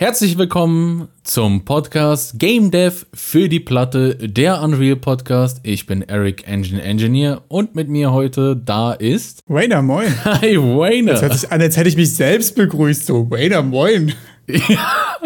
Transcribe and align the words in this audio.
Herzlich 0.00 0.38
willkommen 0.38 1.08
zum 1.24 1.64
Podcast 1.64 2.38
Game 2.38 2.70
Dev 2.70 3.04
für 3.12 3.48
die 3.48 3.58
Platte, 3.58 4.14
der 4.14 4.62
Unreal 4.62 4.94
Podcast. 4.94 5.58
Ich 5.64 5.86
bin 5.86 6.02
Eric 6.02 6.46
Engine 6.46 6.80
Engineer 6.80 7.42
und 7.48 7.74
mit 7.74 7.88
mir 7.88 8.12
heute 8.12 8.54
da 8.54 8.92
ist. 8.92 9.42
Wayner, 9.48 9.82
moin. 9.82 10.06
Hi, 10.24 10.56
Wayner. 10.56 11.14
Das 11.14 11.22
hört 11.22 11.34
sich 11.34 11.50
an, 11.50 11.60
als 11.60 11.76
hätte 11.76 11.88
ich 11.88 11.96
mich 11.96 12.14
selbst 12.14 12.54
begrüßt. 12.54 13.06
So, 13.06 13.28
Wayner, 13.28 13.62
moin. 13.62 14.12
Ja, 14.46 15.16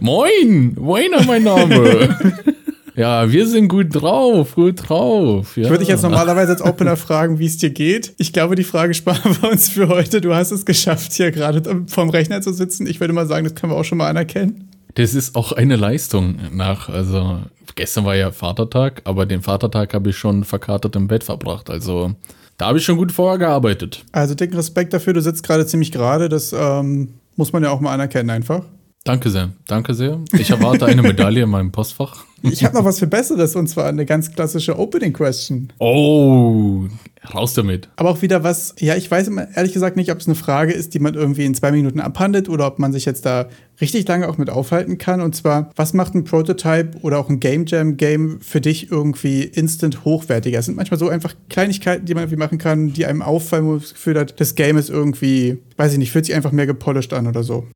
moin, 0.00 0.76
Wayner, 0.76 1.24
mein 1.24 1.44
Name. 1.44 2.14
Ja, 2.98 3.30
wir 3.30 3.46
sind 3.46 3.68
gut 3.68 3.94
drauf, 3.94 4.56
gut 4.56 4.88
drauf. 4.88 5.56
Ja. 5.56 5.62
Ich 5.62 5.68
würde 5.68 5.80
dich 5.80 5.88
jetzt 5.88 6.02
normalerweise 6.02 6.50
als 6.50 6.62
Opener 6.64 6.96
fragen, 6.96 7.38
wie 7.38 7.46
es 7.46 7.56
dir 7.56 7.70
geht. 7.70 8.12
Ich 8.18 8.32
glaube, 8.32 8.56
die 8.56 8.64
Frage 8.64 8.92
sparen 8.92 9.36
wir 9.40 9.50
uns 9.50 9.68
für 9.68 9.88
heute. 9.88 10.20
Du 10.20 10.34
hast 10.34 10.50
es 10.50 10.66
geschafft, 10.66 11.12
hier 11.12 11.30
gerade 11.30 11.84
vorm 11.86 12.10
Rechner 12.10 12.42
zu 12.42 12.52
sitzen. 12.52 12.88
Ich 12.88 12.98
würde 12.98 13.12
mal 13.12 13.28
sagen, 13.28 13.44
das 13.44 13.54
können 13.54 13.72
wir 13.72 13.76
auch 13.76 13.84
schon 13.84 13.98
mal 13.98 14.08
anerkennen. 14.08 14.68
Das 14.96 15.14
ist 15.14 15.36
auch 15.36 15.52
eine 15.52 15.76
Leistung 15.76 16.38
nach, 16.52 16.88
also 16.88 17.38
gestern 17.76 18.04
war 18.04 18.16
ja 18.16 18.32
Vatertag, 18.32 19.02
aber 19.04 19.26
den 19.26 19.42
Vatertag 19.42 19.94
habe 19.94 20.10
ich 20.10 20.16
schon 20.16 20.42
verkartet 20.42 20.96
im 20.96 21.06
Bett 21.06 21.22
verbracht. 21.22 21.70
Also 21.70 22.16
da 22.56 22.66
habe 22.66 22.78
ich 22.78 22.84
schon 22.84 22.96
gut 22.96 23.12
vorher 23.12 23.38
gearbeitet. 23.38 24.04
Also 24.10 24.34
dicken 24.34 24.56
Respekt 24.56 24.92
dafür, 24.92 25.12
du 25.12 25.22
sitzt 25.22 25.44
gerade 25.44 25.64
ziemlich 25.66 25.92
gerade. 25.92 26.28
Das 26.28 26.52
ähm, 26.52 27.14
muss 27.36 27.52
man 27.52 27.62
ja 27.62 27.70
auch 27.70 27.78
mal 27.78 27.92
anerkennen 27.92 28.30
einfach. 28.30 28.64
Danke 29.04 29.30
sehr, 29.30 29.50
danke 29.68 29.94
sehr. 29.94 30.18
Ich 30.32 30.50
erwarte 30.50 30.86
eine 30.86 31.02
Medaille 31.02 31.44
in 31.44 31.50
meinem 31.50 31.70
Postfach. 31.70 32.24
Ich 32.42 32.64
habe 32.64 32.76
noch 32.76 32.84
was 32.84 32.98
für 32.98 33.06
Besseres 33.06 33.56
und 33.56 33.68
zwar 33.68 33.86
eine 33.86 34.06
ganz 34.06 34.32
klassische 34.32 34.78
Opening 34.78 35.12
Question. 35.12 35.72
Oh, 35.78 36.86
raus 37.34 37.54
damit. 37.54 37.88
Aber 37.96 38.10
auch 38.10 38.22
wieder 38.22 38.44
was, 38.44 38.74
ja, 38.78 38.94
ich 38.96 39.10
weiß 39.10 39.30
ehrlich 39.54 39.72
gesagt 39.72 39.96
nicht, 39.96 40.10
ob 40.12 40.18
es 40.18 40.26
eine 40.26 40.34
Frage 40.34 40.72
ist, 40.72 40.94
die 40.94 40.98
man 40.98 41.14
irgendwie 41.14 41.44
in 41.44 41.54
zwei 41.54 41.72
Minuten 41.72 42.00
abhandelt 42.00 42.48
oder 42.48 42.66
ob 42.66 42.78
man 42.78 42.92
sich 42.92 43.04
jetzt 43.04 43.26
da 43.26 43.48
richtig 43.80 44.06
lange 44.08 44.28
auch 44.28 44.38
mit 44.38 44.50
aufhalten 44.50 44.98
kann. 44.98 45.20
Und 45.20 45.34
zwar, 45.34 45.70
was 45.76 45.94
macht 45.94 46.14
ein 46.14 46.24
Prototype 46.24 46.98
oder 47.02 47.18
auch 47.18 47.28
ein 47.28 47.40
Game 47.40 47.66
Jam 47.66 47.96
Game 47.96 48.40
für 48.40 48.60
dich 48.60 48.90
irgendwie 48.90 49.42
instant 49.42 50.04
hochwertiger? 50.04 50.58
Es 50.58 50.66
sind 50.66 50.76
manchmal 50.76 50.98
so 50.98 51.08
einfach 51.08 51.34
Kleinigkeiten, 51.48 52.06
die 52.06 52.14
man 52.14 52.24
irgendwie 52.24 52.38
machen 52.38 52.58
kann, 52.58 52.92
die 52.92 53.06
einem 53.06 53.22
auffallen, 53.22 53.66
wo 53.66 53.70
man 53.70 53.80
das 53.80 53.94
Gefühl 53.94 54.18
hat, 54.18 54.40
das 54.40 54.54
Game 54.54 54.76
ist 54.76 54.90
irgendwie, 54.90 55.58
weiß 55.76 55.92
ich 55.92 55.98
nicht, 55.98 56.12
fühlt 56.12 56.26
sich 56.26 56.34
einfach 56.34 56.52
mehr 56.52 56.66
gepolished 56.66 57.12
an 57.12 57.26
oder 57.26 57.42
so. 57.42 57.66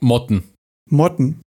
Motten. 0.00 0.42
Motten. 0.90 1.40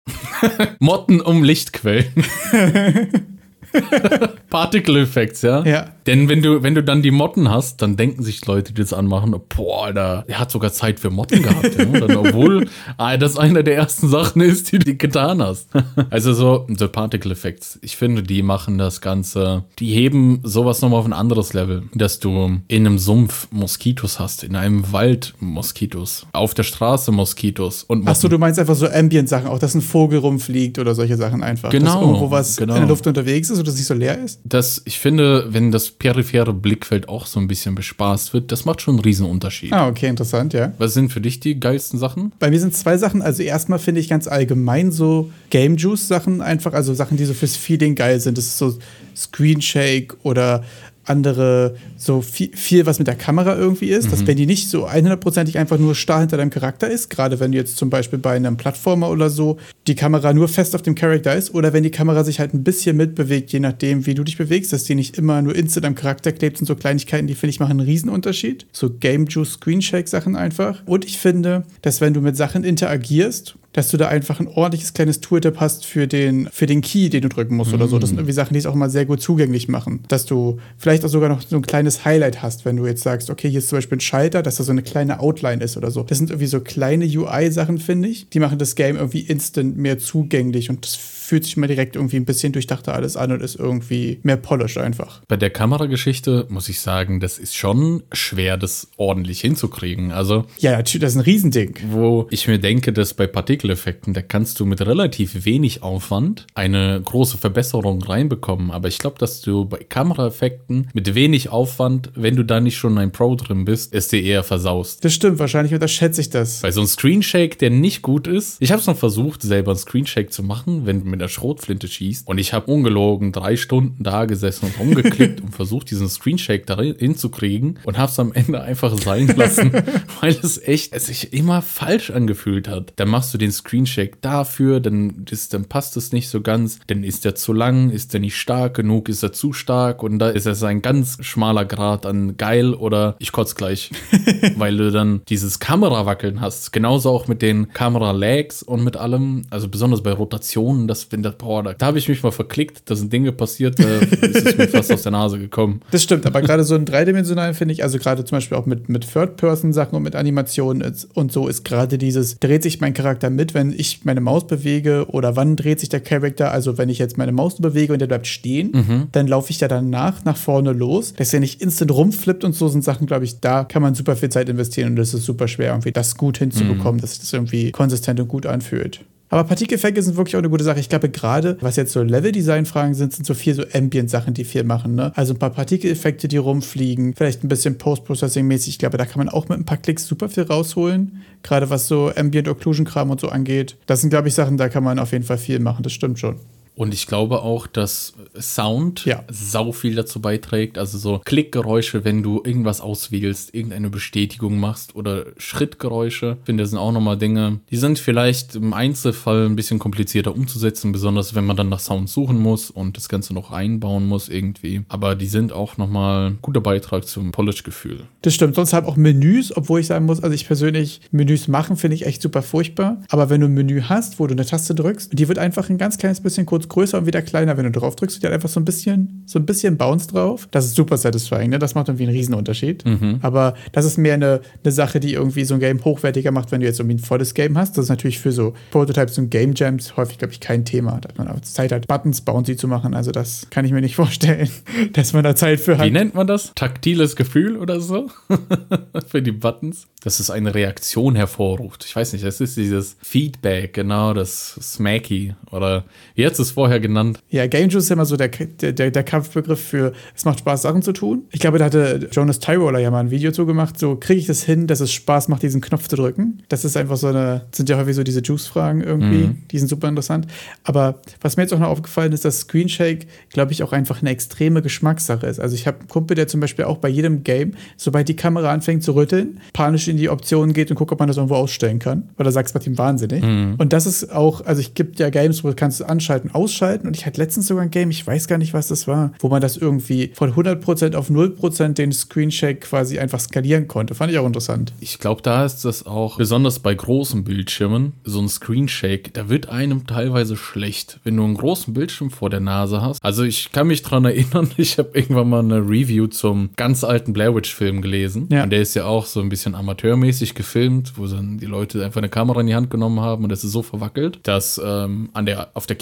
Motten 0.78 1.20
um 1.20 1.42
Lichtquellen. 1.42 2.12
Particle 4.50 5.00
Effects, 5.02 5.42
ja? 5.42 5.64
Ja. 5.64 5.86
Denn 6.06 6.28
wenn 6.28 6.42
du, 6.42 6.62
wenn 6.62 6.74
du 6.74 6.82
dann 6.82 7.02
die 7.02 7.10
Motten 7.10 7.50
hast, 7.50 7.82
dann 7.82 7.96
denken 7.96 8.22
sich 8.22 8.44
Leute, 8.46 8.72
die 8.72 8.80
das 8.80 8.92
anmachen, 8.92 9.34
boah, 9.54 9.86
Alter, 9.86 10.24
er 10.26 10.38
hat 10.38 10.50
sogar 10.50 10.72
Zeit 10.72 10.98
für 10.98 11.10
Motten 11.10 11.42
gehabt, 11.42 11.76
ja? 11.78 11.84
Dann, 11.84 12.16
obwohl 12.16 12.68
ah, 12.96 13.16
das 13.16 13.36
einer 13.36 13.62
der 13.62 13.76
ersten 13.76 14.08
Sachen 14.08 14.42
ist, 14.42 14.72
die 14.72 14.78
du 14.78 14.94
getan 14.94 15.42
hast. 15.42 15.68
also 16.10 16.32
so, 16.32 16.66
so 16.76 16.88
Particle 16.88 17.32
Effects. 17.32 17.78
Ich 17.82 17.96
finde, 17.96 18.22
die 18.22 18.42
machen 18.42 18.78
das 18.78 19.00
Ganze, 19.00 19.64
die 19.78 19.92
heben 19.92 20.41
sowas 20.42 20.80
nochmal 20.80 21.00
auf 21.00 21.06
ein 21.06 21.12
anderes 21.12 21.52
Level, 21.52 21.84
dass 21.94 22.18
du 22.18 22.60
in 22.66 22.86
einem 22.86 22.98
Sumpf 22.98 23.48
Moskitos 23.50 24.18
hast, 24.18 24.42
in 24.42 24.56
einem 24.56 24.92
Wald 24.92 25.34
Moskitos, 25.38 26.26
auf 26.32 26.54
der 26.54 26.64
Straße 26.64 27.12
Moskitos 27.12 27.84
und 27.84 28.06
Achso, 28.08 28.28
du 28.28 28.38
meinst 28.38 28.58
einfach 28.58 28.74
so 28.74 28.88
Ambient-Sachen, 28.88 29.46
auch 29.46 29.58
dass 29.58 29.74
ein 29.74 29.80
Vogel 29.80 30.18
rumfliegt 30.18 30.78
oder 30.78 30.94
solche 30.94 31.16
Sachen 31.16 31.42
einfach. 31.42 31.70
Genau. 31.70 31.94
Dass 31.94 32.02
irgendwo 32.02 32.30
was 32.30 32.56
genau. 32.56 32.74
in 32.74 32.80
der 32.80 32.88
Luft 32.88 33.06
unterwegs 33.06 33.50
ist 33.50 33.59
oder 33.61 33.66
dass 33.66 33.75
es 33.75 33.80
nicht 33.80 33.86
so 33.86 33.94
leer 33.94 34.22
ist? 34.22 34.41
Das, 34.44 34.83
ich 34.84 34.98
finde, 34.98 35.47
wenn 35.48 35.70
das 35.70 35.91
periphere 35.91 36.53
Blickfeld 36.53 37.08
auch 37.08 37.27
so 37.27 37.39
ein 37.41 37.47
bisschen 37.47 37.75
bespaßt 37.75 38.33
wird, 38.33 38.50
das 38.53 38.64
macht 38.64 38.80
schon 38.80 38.94
einen 38.94 39.05
Riesenunterschied. 39.05 39.72
Ah, 39.72 39.89
okay, 39.89 40.08
interessant, 40.08 40.53
ja. 40.53 40.72
Was 40.78 40.94
sind 40.94 41.12
für 41.12 41.20
dich 41.20 41.41
die 41.41 41.58
geilsten 41.58 41.98
Sachen? 41.98 42.33
Bei 42.38 42.50
mir 42.50 42.61
sind 42.61 42.75
zwei 42.75 42.97
Sachen. 42.98 43.22
Also 43.22 43.42
erstmal 43.42 43.78
finde 43.78 44.00
ich 44.00 44.08
ganz 44.08 44.27
allgemein 44.27 44.91
so 44.91 45.31
Game 45.50 45.76
Juice 45.76 46.09
Sachen 46.09 46.41
einfach, 46.41 46.72
also 46.72 46.94
Sachen, 46.94 47.16
die 47.16 47.25
so 47.25 47.34
fürs 47.34 47.56
Feeling 47.56 47.94
geil 47.94 48.21
sind. 48.21 48.38
Das 48.38 48.47
ist 48.47 48.59
so 48.59 48.78
Screen 49.16 49.60
Shake 49.60 50.16
oder 50.22 50.65
andere, 51.10 51.75
so 51.97 52.22
viel, 52.22 52.56
viel, 52.56 52.87
was 52.87 52.98
mit 52.98 53.09
der 53.09 53.16
Kamera 53.16 53.56
irgendwie 53.56 53.91
ist, 53.91 54.06
mhm. 54.06 54.10
dass 54.10 54.26
wenn 54.26 54.37
die 54.37 54.47
nicht 54.47 54.71
so 54.71 54.88
100%ig 54.88 55.59
einfach 55.59 55.78
nur 55.78 55.94
starr 55.94 56.21
hinter 56.21 56.37
deinem 56.37 56.50
Charakter 56.50 56.88
ist, 56.88 57.10
gerade 57.10 57.41
wenn 57.41 57.53
du 57.53 57.59
jetzt 57.59 57.76
zum 57.76 57.91
Beispiel 57.91 58.19
bei 58.19 58.37
einem 58.37 58.56
Plattformer 58.56 59.10
oder 59.10 59.28
so 59.28 59.59
die 59.87 59.94
Kamera 59.94 60.32
nur 60.32 60.48
fest 60.48 60.75
auf 60.75 60.82
dem 60.82 60.94
Charakter 60.94 61.34
ist 61.34 61.53
oder 61.53 61.72
wenn 61.72 61.82
die 61.82 61.91
Kamera 61.91 62.25
sich 62.25 62.41
halt 62.41 62.54
ein 62.54 62.65
bisschen 62.65 62.97
mitbewegt, 62.97 63.53
je 63.53 63.60
nachdem, 63.60 64.06
wie 64.06 64.15
du 64.15 64.25
dich 64.25 64.38
bewegst, 64.38 64.72
dass 64.72 64.84
die 64.84 64.94
nicht 64.94 65.19
immer 65.19 65.43
nur 65.43 65.54
instant 65.54 65.84
am 65.84 65.94
Charakter 65.94 66.32
klebt, 66.32 66.59
sind 66.59 66.66
so 66.66 66.76
Kleinigkeiten, 66.76 67.27
die 67.27 67.34
finde 67.34 67.50
ich 67.50 67.60
machen 67.60 67.72
einen 67.72 67.81
Riesenunterschied. 67.81 68.66
So 68.72 68.91
Game 68.91 69.27
Juice 69.27 69.53
Screen 69.53 69.82
Shake 69.82 70.09
Sachen 70.09 70.37
einfach. 70.37 70.82
Und 70.87 71.04
ich 71.04 71.19
finde, 71.19 71.65
dass 71.82 72.00
wenn 72.00 72.15
du 72.15 72.21
mit 72.21 72.37
Sachen 72.37 72.65
interagierst 72.65 73.56
dass 73.72 73.88
du 73.88 73.97
da 73.97 74.08
einfach 74.08 74.41
ein 74.41 74.48
ordentliches 74.48 74.92
kleines 74.94 75.20
Tooltip 75.20 75.60
hast 75.60 75.86
für 75.86 76.08
den, 76.08 76.48
für 76.50 76.66
den 76.66 76.81
Key, 76.81 77.08
den 77.08 77.22
du 77.22 77.28
drücken 77.28 77.56
musst 77.56 77.70
mm. 77.70 77.75
oder 77.75 77.88
so. 77.88 77.98
Das 77.98 78.10
sind 78.10 78.19
irgendwie 78.19 78.32
Sachen, 78.32 78.54
die 78.54 78.58
es 78.58 78.66
auch 78.66 78.75
mal 78.75 78.91
sehr 78.91 79.06
gut 79.06 79.22
zugänglich 79.22 79.69
machen. 79.69 80.03
Dass 80.08 80.26
du 80.26 80.58
vielleicht 80.76 81.04
auch 81.04 81.08
sogar 81.08 81.28
noch 81.28 81.42
so 81.42 81.56
ein 81.56 81.62
kleines 81.62 82.04
Highlight 82.04 82.42
hast, 82.42 82.64
wenn 82.64 82.76
du 82.76 82.86
jetzt 82.86 83.03
sagst, 83.03 83.30
okay, 83.30 83.48
hier 83.48 83.59
ist 83.59 83.69
zum 83.69 83.78
Beispiel 83.78 83.98
ein 83.98 84.00
Schalter, 84.00 84.42
dass 84.42 84.56
da 84.56 84.64
so 84.64 84.72
eine 84.72 84.82
kleine 84.82 85.20
Outline 85.20 85.62
ist 85.62 85.76
oder 85.76 85.91
so. 85.91 86.03
Das 86.03 86.19
sind 86.19 86.30
irgendwie 86.30 86.47
so 86.47 86.60
kleine 86.60 87.04
UI-Sachen, 87.04 87.78
finde 87.78 88.09
ich. 88.09 88.28
Die 88.30 88.41
machen 88.41 88.59
das 88.59 88.75
Game 88.75 88.97
irgendwie 88.97 89.20
instant 89.20 89.76
mehr 89.76 89.98
zugänglich 89.98 90.69
und 90.69 90.84
das 90.84 90.97
fühlt 91.30 91.44
sich 91.44 91.56
mal 91.56 91.68
direkt 91.68 91.94
irgendwie 91.94 92.16
ein 92.16 92.24
bisschen 92.24 92.52
durchdachter 92.52 92.92
alles 92.92 93.16
an 93.16 93.30
und 93.30 93.41
ist 93.41 93.54
irgendwie 93.54 94.18
mehr 94.24 94.36
polished 94.36 94.78
einfach. 94.78 95.22
Bei 95.28 95.36
der 95.36 95.50
Kamerageschichte 95.50 96.46
muss 96.48 96.68
ich 96.68 96.80
sagen, 96.80 97.20
das 97.20 97.38
ist 97.38 97.54
schon 97.54 98.02
schwer, 98.10 98.56
das 98.56 98.88
ordentlich 98.96 99.41
hinzukriegen. 99.41 100.10
Also. 100.10 100.44
Ja, 100.58 100.72
natürlich, 100.72 101.02
das 101.02 101.12
ist 101.12 101.18
ein 101.18 101.22
Riesending. 101.22 101.76
Wo 101.86 102.26
ich 102.32 102.48
mir 102.48 102.58
denke, 102.58 102.92
dass 102.92 103.14
bei 103.14 103.28
Partikeleffekten, 103.28 104.12
da 104.12 104.22
kannst 104.22 104.58
du 104.58 104.66
mit 104.66 104.84
relativ 104.84 105.44
wenig 105.44 105.84
Aufwand 105.84 106.48
eine 106.54 107.00
große 107.00 107.38
Verbesserung 107.38 108.02
reinbekommen. 108.02 108.72
Aber 108.72 108.88
ich 108.88 108.98
glaube, 108.98 109.18
dass 109.20 109.41
du 109.41 109.66
bei 109.66 109.78
Kameraeffekten 109.78 110.88
mit 110.94 111.14
wenig 111.14 111.48
Aufwand, 111.48 112.10
wenn 112.16 112.34
du 112.34 112.44
da 112.44 112.58
nicht 112.58 112.76
schon 112.76 112.98
ein 112.98 113.12
Pro 113.12 113.36
drin 113.36 113.64
bist, 113.64 113.94
es 113.94 114.08
dir 114.08 114.20
eher 114.20 114.42
versaust. 114.42 115.04
Das 115.04 115.14
stimmt, 115.14 115.38
wahrscheinlich 115.38 115.74
unterschätze 115.74 116.22
ich 116.22 116.30
das. 116.30 116.62
Bei 116.62 116.72
so 116.72 116.80
einem 116.80 116.88
Screenshake, 116.88 117.56
der 117.56 117.70
nicht 117.70 118.02
gut 118.02 118.26
ist. 118.26 118.56
Ich 118.58 118.72
habe 118.72 118.80
es 118.80 118.88
noch 118.88 118.98
versucht, 118.98 119.42
selber 119.42 119.70
einen 119.70 119.78
Screenshake 119.78 120.30
zu 120.30 120.42
machen, 120.42 120.86
wenn 120.86 121.19
mit 121.20 121.25
der 121.25 121.28
Schrotflinte 121.28 121.86
schießt. 121.86 122.26
Und 122.26 122.38
ich 122.38 122.54
habe 122.54 122.72
ungelogen 122.72 123.32
drei 123.32 123.56
Stunden 123.56 124.03
da 124.03 124.25
gesessen 124.25 124.66
und 124.66 124.78
rumgeklickt 124.78 125.41
und 125.42 125.54
versucht, 125.54 125.91
diesen 125.91 126.08
Screenshake 126.08 126.64
da 126.64 126.81
hinzukriegen 126.81 127.78
und 127.84 127.98
habe 127.98 128.10
es 128.10 128.19
am 128.19 128.32
Ende 128.32 128.62
einfach 128.62 128.97
sein 128.97 129.26
lassen, 129.36 129.70
weil 130.20 130.30
es 130.30 130.60
echt 130.62 130.94
es 130.94 131.06
sich 131.06 131.34
immer 131.34 131.60
falsch 131.60 132.10
angefühlt 132.10 132.69
hat. 132.69 132.94
Dann 132.97 133.09
machst 133.09 133.34
du 133.34 133.38
den 133.38 133.53
Screenshake 133.53 134.16
dafür, 134.22 134.80
dann, 134.80 135.26
ist, 135.30 135.53
dann 135.53 135.66
passt 135.66 135.98
es 135.98 136.12
nicht 136.12 136.30
so 136.30 136.41
ganz, 136.41 136.78
dann 136.86 137.04
ist 137.04 137.26
der 137.26 137.34
zu 137.34 137.53
lang, 137.53 137.91
ist 137.91 138.14
der 138.14 138.20
nicht 138.20 138.36
stark 138.36 138.75
genug, 138.75 139.10
ist 139.10 139.22
er 139.22 139.32
zu 139.32 139.53
stark 139.53 140.03
und 140.03 140.19
da 140.19 140.30
ist 140.30 140.47
es 140.47 140.62
ein 140.62 140.80
ganz 140.80 141.19
schmaler 141.20 141.66
Grad 141.66 142.06
an 142.06 142.38
geil 142.38 142.72
oder 142.72 143.16
ich 143.19 143.32
kotze 143.32 143.56
gleich, 143.56 143.91
weil 144.56 144.78
du 144.78 144.91
dann 144.91 145.20
dieses 145.28 145.59
Kamerawackeln 145.59 146.41
hast. 146.41 146.72
Genauso 146.72 147.10
auch 147.10 147.28
mit 147.28 147.42
den 147.42 147.70
Kamera-Lags 147.75 148.62
und 148.62 148.84
mit 148.84 148.97
allem, 148.97 149.42
also 149.50 149.69
besonders 149.69 150.03
bei 150.03 150.12
Rotationen, 150.12 150.88
dass 151.00 151.12
wenn 151.12 151.22
das, 151.22 151.34
boah, 151.37 151.62
da, 151.62 151.72
da 151.75 151.87
habe 151.87 151.99
ich 151.99 152.09
mich 152.09 152.22
mal 152.22 152.31
verklickt, 152.31 152.83
da 152.87 152.94
sind 152.94 153.12
Dinge 153.12 153.33
passiert, 153.33 153.78
da 153.78 153.84
ist 153.84 154.47
es 154.47 154.56
mir 154.56 154.69
fast 154.69 154.93
aus 154.93 155.03
der 155.03 155.12
Nase 155.12 155.38
gekommen. 155.38 155.81
Das 155.91 156.05
stimmt, 156.05 156.25
aber 156.25 156.41
gerade 156.41 156.65
so 156.65 156.77
in 156.77 156.84
dreidimensionalen 156.84 157.55
finde 157.55 157.75
ich, 157.75 157.83
also 157.83 157.99
gerade 157.99 158.25
zum 158.25 158.37
Beispiel 158.37 158.56
auch 158.56 158.66
mit, 158.66 158.88
mit 158.88 159.10
Third-Person-Sachen 159.12 159.97
und 159.97 160.03
mit 160.03 160.15
Animationen 160.15 160.94
und 161.15 161.33
so 161.33 161.49
ist 161.49 161.65
gerade 161.65 161.99
dieses, 161.99 162.39
dreht 162.39 162.62
sich 162.62 162.81
mein 162.81 162.94
Charakter 162.94 163.28
mit, 163.28 163.55
wenn 163.55 163.72
ich 163.72 164.05
meine 164.05 164.21
Maus 164.21 164.47
bewege 164.47 165.06
oder 165.09 165.37
wann 165.37 165.56
dreht 165.56 165.81
sich 165.81 165.89
der 165.89 166.00
Charakter, 166.00 166.53
also 166.53 166.78
wenn 166.78 166.89
ich 166.89 166.99
jetzt 166.99 167.19
meine 167.19 167.33
Maus 167.33 167.56
bewege 167.56 167.93
und 167.93 167.99
der 167.99 168.06
bleibt 168.06 168.27
stehen, 168.27 168.71
mhm. 168.72 169.09
dann 169.12 169.27
laufe 169.27 169.50
ich 169.50 169.60
ja 169.60 169.69
danach 169.69 170.25
nach 170.25 170.37
vorne 170.37 170.72
los, 170.72 171.12
dass 171.15 171.34
er 171.34 171.41
nicht 171.41 171.60
instant 171.60 171.91
rumflippt 171.91 172.44
und 172.44 172.55
so 172.55 172.69
sind 172.69 172.84
Sachen, 172.84 173.07
glaube 173.07 173.24
ich, 173.24 173.41
da 173.41 173.65
kann 173.65 173.83
man 173.83 173.95
super 173.95 174.16
viel 174.16 174.28
Zeit 174.28 174.48
investieren 174.48 174.91
und 174.91 174.97
das 174.97 175.13
ist 175.13 175.24
super 175.24 175.48
schwer, 175.48 175.71
irgendwie 175.71 175.92
das 175.92 176.16
gut 176.16 176.39
hinzubekommen, 176.39 176.97
mhm. 176.97 177.01
dass 177.01 177.19
das 177.19 177.33
irgendwie 177.33 177.72
konsistent 177.72 178.21
und 178.21 178.28
gut 178.28 178.47
anfühlt. 178.47 179.01
Aber 179.30 179.44
Partikeleffekte 179.44 180.03
sind 180.03 180.16
wirklich 180.16 180.34
auch 180.34 180.41
eine 180.41 180.50
gute 180.50 180.65
Sache. 180.65 180.80
Ich 180.80 180.88
glaube, 180.88 181.09
gerade 181.09 181.56
was 181.60 181.77
jetzt 181.77 181.92
so 181.92 182.03
Level-Design-Fragen 182.03 182.94
sind, 182.94 183.12
sind 183.12 183.24
so 183.24 183.34
viel 183.34 183.54
so 183.54 183.62
Ambient-Sachen, 183.72 184.34
die 184.34 184.44
viel 184.44 184.65
machen. 184.65 184.97
Ne? 184.97 185.12
Also 185.15 185.34
ein 185.34 185.38
paar 185.38 185.50
Partikeleffekte, 185.50 186.27
die 186.27 186.36
rumfliegen, 186.36 187.15
vielleicht 187.15 187.44
ein 187.44 187.48
bisschen 187.48 187.78
Post-Processing-mäßig. 187.78 188.71
Ich 188.71 188.78
glaube, 188.80 188.98
da 188.98 189.06
kann 189.06 189.18
man 189.18 189.28
auch 189.28 189.48
mit 189.48 189.59
ein 189.59 189.65
paar 189.65 189.78
Klicks 189.78 190.04
super 190.04 190.28
viel 190.28 190.42
rausholen. 190.42 191.22
Gerade 191.44 191.71
was 191.71 191.86
so 191.86 192.10
Ambient-Occlusion-Kram 192.15 193.10
und 193.10 193.21
so 193.21 193.28
angeht. 193.28 193.77
Das 193.86 194.00
sind, 194.00 194.10
glaube 194.10 194.27
ich, 194.27 194.34
Sachen, 194.34 194.56
da 194.56 194.68
kann 194.68 194.82
man 194.82 194.98
auf 194.98 195.12
jeden 195.12 195.24
Fall 195.24 195.38
viel 195.38 195.60
machen. 195.60 195.84
Das 195.84 195.92
stimmt 195.92 196.18
schon. 196.18 196.34
Und 196.80 196.94
ich 196.94 197.06
glaube 197.06 197.42
auch, 197.42 197.66
dass 197.66 198.15
Sound 198.41 199.04
Ja. 199.04 199.22
sau 199.30 199.71
viel 199.71 199.94
dazu 199.94 200.22
beiträgt. 200.22 200.78
Also 200.78 200.97
so 200.97 201.21
Klickgeräusche, 201.22 202.06
wenn 202.06 202.22
du 202.22 202.41
irgendwas 202.42 202.80
auswählst, 202.80 203.54
irgendeine 203.54 203.91
Bestätigung 203.91 204.59
machst 204.59 204.97
oder 204.97 205.27
Schrittgeräusche. 205.36 206.38
Ich 206.41 206.47
finde, 206.47 206.62
das 206.62 206.71
sind 206.71 206.78
auch 206.78 206.92
nochmal 206.92 207.18
Dinge, 207.18 207.60
die 207.71 207.77
sind 207.77 207.98
vielleicht 207.98 208.54
im 208.56 208.72
Einzelfall 208.72 209.44
ein 209.44 209.56
bisschen 209.56 209.78
komplizierter 209.78 210.34
umzusetzen, 210.34 210.91
besonders 210.91 211.34
wenn 211.34 211.44
man 211.44 211.54
dann 211.59 211.68
nach 211.68 211.80
Sound 211.80 212.09
suchen 212.09 212.38
muss 212.38 212.71
und 212.71 212.97
das 212.97 213.10
Ganze 213.10 213.34
noch 213.34 213.50
einbauen 213.50 214.06
muss 214.06 214.30
irgendwie. 214.30 214.80
Aber 214.88 215.15
die 215.16 215.26
sind 215.26 215.53
auch 215.53 215.76
nochmal 215.76 216.30
ein 216.30 216.38
guter 216.41 216.62
Beitrag 216.62 217.06
zum 217.06 217.30
Polish-Gefühl. 217.30 218.04
Das 218.22 218.33
stimmt. 218.34 218.54
Sonst 218.54 218.72
halt 218.72 218.86
auch 218.86 218.97
Menüs, 218.97 219.54
obwohl 219.54 219.80
ich 219.80 219.86
sagen 219.86 220.06
muss, 220.06 220.22
also 220.22 220.34
ich 220.34 220.47
persönlich, 220.47 221.03
Menüs 221.10 221.47
machen 221.47 221.76
finde 221.76 221.97
ich 221.97 222.06
echt 222.06 222.22
super 222.22 222.41
furchtbar. 222.41 223.03
Aber 223.10 223.28
wenn 223.28 223.42
du 223.42 223.48
ein 223.48 223.53
Menü 223.54 223.83
hast, 223.83 224.18
wo 224.18 224.26
du 224.26 224.33
eine 224.33 224.47
Taste 224.47 224.74
drückst, 224.74 225.10
die 225.12 225.28
wird 225.28 225.38
einfach 225.38 225.68
ein 225.68 225.76
ganz 225.76 225.98
kleines 225.98 226.22
bisschen 226.22 226.47
kurz 226.47 226.70
größer 226.71 226.99
und 226.99 227.07
wieder 227.07 227.22
kleiner, 227.22 227.57
wenn 227.57 227.65
du 227.65 227.71
drauf 227.71 227.97
drückst, 227.97 228.22
die 228.22 228.27
hat 228.27 228.33
einfach 228.33 228.49
so 228.49 228.61
ein 228.61 228.65
bisschen, 228.65 229.22
so 229.27 229.39
ein 229.39 229.47
bisschen 229.47 229.77
Bounce 229.77 230.09
drauf. 230.09 230.49
Das 230.51 230.65
ist 230.65 230.75
super 230.75 230.97
satisfying, 230.97 231.51
ne? 231.51 231.59
Das 231.59 231.75
macht 231.75 231.89
irgendwie 231.89 232.05
einen 232.05 232.13
Riesenunterschied. 232.13 232.84
Aber 233.22 233.55
das 233.72 233.84
ist 233.84 233.99
mehr 233.99 234.15
eine, 234.15 234.41
eine 234.65 234.72
Sache, 234.72 235.01
die 235.01 235.13
irgendwie 235.13 235.45
so 235.45 235.55
ein 235.55 235.61
Game 235.61 235.84
hochwertiger 235.84 236.31
macht, 236.31 236.53
wenn 236.53 236.61
du 236.61 236.67
jetzt 236.67 236.81
irgendwie 236.81 236.97
ein 236.97 237.05
volles 237.05 237.34
Game 237.34 237.59
hast. 237.59 237.77
Das 237.77 237.84
ist 237.84 237.89
natürlich 237.91 238.19
für 238.19 238.33
so 238.33 238.55
Prototypes 238.71 239.19
und 239.19 239.31
Game 239.31 239.53
Jams 239.55 239.97
häufig, 239.97 240.19
glaube 240.19 240.33
ich, 240.33 240.41
kein 240.41 240.65
Thema. 240.65 240.99
Da 241.01 241.11
hat 241.11 241.19
man 241.19 241.28
auch 241.28 241.41
Zeit 241.41 241.72
hat, 241.72 241.87
Buttons 241.87 242.21
bouncy 242.22 242.57
zu 242.57 242.69
machen. 242.69 242.95
Also 242.95 243.11
das 243.11 243.47
kann 243.51 243.65
ich 243.65 243.72
mir 243.72 243.81
nicht 243.81 243.97
vorstellen, 244.01 244.49
dass 244.93 245.13
man 245.13 245.25
da 245.25 245.34
Zeit 245.34 245.61
für 245.61 245.78
hat. 245.78 245.87
Wie 245.87 245.91
nennt 245.91 246.15
man 246.15 246.27
das? 246.27 246.53
Taktiles 246.55 247.17
Gefühl 247.17 247.57
oder 247.57 247.81
so? 247.81 248.09
Für 249.07 249.22
die 249.22 249.33
Buttons. 249.33 249.87
Dass 250.03 250.19
es 250.19 250.31
eine 250.31 250.55
Reaktion 250.55 251.15
hervorruft. 251.15 251.84
Ich 251.84 251.95
weiß 251.95 252.15
nicht, 252.15 252.25
das 252.25 252.41
ist 252.41 252.57
dieses 252.57 252.97
Feedback, 253.03 253.75
genau, 253.75 254.15
das 254.15 254.59
Smacky. 254.61 255.34
Oder 255.51 255.84
hat 256.19 256.38
es 256.38 256.57
vorher 256.61 256.80
genannt? 256.80 257.21
Ja, 257.30 257.47
Game 257.47 257.71
Juice 257.71 257.85
ist 257.85 257.90
immer 257.90 258.04
so 258.04 258.16
der, 258.16 258.28
der, 258.28 258.90
der, 258.90 259.02
Kampfbegriff 259.02 259.61
für, 259.61 259.92
es 260.14 260.26
macht 260.26 260.40
Spaß, 260.40 260.62
Sachen 260.62 260.83
zu 260.83 260.92
tun. 260.92 261.23
Ich 261.30 261.40
glaube, 261.40 261.59
da 261.59 261.64
hatte 261.64 262.09
Jonas 262.12 262.38
Tyroller 262.38 262.78
ja 262.78 262.90
mal 262.90 263.00
ein 263.00 263.11
Video 263.11 263.33
zu 263.33 263.47
gemacht, 263.47 263.78
so 263.78 263.97
kriege 263.97 264.21
ich 264.21 264.26
das 264.26 264.42
hin, 264.42 264.66
dass 264.66 264.80
es 264.80 264.92
Spaß 264.92 265.28
macht, 265.28 265.42
diesen 265.42 265.62
Knopf 265.62 265.88
zu 265.88 265.97
drücken. 265.97 266.42
Das 266.50 266.66
ist 266.66 266.76
einfach 266.76 266.97
so 266.99 267.07
eine, 267.07 267.47
sind 267.52 267.68
ja 267.71 267.78
häufig 267.78 267.97
so 267.97 268.02
diese 268.02 268.21
Juice-Fragen 268.21 268.83
irgendwie, 268.83 269.28
Mhm. 269.28 269.38
die 269.50 269.59
sind 269.59 269.68
super 269.68 269.88
interessant. 269.88 270.26
Aber 270.64 271.00
was 271.23 271.37
mir 271.38 271.45
jetzt 271.45 271.54
auch 271.54 271.59
noch 271.59 271.68
aufgefallen 271.68 272.12
ist, 272.12 272.25
dass 272.26 272.40
Screen 272.40 272.68
Shake, 272.68 273.07
glaube 273.33 273.52
ich, 273.52 273.62
auch 273.62 273.73
einfach 273.73 274.02
eine 274.02 274.11
extreme 274.11 274.61
Geschmackssache 274.61 275.26
ist. 275.26 275.40
Also 275.40 275.54
ich 275.54 275.66
habe 275.66 275.78
einen 275.78 275.88
Kumpel, 275.88 276.14
der 276.14 276.28
zum 276.28 276.40
Beispiel 276.40 276.66
auch 276.66 276.76
bei 276.76 276.88
jedem 276.90 277.25
Game, 277.25 277.52
sobald 277.78 278.09
die 278.09 278.16
Kamera 278.16 278.52
anfängt 278.52 278.83
zu 278.83 278.95
rütteln, 278.95 279.40
panisch 279.54 279.88
in 279.88 279.97
die 279.97 280.11
Optionen 280.11 280.52
geht 280.52 280.71
und 280.71 280.76
guckt, 280.76 280.92
ob 280.92 280.99
man 280.99 281.09
das 281.09 281.16
irgendwo 281.16 281.37
ausstellen 281.37 281.78
kann. 281.78 282.11
Weil 282.18 282.26
er 282.26 282.33
sagt, 282.33 282.49
es 282.49 282.54
macht 282.54 282.66
ihm 282.66 282.76
wahnsinnig. 282.76 283.23
Und 283.23 283.73
das 283.73 283.87
ist 283.87 284.12
auch, 284.12 284.45
also 284.45 284.61
ich 284.61 284.75
gibt 284.75 284.99
ja 284.99 285.09
Games, 285.11 285.42
wo 285.45 285.49
du 285.49 285.54
kannst 285.54 285.80
es 285.80 285.87
anschalten, 285.87 286.30
ausschalten. 286.40 286.87
Und 286.87 286.97
ich 286.97 287.07
hatte 287.07 287.21
letztens 287.21 287.47
sogar 287.47 287.64
ein 287.64 287.71
Game, 287.71 287.90
ich 287.90 288.07
weiß 288.07 288.26
gar 288.28 288.38
nicht, 288.38 288.54
was 288.54 288.69
das 288.69 288.88
war, 288.88 289.12
wo 289.19 289.28
man 289.28 289.42
das 289.42 289.57
irgendwie 289.57 290.12
von 290.14 290.33
100% 290.33 290.95
auf 290.95 291.11
0% 291.11 291.75
den 291.75 291.92
Screen 291.92 292.31
Shake 292.31 292.62
quasi 292.62 292.99
einfach 292.99 293.21
skalieren 293.21 293.69
konnte. 293.69 293.95
Fand 293.95 294.11
ich 294.11 294.19
auch 294.19 294.26
interessant. 294.26 294.73
Ich 294.81 294.99
glaube, 294.99 295.23
da 295.23 295.45
ist 295.45 295.64
das 295.64 295.87
auch, 295.87 296.16
besonders 296.16 296.59
bei 296.61 296.75
großen 296.75 297.25
Bildschirmen, 297.25 297.92
so 298.04 298.21
ein 298.21 298.28
Screen 298.28 298.69
Shake, 298.69 299.12
da 299.14 299.28
wird 299.28 299.49
einem 299.49 299.87
teilweise 299.87 300.37
schlecht, 300.37 300.99
wenn 301.04 301.16
du 301.16 301.25
einen 301.25 301.35
großen 301.35 301.75
Bildschirm 301.75 302.11
vor 302.11 302.31
der 302.31 302.40
Nase 302.40 302.81
hast. 302.81 303.04
Also 303.04 303.23
ich 303.25 303.52
kann 303.52 303.66
mich 303.66 303.83
dran 303.83 304.04
erinnern, 304.04 304.50
ich 304.57 304.78
habe 304.78 304.90
irgendwann 304.95 305.28
mal 305.28 305.40
eine 305.40 305.59
Review 305.59 306.07
zum 306.07 306.50
ganz 306.57 306.85
alten 306.85 307.12
Blair 307.12 307.35
Witch 307.35 307.54
Film 307.54 307.83
gelesen. 307.83 308.28
Ja. 308.31 308.45
Und 308.45 308.50
der 308.50 308.62
ist 308.62 308.75
ja 308.75 308.85
auch 308.85 309.04
so 309.04 309.21
ein 309.21 309.28
bisschen 309.28 309.54
amateurmäßig 309.54 310.35
gefilmt, 310.35 310.95
wo 310.97 311.07
dann 311.07 311.38
die 311.38 311.47
Leute 311.47 311.85
einfach 311.85 311.99
eine 311.99 312.09
Kamera 312.09 312.40
in 312.40 312.47
die 312.47 312.54
Hand 312.54 312.71
genommen 312.71 313.00
haben 313.00 313.25
und 313.25 313.31
das 313.31 313.45
ist 313.45 313.52
so 313.52 313.62
verwackelt, 313.62 314.21
dass 314.23 314.61
ähm, 314.64 315.11
an 315.12 315.26
der, 315.26 315.50
auf 315.54 315.66
der 315.66 315.76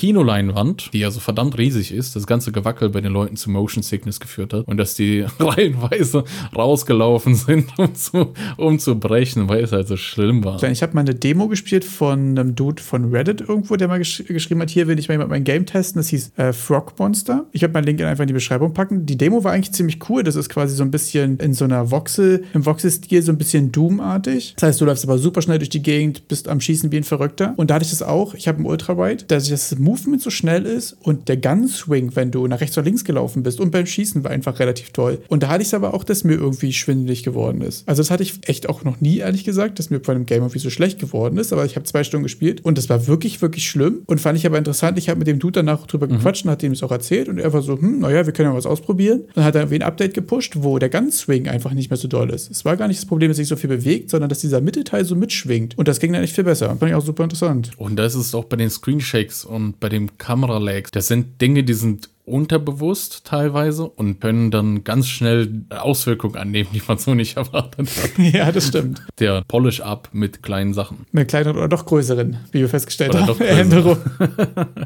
Kinoleinwand, 0.48 0.90
die 0.92 1.00
ja 1.00 1.10
so 1.10 1.20
verdammt 1.20 1.58
riesig 1.58 1.92
ist, 1.92 2.16
das 2.16 2.26
ganze 2.26 2.52
Gewackel 2.52 2.90
bei 2.90 3.00
den 3.00 3.12
Leuten 3.12 3.36
zu 3.36 3.50
Motion 3.50 3.82
Sickness 3.82 4.20
geführt 4.20 4.52
hat 4.52 4.66
und 4.66 4.76
dass 4.76 4.94
die 4.94 5.24
reihenweise 5.38 6.24
rausgelaufen 6.56 7.34
sind, 7.34 7.78
um 7.78 7.94
zu, 7.94 8.32
um 8.56 8.78
zu 8.78 8.98
brechen, 8.98 9.48
weil 9.48 9.64
es 9.64 9.72
halt 9.72 9.88
so 9.88 9.96
schlimm 9.96 10.44
war. 10.44 10.62
Ich 10.62 10.82
habe 10.82 10.94
mal 10.94 11.02
eine 11.02 11.14
Demo 11.14 11.48
gespielt 11.48 11.84
von 11.84 12.38
einem 12.38 12.54
Dude 12.54 12.82
von 12.82 13.12
Reddit 13.12 13.40
irgendwo, 13.40 13.76
der 13.76 13.88
mal 13.88 13.98
gesch 13.98 14.24
geschrieben 14.28 14.60
hat, 14.60 14.70
hier 14.70 14.88
will 14.88 14.98
ich 14.98 15.08
mal 15.08 15.14
jemand 15.14 15.30
mein 15.30 15.44
Game 15.44 15.66
testen. 15.66 16.00
Das 16.00 16.08
hieß 16.08 16.32
äh, 16.36 16.52
Frog 16.52 16.98
Monster. 16.98 17.46
Ich 17.52 17.62
habe 17.62 17.72
meinen 17.72 17.84
Link 17.84 18.00
einfach 18.00 18.22
in 18.22 18.28
die 18.28 18.34
Beschreibung 18.34 18.72
packen. 18.72 19.06
Die 19.06 19.16
Demo 19.16 19.44
war 19.44 19.52
eigentlich 19.52 19.72
ziemlich 19.72 20.08
cool. 20.08 20.22
Das 20.22 20.36
ist 20.36 20.48
quasi 20.48 20.74
so 20.74 20.82
ein 20.82 20.90
bisschen 20.90 21.38
in 21.38 21.54
so 21.54 21.64
einer 21.64 21.90
Voxel, 21.90 22.44
im 22.54 22.64
Voxel-Stil 22.64 23.22
so 23.22 23.32
ein 23.32 23.38
bisschen 23.38 23.72
Doom-artig. 23.72 24.54
Das 24.56 24.68
heißt, 24.68 24.80
du 24.80 24.84
läufst 24.84 25.04
aber 25.04 25.18
super 25.18 25.42
schnell 25.42 25.58
durch 25.58 25.70
die 25.70 25.82
Gegend, 25.82 26.28
bist 26.28 26.48
am 26.48 26.60
Schießen 26.60 26.90
wie 26.92 26.98
ein 26.98 27.04
Verrückter. 27.04 27.54
Und 27.56 27.70
da 27.70 27.74
hatte 27.74 27.84
ich 27.84 27.90
das 27.90 28.02
auch. 28.02 28.34
Ich 28.34 28.48
habe 28.48 28.58
einen 28.58 28.66
Ultrawide, 28.66 29.24
dass 29.24 29.48
das 29.48 29.78
Movement 29.78 30.22
so 30.22 30.30
schnell 30.38 30.64
ist 30.64 30.96
und 31.02 31.28
der 31.28 31.36
Gun-Swing, 31.36 32.16
wenn 32.16 32.30
du 32.30 32.46
nach 32.46 32.60
rechts 32.60 32.78
oder 32.78 32.86
links 32.86 33.04
gelaufen 33.04 33.42
bist 33.42 33.60
und 33.60 33.70
beim 33.70 33.86
Schießen 33.86 34.24
war 34.24 34.30
einfach 34.30 34.58
relativ 34.58 34.90
toll. 34.90 35.18
Und 35.28 35.42
da 35.42 35.48
hatte 35.48 35.62
ich 35.62 35.68
es 35.68 35.74
aber 35.74 35.94
auch, 35.94 36.04
dass 36.04 36.24
mir 36.24 36.34
irgendwie 36.34 36.72
schwindelig 36.72 37.22
geworden 37.22 37.60
ist. 37.60 37.86
Also 37.86 38.00
das 38.00 38.10
hatte 38.10 38.22
ich 38.22 38.40
echt 38.48 38.68
auch 38.68 38.84
noch 38.84 39.00
nie, 39.00 39.18
ehrlich 39.18 39.44
gesagt, 39.44 39.78
dass 39.78 39.90
mir 39.90 39.98
bei 39.98 40.14
einem 40.14 40.26
Game 40.26 40.42
irgendwie 40.42 40.58
so 40.58 40.70
schlecht 40.70 40.98
geworden 40.98 41.38
ist. 41.38 41.52
Aber 41.52 41.64
ich 41.64 41.76
habe 41.76 41.84
zwei 41.84 42.04
Stunden 42.04 42.22
gespielt 42.22 42.64
und 42.64 42.78
das 42.78 42.88
war 42.88 43.06
wirklich, 43.06 43.42
wirklich 43.42 43.68
schlimm. 43.68 44.02
Und 44.06 44.20
fand 44.20 44.38
ich 44.38 44.46
aber 44.46 44.58
interessant. 44.58 44.98
Ich 44.98 45.08
habe 45.08 45.18
mit 45.18 45.26
dem 45.26 45.38
Dude 45.38 45.52
danach 45.52 45.86
drüber 45.86 46.06
gequatscht 46.06 46.44
und 46.44 46.50
hat 46.50 46.62
ihm 46.62 46.72
das 46.72 46.82
auch 46.82 46.92
erzählt. 46.92 47.28
Und 47.28 47.38
er 47.38 47.52
war 47.52 47.62
so, 47.62 47.78
hm, 47.78 48.00
naja, 48.00 48.24
wir 48.24 48.32
können 48.32 48.50
ja 48.50 48.56
was 48.56 48.66
ausprobieren. 48.66 49.24
Dann 49.34 49.44
hat 49.44 49.54
er 49.54 49.62
irgendwie 49.62 49.76
ein 49.76 49.82
Update 49.82 50.14
gepusht, 50.14 50.54
wo 50.58 50.78
der 50.78 50.88
Gun-Swing 50.88 51.48
einfach 51.48 51.72
nicht 51.72 51.90
mehr 51.90 51.96
so 51.96 52.08
doll 52.08 52.30
ist. 52.30 52.50
Es 52.50 52.64
war 52.64 52.76
gar 52.76 52.88
nicht 52.88 53.00
das 53.00 53.06
Problem, 53.06 53.28
dass 53.30 53.36
sich 53.36 53.48
so 53.48 53.56
viel 53.56 53.68
bewegt, 53.68 54.10
sondern 54.10 54.28
dass 54.28 54.40
dieser 54.40 54.60
Mittelteil 54.60 55.04
so 55.04 55.14
mitschwingt. 55.16 55.76
Und 55.76 55.88
das 55.88 56.00
ging 56.00 56.12
dann 56.12 56.22
echt 56.22 56.34
viel 56.34 56.44
besser. 56.44 56.68
Fand 56.68 56.90
ich 56.90 56.94
auch 56.94 57.04
super 57.04 57.24
interessant. 57.24 57.70
Und 57.76 57.96
das 57.96 58.14
ist 58.14 58.34
auch 58.34 58.44
bei 58.44 58.56
den 58.56 58.70
Screen 58.70 59.00
Shakes 59.00 59.44
und 59.44 59.80
bei 59.80 59.88
dem 59.88 60.18
Kamera-Lag. 60.28 60.90
Das 60.90 61.08
sind 61.08 61.40
Dinge, 61.40 61.64
die 61.64 61.72
sind 61.72 62.10
unterbewusst 62.28 63.24
teilweise 63.24 63.88
und 63.88 64.20
können 64.20 64.50
dann 64.50 64.84
ganz 64.84 65.08
schnell 65.08 65.64
Auswirkungen 65.70 66.36
annehmen, 66.36 66.70
die 66.72 66.82
man 66.86 66.98
so 66.98 67.14
nicht 67.14 67.36
erwartet 67.36 67.88
hat. 68.02 68.18
ja, 68.32 68.52
das 68.52 68.68
stimmt. 68.68 69.02
Der 69.18 69.42
Polish-Up 69.48 70.10
mit 70.12 70.42
kleinen 70.42 70.74
Sachen. 70.74 71.06
Mit 71.12 71.28
kleineren 71.28 71.56
oder 71.56 71.68
doch 71.68 71.86
größeren, 71.86 72.38
wie 72.52 72.60
wir 72.60 72.68
festgestellt 72.68 73.14
Oder 73.14 73.26
haben. 73.26 73.40
Änderung. 73.40 73.98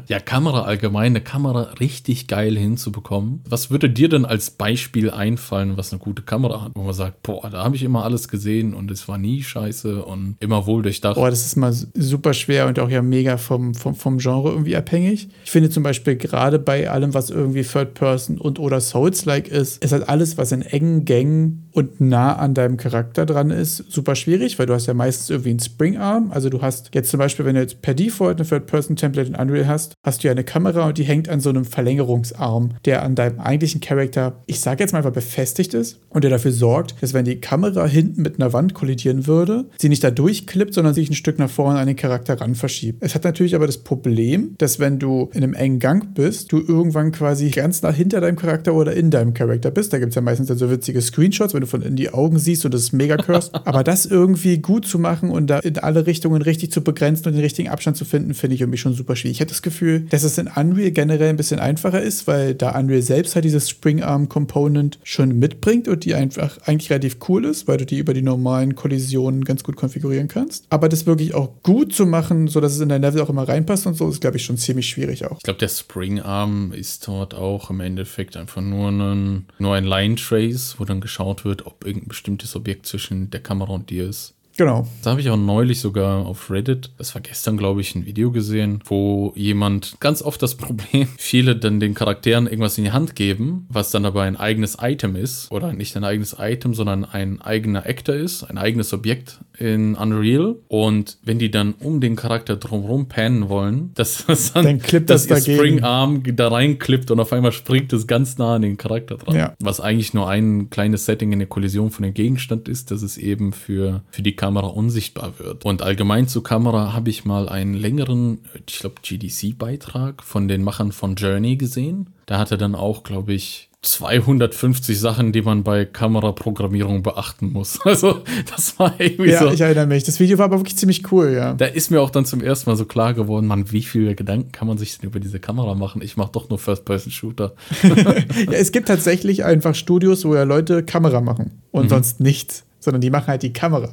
Ja, 0.07 0.19
Kamera 0.19 0.63
allgemein, 0.63 1.13
eine 1.13 1.21
Kamera 1.21 1.73
richtig 1.79 2.27
geil 2.27 2.57
hinzubekommen. 2.57 3.41
Was 3.47 3.71
würde 3.71 3.89
dir 3.89 4.09
denn 4.09 4.25
als 4.25 4.51
Beispiel 4.51 5.09
einfallen, 5.09 5.77
was 5.77 5.91
eine 5.91 5.99
gute 5.99 6.23
Kamera 6.23 6.61
hat? 6.61 6.71
Wo 6.75 6.83
man 6.83 6.93
sagt, 6.93 7.23
boah, 7.23 7.49
da 7.49 7.63
habe 7.63 7.75
ich 7.75 7.83
immer 7.83 8.03
alles 8.03 8.27
gesehen 8.27 8.73
und 8.73 8.91
es 8.91 9.07
war 9.07 9.17
nie 9.17 9.41
scheiße 9.41 10.03
und 10.03 10.35
immer 10.39 10.65
wohl 10.65 10.81
durchdacht. 10.81 11.15
Boah, 11.15 11.29
das 11.29 11.45
ist 11.45 11.55
mal 11.55 11.73
super 11.73 12.33
schwer 12.33 12.67
und 12.67 12.79
auch 12.79 12.89
ja 12.89 13.01
mega 13.01 13.37
vom, 13.37 13.73
vom, 13.73 13.95
vom 13.95 14.17
Genre 14.17 14.49
irgendwie 14.49 14.75
abhängig. 14.75 15.29
Ich 15.45 15.51
finde 15.51 15.69
zum 15.69 15.83
Beispiel 15.83 16.15
gerade 16.15 16.59
bei 16.59 16.89
allem, 16.89 17.13
was 17.13 17.29
irgendwie 17.33 17.63
Third 17.63 17.93
Person 17.93 18.37
und 18.37 18.59
oder 18.59 18.79
Souls-like 18.79 19.47
ist, 19.47 19.83
ist 19.83 19.91
halt 19.91 20.07
alles, 20.07 20.37
was 20.37 20.51
in 20.51 20.61
engen 20.61 21.05
Gängen 21.05 21.62
und 21.73 21.99
nah 21.99 22.35
an 22.35 22.53
deinem 22.53 22.77
Charakter 22.77 23.25
dran 23.25 23.49
ist, 23.49 23.91
super 23.91 24.15
schwierig, 24.15 24.59
weil 24.59 24.67
du 24.67 24.73
hast 24.73 24.85
ja 24.85 24.93
meistens 24.93 25.29
irgendwie 25.29 25.49
einen 25.49 25.59
Spring-Arm. 25.59 26.31
Also 26.31 26.49
du 26.49 26.61
hast 26.61 26.91
jetzt 26.93 27.09
zum 27.09 27.17
Beispiel, 27.17 27.45
wenn 27.45 27.55
du 27.55 27.61
jetzt 27.61 27.81
per 27.81 27.93
Default 27.93 28.39
eine 28.39 28.47
Third-Person-Template 28.47 29.29
in 29.29 29.35
Unreal 29.35 29.67
hast, 29.67 29.93
hast 30.03 30.23
du 30.23 30.27
ja 30.27 30.31
eine 30.31 30.43
Kamera 30.43 30.87
und 30.87 30.97
die 30.97 31.03
hängt 31.03 31.29
an 31.29 31.39
so 31.39 31.49
einem 31.49 31.65
Verlängerungsarm, 31.65 32.75
der 32.85 33.03
an 33.03 33.15
deinem 33.15 33.39
eigentlichen 33.39 33.81
Charakter, 33.81 34.43
ich 34.45 34.59
sage 34.59 34.83
jetzt 34.83 34.91
mal 34.91 34.99
einfach 34.99 35.11
befestigt 35.11 35.73
ist 35.73 35.99
und 36.09 36.23
der 36.23 36.31
dafür 36.31 36.51
sorgt, 36.51 37.01
dass 37.01 37.13
wenn 37.13 37.25
die 37.25 37.41
Kamera 37.41 37.85
hinten 37.85 38.21
mit 38.21 38.39
einer 38.39 38.53
Wand 38.53 38.73
kollidieren 38.73 39.25
würde, 39.25 39.65
sie 39.77 39.89
nicht 39.89 40.03
da 40.03 40.11
durchklippt, 40.11 40.73
sondern 40.73 40.93
sich 40.93 41.09
ein 41.09 41.15
Stück 41.15 41.39
nach 41.39 41.49
vorne 41.49 41.79
an 41.79 41.87
den 41.87 41.95
Charakter 41.95 42.39
ran 42.39 42.55
verschiebt. 42.55 42.99
Es 43.01 43.15
hat 43.15 43.23
natürlich 43.23 43.55
aber 43.55 43.65
das 43.65 43.79
Problem, 43.79 44.55
dass 44.59 44.79
wenn 44.79 44.99
du 44.99 45.29
in 45.33 45.43
einem 45.43 45.53
engen 45.53 45.79
Gang 45.79 46.13
bist, 46.13 46.51
du 46.51 46.59
irgendwann 46.59 47.11
quasi 47.11 47.49
ganz 47.49 47.81
nah 47.81 47.91
hinter 47.91 48.21
deinem 48.21 48.35
Charakter 48.35 48.73
oder 48.75 48.93
in 48.93 49.09
deinem 49.09 49.33
Charakter 49.33 49.71
bist. 49.71 49.91
Da 49.91 49.97
gibt 49.97 50.09
es 50.09 50.15
ja 50.15 50.21
meistens 50.21 50.47
dann 50.47 50.57
so 50.57 50.69
witzige 50.69 51.01
Screenshots, 51.01 51.53
wenn 51.53 51.62
du 51.63 51.67
von 51.67 51.81
in 51.81 51.95
die 51.95 52.11
Augen 52.11 52.39
siehst 52.39 52.65
und 52.65 52.73
das 52.73 52.81
ist 52.81 52.93
mega 52.93 53.17
cursed. 53.17 53.53
aber 53.65 53.83
das 53.83 54.05
irgendwie 54.05 54.57
gut 54.59 54.85
zu 54.85 54.99
machen 54.99 55.29
und 55.29 55.47
da 55.47 55.59
in 55.59 55.77
alle 55.79 56.05
Richtungen 56.05 56.41
richtig 56.41 56.71
zu 56.71 56.81
begrenzen 56.81 57.27
und 57.27 57.33
den 57.33 57.41
richtigen 57.41 57.69
Abstand 57.69 57.97
zu 57.97 58.05
finden, 58.05 58.33
finde 58.33 58.55
ich 58.55 58.61
irgendwie 58.61 58.77
schon 58.77 58.93
super 58.93 59.15
schwierig. 59.15 59.37
Ich 59.37 59.41
habe 59.41 59.49
das 59.49 59.61
Gefühl, 59.61 60.01
dass 60.09 60.23
es 60.23 60.37
in 60.37 60.47
Unreal 60.47 60.91
generell 60.91 61.29
ein 61.29 61.37
bisschen 61.37 61.59
einfacher 61.59 62.01
ist, 62.01 62.27
weil 62.27 62.53
da 62.55 62.77
Unreal 62.77 63.01
selbst 63.01 63.35
halt 63.35 63.45
dieses 63.45 63.69
Spring-Arm-Component 63.69 64.99
schon 65.03 65.37
mitbringt 65.39 65.87
und 65.87 66.05
die 66.05 66.15
einfach 66.15 66.57
eigentlich 66.65 66.89
relativ 66.89 67.17
cool 67.27 67.45
ist, 67.45 67.67
weil 67.67 67.77
du 67.77 67.85
die 67.85 67.97
über 67.97 68.13
die 68.13 68.21
normalen 68.21 68.75
Kollisionen 68.75 69.43
ganz 69.43 69.63
gut 69.63 69.75
konfigurieren 69.75 70.27
kannst. 70.27 70.65
Aber 70.69 70.89
das 70.89 71.05
wirklich 71.05 71.33
auch 71.33 71.49
gut 71.63 71.93
zu 71.93 72.05
machen, 72.05 72.47
sodass 72.47 72.73
es 72.73 72.79
in 72.79 72.89
dein 72.89 73.01
Level 73.01 73.21
auch 73.21 73.29
immer 73.29 73.47
reinpasst 73.47 73.87
und 73.87 73.95
so, 73.95 74.09
ist, 74.09 74.21
glaube 74.21 74.37
ich, 74.37 74.45
schon 74.45 74.57
ziemlich 74.57 74.87
schwierig 74.87 75.25
auch. 75.25 75.37
Ich 75.37 75.43
glaube, 75.43 75.59
der 75.59 75.69
Spring 75.69 76.19
Arm 76.19 76.71
ist 76.73 77.07
dort 77.07 77.33
auch 77.33 77.69
im 77.69 77.79
Endeffekt 77.79 78.37
einfach 78.37 78.61
nur 78.61 78.89
ein, 78.89 79.45
nur 79.59 79.75
ein 79.75 79.85
Line 79.85 80.15
Trace, 80.15 80.75
wo 80.77 80.85
dann 80.85 81.01
geschaut 81.01 81.45
wird, 81.45 81.52
ob 81.61 81.85
irgendein 81.85 82.09
bestimmtes 82.09 82.55
Objekt 82.55 82.85
zwischen 82.87 83.29
der 83.29 83.41
Kamera 83.41 83.73
und 83.73 83.89
dir 83.89 84.09
ist. 84.09 84.33
Genau. 84.57 84.87
Da 85.01 85.11
habe 85.11 85.21
ich 85.21 85.29
auch 85.29 85.37
neulich 85.37 85.79
sogar 85.79 86.25
auf 86.25 86.51
Reddit, 86.51 86.91
das 86.97 87.15
war 87.15 87.21
gestern, 87.21 87.57
glaube 87.57 87.81
ich, 87.81 87.95
ein 87.95 88.05
Video 88.05 88.31
gesehen, 88.31 88.81
wo 88.85 89.33
jemand 89.35 89.95
ganz 89.99 90.21
oft 90.21 90.41
das 90.41 90.55
Problem, 90.55 91.07
viele 91.17 91.55
dann 91.55 91.79
den 91.79 91.93
Charakteren 91.93 92.45
irgendwas 92.45 92.77
in 92.77 92.83
die 92.83 92.91
Hand 92.91 93.15
geben, 93.15 93.65
was 93.69 93.91
dann 93.91 94.05
aber 94.05 94.23
ein 94.23 94.37
eigenes 94.37 94.77
Item 94.81 95.15
ist. 95.15 95.51
Oder 95.51 95.73
nicht 95.73 95.95
ein 95.97 96.03
eigenes 96.03 96.35
Item, 96.39 96.73
sondern 96.73 97.05
ein 97.05 97.41
eigener 97.41 97.85
Actor 97.85 98.15
ist, 98.15 98.43
ein 98.43 98.57
eigenes 98.57 98.93
Objekt 98.93 99.39
in 99.57 99.95
Unreal. 99.95 100.55
Und 100.67 101.17
wenn 101.23 101.39
die 101.39 101.49
dann 101.51 101.73
um 101.79 101.99
den 101.99 102.15
Charakter 102.15 102.55
drumherum 102.55 103.07
pannen 103.07 103.49
wollen, 103.49 103.91
dass 103.95 104.25
das 104.25 104.53
dann, 104.53 104.65
Dann 104.65 104.79
klippt 104.79 105.09
dass 105.09 105.27
das 105.27 105.47
ihr 105.47 105.57
dagegen. 105.57 105.77
Springarm 105.77 106.23
da 106.35 106.47
reinklippt 106.49 107.11
und 107.11 107.19
auf 107.19 107.33
einmal 107.33 107.51
springt 107.51 107.91
es 107.93 108.07
ganz 108.07 108.37
nah 108.37 108.55
an 108.55 108.61
den 108.61 108.77
Charakter 108.77 109.17
dran. 109.17 109.35
Ja. 109.35 109.53
Was 109.59 109.79
eigentlich 109.79 110.13
nur 110.13 110.29
ein 110.29 110.69
kleines 110.69 111.05
Setting 111.05 111.31
in 111.31 111.39
der 111.39 111.47
Kollision 111.47 111.91
von 111.91 112.03
dem 112.03 112.13
Gegenstand 112.13 112.67
ist, 112.67 112.91
dass 112.91 113.01
es 113.01 113.17
eben 113.17 113.53
für, 113.53 114.03
für 114.11 114.21
die 114.21 114.35
Kamera 114.43 114.67
unsichtbar 114.67 115.35
wird. 115.37 115.63
Und 115.63 115.81
allgemein 115.81 116.27
zur 116.27 116.43
Kamera 116.43 116.91
habe 116.91 117.09
ich 117.09 117.23
mal 117.23 117.47
einen 117.47 117.75
längeren, 117.75 118.39
ich 118.67 118.79
glaube, 118.79 118.95
GDC-Beitrag 119.01 120.21
von 120.21 120.49
den 120.49 120.63
Machern 120.63 120.91
von 120.91 121.15
Journey 121.15 121.55
gesehen. 121.55 122.09
Da 122.25 122.39
hatte 122.39 122.57
dann 122.57 122.75
auch, 122.75 123.03
glaube 123.03 123.31
ich, 123.33 123.69
250 123.83 124.99
Sachen, 124.99 125.31
die 125.31 125.41
man 125.41 125.63
bei 125.63 125.85
Kameraprogrammierung 125.85 127.03
beachten 127.03 127.53
muss. 127.53 127.79
Also, 127.85 128.23
das 128.53 128.77
war 128.79 128.99
irgendwie 128.99 129.31
Ja, 129.31 129.43
so. 129.43 129.51
ich 129.51 129.61
erinnere 129.61 129.85
mich. 129.85 130.03
Das 130.03 130.19
Video 130.19 130.37
war 130.37 130.45
aber 130.45 130.59
wirklich 130.59 130.75
ziemlich 130.75 131.09
cool, 131.13 131.31
ja. 131.33 131.53
Da 131.53 131.65
ist 131.65 131.89
mir 131.89 132.01
auch 132.01 132.09
dann 132.09 132.25
zum 132.25 132.41
ersten 132.41 132.69
Mal 132.69 132.75
so 132.75 132.83
klar 132.83 133.13
geworden, 133.13 133.47
man, 133.47 133.71
wie 133.71 133.83
viele 133.83 134.13
Gedanken 134.13 134.51
kann 134.51 134.67
man 134.67 134.77
sich 134.77 134.97
denn 134.97 135.09
über 135.09 135.21
diese 135.21 135.39
Kamera 135.39 135.73
machen? 135.73 136.01
Ich 136.01 136.17
mache 136.17 136.31
doch 136.33 136.49
nur 136.49 136.59
First-Person-Shooter. 136.59 137.53
ja. 137.83 138.51
Es 138.51 138.73
gibt 138.73 138.89
tatsächlich 138.89 139.45
einfach 139.45 139.73
Studios, 139.75 140.25
wo 140.25 140.35
ja 140.35 140.43
Leute 140.43 140.83
Kamera 140.83 141.21
machen 141.21 141.61
und 141.71 141.89
sonst 141.89 142.19
nichts. 142.19 142.65
Sondern 142.83 143.01
die 143.01 143.09
machen 143.09 143.27
halt 143.27 143.43
die 143.43 143.53
Kamera. 143.53 143.89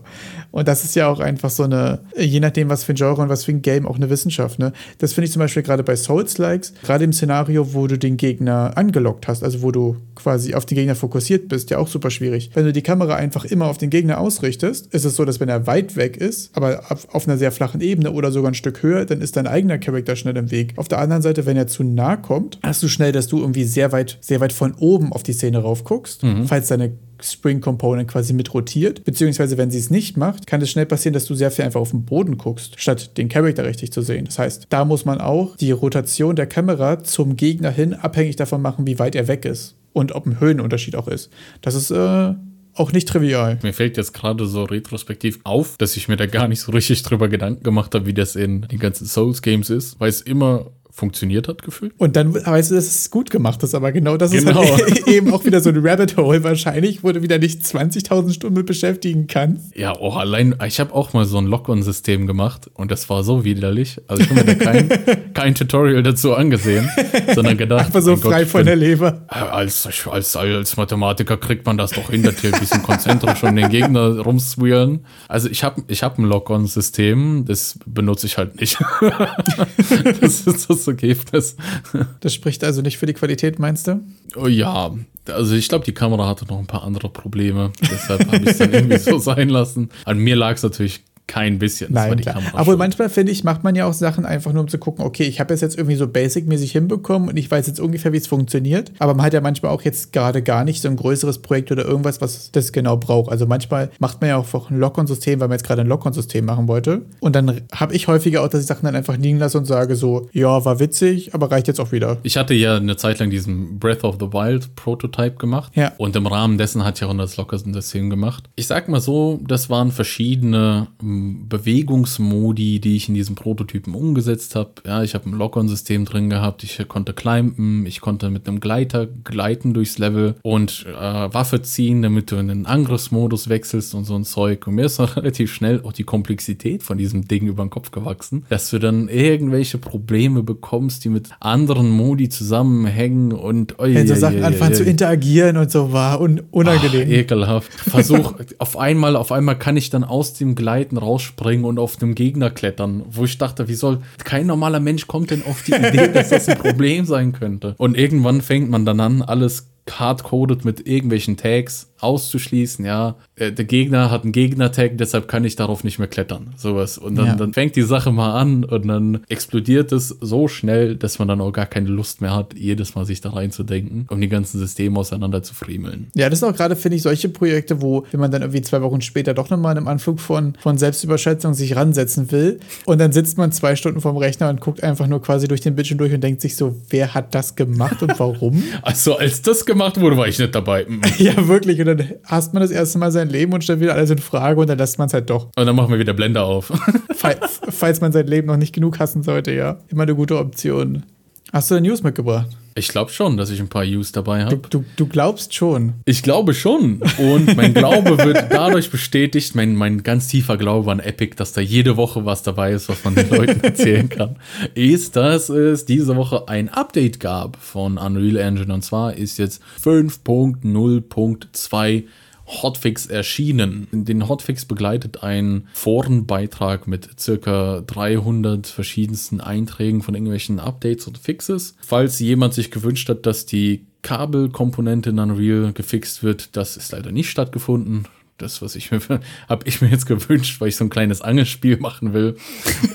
Und 0.50 0.66
das 0.66 0.84
ist 0.84 0.96
ja 0.96 1.08
auch 1.08 1.20
einfach 1.20 1.50
so 1.50 1.62
eine, 1.62 2.00
je 2.16 2.40
nachdem, 2.40 2.68
was 2.68 2.84
für 2.84 2.92
ein 2.92 2.96
Genre 2.96 3.22
und 3.22 3.28
was 3.28 3.44
für 3.44 3.52
ein 3.52 3.62
Game, 3.62 3.86
auch 3.86 3.96
eine 3.96 4.10
Wissenschaft. 4.10 4.58
Ne? 4.58 4.72
Das 4.98 5.12
finde 5.12 5.26
ich 5.26 5.32
zum 5.32 5.40
Beispiel 5.40 5.62
gerade 5.62 5.82
bei 5.82 5.96
Souls-Likes, 5.96 6.74
gerade 6.82 7.04
im 7.04 7.12
Szenario, 7.12 7.72
wo 7.74 7.86
du 7.86 7.98
den 7.98 8.16
Gegner 8.16 8.72
angelockt 8.76 9.28
hast, 9.28 9.44
also 9.44 9.62
wo 9.62 9.70
du 9.70 9.96
quasi 10.14 10.54
auf 10.54 10.66
den 10.66 10.76
Gegner 10.76 10.94
fokussiert 10.94 11.48
bist, 11.48 11.70
ja 11.70 11.78
auch 11.78 11.88
super 11.88 12.10
schwierig. 12.10 12.50
Wenn 12.54 12.64
du 12.64 12.72
die 12.72 12.82
Kamera 12.82 13.14
einfach 13.14 13.44
immer 13.44 13.66
auf 13.66 13.78
den 13.78 13.90
Gegner 13.90 14.18
ausrichtest, 14.18 14.92
ist 14.92 15.04
es 15.04 15.16
so, 15.16 15.24
dass 15.24 15.40
wenn 15.40 15.48
er 15.48 15.66
weit 15.66 15.96
weg 15.96 16.16
ist, 16.16 16.56
aber 16.56 16.82
auf, 16.88 17.08
auf 17.14 17.28
einer 17.28 17.38
sehr 17.38 17.52
flachen 17.52 17.80
Ebene 17.80 18.12
oder 18.12 18.32
sogar 18.32 18.50
ein 18.50 18.54
Stück 18.54 18.82
höher, 18.82 19.04
dann 19.04 19.20
ist 19.20 19.36
dein 19.36 19.46
eigener 19.46 19.78
Charakter 19.78 20.16
schnell 20.16 20.36
im 20.36 20.50
Weg. 20.50 20.74
Auf 20.76 20.88
der 20.88 20.98
anderen 20.98 21.22
Seite, 21.22 21.46
wenn 21.46 21.56
er 21.56 21.66
zu 21.66 21.84
nah 21.84 22.16
kommt, 22.16 22.58
hast 22.62 22.82
du 22.82 22.88
schnell, 22.88 23.12
dass 23.12 23.28
du 23.28 23.38
irgendwie 23.38 23.64
sehr 23.64 23.92
weit, 23.92 24.18
sehr 24.20 24.40
weit 24.40 24.52
von 24.52 24.74
oben 24.74 25.12
auf 25.12 25.22
die 25.22 25.32
Szene 25.32 25.58
raufguckst, 25.58 26.22
falls 26.46 26.68
deine 26.68 26.92
Spring 27.24 27.60
Component 27.60 28.08
quasi 28.08 28.32
mit 28.32 28.52
rotiert, 28.54 29.04
beziehungsweise 29.04 29.58
wenn 29.58 29.70
sie 29.70 29.78
es 29.78 29.90
nicht 29.90 30.16
macht, 30.16 30.46
kann 30.46 30.62
es 30.62 30.70
schnell 30.70 30.86
passieren, 30.86 31.14
dass 31.14 31.26
du 31.26 31.34
sehr 31.34 31.50
viel 31.50 31.64
einfach 31.64 31.80
auf 31.80 31.90
den 31.90 32.04
Boden 32.04 32.38
guckst, 32.38 32.80
statt 32.80 33.16
den 33.16 33.28
Charakter 33.28 33.64
richtig 33.64 33.92
zu 33.92 34.02
sehen. 34.02 34.24
Das 34.24 34.38
heißt, 34.38 34.66
da 34.68 34.84
muss 34.84 35.04
man 35.04 35.20
auch 35.20 35.56
die 35.56 35.72
Rotation 35.72 36.36
der 36.36 36.46
Kamera 36.46 37.02
zum 37.02 37.36
Gegner 37.36 37.70
hin 37.70 37.94
abhängig 37.94 38.36
davon 38.36 38.62
machen, 38.62 38.86
wie 38.86 38.98
weit 38.98 39.14
er 39.14 39.28
weg 39.28 39.44
ist 39.44 39.76
und 39.92 40.12
ob 40.12 40.26
ein 40.26 40.40
Höhenunterschied 40.40 40.96
auch 40.96 41.08
ist. 41.08 41.30
Das 41.60 41.74
ist 41.74 41.90
äh, 41.90 42.34
auch 42.74 42.92
nicht 42.92 43.08
trivial. 43.08 43.58
Mir 43.62 43.72
fällt 43.72 43.96
jetzt 43.96 44.12
gerade 44.12 44.46
so 44.46 44.64
retrospektiv 44.64 45.40
auf, 45.44 45.76
dass 45.76 45.96
ich 45.96 46.08
mir 46.08 46.16
da 46.16 46.26
gar 46.26 46.48
nicht 46.48 46.60
so 46.60 46.72
richtig 46.72 47.02
drüber 47.02 47.28
Gedanken 47.28 47.62
gemacht 47.62 47.94
habe, 47.94 48.06
wie 48.06 48.14
das 48.14 48.36
in 48.36 48.62
den 48.62 48.78
ganzen 48.78 49.06
Souls-Games 49.06 49.70
ist, 49.70 50.00
weil 50.00 50.08
es 50.08 50.20
immer 50.20 50.70
funktioniert 51.00 51.48
hat, 51.48 51.62
gefühlt. 51.62 51.92
Und 51.98 52.14
dann 52.14 52.32
weißt 52.34 52.70
du, 52.70 52.76
dass 52.76 52.86
es 52.86 53.10
gut 53.10 53.30
gemacht 53.30 53.62
ist, 53.64 53.74
aber 53.74 53.90
genau 53.90 54.16
das 54.16 54.30
Genau. 54.30 54.62
ist 54.62 54.70
halt 54.84 55.08
eben 55.08 55.32
auch 55.32 55.44
wieder 55.44 55.60
so 55.60 55.70
ein 55.70 55.78
Rabbit 55.84 56.16
Hole 56.16 56.44
wahrscheinlich, 56.44 57.02
wo 57.02 57.10
du 57.10 57.22
wieder 57.22 57.38
nicht 57.38 57.62
20.000 57.62 58.34
Stunden 58.34 58.56
mit 58.58 58.66
beschäftigen 58.66 59.26
kannst. 59.26 59.74
Ja, 59.76 59.94
oh, 59.98 60.12
allein, 60.12 60.54
ich 60.66 60.78
habe 60.78 60.94
auch 60.94 61.12
mal 61.12 61.24
so 61.24 61.38
ein 61.38 61.46
Lock-on-System 61.46 62.26
gemacht 62.28 62.70
und 62.74 62.90
das 62.92 63.08
war 63.10 63.24
so 63.24 63.44
widerlich. 63.44 64.00
Also 64.06 64.22
ich 64.22 64.30
habe 64.30 64.44
mir 64.44 64.54
da 64.56 64.64
kein, 64.64 64.88
kein 65.34 65.54
Tutorial 65.54 66.02
dazu 66.02 66.34
angesehen, 66.34 66.88
sondern 67.34 67.56
gedacht, 67.56 67.86
Einfach 67.86 68.02
so 68.02 68.16
Gott, 68.16 68.32
frei 68.32 68.42
ich 68.42 68.48
von 68.48 68.60
bin- 68.60 68.66
der 68.66 68.76
Leber. 68.76 69.22
Als, 69.28 69.88
als, 70.06 70.36
als 70.36 70.76
Mathematiker 70.76 71.36
kriegt 71.38 71.64
man 71.66 71.76
das 71.78 71.92
doch 71.92 72.10
hin, 72.10 72.22
dass 72.22 72.40
hier 72.40 72.52
ein 72.52 72.60
bisschen 72.60 72.82
konzentrisch 72.82 73.42
um 73.42 73.56
den 73.56 73.68
Gegner 73.70 74.18
rumswirlen. 74.20 75.06
Also 75.28 75.48
ich 75.48 75.64
habe 75.64 75.82
ich 75.88 76.02
hab 76.02 76.18
ein 76.18 76.24
Lock-on-System, 76.24 77.46
das 77.46 77.78
benutze 77.86 78.26
ich 78.26 78.36
halt 78.36 78.60
nicht. 78.60 78.78
das 80.20 80.40
ist 80.46 80.68
das 80.70 80.84
Ergebnis. 80.90 81.56
Das 82.20 82.34
spricht 82.34 82.62
also 82.64 82.82
nicht 82.82 82.98
für 82.98 83.06
die 83.06 83.14
Qualität, 83.14 83.58
meinst 83.58 83.86
du? 83.86 84.00
Oh 84.36 84.46
ja, 84.46 84.92
also 85.26 85.54
ich 85.54 85.68
glaube, 85.68 85.84
die 85.84 85.94
Kamera 85.94 86.28
hatte 86.28 86.46
noch 86.46 86.58
ein 86.58 86.66
paar 86.66 86.84
andere 86.84 87.08
Probleme. 87.08 87.72
Deshalb 87.80 88.26
habe 88.26 88.38
ich 88.38 88.50
es 88.50 88.58
dann 88.58 88.72
irgendwie 88.72 88.98
so 88.98 89.18
sein 89.18 89.48
lassen. 89.48 89.90
An 90.04 90.18
mir 90.18 90.36
lag 90.36 90.56
es 90.56 90.62
natürlich 90.62 91.02
kein 91.30 91.60
bisschen. 91.60 91.94
Das 91.94 92.08
Nein, 92.08 92.22
schuld. 92.24 92.78
manchmal, 92.78 93.08
finde 93.08 93.30
ich, 93.30 93.44
macht 93.44 93.62
man 93.62 93.76
ja 93.76 93.86
auch 93.86 93.92
Sachen 93.92 94.26
einfach 94.26 94.52
nur, 94.52 94.62
um 94.62 94.68
zu 94.68 94.78
gucken, 94.78 95.04
okay, 95.04 95.22
ich 95.22 95.38
habe 95.38 95.54
es 95.54 95.60
jetzt 95.60 95.78
irgendwie 95.78 95.94
so 95.94 96.08
basic-mäßig 96.08 96.72
hinbekommen 96.72 97.28
und 97.28 97.36
ich 97.36 97.48
weiß 97.48 97.68
jetzt 97.68 97.78
ungefähr, 97.78 98.12
wie 98.12 98.16
es 98.16 98.26
funktioniert. 98.26 98.90
Aber 98.98 99.14
man 99.14 99.24
hat 99.24 99.32
ja 99.32 99.40
manchmal 99.40 99.70
auch 99.70 99.82
jetzt 99.82 100.12
gerade 100.12 100.42
gar 100.42 100.64
nicht 100.64 100.82
so 100.82 100.88
ein 100.88 100.96
größeres 100.96 101.38
Projekt 101.38 101.70
oder 101.70 101.84
irgendwas, 101.84 102.20
was 102.20 102.50
das 102.50 102.72
genau 102.72 102.96
braucht. 102.96 103.30
Also 103.30 103.46
manchmal 103.46 103.90
macht 104.00 104.20
man 104.20 104.30
ja 104.30 104.38
auch 104.38 104.70
ein 104.70 104.78
Lock-on-System, 104.78 105.38
weil 105.38 105.46
man 105.46 105.56
jetzt 105.56 105.66
gerade 105.66 105.82
ein 105.82 105.86
Lock-on-System 105.86 106.44
machen 106.44 106.66
wollte. 106.66 107.02
Und 107.20 107.36
dann 107.36 107.60
habe 107.72 107.94
ich 107.94 108.08
häufiger 108.08 108.42
auch, 108.42 108.48
dass 108.48 108.62
ich 108.62 108.66
Sachen 108.66 108.86
dann 108.86 108.96
einfach 108.96 109.16
liegen 109.16 109.38
lasse 109.38 109.56
und 109.56 109.66
sage 109.66 109.94
so, 109.94 110.28
ja, 110.32 110.64
war 110.64 110.80
witzig, 110.80 111.32
aber 111.32 111.52
reicht 111.52 111.68
jetzt 111.68 111.78
auch 111.78 111.92
wieder. 111.92 112.18
Ich 112.24 112.36
hatte 112.36 112.54
ja 112.54 112.76
eine 112.76 112.96
Zeit 112.96 113.20
lang 113.20 113.30
diesen 113.30 113.78
Breath 113.78 114.02
of 114.02 114.16
the 114.18 114.32
Wild 114.32 114.74
Prototype 114.74 115.36
gemacht. 115.36 115.70
Ja. 115.76 115.92
Und 115.96 116.16
im 116.16 116.26
Rahmen 116.26 116.58
dessen 116.58 116.84
hatte 116.84 117.04
ich 117.04 117.08
auch 117.08 117.16
das 117.16 117.36
Locker-System 117.36 118.10
gemacht. 118.10 118.50
Ich 118.56 118.66
sag 118.66 118.88
mal 118.88 119.00
so, 119.00 119.38
das 119.46 119.70
waren 119.70 119.92
verschiedene 119.92 120.88
ähm, 121.20 121.46
Bewegungsmodi, 121.48 122.80
die 122.80 122.96
ich 122.96 123.08
in 123.08 123.14
diesem 123.14 123.34
Prototypen 123.34 123.94
umgesetzt 123.94 124.54
habe. 124.54 124.70
Ja, 124.86 125.02
ich 125.02 125.14
habe 125.14 125.28
ein 125.28 125.32
Lock-on-System 125.32 126.04
drin 126.04 126.30
gehabt. 126.30 126.62
Ich 126.62 126.86
konnte 126.88 127.12
climben. 127.12 127.86
Ich 127.86 128.00
konnte 128.00 128.30
mit 128.30 128.48
einem 128.48 128.60
Gleiter 128.60 129.06
gleiten 129.06 129.74
durchs 129.74 129.98
Level 129.98 130.36
und 130.42 130.86
äh, 130.86 130.92
Waffe 131.32 131.62
ziehen, 131.62 132.02
damit 132.02 132.30
du 132.30 132.36
in 132.36 132.48
den 132.48 132.66
Angriffsmodus 132.66 133.48
wechselst 133.48 133.94
und 133.94 134.04
so 134.04 134.14
ein 134.14 134.24
Zeug. 134.24 134.66
Und 134.66 134.76
mir 134.76 134.86
ist 134.86 134.98
dann 134.98 135.08
relativ 135.08 135.52
schnell 135.52 135.82
auch 135.82 135.92
die 135.92 136.04
Komplexität 136.04 136.82
von 136.82 136.98
diesem 136.98 137.26
Ding 137.26 137.46
über 137.46 137.64
den 137.64 137.70
Kopf 137.70 137.90
gewachsen, 137.90 138.44
dass 138.48 138.70
du 138.70 138.78
dann 138.78 139.08
irgendwelche 139.08 139.78
Probleme 139.78 140.42
bekommst, 140.42 141.04
die 141.04 141.08
mit 141.08 141.30
anderen 141.40 141.90
Modi 141.90 142.28
zusammenhängen 142.28 143.32
und 143.32 143.78
oi, 143.78 143.94
Wenn 143.94 144.06
so 144.06 144.14
Sachen 144.14 144.40
oi, 144.40 144.44
anfangen 144.44 144.72
oi, 144.72 144.76
zu 144.76 144.84
oi. 144.84 144.90
interagieren 144.90 145.56
und 145.56 145.70
so 145.70 145.92
war 145.92 146.20
un 146.20 146.42
unangenehm. 146.50 147.06
Ach, 147.06 147.12
ekelhaft. 147.12 147.72
Versuch, 147.72 148.34
auf 148.58 148.76
einmal, 148.76 149.16
auf 149.16 149.32
einmal 149.32 149.58
kann 149.58 149.76
ich 149.76 149.90
dann 149.90 150.04
aus 150.04 150.34
dem 150.34 150.54
Gleiten 150.54 150.96
rausspringen 151.10 151.64
und 151.64 151.78
auf 151.78 151.96
dem 151.96 152.14
Gegner 152.14 152.50
klettern, 152.50 153.02
wo 153.10 153.24
ich 153.24 153.36
dachte, 153.38 153.68
wie 153.68 153.74
soll, 153.74 154.00
kein 154.24 154.46
normaler 154.46 154.80
Mensch 154.80 155.06
kommt 155.06 155.30
denn 155.30 155.42
auf 155.44 155.62
die 155.62 155.72
Idee, 155.72 156.08
dass 156.12 156.30
das 156.30 156.48
ein 156.48 156.58
Problem 156.58 157.04
sein 157.04 157.32
könnte. 157.32 157.74
Und 157.78 157.96
irgendwann 157.96 158.40
fängt 158.40 158.70
man 158.70 158.84
dann 158.84 159.00
an, 159.00 159.22
alles 159.22 159.68
hardcoded 159.90 160.64
mit 160.64 160.86
irgendwelchen 160.86 161.36
Tags 161.36 161.89
auszuschließen, 162.02 162.84
ja. 162.84 163.16
Äh, 163.36 163.52
Der 163.52 163.64
Gegner 163.64 164.10
hat 164.10 164.22
einen 164.24 164.32
Gegner-Tag, 164.32 164.98
deshalb 164.98 165.28
kann 165.28 165.44
ich 165.44 165.56
darauf 165.56 165.84
nicht 165.84 165.98
mehr 165.98 166.08
klettern. 166.08 166.54
Sowas. 166.56 166.98
Und 166.98 167.16
dann, 167.16 167.26
Ja. 167.26 167.34
dann 167.36 167.52
fängt 167.52 167.76
die 167.76 167.82
Sache 167.82 168.10
mal 168.12 168.38
an 168.38 168.64
und 168.64 168.86
dann 168.88 169.20
explodiert 169.28 169.92
es 169.92 170.08
so 170.20 170.48
schnell, 170.48 170.96
dass 170.96 171.18
man 171.18 171.28
dann 171.28 171.40
auch 171.40 171.52
gar 171.52 171.66
keine 171.66 171.88
Lust 171.88 172.20
mehr 172.20 172.34
hat, 172.34 172.54
jedes 172.56 172.94
Mal 172.94 173.04
sich 173.04 173.20
da 173.20 173.30
reinzudenken, 173.30 174.06
um 174.10 174.20
die 174.20 174.28
ganzen 174.28 174.58
Systeme 174.58 174.98
auseinander 174.98 175.42
zu 175.42 175.54
friemeln. 175.54 176.08
Ja, 176.14 176.28
das 176.28 176.40
ist 176.40 176.42
auch 176.44 176.54
gerade, 176.54 176.76
finde 176.76 176.96
ich, 176.96 177.02
solche 177.02 177.28
Projekte, 177.28 177.80
wo, 177.82 178.04
wenn 178.10 178.20
man 178.20 178.30
dann 178.30 178.42
irgendwie 178.42 178.62
zwei 178.62 178.82
Wochen 178.82 179.00
später 179.00 179.34
doch 179.34 179.50
nochmal 179.50 179.72
in 179.72 179.78
einem 179.78 179.88
Anflug 179.88 180.20
von, 180.20 180.54
von 180.60 180.78
Selbstüberschätzung 180.78 181.54
sich 181.54 181.76
ransetzen 181.76 182.30
will 182.32 182.60
und 182.84 182.98
dann 183.00 183.12
sitzt 183.12 183.38
man 183.38 183.52
zwei 183.52 183.76
Stunden 183.76 184.00
vorm 184.00 184.16
Rechner 184.16 184.48
und 184.50 184.60
guckt 184.60 184.82
einfach 184.82 185.06
nur 185.06 185.22
quasi 185.22 185.48
durch 185.48 185.60
den 185.60 185.74
Bildschirm 185.74 185.98
durch 185.98 186.12
und 186.12 186.22
denkt 186.22 186.40
sich 186.40 186.56
so, 186.56 186.76
wer 186.90 187.14
hat 187.14 187.34
das 187.34 187.56
gemacht 187.56 188.02
und 188.02 188.18
warum? 188.18 188.62
Also, 188.82 189.16
als 189.18 189.42
das 189.42 189.64
gemacht 189.66 190.00
wurde, 190.00 190.16
war 190.16 190.26
ich 190.26 190.38
nicht 190.38 190.54
dabei. 190.54 190.80
Mm. 190.90 191.00
ja, 191.18 191.46
wirklich. 191.46 191.78
Und 191.80 191.86
dann 191.94 192.12
hasst 192.24 192.52
man 192.54 192.62
das 192.62 192.70
erste 192.70 192.98
Mal 192.98 193.12
sein 193.12 193.28
Leben 193.28 193.52
und 193.52 193.64
stellt 193.64 193.80
wieder 193.80 193.94
alles 193.94 194.10
in 194.10 194.18
Frage 194.18 194.60
und 194.60 194.68
dann 194.68 194.78
lässt 194.78 194.98
man 194.98 195.06
es 195.06 195.14
halt 195.14 195.30
doch. 195.30 195.48
Und 195.56 195.66
dann 195.66 195.76
machen 195.76 195.90
wir 195.90 195.98
wieder 195.98 196.14
Blender 196.14 196.44
auf. 196.44 196.66
Fall, 197.14 197.38
falls 197.68 198.00
man 198.00 198.12
sein 198.12 198.26
Leben 198.26 198.46
noch 198.46 198.56
nicht 198.56 198.74
genug 198.74 198.98
hassen 198.98 199.22
sollte, 199.22 199.52
ja. 199.52 199.78
Immer 199.88 200.04
eine 200.04 200.14
gute 200.14 200.38
Option. 200.38 201.04
Hast 201.52 201.70
du 201.70 201.74
eine 201.74 201.86
News 201.88 202.02
mitgebracht? 202.02 202.48
Ich 202.74 202.88
glaube 202.88 203.10
schon, 203.10 203.36
dass 203.36 203.50
ich 203.50 203.60
ein 203.60 203.68
paar 203.68 203.84
Use 203.84 204.12
dabei 204.12 204.40
Du, 204.44 204.46
habe. 204.46 204.60
du, 204.70 204.84
du 204.96 205.06
glaubst 205.06 205.54
schon. 205.54 205.94
Ich 206.04 206.22
glaube 206.22 206.54
schon. 206.54 207.02
Und 207.18 207.56
mein 207.56 207.74
Glaube 207.74 208.16
wird 208.18 208.46
dadurch 208.50 208.90
bestätigt, 208.90 209.54
mein, 209.54 209.74
mein 209.74 210.02
ganz 210.02 210.28
tiefer 210.28 210.56
Glaube 210.56 210.90
an 210.92 211.00
Epic, 211.00 211.34
dass 211.36 211.52
da 211.52 211.60
jede 211.60 211.96
Woche 211.96 212.24
was 212.24 212.42
dabei 212.42 212.72
ist, 212.72 212.88
was 212.88 213.02
man 213.04 213.14
den 213.16 213.28
Leuten 213.28 213.60
erzählen 213.64 214.08
kann, 214.08 214.36
ist, 214.74 215.16
dass 215.16 215.48
es 215.48 215.84
diese 215.84 216.16
Woche 216.16 216.48
ein 216.48 216.68
Update 216.68 217.18
gab 217.20 217.56
von 217.56 217.98
Unreal 217.98 218.36
Engine. 218.36 218.72
Und 218.72 218.82
zwar 218.82 219.14
ist 219.14 219.38
jetzt 219.38 219.60
5.0.2 219.84 222.04
Hotfix 222.50 223.06
erschienen. 223.06 223.86
Den 223.92 224.28
Hotfix 224.28 224.64
begleitet 224.64 225.22
ein 225.22 225.68
Forenbeitrag 225.72 226.86
mit 226.86 227.08
circa 227.18 227.82
300 227.86 228.66
verschiedensten 228.66 229.40
Einträgen 229.40 230.02
von 230.02 230.14
irgendwelchen 230.14 230.58
Updates 230.58 231.06
und 231.06 231.18
Fixes. 231.18 231.74
Falls 231.80 232.18
jemand 232.18 232.54
sich 232.54 232.70
gewünscht 232.70 233.08
hat, 233.08 233.24
dass 233.26 233.46
die 233.46 233.86
Kabelkomponente 234.02 235.10
in 235.10 235.18
Unreal 235.18 235.72
gefixt 235.72 236.22
wird, 236.22 236.56
das 236.56 236.76
ist 236.76 236.92
leider 236.92 237.12
nicht 237.12 237.30
stattgefunden. 237.30 238.06
das, 238.38 238.62
was 238.62 238.74
ich 238.74 238.90
mir, 238.90 239.00
habe 239.48 239.68
ich 239.68 239.82
mir 239.82 239.88
jetzt 239.88 240.06
gewünscht, 240.06 240.60
weil 240.60 240.68
ich 240.68 240.76
so 240.76 240.84
ein 240.84 240.90
kleines 240.90 241.20
Angelspiel 241.20 241.76
machen 241.78 242.14
will. 242.14 242.36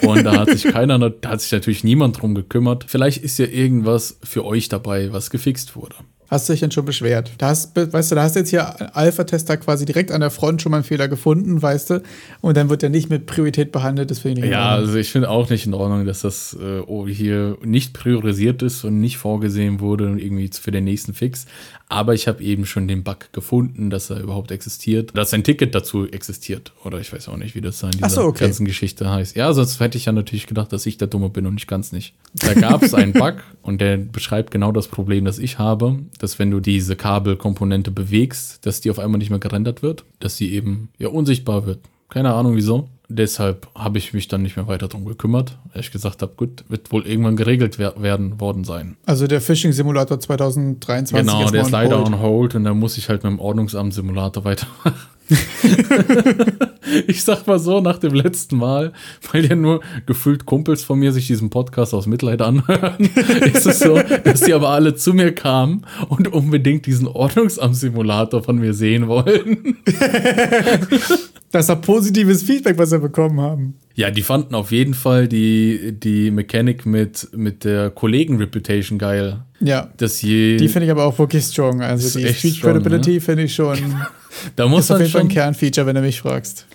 Und 0.02 0.24
da 0.24 0.40
hat 0.40 0.50
sich 0.50 0.64
keiner, 0.64 0.98
da 1.10 1.30
hat 1.30 1.42
sich 1.42 1.52
natürlich 1.52 1.84
niemand 1.84 2.22
drum 2.22 2.36
gekümmert. 2.36 2.86
Vielleicht 2.88 3.24
ist 3.24 3.38
ja 3.38 3.46
irgendwas 3.46 4.20
für 4.24 4.44
euch 4.44 4.70
dabei, 4.70 5.14
was 5.14 5.30
gefixt 5.30 5.76
wurde. 5.76 5.96
Hast 6.28 6.50
du 6.50 6.54
dich 6.54 6.60
denn 6.62 6.72
schon 6.72 6.86
beschwert? 6.86 7.32
Da 7.38 7.50
hast, 7.50 7.76
weißt 7.76 8.12
du, 8.12 8.16
da 8.16 8.24
hast 8.24 8.36
du 8.36 8.40
jetzt 8.40 8.50
hier 8.50 8.96
Alpha-Tester 8.96 9.58
quasi 9.58 9.86
direkt 9.86 10.12
an 10.12 10.22
der 10.22 10.32
Front 10.32 10.62
schon 10.62 10.72
mal 10.72 10.78
einen 10.78 10.84
Fehler 10.84 11.08
gefunden, 11.08 11.62
weißt 11.62 11.90
du? 11.92 12.04
Und 12.42 12.58
dann 12.58 12.70
wird 12.70 12.82
der 12.82 12.90
nicht 12.90 13.10
mit 13.10 13.28
Priorität 13.28 13.72
behandelt, 13.72 14.10
das 14.10 14.20
finde 14.20 14.40
ich 14.40 14.46
nicht 14.46 14.52
Ja, 14.54 14.70
also 14.70 14.96
ich 14.96 15.12
finde 15.12 15.30
auch 15.30 15.50
nicht 15.50 15.66
in 15.68 15.74
Ordnung, 15.74 16.06
dass 16.06 16.22
das 16.22 16.58
äh, 16.60 16.82
hier 17.12 17.58
nicht 17.64 17.94
priorisiert 17.94 18.64
ist 18.64 18.84
und 18.84 19.00
nicht 19.00 19.18
vorgesehen 19.18 19.80
wurde 19.80 20.06
irgendwie 20.06 20.50
für 20.60 20.72
den 20.72 20.84
nächsten 20.84 21.14
Fix. 21.14 21.46
Aber 21.96 22.14
ich 22.14 22.28
habe 22.28 22.44
eben 22.44 22.66
schon 22.66 22.90
den 22.90 23.04
Bug 23.04 23.32
gefunden, 23.32 23.90
dass 23.90 24.10
er 24.10 24.20
überhaupt 24.20 24.52
existiert, 24.52 25.12
dass 25.16 25.34
ein 25.34 25.46
Ticket 25.46 25.74
dazu 25.74 26.06
existiert. 26.06 26.74
Oder 26.84 27.00
ich 27.00 27.14
weiß 27.14 27.30
auch 27.30 27.38
nicht, 27.38 27.56
wie 27.56 27.62
das 27.62 27.82
in 27.84 27.92
dieser 27.92 28.10
so, 28.10 28.24
okay. 28.24 28.44
ganzen 28.44 28.66
Geschichte 28.66 29.10
heißt. 29.10 29.38
Ja, 29.38 29.54
sonst 29.54 29.80
hätte 29.80 29.98
ich 29.98 30.04
ja 30.04 30.12
natürlich 30.12 30.46
gedacht, 30.46 30.74
dass 30.74 30.86
ich 30.86 30.98
der 30.98 31.08
Dumme 31.08 31.30
bin 31.30 31.46
und 31.46 31.58
ich 31.58 31.68
kann 31.68 31.80
es 31.80 31.94
nicht. 31.94 32.14
Da 32.34 32.54
gab 32.54 32.84
es 32.84 32.94
einen 32.94 33.14
Bug 33.14 33.36
und 33.62 33.80
der 33.80 33.96
beschreibt 33.96 34.52
genau 34.52 34.74
das 34.74 34.90
Problem, 34.90 35.24
das 35.24 35.40
ich 35.40 35.58
habe, 35.58 36.00
dass 36.20 36.38
wenn 36.38 36.52
du 36.52 36.60
diese 36.60 36.98
Kabelkomponente 36.98 37.92
bewegst, 37.92 38.66
dass 38.66 38.82
die 38.82 38.92
auf 38.92 39.00
einmal 39.00 39.20
nicht 39.20 39.30
mehr 39.30 39.40
gerendert 39.40 39.82
wird, 39.82 40.04
dass 40.20 40.36
sie 40.36 40.52
eben 40.52 40.90
ja 40.98 41.08
unsichtbar 41.08 41.66
wird. 41.66 41.80
Keine 42.10 42.34
Ahnung 42.34 42.58
wieso 42.58 42.90
deshalb 43.10 43.68
habe 43.76 43.98
ich 43.98 44.14
mich 44.14 44.28
dann 44.28 44.42
nicht 44.42 44.56
mehr 44.58 44.68
weiter 44.68 44.88
darum 44.88 45.06
gekümmert, 45.06 45.58
weil 45.74 45.82
ich 45.82 45.92
gesagt 45.92 46.22
habe, 46.22 46.34
gut, 46.36 46.64
wird 46.70 46.92
wohl 46.92 47.06
irgendwann 47.06 47.36
geregelt 47.36 47.78
wer 47.80 48.02
werden 48.02 48.40
worden 48.40 48.64
sein. 48.64 48.98
Also 49.06 49.28
der 49.28 49.42
Phishing 49.42 49.72
Simulator 49.72 50.20
2023 50.20 51.26
Genau, 51.32 51.50
der 51.50 51.62
ist 51.62 51.72
leider 51.72 51.98
hold. 51.98 52.08
on 52.08 52.20
hold 52.20 52.56
und 52.56 52.64
da 52.64 52.74
muss 52.74 52.98
ich 52.98 53.10
halt 53.10 53.24
mit 53.24 53.32
dem 53.32 53.40
Ordnungsamt 53.40 53.94
Simulator 53.94 54.44
weitermachen. 54.46 54.94
ich 57.08 57.24
sag 57.24 57.48
mal 57.48 57.60
so, 57.60 57.82
nach 57.82 57.98
dem 57.98 58.14
letzten 58.14 58.58
Mal, 58.58 58.94
weil 59.32 59.46
ja 59.46 59.56
nur 59.56 59.82
gefühlt 60.06 60.46
Kumpels 60.46 60.84
von 60.84 61.00
mir 61.00 61.12
sich 61.12 61.28
diesen 61.28 61.50
Podcast 61.50 61.94
aus 61.94 62.06
Mitleid 62.06 62.42
anhören, 62.42 63.00
ist 63.54 63.66
es 63.66 63.80
so, 63.80 64.00
dass 64.24 64.42
die 64.42 64.54
aber 64.54 64.70
alle 64.70 64.96
zu 64.96 65.14
mir 65.14 65.34
kamen 65.34 65.86
und 66.10 66.28
unbedingt 66.28 66.86
diesen 66.86 67.08
Ordnungsamt-Simulator 67.08 68.44
von 68.44 68.58
mir 68.58 68.74
sehen 68.74 69.08
wollen. 69.08 69.78
das 71.52 71.70
war 71.70 71.76
positives 71.78 72.44
Feedback, 72.44 72.78
was 72.78 72.92
wir 72.92 73.00
bekommen 73.00 73.42
haben. 73.42 73.76
Ja, 73.98 74.12
die 74.12 74.24
fanden 74.24 74.56
auf 74.56 74.72
jeden 74.72 74.94
Fall 74.94 75.30
die, 75.30 75.94
die 75.98 76.30
Mechanik 76.30 76.86
mit, 76.86 77.30
mit 77.34 77.64
der 77.64 77.90
Kollegen-Reputation 77.90 79.00
geil. 79.00 79.40
Ja. 79.62 79.90
Dass 79.96 80.22
je 80.22 80.58
die 80.58 80.68
finde 80.68 80.88
ich 80.88 80.92
aber 80.92 81.06
auch 81.06 81.18
wirklich 81.18 81.46
strong. 81.46 81.82
Also 81.82 82.20
die 82.20 82.28
Street 82.34 82.56
strong, 82.56 82.74
Credibility 82.74 83.14
ne? 83.14 83.22
finde 83.22 83.44
ich 83.44 83.56
schon. 83.56 83.78
da 84.58 84.68
muss 84.68 84.86
ist 84.86 84.92
auf 84.92 85.00
jeden 85.00 85.12
Fall 85.12 85.22
ein 85.22 85.30
Kernfeature, 85.30 85.88
wenn 85.88 85.96
du 85.96 86.02
mich 86.02 86.20
fragst. 86.20 86.68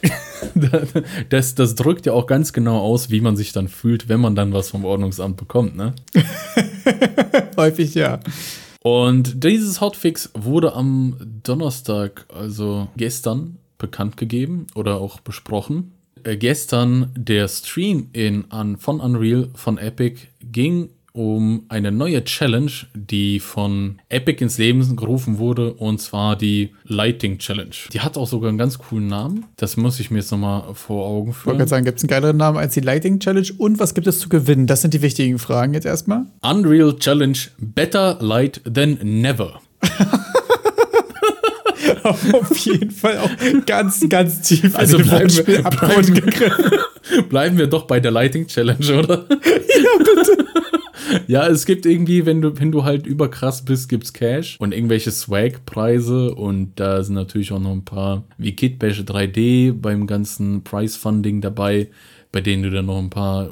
das, 1.28 1.54
das 1.54 1.74
drückt 1.74 2.06
ja 2.06 2.14
auch 2.14 2.26
ganz 2.26 2.54
genau 2.54 2.78
aus, 2.78 3.10
wie 3.10 3.20
man 3.20 3.36
sich 3.36 3.52
dann 3.52 3.68
fühlt, 3.68 4.08
wenn 4.08 4.20
man 4.20 4.34
dann 4.34 4.54
was 4.54 4.70
vom 4.70 4.86
Ordnungsamt 4.86 5.36
bekommt, 5.36 5.76
ne? 5.76 5.92
Häufig 7.58 7.94
ja. 7.94 8.20
Und 8.82 9.44
dieses 9.44 9.82
Hotfix 9.82 10.30
wurde 10.32 10.72
am 10.72 11.16
Donnerstag, 11.42 12.24
also 12.34 12.88
gestern, 12.96 13.58
bekannt 13.76 14.16
gegeben 14.16 14.68
oder 14.74 14.96
auch 14.96 15.20
besprochen. 15.20 15.92
Äh, 16.24 16.36
gestern 16.36 17.10
der 17.16 17.48
Stream 17.48 18.08
in, 18.12 18.50
an, 18.50 18.76
von 18.76 19.00
Unreal 19.00 19.48
von 19.54 19.78
Epic 19.78 20.22
ging 20.42 20.90
um 21.12 21.64
eine 21.68 21.90
neue 21.90 22.24
Challenge, 22.24 22.70
die 22.94 23.40
von 23.40 23.98
Epic 24.08 24.42
ins 24.42 24.58
Leben 24.58 24.96
gerufen 24.96 25.38
wurde, 25.38 25.74
und 25.74 26.00
zwar 26.00 26.36
die 26.36 26.70
Lighting 26.84 27.38
Challenge. 27.38 27.74
Die 27.92 28.00
hat 28.00 28.16
auch 28.16 28.26
sogar 28.26 28.48
einen 28.48 28.58
ganz 28.58 28.78
coolen 28.78 29.08
Namen. 29.08 29.44
Das 29.56 29.76
muss 29.76 29.98
ich 29.98 30.10
mir 30.10 30.18
jetzt 30.18 30.30
nochmal 30.30 30.74
vor 30.74 31.06
Augen 31.06 31.32
führen. 31.32 31.54
Ich 31.54 31.58
wollte 31.58 31.70
sagen, 31.70 31.84
gibt 31.84 31.98
es 31.98 32.04
einen 32.04 32.10
geileren 32.10 32.36
Namen 32.36 32.58
als 32.58 32.74
die 32.74 32.80
Lighting 32.80 33.18
Challenge? 33.18 33.48
Und 33.58 33.78
was 33.78 33.94
gibt 33.94 34.06
es 34.06 34.20
zu 34.20 34.28
gewinnen? 34.28 34.66
Das 34.66 34.82
sind 34.82 34.94
die 34.94 35.02
wichtigen 35.02 35.38
Fragen 35.38 35.74
jetzt 35.74 35.86
erstmal. 35.86 36.26
Unreal 36.42 36.96
Challenge 36.96 37.38
Better 37.58 38.18
Light 38.20 38.60
Than 38.64 38.98
Never. 39.02 39.60
auf 42.32 42.56
jeden 42.58 42.90
Fall 42.90 43.18
auch 43.18 43.30
ganz, 43.66 44.06
ganz 44.08 44.42
tief 44.42 44.74
also 44.76 44.98
in 44.98 45.04
bleiben, 45.04 45.36
wir, 45.46 45.62
bleiben, 45.62 46.32
bleiben 47.28 47.58
wir 47.58 47.66
doch 47.66 47.86
bei 47.86 48.00
der 48.00 48.10
Lighting 48.10 48.46
Challenge, 48.46 48.98
oder? 48.98 49.26
ja, 49.30 49.98
bitte. 49.98 50.46
Ja, 51.26 51.48
es 51.48 51.66
gibt 51.66 51.86
irgendwie, 51.86 52.26
wenn 52.26 52.40
du, 52.40 52.58
wenn 52.58 52.70
du 52.70 52.84
halt 52.84 53.06
überkrass 53.06 53.64
bist, 53.64 53.88
gibt's 53.88 54.12
Cash 54.12 54.56
und 54.60 54.72
irgendwelche 54.72 55.10
Swag-Preise 55.10 56.34
und 56.34 56.72
da 56.76 57.02
sind 57.02 57.14
natürlich 57.14 57.52
auch 57.52 57.58
noch 57.60 57.72
ein 57.72 57.84
paar 57.84 58.24
wie 58.38 58.54
Kitbash 58.54 59.00
3D 59.00 59.72
beim 59.72 60.06
ganzen 60.06 60.62
Price-Funding 60.62 61.40
dabei 61.40 61.88
bei 62.32 62.40
denen 62.40 62.62
du 62.62 62.70
dann 62.70 62.86
noch 62.86 62.98
ein 62.98 63.10
paar 63.10 63.50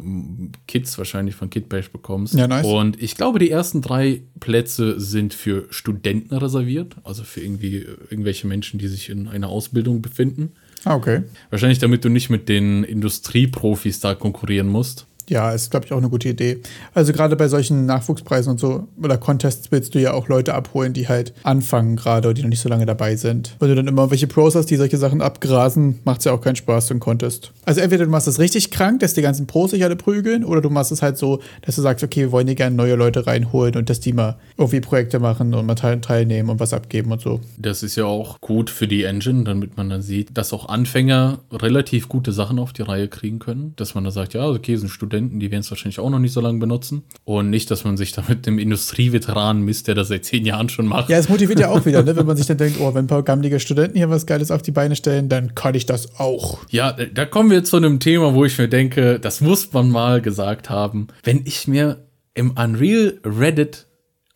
Kits 0.68 0.97
wahrscheinlich 0.99 1.35
von 1.35 1.50
Kitbash 1.50 1.90
bekommst. 1.90 2.35
Ja, 2.35 2.47
nice. 2.47 2.64
Und 2.64 3.02
ich 3.02 3.16
glaube, 3.16 3.40
die 3.40 3.50
ersten 3.50 3.82
drei 3.82 4.23
Plätze 4.38 5.00
sind 5.00 5.35
für 5.35 5.66
Studenten 5.70 6.37
reserviert, 6.37 6.97
also 7.02 7.25
für 7.25 7.40
irgendwie 7.40 7.85
irgendwelche 8.11 8.47
Menschen, 8.47 8.78
die 8.78 8.87
sich 8.87 9.08
in 9.08 9.26
einer 9.26 9.49
Ausbildung 9.49 10.00
befinden. 10.00 10.52
Ah, 10.85 10.94
okay. 10.94 11.23
Wahrscheinlich, 11.50 11.80
damit 11.80 12.04
du 12.04 12.08
nicht 12.08 12.30
mit 12.30 12.49
den 12.49 12.84
Industrieprofis 12.84 13.99
da 13.99 14.14
konkurrieren 14.14 14.69
musst. 14.69 15.07
Ja, 15.28 15.52
ist, 15.52 15.71
glaube 15.71 15.86
ich, 15.86 15.93
auch 15.93 15.99
eine 15.99 16.08
gute 16.08 16.28
Idee. 16.28 16.58
Also 16.95 17.12
gerade 17.12 17.36
bei 17.36 17.49
solchen 17.49 17.86
Nachwuchspreisen 17.86 18.52
und 18.52 18.60
so 18.60 18.88
oder 19.02 19.19
Contests 19.19 19.71
willst 19.71 19.95
du 19.95 20.00
ja 20.00 20.12
auch 20.12 20.28
Leute 20.28 20.54
abholen, 20.54 20.93
die 20.93 21.08
halt 21.08 21.32
anfangen 21.43 21.97
gerade 21.97 22.28
und 22.28 22.38
die 22.38 22.43
noch 22.43 22.49
nicht 22.49 22.60
so 22.60 22.69
lange 22.69 22.86
dabei 22.86 23.17
sind. 23.17 23.56
Wenn 23.60 23.69
du 23.69 23.75
dann 23.75 23.88
immer 23.88 24.10
welche 24.10 24.26
Pros 24.26 24.54
hast, 24.54 24.67
die 24.67 24.76
solche 24.76 24.97
Sachen 24.97 25.23
abgrasen, 25.23 26.00
macht 26.04 26.21
es 26.21 26.25
ja 26.25 26.32
auch 26.32 26.41
keinen 26.41 26.56
Spaß, 26.56 26.86
so 26.86 26.99
Contest. 26.99 27.52
Also 27.64 27.80
entweder 27.80 28.04
du 28.04 28.10
machst 28.10 28.26
das 28.26 28.38
richtig 28.38 28.71
krank, 28.71 29.00
dass 29.00 29.14
die 29.14 29.23
ganzen 29.23 29.47
Pros 29.47 29.71
sich 29.71 29.84
alle 29.84 29.97
prügeln, 29.97 30.45
oder 30.45 30.60
du 30.60 30.71
machst 30.71 30.91
es 30.93 31.02
halt 31.02 31.19
so, 31.19 31.41
dass 31.62 31.76
du 31.76 31.82
sagst, 31.82 32.02
okay, 32.02 32.23
wir 32.23 32.32
wollen 32.32 32.47
hier 32.47 32.56
gerne 32.56 32.75
neue 32.75 32.95
Leute 32.95 33.26
reinholen 33.26 33.76
und 33.76 33.91
dass 33.91 34.00
die 34.00 34.12
mal 34.12 34.36
irgendwie 34.56 34.80
Projekte 34.80 35.19
machen 35.19 35.54
und 35.54 35.67
mal 35.67 35.75
teilnehmen 35.75 36.49
und 36.49 36.60
was 36.60 36.73
abgeben 36.73 37.12
und 37.12 37.21
so. 37.21 37.41
Das 37.56 37.82
ist 37.82 37.97
ja 37.97 38.04
auch 38.04 38.41
gut 38.41 38.71
für 38.71 38.88
die 38.88 39.04
Engine, 39.04 39.45
damit 39.45 39.76
man 39.76 39.91
dann 39.91 40.02
sieht, 40.02 40.36
dass 40.36 40.52
auch 40.52 40.69
Anfänger 40.69 41.41
relativ 41.52 42.08
gute 42.08 42.32
Sachen 42.32 42.58
auf 42.58 42.73
die 42.73 42.82
Reihe 42.82 43.08
kriegen 43.08 43.38
können. 43.38 43.75
Dass 43.76 43.95
man 43.95 44.04
da 44.04 44.10
sagt, 44.10 44.34
ja, 44.34 44.49
okay, 44.49 44.76
sind 44.76 44.88
Studenten 44.88 45.18
Studenten, 45.19 45.41
die 45.41 45.50
werden 45.50 45.61
es 45.63 45.71
wahrscheinlich 45.71 45.99
auch 45.99 46.11
noch 46.11 46.19
nicht 46.19 46.33
so 46.33 46.41
lange 46.41 46.59
benutzen. 46.59 47.02
Und 47.25 47.50
nicht, 47.50 47.71
dass 47.71 47.85
man 47.85 47.97
sich 47.97 48.13
da 48.13 48.23
mit 48.28 48.47
dem 48.47 48.59
Industrieveteran 48.59 49.61
misst, 49.61 49.89
der 49.89 49.95
das 49.95 50.09
seit 50.09 50.25
zehn 50.25 50.47
Jahren 50.47 50.69
schon 50.69 50.87
macht. 50.87 51.11
Ja, 51.11 51.19
es 51.19 51.28
motiviert 51.28 51.59
ja 51.59 51.71
auch 51.71 51.85
wieder, 51.85 52.02
ne? 52.02 52.17
wenn 52.17 52.26
man 52.26 52.37
sich 52.37 52.47
dann 52.47 52.57
denkt, 52.57 52.78
oh, 52.81 52.95
wenn 52.95 53.04
ein 53.04 53.09
paar 53.09 53.23
gammelige 53.23 53.59
Studenten 53.59 53.97
hier 53.97 54.11
was 54.11 54.26
Geiles 54.26 54.50
auf 54.50 54.63
die 54.63 54.71
Beine 54.71 54.95
stellen, 54.97 55.28
dann 55.28 55.54
kann 55.54 55.75
ich 55.75 55.87
das 55.87 56.19
auch. 56.19 56.59
Ja, 56.71 56.93
da 56.93 57.25
kommen 57.25 57.50
wir 57.50 57.65
zu 57.65 57.76
einem 57.76 58.00
Thema, 58.00 58.35
wo 58.35 58.45
ich 58.45 58.57
mir 58.59 58.69
denke, 58.69 59.19
das 59.19 59.41
muss 59.41 59.73
man 59.73 59.91
mal 59.91 60.21
gesagt 60.21 60.71
haben. 60.71 61.09
Wenn 61.25 61.43
ich 61.45 61.67
mir 61.67 62.04
im 62.35 62.52
Unreal 62.52 63.19
Reddit 63.25 63.87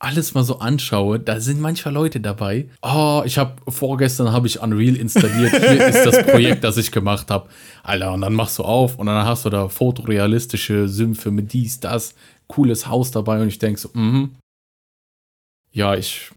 alles 0.02 0.34
mal 0.34 0.42
so 0.42 0.58
anschaue, 0.58 1.20
da 1.20 1.40
sind 1.40 1.60
manchmal 1.60 1.94
Leute 1.94 2.20
dabei. 2.20 2.68
Oh, 2.82 3.22
ich 3.24 3.38
habe 3.38 3.54
vorgestern 3.70 4.32
habe 4.32 4.48
ich 4.48 4.60
Unreal 4.60 4.96
installiert. 4.96 5.52
Hier 5.52 5.86
ist 5.86 6.04
das 6.04 6.26
Projekt, 6.26 6.64
das 6.64 6.76
ich 6.76 6.90
gemacht 6.90 7.30
habe. 7.30 7.48
Alter, 7.82 8.12
und 8.12 8.22
dann 8.22 8.34
machst 8.34 8.58
du 8.58 8.64
auf 8.64 8.98
und 8.98 9.06
dann 9.06 9.24
hast 9.24 9.44
du 9.44 9.50
da 9.50 9.68
fotorealistische 9.68 10.88
Sümpfe 10.88 11.30
mit 11.30 11.52
dies, 11.52 11.78
das, 11.78 12.14
cooles 12.48 12.88
Haus 12.88 13.12
dabei 13.12 13.40
und 13.40 13.48
ich 13.48 13.58
denk 13.58 13.78
so, 13.78 13.90
mhm. 13.92 14.34
Ja, 15.70 15.94
ich 15.94 16.32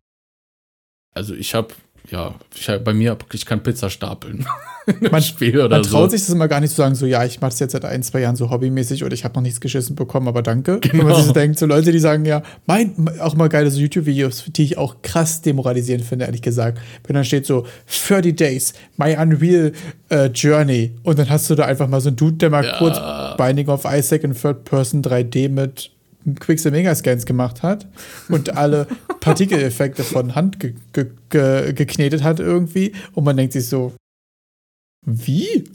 also 1.16 1.34
ich 1.34 1.56
habe 1.56 1.74
ja, 2.12 2.36
ich, 2.54 2.70
bei 2.84 2.94
mir, 2.94 3.18
ich 3.34 3.46
kann 3.46 3.64
Pizza 3.64 3.90
stapeln. 3.90 4.46
man, 5.12 5.22
Spiel 5.22 5.60
oder 5.60 5.78
man 5.78 5.84
traut 5.84 6.12
so. 6.12 6.18
sich 6.18 6.28
das 6.28 6.36
immer 6.36 6.48
gar 6.48 6.60
nicht 6.60 6.72
zu 6.72 6.78
sagen, 6.78 6.96
so, 6.96 7.06
ja, 7.06 7.26
ich 7.26 7.42
mache 7.42 7.52
das 7.52 7.60
jetzt 7.60 7.72
seit 7.72 7.86
ein, 7.86 8.04
zwei 8.04 8.22
Jahren 8.22 8.36
so 8.36 8.50
hobbymäßig 8.52 9.04
oder 9.04 9.14
ich 9.14 9.24
habe 9.24 9.36
noch 9.36 9.42
nichts 9.42 9.60
geschissen 9.60 9.96
bekommen, 9.96 10.28
aber 10.28 10.42
danke. 10.42 10.80
Genau. 10.80 11.00
Wenn 11.00 11.08
man 11.08 11.16
sich 11.16 11.26
so 11.26 11.34
denkt, 11.34 11.58
so 11.58 11.66
Leute, 11.66 11.92
die 11.92 12.00
sagen, 12.00 12.26
ja, 12.26 12.44
mein, 12.66 13.10
auch 13.20 13.36
mal 13.36 13.50
geile 13.50 13.72
so 13.72 13.80
YouTube-Videos, 13.80 14.46
die 14.48 14.64
ich 14.64 14.78
auch 14.78 15.02
krass 15.02 15.42
demoralisierend 15.42 16.06
finde, 16.06 16.26
ehrlich 16.26 16.42
gesagt. 16.42 16.80
Wenn 17.06 17.16
dann 17.16 17.26
steht 17.26 17.46
so, 17.46 17.66
30 18.08 18.36
Days, 18.36 18.74
my 18.98 19.16
Unreal 19.16 19.72
uh, 20.12 20.26
Journey 20.26 20.96
und 21.04 21.18
dann 21.18 21.30
hast 21.30 21.50
du 21.50 21.56
da 21.56 21.66
einfach 21.66 21.88
mal 21.88 22.02
so 22.02 22.10
einen 22.10 22.18
Dude, 22.18 22.38
der 22.38 22.50
mal 22.50 22.64
ja. 22.64 22.78
kurz 22.78 23.00
Binding 23.38 23.70
of 23.70 23.86
Isaac 23.86 24.24
in 24.24 24.34
Third 24.34 24.64
Person 24.66 25.02
3D 25.02 25.50
mit 25.50 25.92
Quixel 26.40 26.72
Megascans 26.72 27.26
gemacht 27.26 27.64
hat 27.64 27.88
und 28.30 28.58
alle 28.58 28.88
Partikeleffekte 29.20 30.04
von 30.04 30.36
Hand 30.36 30.60
ge 30.60 30.74
ge 30.94 31.08
ge 31.30 31.74
geknetet 31.74 32.24
hat 32.24 32.40
irgendwie 32.40 32.94
und 33.14 33.24
man 33.24 33.38
denkt 33.38 33.54
sich 33.54 33.68
so, 33.68 33.94
wie? 35.06 35.66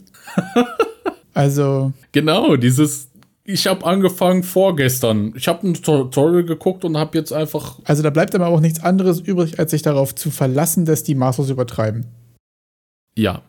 also. 1.33 1.93
Genau, 2.11 2.55
dieses. 2.55 3.09
Ich 3.43 3.65
habe 3.65 3.85
angefangen 3.85 4.43
vorgestern. 4.43 5.33
Ich 5.35 5.47
habe 5.47 5.67
ein 5.67 5.73
Tutorial 5.73 6.43
geguckt 6.43 6.85
und 6.85 6.95
habe 6.95 7.17
jetzt 7.17 7.33
einfach. 7.33 7.79
Also 7.85 8.03
da 8.03 8.11
bleibt 8.11 8.35
aber 8.35 8.47
auch 8.47 8.59
nichts 8.59 8.83
anderes 8.83 9.19
übrig, 9.19 9.59
als 9.59 9.71
sich 9.71 9.81
darauf 9.81 10.13
zu 10.13 10.29
verlassen, 10.29 10.85
dass 10.85 11.03
die 11.03 11.15
Masters 11.15 11.49
übertreiben. 11.49 12.05
Ja. 13.15 13.41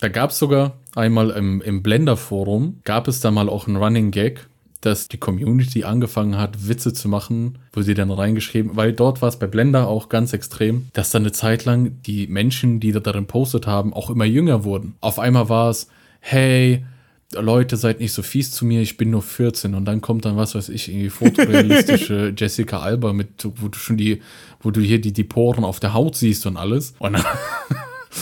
Da 0.00 0.08
gab 0.08 0.30
es 0.30 0.38
sogar 0.38 0.76
einmal 0.94 1.30
im, 1.30 1.62
im 1.62 1.82
Blender-Forum, 1.82 2.80
gab 2.84 3.08
es 3.08 3.20
da 3.20 3.30
mal 3.30 3.48
auch 3.48 3.66
einen 3.66 3.76
Running 3.76 4.10
Gag, 4.10 4.46
dass 4.86 5.08
die 5.08 5.18
Community 5.18 5.84
angefangen 5.84 6.38
hat, 6.38 6.68
Witze 6.68 6.92
zu 6.92 7.08
machen, 7.08 7.58
wo 7.72 7.82
sie 7.82 7.94
dann 7.94 8.10
reingeschrieben, 8.10 8.76
weil 8.76 8.92
dort 8.92 9.20
war 9.20 9.28
es 9.28 9.38
bei 9.38 9.46
Blender 9.46 9.88
auch 9.88 10.08
ganz 10.08 10.32
extrem, 10.32 10.86
dass 10.92 11.10
dann 11.10 11.22
eine 11.22 11.32
Zeit 11.32 11.64
lang 11.64 12.00
die 12.02 12.26
Menschen, 12.28 12.80
die 12.80 12.92
da 12.92 13.00
darin 13.00 13.26
postet 13.26 13.66
haben, 13.66 13.92
auch 13.92 14.10
immer 14.10 14.24
jünger 14.24 14.64
wurden. 14.64 14.94
Auf 15.00 15.18
einmal 15.18 15.48
war 15.48 15.70
es, 15.70 15.88
hey, 16.20 16.84
Leute, 17.32 17.76
seid 17.76 17.98
nicht 17.98 18.12
so 18.12 18.22
fies 18.22 18.52
zu 18.52 18.64
mir, 18.64 18.80
ich 18.80 18.96
bin 18.96 19.10
nur 19.10 19.22
14 19.22 19.74
und 19.74 19.84
dann 19.84 20.00
kommt 20.00 20.24
dann, 20.24 20.36
was 20.36 20.54
weiß 20.54 20.68
ich, 20.68 20.88
irgendwie 20.88 21.10
fotorealistische 21.10 22.32
Jessica 22.36 22.80
Alba 22.80 23.12
mit, 23.12 23.28
wo 23.56 23.68
du 23.68 23.78
schon 23.78 23.96
die, 23.96 24.22
wo 24.60 24.70
du 24.70 24.80
hier 24.80 25.00
die, 25.00 25.12
die 25.12 25.24
Poren 25.24 25.64
auf 25.64 25.80
der 25.80 25.92
Haut 25.92 26.14
siehst 26.14 26.46
und 26.46 26.56
alles. 26.56 26.94
Und 27.00 27.14
dann, 27.14 27.24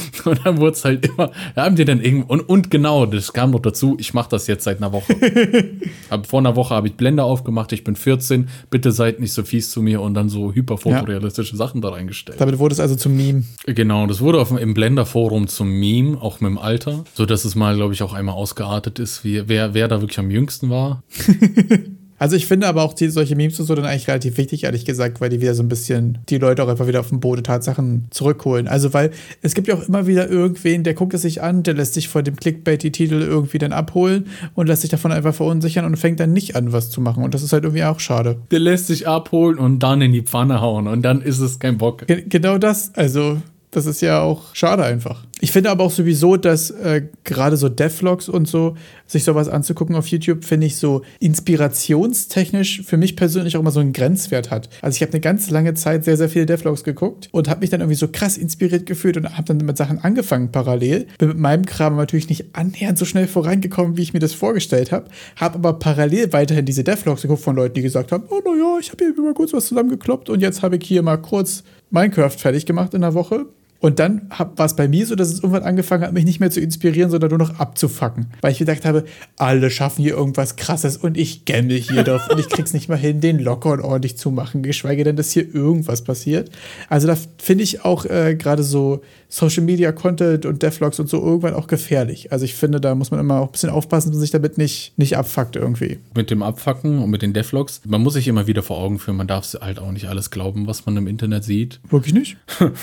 und 0.25 0.41
dann 0.45 0.59
wurde 0.59 0.73
es 0.73 0.85
halt 0.85 1.07
immer, 1.07 1.31
da 1.55 1.65
haben 1.65 1.77
die 1.77 1.85
dann 1.85 2.01
irgendwo, 2.01 2.33
und, 2.33 2.41
und 2.41 2.71
genau, 2.71 3.07
das 3.07 3.33
kam 3.33 3.51
noch 3.51 3.61
dazu, 3.61 3.97
ich 3.99 4.15
mache 4.15 4.31
das 4.31 4.47
jetzt 4.47 4.65
seit 4.65 4.79
einer 4.79 4.93
Woche. 4.93 5.15
Hab, 6.11 6.27
vor 6.27 6.41
einer 6.41 6.57
Woche 6.57 6.75
habe 6.75 6.89
ich 6.89 6.95
Blender 6.95 7.25
aufgemacht, 7.25 7.73
ich 7.73 7.85
bin 7.85 7.97
14, 7.97 8.49
bitte 8.71 8.93
seid 8.93 9.21
nicht 9.21 9.33
so 9.33 9.43
fies 9.43 9.71
zu 9.71 9.83
mir 9.83 10.01
und 10.01 10.15
dann 10.15 10.29
so 10.29 10.53
hyperfotorealistische 10.53 11.53
ja. 11.53 11.59
Sachen 11.59 11.81
da 11.81 11.91
reingestellt. 11.91 12.41
Damit 12.41 12.59
wurde 12.59 12.75
es 12.75 12.81
also 12.81 12.97
zum 12.97 13.17
Meme. 13.17 13.45
Genau, 13.67 14.07
das 14.07 14.21
wurde 14.21 14.41
auf, 14.41 14.51
im 14.51 14.75
Blender-Forum 14.75 15.49
zum 15.49 15.69
Meme, 15.71 16.21
auch 16.21 16.41
mit 16.41 16.51
dem 16.51 16.59
Alter, 16.59 17.05
so 17.15 17.27
dass 17.27 17.45
es 17.45 17.55
mal, 17.55 17.77
glaube 17.77 17.95
ich, 17.95 18.03
auch 18.03 18.13
einmal 18.13 18.35
ausgeartet 18.35 18.99
ist, 18.99 19.25
wie, 19.25 19.49
wer, 19.49 19.75
wer 19.75 19.89
da 19.89 20.01
wirklich 20.01 20.19
am 20.19 20.31
jüngsten 20.31 20.71
war. 20.71 21.03
Also 22.25 22.37
ich 22.37 22.47
finde 22.47 22.69
aber 22.69 22.83
auch 22.83 22.95
die, 22.95 23.11
solche 23.11 23.37
Memes 23.37 23.61
und 23.61 23.67
so 23.67 23.75
dann 23.75 23.85
eigentlich 23.85 24.09
relativ 24.09 24.39
wichtig, 24.39 24.65
ehrlich 24.65 24.87
gesagt, 24.87 25.21
weil 25.21 25.29
die 25.29 25.43
wieder 25.43 25.55
so 25.55 25.63
ein 25.63 25.69
bisschen 25.69 26.17
die 26.31 26.39
Leute 26.39 26.65
auch 26.65 26.69
einfach 26.69 26.87
wieder 26.87 27.01
auf 27.01 27.11
den 27.11 27.21
Boden 27.21 27.45
Tatsachen 27.45 28.07
zurückholen. 28.09 28.67
Also 28.67 28.95
weil 28.95 29.11
es 29.43 29.53
gibt 29.53 29.69
ja 29.69 29.75
auch 29.75 29.87
immer 29.87 30.07
wieder 30.07 30.31
irgendwen, 30.31 30.85
der 30.85 30.95
guckt 30.95 31.13
es 31.13 31.21
sich 31.21 31.43
an, 31.43 31.65
der 31.65 31.75
lässt 31.75 31.93
sich 31.93 32.09
vor 32.09 32.23
dem 32.23 32.37
Clickbait 32.37 32.83
die 32.83 32.93
Titel 32.93 33.21
irgendwie 33.21 33.59
dann 33.59 33.75
abholen 33.75 34.29
und 34.55 34.69
lässt 34.69 34.81
sich 34.81 34.91
davon 34.91 35.13
einfach 35.13 35.35
verunsichern 35.35 35.85
und 35.85 35.99
fängt 35.99 36.19
dann 36.19 36.33
nicht 36.33 36.57
an, 36.57 36.73
was 36.73 36.89
zu 36.89 37.03
machen. 37.03 37.23
Und 37.23 37.35
das 37.35 37.43
ist 37.43 37.53
halt 37.53 37.65
irgendwie 37.65 37.85
auch 37.85 38.01
schade. 38.01 38.39
Der 38.51 38.61
lässt 38.61 38.87
sich 38.87 39.07
abholen 39.07 39.59
und 39.59 39.81
dann 39.81 40.01
in 40.01 40.15
die 40.15 40.23
Pfanne 40.23 40.63
hauen 40.63 40.89
und 40.89 41.03
dann 41.03 41.21
ist 41.21 41.41
es 41.41 41.59
kein 41.59 41.77
Bock. 41.77 42.07
Ge 42.07 42.25
genau 42.27 42.57
das. 42.57 42.95
Also 42.95 43.37
das 43.77 43.87
ist 43.87 44.01
ja 44.01 44.21
auch 44.21 44.55
schade 44.55 44.85
einfach. 44.85 45.25
Ich 45.41 45.53
finde 45.53 45.71
aber 45.71 45.85
auch 45.85 45.91
sowieso, 45.91 46.37
dass 46.37 46.71
äh, 46.71 47.03
gerade 47.25 47.57
so 47.57 47.69
Devlogs 47.69 48.29
und 48.29 48.49
so, 48.49 48.77
sich 49.07 49.25
sowas 49.25 49.49
anzugucken 49.49 49.95
auf 49.97 50.07
YouTube, 50.07 50.45
finde 50.45 50.67
ich 50.67 50.77
so 50.77 51.03
inspirationstechnisch 51.21 52.83
für 52.83 52.97
mich 52.97 53.17
persönlich 53.17 53.57
auch 53.57 53.61
immer 53.61 53.71
so 53.71 53.81
einen 53.81 53.93
Grenzwert 53.93 54.51
hat. 54.51 54.71
Also 54.81 54.97
ich 54.97 55.03
habe 55.03 55.13
eine 55.13 55.21
ganz 55.21 55.51
lange 55.51 55.75
Zeit 55.75 56.05
sehr, 56.05 56.17
sehr 56.17 56.29
viele 56.29 56.47
Devlogs 56.47 56.85
geguckt 56.85 57.29
und 57.33 57.49
habe 57.49 57.61
mich 57.61 57.71
dann 57.71 57.81
irgendwie 57.81 57.97
so 57.97 58.09
krass 58.09 58.39
inspiriert 58.39 58.87
gefühlt 58.87 59.17
und 59.17 59.37
habe 59.37 59.45
dann 59.45 59.59
mit 59.59 59.77
Sachen 59.77 59.99
angefangen 59.99 60.51
parallel. 60.51 61.09
Bin 61.19 61.29
mit 61.29 61.39
meinem 61.39 61.67
Kram 61.67 61.97
natürlich 61.97 62.29
nicht 62.29 62.55
annähernd 62.55 62.97
so 62.97 63.05
schnell 63.05 63.27
vorangekommen, 63.27 63.97
wie 63.97 64.03
ich 64.03 64.15
mir 64.15 64.21
das 64.21 64.33
vorgestellt 64.33 64.93
habe. 64.93 65.11
Habe 65.37 65.57
aber 65.57 65.75
parallel 65.75 66.33
weiterhin 66.33 66.65
diese 66.65 66.85
Devlogs 66.85 67.23
geguckt 67.23 67.43
von 67.43 67.57
Leuten, 67.57 67.75
die 67.75 67.83
gesagt 67.83 68.13
haben, 68.13 68.25
oh 68.31 68.41
naja, 68.45 68.79
ich 68.81 68.91
habe 68.93 69.05
hier 69.05 69.23
mal 69.23 69.35
kurz 69.35 69.53
was 69.53 69.67
zusammengekloppt 69.67 70.31
und 70.31 70.41
jetzt 70.41 70.63
habe 70.63 70.77
ich 70.77 70.87
hier 70.87 71.03
mal 71.03 71.19
kurz 71.19 71.65
Minecraft 71.91 72.31
fertig 72.31 72.67
gemacht 72.67 72.95
in 72.95 73.03
der 73.03 73.15
Woche 73.15 73.47
und 73.85 73.99
dann 73.99 74.31
war 74.31 74.65
es 74.65 74.77
bei 74.77 74.89
mir 74.89 75.05
so, 75.05 75.15
dass 75.15 75.29
es 75.29 75.41
irgendwann 75.41 75.65
angefangen 75.65 76.05
hat, 76.05 76.15
mich 76.15 76.25
nicht 76.25 76.41
mehr 76.41 76.51
zu 76.51 76.59
inspirieren, 76.59 77.11
sondern 77.11 77.29
nur 77.29 77.39
noch 77.39 77.61
abzufacken. 77.61 78.29
Weil 78.41 78.53
ich 78.53 78.59
gedacht 78.59 78.87
habe, 78.87 79.05
alle 79.37 79.69
schaffen 79.69 80.01
hier 80.01 80.15
irgendwas 80.15 80.57
krasses 80.57 80.97
und 80.97 81.19
ich 81.19 81.45
gämmel 81.45 81.77
hier 81.77 82.03
drauf 82.03 82.23
und 82.31 82.41
ich 82.41 82.49
krieg's 82.49 82.73
nicht 82.73 82.89
mal 82.89 82.97
hin, 82.97 83.21
den 83.21 83.39
locker 83.39 83.73
und 83.73 83.83
ordentlich 83.83 84.17
zu 84.17 84.31
machen, 84.31 84.63
geschweige 84.63 85.05
denn, 85.05 85.17
dass 85.17 85.33
hier 85.33 85.55
irgendwas 85.55 86.01
passiert. 86.01 86.49
Also 86.89 87.07
da 87.07 87.15
finde 87.37 87.63
ich 87.63 87.85
auch 87.85 88.07
äh, 88.07 88.37
gerade 88.37 88.63
so 88.63 89.03
Social 89.35 89.65
Media 89.65 89.91
Content 89.91 90.47
und 90.47 90.63
Devlogs 90.63 91.01
und 91.01 91.09
so 91.09 91.21
irgendwann 91.21 91.55
auch 91.55 91.67
gefährlich. 91.67 92.31
Also 92.31 92.45
ich 92.45 92.55
finde, 92.55 92.81
da 92.81 92.95
muss 92.95 93.11
man 93.11 93.19
immer 93.19 93.41
auch 93.41 93.47
ein 93.47 93.53
bisschen 93.53 93.69
aufpassen, 93.69 94.11
dass 94.11 94.15
man 94.15 94.21
sich 94.21 94.31
damit 94.31 94.59
nicht, 94.59 94.97
nicht 94.97 95.17
abfuckt 95.17 95.57
irgendwie. 95.57 95.99
Mit 96.15 96.31
dem 96.31 96.45
Abfacken 96.45 97.01
und 97.01 97.11
mit 97.11 97.23
den 97.23 97.33
Devlogs, 97.33 97.81
man 97.85 98.01
muss 98.01 98.15
sich 98.15 98.29
immer 98.29 98.47
wieder 98.47 98.63
vor 98.63 98.79
Augen 98.79 99.01
führen, 99.01 99.17
man 99.17 99.27
darf 99.27 99.53
halt 99.61 99.81
auch 99.81 99.91
nicht 99.91 100.07
alles 100.07 100.31
glauben, 100.31 100.69
was 100.69 100.87
man 100.87 100.97
im 100.97 101.09
Internet 101.09 101.43
sieht. 101.43 101.81
Wirklich 101.91 102.15
nicht? 102.15 102.37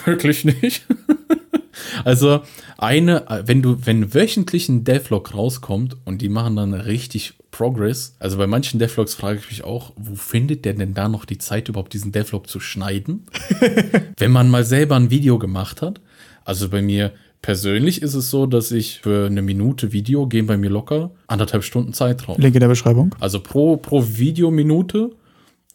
Wirklich 0.04 0.44
nicht. 0.44 0.86
also 2.04 2.42
eine, 2.78 3.44
wenn 3.46 3.62
du, 3.62 3.86
wenn 3.86 4.14
wöchentlich 4.14 4.68
ein 4.68 4.84
Devlog 4.84 5.34
rauskommt 5.34 5.96
und 6.04 6.22
die 6.22 6.28
machen 6.28 6.58
dann 6.58 6.74
richtig 6.74 7.36
Progress, 7.52 8.16
also 8.20 8.38
bei 8.38 8.48
manchen 8.48 8.78
Devlogs 8.78 9.14
frage 9.14 9.40
ich 9.40 9.50
mich 9.50 9.64
auch, 9.64 9.94
wo 9.96 10.16
findet 10.16 10.66
der 10.66 10.74
denn 10.74 10.94
da 10.94 11.08
noch 11.08 11.24
die 11.24 11.38
Zeit 11.38 11.70
überhaupt 11.70 11.94
diesen 11.94 12.12
Devlog 12.12 12.48
zu 12.48 12.60
schneiden? 12.60 13.26
wenn 14.18 14.32
man 14.32 14.50
mal 14.50 14.66
selber 14.66 14.98
ein 14.98 15.12
Video 15.12 15.40
gemacht 15.40 15.82
hat. 15.82 16.02
Also 16.44 16.70
bei 16.70 16.82
mir 16.82 17.12
persönlich 17.42 18.02
ist 18.02 18.14
es 18.14 18.30
so, 18.30 18.46
dass 18.46 18.72
ich 18.72 19.00
für 19.02 19.28
eine 19.28 19.42
Minute 19.42 19.92
Video 19.92 20.28
gehen 20.28 20.48
bei 20.48 20.58
mir 20.58 20.70
locker 20.70 21.12
anderthalb 21.28 21.64
Stunden 21.64 21.94
Zeitraum. 21.94 22.40
Link 22.40 22.56
in 22.56 22.62
der 22.62 22.68
Beschreibung. 22.68 23.16
Also 23.20 23.40
pro, 23.40 23.78
pro 23.78 24.04
Videominute 24.08 25.12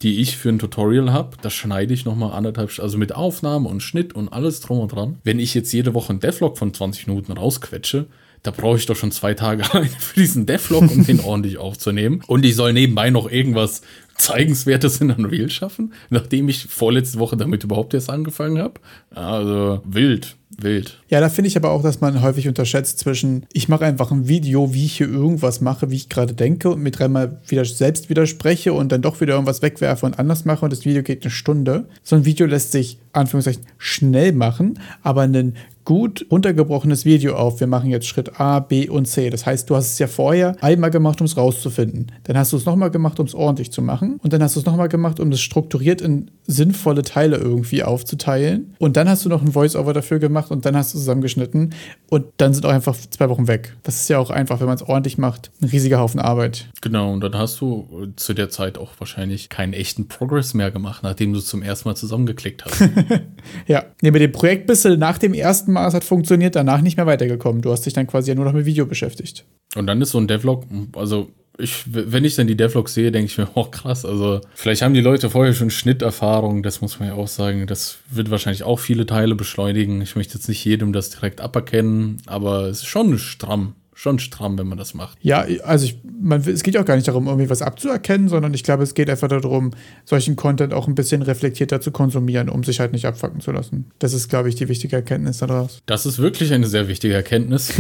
die 0.03 0.21
ich 0.21 0.37
für 0.37 0.51
ein 0.51 0.59
Tutorial 0.59 1.13
habe, 1.13 1.37
das 1.41 1.55
schneide 1.55 1.95
ich 1.95 2.05
nochmal 2.05 2.33
anderthalb, 2.33 2.79
also 2.79 2.99
mit 2.99 3.15
Aufnahme 3.15 3.69
und 3.69 3.81
Schnitt 3.81 4.15
und 4.15 4.29
alles 4.29 4.61
drum 4.61 4.81
und 4.81 4.93
dran. 4.93 5.19
Wenn 5.25 5.39
ich 5.39 5.55
jetzt 5.55 5.73
jede 5.73 5.95
Woche 5.95 6.11
einen 6.11 6.21
Devlog 6.21 6.59
von 6.59 6.75
20 6.75 7.07
Minuten 7.07 7.33
rausquetsche, 7.33 8.07
da 8.43 8.51
brauche 8.51 8.77
ich 8.77 8.87
doch 8.87 8.97
schon 8.97 9.13
zwei 9.13 9.35
Tage 9.35 9.65
für 9.99 10.21
diesen 10.21 10.47
Devlog, 10.47 10.91
um 10.91 11.05
den 11.05 11.21
ordentlich 11.21 11.59
aufzunehmen. 11.59 12.23
Und 12.27 12.45
ich 12.45 12.55
soll 12.55 12.73
nebenbei 12.73 13.11
noch 13.11 13.31
irgendwas 13.31 13.83
Zeigenswertes 14.17 15.01
in 15.01 15.11
Unreal 15.11 15.51
schaffen, 15.51 15.93
nachdem 16.11 16.49
ich 16.49 16.67
vorletzte 16.67 17.19
Woche 17.19 17.37
damit 17.37 17.65
überhaupt 17.65 17.93
erst 17.95 18.11
angefangen 18.11 18.59
habe. 18.59 18.81
Also 19.11 19.83
wild 19.85 20.37
wild. 20.59 20.99
Ja, 21.09 21.21
da 21.21 21.29
finde 21.29 21.49
ich 21.49 21.57
aber 21.57 21.71
auch, 21.71 21.83
dass 21.83 22.01
man 22.01 22.23
häufig 22.23 22.49
unterschätzt 22.49 22.99
zwischen, 22.99 23.47
ich 23.53 23.69
mache 23.69 23.85
einfach 23.85 24.11
ein 24.11 24.29
Video, 24.29 24.73
wie 24.73 24.87
ich 24.87 24.97
hier 24.97 25.09
irgendwas 25.09 25.61
mache, 25.61 25.91
wie 25.91 25.97
ich 25.97 26.09
gerade 26.09 26.35
denke 26.35 26.71
und 26.71 26.83
mir 26.83 26.91
dreimal 26.91 27.41
wieder 27.47 27.65
selbst 27.65 28.09
widerspreche 28.09 28.73
und 28.73 28.91
dann 28.93 29.03
doch 29.03 29.21
wieder 29.21 29.35
irgendwas 29.35 29.63
wegwerfe 29.63 30.07
und 30.07 30.19
anders 30.19 30.45
mache 30.45 30.65
und 30.65 30.73
das 30.73 30.85
Video 30.85 31.03
geht 31.03 31.23
eine 31.23 31.31
Stunde. 31.31 31.89
So 32.03 32.17
ein 32.17 32.25
Video 32.25 32.47
lässt 32.47 32.73
sich, 32.73 32.99
Anführungszeichen, 33.13 33.65
schnell 33.79 34.33
machen, 34.33 34.79
aber 35.03 35.23
ein 35.23 35.57
gut 35.87 36.27
runtergebrochenes 36.31 37.07
Video 37.07 37.37
auf. 37.37 37.61
Wir 37.61 37.69
machen 37.69 37.89
jetzt 37.89 38.07
Schritt 38.07 38.39
A, 38.39 38.59
B 38.59 38.89
und 38.89 39.07
C. 39.07 39.31
Das 39.31 39.47
heißt, 39.47 39.71
du 39.71 39.77
hast 39.77 39.93
es 39.93 39.99
ja 39.99 40.09
vorher 40.09 40.57
einmal 40.61 40.91
gemacht, 40.91 41.21
um 41.21 41.25
es 41.25 41.37
rauszufinden. 41.37 42.13
Dann 42.25 42.37
hast 42.37 42.53
du 42.53 42.57
es 42.57 42.67
nochmal 42.67 42.91
gemacht, 42.91 43.19
um 43.21 43.27
es 43.27 43.35
ordentlich 43.35 43.73
zu 43.73 43.81
machen. 43.81 44.19
Und 44.23 44.33
dann 44.33 44.43
hast 44.43 44.57
du 44.57 44.61
es 44.61 44.67
nochmal 44.67 44.89
gemacht, 44.89 45.21
um 45.21 45.31
es 45.31 45.41
strukturiert 45.41 46.03
in 46.03 46.31
sinnvolle 46.47 47.03
Teile 47.03 47.37
irgendwie 47.37 47.85
aufzuteilen. 47.85 48.75
Und 48.79 48.97
dann 48.97 49.09
hast 49.09 49.25
du 49.25 49.29
noch 49.29 49.43
ein 49.43 49.53
Voice-Over 49.53 49.93
dafür 49.93 50.19
gemacht 50.19 50.51
und 50.51 50.67
dann 50.67 50.77
hast 50.77 50.93
du 50.93 50.99
zusammengeschnitten. 50.99 51.73
Und 52.11 52.27
dann 52.37 52.53
sind 52.53 52.67
auch 52.67 52.71
einfach 52.71 52.97
zwei 53.11 53.29
Wochen 53.29 53.47
weg. 53.47 53.77
Das 53.85 54.01
ist 54.01 54.09
ja 54.09 54.19
auch 54.19 54.31
einfach, 54.31 54.59
wenn 54.61 54.67
man 54.67 54.77
es 54.77 54.83
ordentlich 54.83 55.19
macht, 55.19 55.53
ein 55.63 55.69
riesiger 55.69 56.01
Haufen 56.01 56.21
Arbeit. 56.21 56.69
Genau, 56.83 57.13
und 57.13 57.21
dann 57.21 57.37
hast 57.37 57.61
du 57.61 58.09
zu 58.17 58.35
der 58.35 58.51
Zeit 58.51 58.77
auch 58.77 58.91
wahrscheinlich 58.99 59.51
keinen 59.51 59.73
echten 59.73 60.09
Progress 60.09 60.53
mehr 60.53 60.73
gemacht, 60.73 61.05
nachdem 61.05 61.33
du 61.33 61.39
es 61.39 61.47
zum 61.47 61.63
ersten 61.63 61.89
Mal 61.89 61.95
zusammengeklickt 61.95 62.65
hast. 62.65 62.89
ja, 63.69 63.85
nee, 64.03 64.11
mit 64.11 64.21
dem 64.21 64.33
Projekt 64.33 64.67
bist 64.67 64.85
du 64.85 64.97
nach 64.97 65.19
dem 65.19 65.33
ersten 65.33 65.73
Mal, 65.73 65.76
es 65.85 65.95
hat 65.95 66.05
funktioniert, 66.05 66.57
danach 66.57 66.81
nicht 66.81 66.97
mehr 66.97 67.07
weitergekommen. 67.07 67.63
Du 67.63 67.71
hast 67.71 67.85
dich 67.87 67.93
dann 67.93 68.07
quasi 68.07 68.31
ja 68.31 68.35
nur 68.35 68.45
noch 68.45 68.53
mit 68.53 68.67
Video 68.67 68.87
beschäftigt. 68.87 69.45
Und 69.75 69.87
dann 69.87 70.01
ist 70.01 70.11
so 70.11 70.19
ein 70.19 70.29
Devlog, 70.29 70.65
also 70.95 71.29
ich, 71.59 71.85
wenn 71.87 72.25
ich 72.25 72.35
dann 72.35 72.47
die 72.47 72.57
Devlogs 72.57 72.95
sehe, 72.95 73.11
denke 73.11 73.27
ich 73.27 73.39
mir, 73.39 73.49
oh 73.55 73.65
krass, 73.65 74.05
also 74.05 74.41
vielleicht 74.55 74.83
haben 74.83 74.95
die 74.95 75.01
Leute 75.01 75.31
vorher 75.31 75.55
schon 75.55 75.71
Schnitterfahrung, 75.71 76.63
das 76.63 76.81
muss 76.81 77.01
man 77.01 77.09
ja 77.09 77.15
auch 77.15 77.29
sagen. 77.29 77.67
Das 77.67 77.99
wird 78.11 78.31
wahrscheinlich 78.31 78.63
auch 78.63 78.79
viele 78.79 79.07
Teile 79.07 79.35
beschleunigen. 79.35 80.01
Ich 80.01 80.17
möchte 80.17 80.35
jetzt 80.35 80.49
nicht 80.49 80.65
jedem 80.65 80.93
das 80.93 81.11
direkt 81.11 81.41
aberkennen, 81.41 82.23
aber 82.27 82.67
es 82.67 82.79
ist 82.79 82.87
schon 82.87 83.19
stramm 83.19 83.75
schon 83.97 84.19
stramm, 84.19 84.59
wenn 84.59 84.69
man 84.69 84.77
das 84.77 84.93
macht. 84.93 85.17
Ja, 85.23 85.47
also 85.65 85.87
ich, 85.87 85.99
man, 86.21 86.43
es 86.43 86.63
geht 86.63 86.77
auch 86.77 86.85
gar 86.85 86.97
nicht 86.97 87.09
darum, 87.09 87.29
irgendwie 87.29 87.49
was 87.49 87.63
abzuerkennen, 87.63 88.29
sondern 88.29 88.53
ich 88.53 88.63
glaube, 88.63 88.83
es 88.83 88.93
geht 88.93 89.09
einfach 89.09 89.27
darum, 89.27 89.71
solchen 90.05 90.37
Content 90.37 90.75
auch 90.75 90.87
ein 90.87 90.95
bisschen 90.95 91.23
reflektierter 91.23 91.81
zu 91.81 91.91
konsumieren, 91.93 92.51
um 92.51 92.63
sich 92.63 92.79
halt 92.79 92.93
nicht 92.93 93.07
abfacken 93.07 93.41
zu 93.41 93.53
lassen. 93.53 93.87
Das 93.99 94.13
ist, 94.13 94.29
glaube 94.29 94.51
ich, 94.51 94.55
die 94.55 94.69
wichtige 94.69 94.97
Erkenntnis 94.97 95.39
daraus. 95.39 95.79
Das 95.87 96.05
ist 96.05 96.19
wirklich 96.19 96.53
eine 96.53 96.67
sehr 96.67 96.89
wichtige 96.89 97.15
Erkenntnis. 97.15 97.73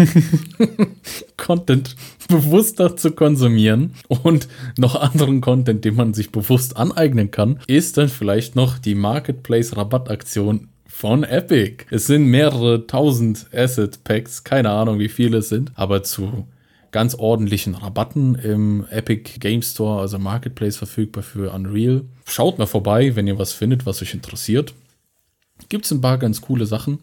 Content 1.37 1.95
bewusster 2.29 2.97
zu 2.97 3.11
konsumieren 3.11 3.93
und 4.09 4.49
noch 4.79 4.95
anderen 4.99 5.43
Content, 5.43 5.85
den 5.85 5.97
man 5.97 6.15
sich 6.15 6.33
bewusst 6.33 6.79
aneignen 6.79 7.31
kann, 7.31 7.61
ist 7.67 7.99
dann 7.99 8.09
vielleicht 8.09 8.57
noch 8.57 8.79
die 8.79 8.95
Marketplace-Rabattaktion 8.95 10.69
von 10.97 11.25
Epic. 11.25 11.85
Es 11.91 12.07
sind 12.07 12.25
mehrere 12.25 12.87
tausend 12.87 13.49
Asset 13.53 14.03
Packs, 14.03 14.45
keine 14.45 14.71
Ahnung, 14.71 14.99
wie 14.99 15.11
viele 15.11 15.39
es 15.39 15.51
sind, 15.51 15.73
aber 15.75 16.03
zu 16.03 16.47
ganz 16.91 17.15
ordentlichen 17.15 17.75
Rabatten 17.75 18.35
im 18.37 18.87
Epic 18.89 19.39
Game 19.39 19.61
Store, 19.61 20.01
also 20.01 20.19
Marketplace 20.19 20.79
verfügbar 20.79 21.23
für 21.23 21.53
Unreal. 21.53 22.07
Schaut 22.25 22.59
mal 22.59 22.65
vorbei, 22.65 23.15
wenn 23.15 23.27
ihr 23.27 23.39
was 23.39 23.53
findet, 23.53 23.85
was 23.85 24.01
euch 24.01 24.15
interessiert. 24.15 24.73
Gibt 25.69 25.85
es 25.85 25.91
ein 25.91 26.01
paar 26.01 26.17
ganz 26.17 26.41
coole 26.41 26.65
Sachen, 26.65 26.99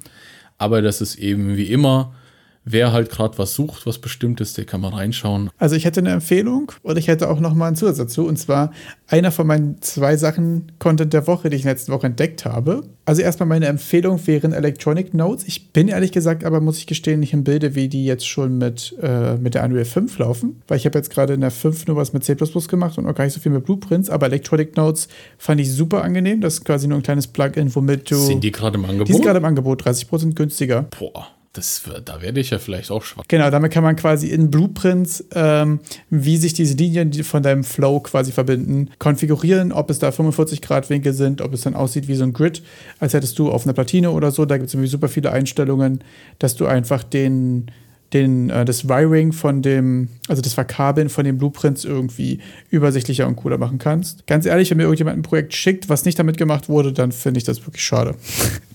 aber 0.57 0.81
das 0.81 0.99
ist 0.99 1.17
eben 1.17 1.55
wie 1.55 1.71
immer 1.71 2.15
wer 2.65 2.91
halt 2.91 3.09
gerade 3.09 3.37
was 3.37 3.53
sucht, 3.53 3.85
was 3.85 3.99
bestimmtes, 3.99 4.53
der 4.53 4.65
kann 4.65 4.81
mal 4.81 4.93
reinschauen. 4.93 5.49
Also 5.57 5.75
ich 5.75 5.85
hätte 5.85 5.99
eine 5.99 6.11
Empfehlung 6.11 6.71
und 6.81 6.97
ich 6.97 7.07
hätte 7.07 7.29
auch 7.29 7.39
noch 7.39 7.53
mal 7.53 7.67
einen 7.67 7.75
Zusatz 7.75 7.97
dazu. 7.97 8.25
Und 8.25 8.37
zwar 8.37 8.71
einer 9.07 9.31
von 9.31 9.47
meinen 9.47 9.81
zwei 9.81 10.17
Sachen 10.17 10.71
Content 10.79 11.13
der 11.13 11.27
Woche, 11.27 11.49
die 11.49 11.57
ich 11.57 11.63
letzte 11.63 11.91
Woche 11.91 12.07
entdeckt 12.07 12.45
habe. 12.45 12.83
Also 13.05 13.21
erstmal 13.21 13.47
meine 13.47 13.65
Empfehlung 13.65 14.25
wären 14.25 14.53
Electronic 14.53 15.13
Notes. 15.13 15.45
Ich 15.45 15.71
bin 15.71 15.89
ehrlich 15.89 16.11
gesagt, 16.11 16.45
aber 16.45 16.61
muss 16.61 16.77
ich 16.77 16.87
gestehen, 16.87 17.19
nicht 17.19 17.33
im 17.33 17.43
Bilde, 17.43 17.75
wie 17.75 17.89
die 17.89 18.05
jetzt 18.05 18.27
schon 18.27 18.57
mit, 18.57 18.95
äh, 19.01 19.35
mit 19.35 19.55
der 19.55 19.63
Unreal 19.65 19.85
5 19.85 20.17
laufen. 20.19 20.61
Weil 20.67 20.77
ich 20.77 20.85
habe 20.85 20.97
jetzt 20.97 21.09
gerade 21.09 21.33
in 21.33 21.41
der 21.41 21.51
5 21.51 21.87
nur 21.87 21.97
was 21.97 22.13
mit 22.13 22.23
C 22.23 22.35
gemacht 22.35 22.97
und 22.97 23.05
auch 23.05 23.15
gar 23.15 23.25
nicht 23.25 23.33
so 23.33 23.41
viel 23.41 23.51
mit 23.51 23.65
Blueprints. 23.65 24.09
Aber 24.09 24.27
Electronic 24.27 24.77
Notes 24.77 25.09
fand 25.37 25.59
ich 25.59 25.71
super 25.71 26.03
angenehm. 26.03 26.39
Das 26.39 26.55
ist 26.55 26.65
quasi 26.65 26.87
nur 26.87 26.97
ein 26.97 27.03
kleines 27.03 27.27
Plugin, 27.27 27.73
womit 27.75 28.09
du... 28.09 28.15
Sind 28.15 28.43
die 28.43 28.51
gerade 28.51 28.77
im 28.77 28.85
Angebot? 28.85 29.09
Die 29.09 29.13
sind 29.13 29.23
gerade 29.23 29.39
im 29.39 29.45
Angebot, 29.45 29.83
30% 29.83 30.33
günstiger. 30.33 30.85
Boah. 30.97 31.27
Das, 31.53 31.83
da 32.03 32.19
werde 32.23 32.39
ich 32.39 32.49
ja 32.49 32.57
vielleicht 32.57 32.89
auch 32.89 33.03
schwach. 33.03 33.25
Genau, 33.27 33.51
damit 33.51 33.71
kann 33.71 33.83
man 33.83 33.95
quasi 33.95 34.29
in 34.29 34.49
Blueprints, 34.49 35.23
ähm, 35.35 35.81
wie 36.09 36.37
sich 36.37 36.53
diese 36.55 36.73
Linien 36.73 37.13
von 37.23 37.43
deinem 37.43 37.63
Flow 37.63 37.99
quasi 37.99 38.31
verbinden, 38.31 38.89
konfigurieren, 38.97 39.71
ob 39.71 39.91
es 39.91 39.99
da 39.99 40.11
45 40.11 40.63
Grad 40.63 40.89
Winkel 40.89 41.13
sind, 41.13 41.41
ob 41.41 41.53
es 41.53 41.61
dann 41.61 41.75
aussieht 41.75 42.07
wie 42.07 42.15
so 42.15 42.23
ein 42.23 42.33
Grid, 42.33 42.63
als 42.99 43.13
hättest 43.13 43.37
du 43.37 43.51
auf 43.51 43.65
einer 43.65 43.73
Platine 43.73 44.09
oder 44.09 44.31
so. 44.31 44.45
Da 44.45 44.57
gibt 44.57 44.69
es 44.69 44.73
irgendwie 44.73 44.89
super 44.89 45.07
viele 45.07 45.31
Einstellungen, 45.31 46.03
dass 46.39 46.55
du 46.55 46.65
einfach 46.65 47.03
den, 47.03 47.67
den, 48.13 48.49
äh, 48.49 48.65
das 48.65 48.87
Wiring 48.87 49.31
von 49.31 49.61
dem, 49.61 50.09
also 50.27 50.41
das 50.41 50.53
Verkabeln 50.53 51.09
von 51.09 51.25
den 51.25 51.37
Blueprints 51.37 51.83
irgendwie 51.85 52.39
übersichtlicher 52.69 53.27
und 53.27 53.35
cooler 53.35 53.57
machen 53.57 53.79
kannst. 53.79 54.25
Ganz 54.27 54.45
ehrlich, 54.45 54.69
wenn 54.69 54.77
mir 54.77 54.83
irgendjemand 54.83 55.17
ein 55.17 55.23
Projekt 55.23 55.53
schickt, 55.53 55.89
was 55.89 56.05
nicht 56.05 56.19
damit 56.19 56.37
gemacht 56.37 56.69
wurde, 56.69 56.93
dann 56.93 57.11
finde 57.11 57.39
ich 57.39 57.43
das 57.43 57.65
wirklich 57.65 57.83
schade. 57.83 58.15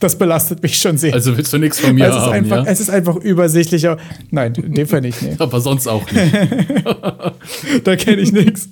Das 0.00 0.16
belastet 0.16 0.62
mich 0.62 0.78
schon 0.78 0.96
sehr. 0.96 1.12
Also 1.12 1.36
willst 1.36 1.52
du 1.52 1.58
nichts 1.58 1.80
von 1.80 1.92
mir 1.92 2.06
es 2.06 2.14
ist 2.14 2.22
haben, 2.22 2.32
einfach, 2.32 2.64
ja? 2.64 2.70
Es 2.70 2.78
ist 2.78 2.88
einfach 2.88 3.16
übersichtlicher. 3.16 3.96
Nein, 4.30 4.54
in 4.54 4.74
dem 4.74 4.86
Fall 4.86 5.00
nicht. 5.00 5.20
Nee. 5.20 5.34
Aber 5.38 5.60
sonst 5.60 5.88
auch 5.88 6.08
nicht. 6.12 6.34
da 7.84 7.96
kenne 7.96 8.22
ich 8.22 8.30
nichts. 8.30 8.68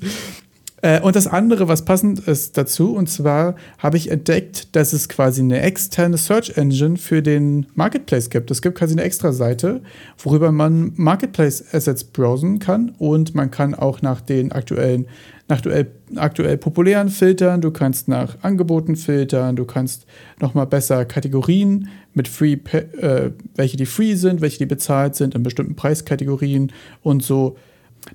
Äh, 0.82 1.00
und 1.00 1.16
das 1.16 1.26
andere, 1.26 1.68
was 1.68 1.84
passend 1.84 2.20
ist 2.20 2.56
dazu, 2.58 2.94
und 2.94 3.08
zwar 3.08 3.56
habe 3.78 3.96
ich 3.96 4.10
entdeckt, 4.10 4.76
dass 4.76 4.92
es 4.92 5.08
quasi 5.08 5.40
eine 5.40 5.60
externe 5.62 6.18
Search 6.18 6.56
Engine 6.56 6.96
für 6.96 7.22
den 7.22 7.66
Marketplace 7.74 8.30
gibt. 8.30 8.50
Es 8.50 8.60
gibt 8.60 8.78
quasi 8.78 8.92
eine 8.92 9.02
extra 9.02 9.32
Seite, 9.32 9.82
worüber 10.18 10.52
man 10.52 10.92
Marketplace 10.96 11.64
Assets 11.72 12.04
browsen 12.04 12.58
kann 12.58 12.92
und 12.98 13.34
man 13.34 13.50
kann 13.50 13.74
auch 13.74 14.02
nach 14.02 14.20
den 14.20 14.52
aktuellen, 14.52 15.06
nach 15.48 15.58
aktuell, 15.58 15.90
aktuell 16.16 16.58
populären 16.58 17.08
filtern, 17.08 17.60
du 17.60 17.70
kannst 17.70 18.08
nach 18.08 18.36
Angeboten 18.42 18.96
filtern, 18.96 19.56
du 19.56 19.64
kannst 19.64 20.06
nochmal 20.40 20.66
besser 20.66 21.04
Kategorien 21.04 21.88
mit 22.12 22.28
Free, 22.28 22.58
äh, 22.72 23.30
welche 23.54 23.76
die 23.76 23.86
free 23.86 24.14
sind, 24.14 24.40
welche 24.40 24.58
die 24.58 24.66
bezahlt 24.66 25.14
sind 25.14 25.34
in 25.34 25.42
bestimmten 25.42 25.76
Preiskategorien 25.76 26.72
und 27.02 27.22
so 27.22 27.56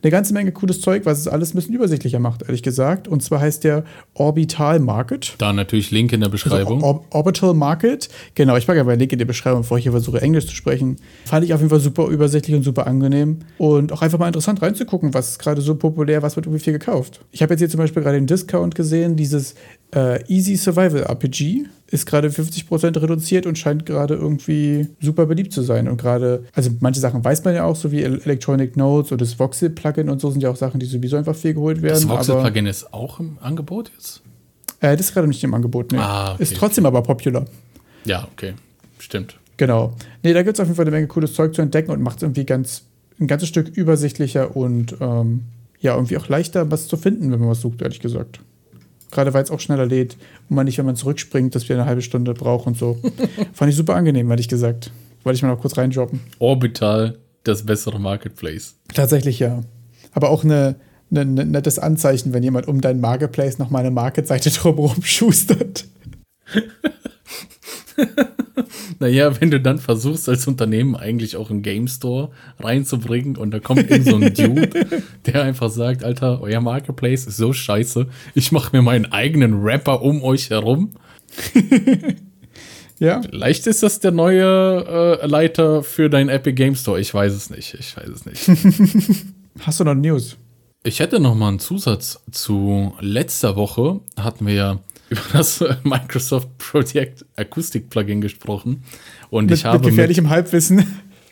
eine 0.01 0.11
ganze 0.11 0.33
Menge 0.33 0.51
cooles 0.51 0.81
Zeug, 0.81 1.05
was 1.05 1.19
es 1.19 1.27
alles 1.27 1.53
ein 1.53 1.57
bisschen 1.57 1.75
übersichtlicher 1.75 2.19
macht, 2.19 2.43
ehrlich 2.43 2.63
gesagt. 2.63 3.07
Und 3.07 3.21
zwar 3.23 3.39
heißt 3.41 3.63
der 3.63 3.83
Orbital 4.13 4.79
Market. 4.79 5.35
Da 5.37 5.53
natürlich 5.53 5.91
Link 5.91 6.13
in 6.13 6.21
der 6.21 6.29
Beschreibung. 6.29 6.83
Also 6.83 6.85
Or 6.85 7.05
Orbital 7.11 7.53
Market. 7.53 8.09
Genau, 8.35 8.57
ich 8.57 8.67
packe 8.67 8.79
aber 8.79 8.91
einen 8.91 8.99
Link 8.99 9.11
in 9.11 9.19
die 9.19 9.25
Beschreibung, 9.25 9.61
bevor 9.61 9.77
ich 9.77 9.83
hier 9.83 9.91
versuche, 9.91 10.21
Englisch 10.21 10.47
zu 10.47 10.55
sprechen. 10.55 10.97
Fand 11.25 11.45
ich 11.45 11.53
auf 11.53 11.59
jeden 11.59 11.69
Fall 11.69 11.79
super 11.79 12.07
übersichtlich 12.07 12.55
und 12.55 12.63
super 12.63 12.87
angenehm. 12.87 13.39
Und 13.57 13.91
auch 13.91 14.01
einfach 14.01 14.19
mal 14.19 14.27
interessant 14.27 14.61
reinzugucken, 14.61 15.13
was 15.13 15.31
ist 15.31 15.39
gerade 15.39 15.61
so 15.61 15.75
populär, 15.75 16.21
was 16.21 16.35
wird 16.35 16.45
irgendwie 16.45 16.63
viel 16.63 16.73
gekauft. 16.73 17.21
Ich 17.31 17.41
habe 17.41 17.53
jetzt 17.53 17.59
hier 17.59 17.69
zum 17.69 17.79
Beispiel 17.79 18.01
gerade 18.01 18.17
den 18.17 18.27
Discount 18.27 18.75
gesehen, 18.75 19.15
dieses 19.15 19.55
äh, 19.93 20.23
Easy 20.27 20.55
Survival 20.55 21.03
RPG 21.03 21.65
ist 21.87 22.05
gerade 22.05 22.29
50% 22.29 23.01
reduziert 23.01 23.45
und 23.45 23.57
scheint 23.57 23.85
gerade 23.85 24.15
irgendwie 24.15 24.87
super 25.01 25.25
beliebt 25.25 25.51
zu 25.51 25.61
sein. 25.61 25.89
Und 25.89 25.97
gerade, 25.99 26.45
also 26.53 26.71
manche 26.79 27.01
Sachen 27.01 27.23
weiß 27.23 27.43
man 27.43 27.53
ja 27.53 27.65
auch, 27.65 27.75
so 27.75 27.91
wie 27.91 28.01
Electronic 28.01 28.77
Notes 28.77 29.11
oder 29.11 29.25
das 29.25 29.37
Voxel-Plugin 29.37 30.09
und 30.09 30.21
so 30.21 30.31
sind 30.31 30.41
ja 30.41 30.49
auch 30.49 30.55
Sachen, 30.55 30.79
die 30.79 30.85
sowieso 30.85 31.17
einfach 31.17 31.35
viel 31.35 31.53
geholt 31.53 31.81
werden. 31.81 32.07
Das 32.07 32.07
Voxel-Plugin 32.07 32.65
ist 32.65 32.93
auch 32.93 33.19
im 33.19 33.37
Angebot 33.41 33.91
jetzt? 33.93 34.21
Äh, 34.79 34.95
das 34.95 35.07
ist 35.07 35.13
gerade 35.13 35.27
nicht 35.27 35.43
im 35.43 35.53
Angebot, 35.53 35.91
ne. 35.91 36.01
Ah, 36.01 36.33
okay, 36.33 36.43
ist 36.43 36.55
trotzdem 36.55 36.85
okay. 36.85 36.95
aber 36.95 37.05
popular. 37.05 37.45
Ja, 38.05 38.27
okay. 38.31 38.53
Stimmt. 38.97 39.37
Genau. 39.57 39.93
Nee, 40.23 40.33
da 40.33 40.43
gibt 40.43 40.55
es 40.55 40.59
auf 40.61 40.67
jeden 40.67 40.75
Fall 40.75 40.85
eine 40.85 40.91
Menge 40.91 41.07
cooles 41.07 41.33
Zeug 41.33 41.53
zu 41.53 41.61
entdecken 41.61 41.91
und 41.91 42.01
macht 42.01 42.17
es 42.17 42.23
irgendwie 42.23 42.45
ganz, 42.45 42.83
ein 43.19 43.27
ganzes 43.27 43.49
Stück 43.49 43.67
übersichtlicher 43.67 44.55
und 44.55 44.95
ähm, 45.01 45.41
ja, 45.79 45.95
irgendwie 45.95 46.17
auch 46.17 46.29
leichter, 46.29 46.71
was 46.71 46.87
zu 46.87 46.95
finden, 46.95 47.31
wenn 47.31 47.39
man 47.39 47.49
was 47.49 47.61
sucht, 47.61 47.81
ehrlich 47.81 47.99
gesagt. 47.99 48.39
Gerade 49.11 49.33
weil 49.33 49.43
es 49.43 49.51
auch 49.51 49.59
schneller 49.59 49.85
lädt 49.85 50.17
und 50.49 50.55
man 50.55 50.65
nicht, 50.65 50.77
wenn 50.77 50.85
man 50.85 50.95
zurückspringt, 50.95 51.53
dass 51.53 51.67
wir 51.69 51.75
eine 51.75 51.85
halbe 51.85 52.01
Stunde 52.01 52.33
brauchen 52.33 52.69
und 52.69 52.77
so. 52.77 52.97
Fand 53.53 53.69
ich 53.69 53.77
super 53.77 53.95
angenehm, 53.95 54.29
ehrlich 54.31 54.47
gesagt. 54.47 54.91
Wollte 55.23 55.35
ich 55.35 55.43
mal 55.43 55.49
noch 55.49 55.59
kurz 55.59 55.77
reinjobben. 55.77 56.21
Orbital, 56.39 57.17
das 57.43 57.65
bessere 57.65 57.99
Marketplace. 57.99 58.75
Tatsächlich 58.93 59.39
ja. 59.39 59.63
Aber 60.13 60.29
auch 60.29 60.43
eine, 60.43 60.75
eine, 61.11 61.21
ein 61.21 61.51
nettes 61.51 61.77
Anzeichen, 61.77 62.33
wenn 62.33 62.43
jemand 62.43 62.67
um 62.67 62.81
dein 62.81 62.99
Marketplace 62.99 63.59
noch 63.59 63.69
mal 63.69 63.79
eine 63.79 63.91
Marketseite 63.91 64.49
drumherum 64.51 65.03
schustert. 65.03 65.85
naja, 68.99 69.39
wenn 69.39 69.51
du 69.51 69.59
dann 69.59 69.79
versuchst, 69.79 70.29
als 70.29 70.47
Unternehmen 70.47 70.95
eigentlich 70.95 71.35
auch 71.35 71.49
einen 71.49 71.61
Game 71.61 71.87
Store 71.87 72.31
reinzubringen 72.59 73.37
und 73.37 73.51
da 73.51 73.59
kommt 73.59 73.89
in 73.89 74.03
so 74.03 74.15
ein 74.15 74.33
Dude, 74.33 75.03
der 75.25 75.43
einfach 75.43 75.69
sagt, 75.69 76.03
Alter, 76.03 76.41
euer 76.41 76.61
Marketplace 76.61 77.27
ist 77.27 77.37
so 77.37 77.53
scheiße, 77.53 78.07
ich 78.35 78.51
mache 78.51 78.75
mir 78.75 78.81
meinen 78.81 79.11
eigenen 79.11 79.61
Rapper 79.61 80.01
um 80.01 80.23
euch 80.23 80.49
herum. 80.49 80.91
ja. 82.99 83.21
Vielleicht 83.21 83.67
ist 83.67 83.83
das 83.83 83.99
der 83.99 84.11
neue 84.11 85.19
äh, 85.21 85.25
Leiter 85.25 85.83
für 85.83 86.09
dein 86.09 86.29
Epic 86.29 86.53
Game 86.53 86.75
Store. 86.75 86.99
Ich 86.99 87.13
weiß 87.13 87.33
es 87.33 87.49
nicht. 87.49 87.75
Ich 87.79 87.95
weiß 87.95 88.09
es 88.09 88.25
nicht. 88.25 89.27
Hast 89.61 89.79
du 89.79 89.83
noch 89.83 89.95
News? 89.95 90.37
Ich 90.83 90.99
hätte 90.99 91.19
noch 91.19 91.35
mal 91.35 91.49
einen 91.49 91.59
Zusatz 91.59 92.23
zu 92.31 92.93
letzter 92.99 93.55
Woche. 93.55 93.99
Hatten 94.17 94.47
wir 94.47 94.53
ja 94.53 94.79
über 95.11 95.21
das 95.33 95.63
Microsoft 95.83 96.57
Project 96.57 97.25
Acoustic 97.35 97.89
Plugin 97.89 98.21
gesprochen. 98.21 98.83
Und 99.29 99.49
mit, 99.49 99.59
ich 99.59 99.65
habe. 99.65 99.79
Mit 99.79 99.89
gefährlichem 99.89 100.23
mit, 100.23 100.31
Halbwissen. 100.31 100.85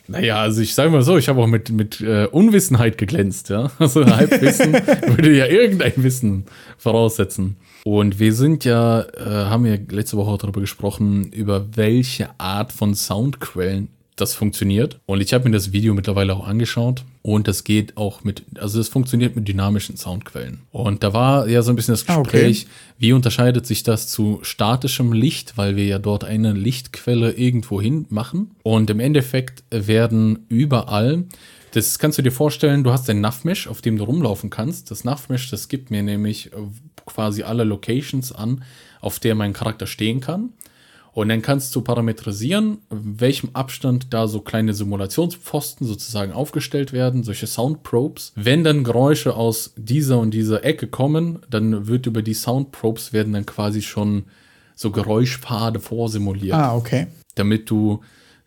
Naja, 0.06 0.42
also 0.42 0.60
ich 0.60 0.74
sage 0.74 0.90
mal 0.90 1.02
so, 1.02 1.16
ich 1.16 1.28
habe 1.28 1.40
auch 1.40 1.46
mit, 1.46 1.70
mit 1.70 2.00
äh, 2.00 2.26
Unwissenheit 2.26 2.98
geglänzt, 2.98 3.48
ja. 3.48 3.70
Also 3.78 4.04
Halbwissen 4.04 4.72
würde 5.06 5.36
ja 5.36 5.46
irgendein 5.46 5.92
Wissen 5.96 6.46
voraussetzen. 6.78 7.56
Und 7.84 8.18
wir 8.18 8.34
sind 8.34 8.64
ja, 8.64 9.02
äh, 9.02 9.46
haben 9.46 9.64
ja 9.66 9.76
letzte 9.88 10.16
Woche 10.16 10.36
darüber 10.36 10.60
gesprochen, 10.60 11.30
über 11.32 11.76
welche 11.76 12.28
Art 12.38 12.72
von 12.72 12.94
Soundquellen 12.94 13.88
das 14.16 14.34
funktioniert. 14.34 15.00
Und 15.06 15.20
ich 15.20 15.32
habe 15.32 15.48
mir 15.48 15.54
das 15.54 15.72
Video 15.72 15.94
mittlerweile 15.94 16.34
auch 16.34 16.46
angeschaut. 16.46 17.04
Und 17.22 17.48
das 17.48 17.64
geht 17.64 17.98
auch 17.98 18.24
mit, 18.24 18.44
also 18.58 18.80
es 18.80 18.88
funktioniert 18.88 19.36
mit 19.36 19.46
dynamischen 19.46 19.96
Soundquellen. 19.96 20.60
Und 20.70 21.02
da 21.02 21.12
war 21.12 21.48
ja 21.48 21.60
so 21.60 21.70
ein 21.70 21.76
bisschen 21.76 21.92
das 21.92 22.06
Gespräch, 22.06 22.66
ah, 22.66 22.70
okay. 22.70 22.94
wie 22.98 23.12
unterscheidet 23.12 23.66
sich 23.66 23.82
das 23.82 24.08
zu 24.08 24.38
statischem 24.42 25.12
Licht, 25.12 25.58
weil 25.58 25.76
wir 25.76 25.84
ja 25.84 25.98
dort 25.98 26.24
eine 26.24 26.52
Lichtquelle 26.52 27.32
irgendwo 27.32 27.80
hin 27.80 28.06
machen. 28.08 28.52
Und 28.62 28.88
im 28.88 29.00
Endeffekt 29.00 29.64
werden 29.70 30.46
überall 30.48 31.24
das 31.72 31.98
kannst 31.98 32.18
du 32.18 32.22
dir 32.22 32.32
vorstellen, 32.32 32.82
du 32.82 32.92
hast 32.92 33.08
ein 33.10 33.20
Navmesh, 33.20 33.68
auf 33.68 33.80
dem 33.80 33.96
du 33.96 34.04
rumlaufen 34.04 34.50
kannst. 34.50 34.90
Das 34.90 35.04
Navmesh, 35.04 35.50
das 35.50 35.68
gibt 35.68 35.90
mir 35.90 36.02
nämlich 36.02 36.50
quasi 37.06 37.42
alle 37.42 37.64
Locations 37.64 38.32
an, 38.32 38.64
auf 39.00 39.18
der 39.18 39.34
mein 39.34 39.52
Charakter 39.52 39.86
stehen 39.86 40.20
kann. 40.20 40.52
Und 41.12 41.28
dann 41.28 41.42
kannst 41.42 41.74
du 41.74 41.80
parametrisieren, 41.80 42.78
welchem 42.88 43.50
Abstand 43.52 44.12
da 44.14 44.28
so 44.28 44.40
kleine 44.40 44.74
Simulationspfosten 44.74 45.86
sozusagen 45.86 46.32
aufgestellt 46.32 46.92
werden, 46.92 47.24
solche 47.24 47.46
Soundprobes. 47.46 48.32
Wenn 48.36 48.62
dann 48.62 48.84
Geräusche 48.84 49.34
aus 49.34 49.72
dieser 49.76 50.18
und 50.18 50.32
dieser 50.32 50.64
Ecke 50.64 50.86
kommen, 50.86 51.40
dann 51.50 51.88
wird 51.88 52.06
über 52.06 52.22
die 52.22 52.34
Soundprobes 52.34 53.12
werden 53.12 53.32
dann 53.32 53.46
quasi 53.46 53.82
schon 53.82 54.24
so 54.76 54.90
Geräuschpfade 54.90 55.80
vorsimuliert. 55.80 56.54
Ah, 56.54 56.76
okay. 56.76 57.08
Damit 57.34 57.68
du 57.70 58.00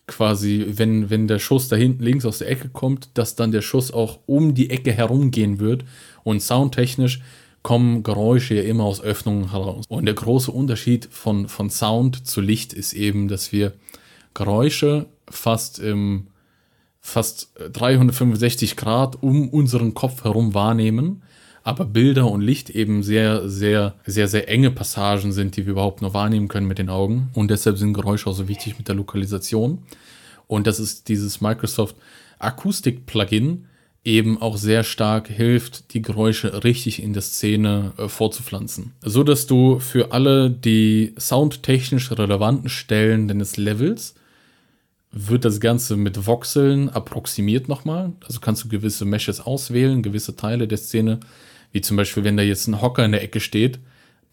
quasi, 0.08 0.65
wenn, 0.69 1.10
wenn 1.10 1.28
der 1.28 1.39
Schuss 1.39 1.67
da 1.67 1.76
hinten 1.76 2.04
links 2.04 2.26
aus 2.26 2.39
der 2.39 2.49
Ecke 2.49 2.69
kommt, 2.69 3.10
dass 3.13 3.36
dann 3.36 3.52
der 3.52 3.62
Schuss 3.62 3.91
auch 3.91 4.19
um 4.26 4.54
die 4.54 4.69
Ecke 4.69 4.91
herumgehen 4.91 5.60
wird 5.60 5.86
und 6.23 6.41
soundtechnisch 6.41 7.21
kommen 7.63 8.04
Geräusche 8.04 8.56
ja 8.56 8.63
immer 8.63 8.84
aus 8.84 9.02
Öffnungen 9.02 9.52
heraus. 9.52 9.86
Und 9.88 10.06
der 10.06 10.13
große 10.13 10.52
Unterschied 10.52 11.08
von, 11.10 11.47
von 11.47 11.69
Sound 11.69 12.28
zu 12.28 12.41
Licht 12.41 12.73
ist 12.73 12.93
eben, 12.93 13.28
dass 13.28 13.52
wir 13.52 13.73
Geräusche 14.34 15.08
fast 15.30 15.80
im 15.80 16.28
fast 16.99 17.49
365 17.73 18.78
Grad 18.78 19.21
um 19.21 19.49
unseren 19.49 19.93
Kopf 19.93 20.23
herum 20.23 20.54
wahrnehmen, 20.54 21.21
aber 21.63 21.86
Bilder 21.86 22.32
und 22.32 22.41
Licht 22.41 22.69
eben 22.69 23.04
sehr, 23.04 23.47
sehr, 23.49 23.95
sehr, 24.06 24.28
sehr 24.28 24.49
enge 24.49 24.71
Passagen 24.71 25.34
sind, 25.34 25.56
die 25.58 25.65
wir 25.65 25.73
überhaupt 25.73 26.02
nur 26.02 26.13
wahrnehmen 26.13 26.47
können 26.47 26.67
mit 26.67 26.78
den 26.78 26.89
Augen. 26.89 27.30
Und 27.34 27.52
deshalb 27.52 27.78
sind 27.78 27.93
Geräusche 27.93 28.30
auch 28.30 28.34
so 28.34 28.47
wichtig 28.47 28.78
mit 28.78 28.88
der 28.88 28.95
Lokalisation. 28.95 29.80
Und 30.47 30.65
das 30.65 30.80
ist 30.80 31.10
dieses 31.10 31.41
Microsoft 31.41 31.95
Akustik 32.39 33.06
Plugin, 33.06 33.65
eben 34.06 34.42
auch 34.42 34.58
sehr 34.58 34.84
stark 34.84 35.30
hilft, 35.30 35.94
die 35.94 36.02
Geräusche 36.02 36.63
richtig 36.63 37.02
in 37.02 37.13
der 37.13 37.22
Szene 37.22 37.94
äh, 37.98 38.08
vorzupflanzen. 38.08 38.94
So 39.02 39.24
dass 39.24 39.48
du 39.48 39.80
für 39.80 40.12
alle 40.12 40.50
die 40.50 41.13
soundtechnisch 41.18 42.12
relevanten 42.12 42.70
Stellen 42.70 43.28
deines 43.28 43.58
Levels 43.58 44.16
wird 45.12 45.46
das 45.46 45.60
Ganze 45.60 45.96
mit 45.96 46.26
Voxeln 46.26 46.89
approximiert 46.89 47.70
nochmal. 47.70 48.12
Also 48.26 48.39
kannst 48.39 48.63
du 48.63 48.68
gewisse 48.68 49.06
Meshes 49.06 49.39
auswählen, 49.39 50.02
gewisse 50.02 50.36
Teile 50.36 50.68
der 50.68 50.80
Szene, 50.80 51.20
wie 51.72 51.82
zum 51.82 51.98
Beispiel, 51.98 52.24
wenn 52.24 52.36
da 52.36 52.44
jetzt 52.44 52.68
ein 52.68 52.82
Hocker 52.82 53.06
in 53.06 53.12
der 53.12 53.24
Ecke 53.24 53.39
steht, 53.39 53.80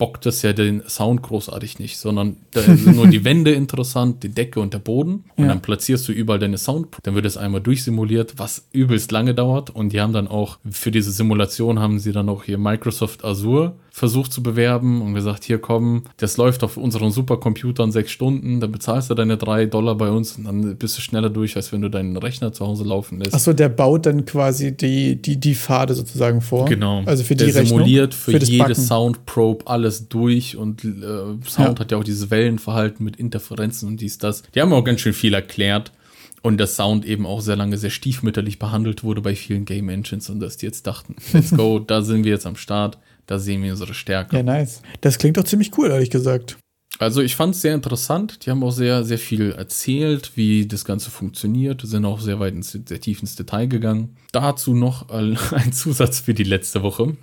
bockt 0.00 0.26
das 0.26 0.42
ja 0.42 0.52
den 0.52 0.82
Sound 0.88 1.22
großartig 1.22 1.78
nicht, 1.78 1.98
sondern 1.98 2.38
da 2.50 2.62
sind 2.62 2.96
nur 2.96 3.06
die 3.06 3.22
Wände 3.24 3.52
interessant, 3.52 4.22
die 4.24 4.30
Decke 4.30 4.58
und 4.58 4.74
der 4.74 4.78
Boden. 4.80 5.24
Und 5.36 5.44
Ja. 5.44 5.50
dann 5.50 5.60
platzierst 5.62 6.08
du 6.08 6.12
überall 6.12 6.40
deine 6.40 6.58
Sound. 6.58 6.88
Dann 7.04 7.14
wird 7.14 7.26
es 7.26 7.36
einmal 7.36 7.60
durchsimuliert, 7.60 8.34
was 8.38 8.66
übelst 8.72 9.12
lange 9.12 9.34
dauert. 9.34 9.70
Und 9.70 9.92
die 9.92 10.00
haben 10.00 10.12
dann 10.12 10.26
auch, 10.26 10.58
für 10.68 10.90
diese 10.90 11.12
Simulation 11.12 11.78
haben 11.78 11.98
sie 12.00 12.10
dann 12.12 12.28
auch 12.28 12.42
hier 12.44 12.58
Microsoft 12.58 13.24
Azure 13.24 13.76
versucht 13.90 14.32
zu 14.32 14.42
bewerben 14.42 15.02
und 15.02 15.14
gesagt, 15.14 15.44
hier 15.44 15.58
komm, 15.58 16.04
das 16.16 16.36
läuft 16.36 16.62
auf 16.62 16.76
unseren 16.76 17.10
Supercomputern 17.10 17.90
sechs 17.92 18.12
Stunden, 18.12 18.60
dann 18.60 18.72
bezahlst 18.72 19.10
du 19.10 19.14
deine 19.14 19.36
drei 19.36 19.66
Dollar 19.66 19.96
bei 19.96 20.10
uns 20.10 20.36
und 20.38 20.44
dann 20.44 20.76
bist 20.76 20.96
du 20.96 21.02
schneller 21.02 21.30
durch, 21.30 21.56
als 21.56 21.72
wenn 21.72 21.80
du 21.82 21.88
deinen 21.88 22.16
Rechner 22.16 22.52
zu 22.52 22.66
Hause 22.66 22.84
laufen 22.84 23.18
lässt. 23.18 23.34
Achso, 23.34 23.52
der 23.52 23.68
baut 23.68 24.06
dann 24.06 24.24
quasi 24.24 24.76
die, 24.76 25.20
die, 25.20 25.38
die 25.38 25.54
Pfade 25.54 25.94
sozusagen 25.94 26.40
vor. 26.40 26.66
Genau. 26.66 27.02
Also 27.04 27.24
für 27.24 27.34
der 27.34 27.48
die 27.48 27.52
Rechnung. 27.52 27.78
simuliert 27.80 28.14
für, 28.14 28.38
das 28.38 28.48
jede. 28.48 28.74
Soundprobe 28.74 29.66
alles 29.66 30.08
durch 30.08 30.56
und 30.56 30.84
äh, 30.84 30.88
Sound 31.48 31.58
Ja. 31.58 31.74
hat 31.80 31.90
ja 31.92 31.98
auch 31.98 32.04
dieses 32.04 32.30
Wellenverhalten 32.30 33.04
mit 33.04 33.16
Interferenzen 33.16 33.88
und 33.88 34.00
dies, 34.00 34.18
das. 34.18 34.42
Die 34.54 34.60
haben 34.60 34.72
auch 34.72 34.84
ganz 34.84 35.00
schön 35.00 35.12
viel 35.12 35.34
erklärt. 35.34 35.92
Und 36.42 36.56
dass 36.58 36.74
Sound 36.76 37.04
eben 37.04 37.26
auch 37.26 37.42
sehr 37.42 37.56
lange 37.56 37.76
sehr 37.76 37.90
stiefmütterlich 37.90 38.58
behandelt 38.58 39.04
wurde 39.04 39.20
bei 39.20 39.34
vielen 39.36 39.66
Game 39.66 39.90
Engines 39.90 40.30
und 40.30 40.40
dass 40.40 40.56
die 40.56 40.64
jetzt 40.64 40.86
dachten, 40.86 41.16
let's 41.34 41.50
go, 41.54 41.78
da 41.86 42.00
sind 42.00 42.24
wir 42.24 42.32
jetzt 42.32 42.46
am 42.46 42.56
Start, 42.56 42.96
da 43.30 43.38
sehen 43.38 43.62
wir 43.62 43.70
unsere 43.70 43.94
Stärke. 43.94 44.36
Ja, 44.36 44.42
nice. 44.42 44.82
Das 45.02 45.16
klingt 45.16 45.36
doch 45.36 45.44
ziemlich 45.44 45.70
cool, 45.78 45.88
ehrlich 45.88 46.10
gesagt. 46.10 46.58
Also 46.98 47.22
ich 47.22 47.36
fand 47.36 47.54
es 47.54 47.62
sehr 47.62 47.76
interessant. 47.76 48.44
Die 48.44 48.50
haben 48.50 48.64
auch 48.64 48.72
sehr, 48.72 49.04
sehr 49.04 49.18
viel 49.18 49.52
erzählt, 49.52 50.32
wie 50.34 50.66
das 50.66 50.84
Ganze 50.84 51.12
funktioniert, 51.12 51.80
sind 51.84 52.04
auch 52.04 52.18
sehr 52.18 52.40
weit 52.40 52.54
ins, 52.54 52.72
sehr 52.72 53.00
tief 53.00 53.20
ins 53.20 53.36
Detail 53.36 53.68
gegangen. 53.68 54.16
Dazu 54.32 54.74
noch 54.74 55.08
ein 55.52 55.72
Zusatz 55.72 56.18
für 56.18 56.34
die 56.34 56.42
letzte 56.42 56.82
Woche. 56.82 57.16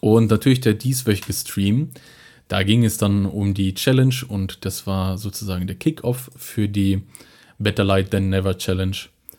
Und 0.00 0.30
natürlich 0.30 0.60
der 0.60 0.74
dieswöchige 0.74 1.32
Stream. 1.32 1.92
Da 2.48 2.62
ging 2.62 2.84
es 2.84 2.98
dann 2.98 3.24
um 3.24 3.54
die 3.54 3.72
Challenge 3.72 4.16
und 4.28 4.66
das 4.66 4.86
war 4.86 5.16
sozusagen 5.16 5.66
der 5.66 5.76
Kickoff 5.76 6.30
für 6.36 6.68
die 6.68 7.00
Better 7.58 7.84
Light 7.84 8.10
Than 8.10 8.28
Never 8.28 8.58
Challenge. 8.58 8.96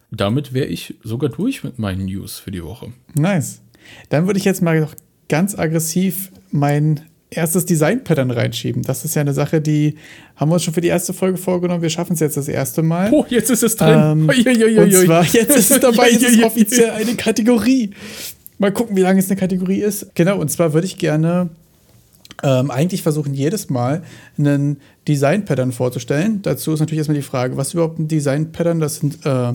Damit 0.09 0.51
wäre 0.51 0.65
ich 0.65 0.95
sogar 1.03 1.29
durch 1.29 1.63
mit 1.63 1.77
meinen 1.77 2.05
News 2.05 2.39
für 2.39 2.49
die 2.49 2.63
Woche. 2.63 2.91
Nice. 3.13 3.61
Dann 4.09 4.25
würde 4.25 4.39
ich 4.39 4.45
jetzt 4.45 4.63
mal 4.63 4.79
noch 4.79 4.95
ganz 5.29 5.57
aggressiv 5.57 6.31
mein 6.51 7.01
erstes 7.29 7.65
Design-Pattern 7.65 8.31
reinschieben. 8.31 8.83
Das 8.83 9.03
ist 9.03 9.15
ja 9.15 9.21
eine 9.21 9.33
Sache, 9.33 9.59
die 9.61 9.95
haben 10.35 10.49
wir 10.49 10.53
uns 10.55 10.63
schon 10.63 10.73
für 10.73 10.81
die 10.81 10.87
erste 10.87 11.13
Folge 11.13 11.37
vorgenommen. 11.37 11.81
Wir 11.81 11.89
schaffen 11.89 12.13
es 12.13 12.19
jetzt 12.19 12.37
das 12.37 12.47
erste 12.47 12.81
Mal. 12.81 13.09
Oh, 13.11 13.25
jetzt 13.29 13.49
ist 13.49 13.63
es 13.63 13.75
Ähm, 13.81 14.29
Uiuiuiui. 14.29 14.79
und 14.79 14.91
zwar, 14.93 15.23
jetzt 15.25 15.55
ist 15.57 15.71
es 15.71 15.79
dabei, 15.79 16.09
jetzt 16.11 16.23
ist 16.23 16.37
es 16.37 16.43
offiziell 16.43 16.91
eine 16.91 17.15
Kategorie. 17.15 17.91
Mal 18.57 18.71
gucken, 18.71 18.95
wie 18.95 19.01
lange 19.01 19.19
es 19.19 19.29
eine 19.29 19.39
Kategorie 19.39 19.81
ist. 19.81 20.15
Genau, 20.15 20.39
und 20.39 20.49
zwar 20.49 20.73
würde 20.73 20.87
ich 20.87 20.97
gerne 20.97 21.49
ähm, 22.43 22.71
eigentlich 22.71 23.01
versuchen, 23.01 23.33
jedes 23.33 23.69
Mal 23.69 24.03
einen 24.37 24.77
Design-Pattern 25.07 25.71
vorzustellen. 25.71 26.41
Dazu 26.41 26.73
ist 26.73 26.79
natürlich 26.79 26.99
erstmal 26.99 27.17
die 27.17 27.21
Frage, 27.23 27.57
was 27.57 27.69
ist 27.69 27.73
überhaupt 27.73 27.99
ein 27.99 28.07
Design-Pattern? 28.07 28.79
Das 28.79 28.97
sind 28.97 29.25
äh, 29.25 29.53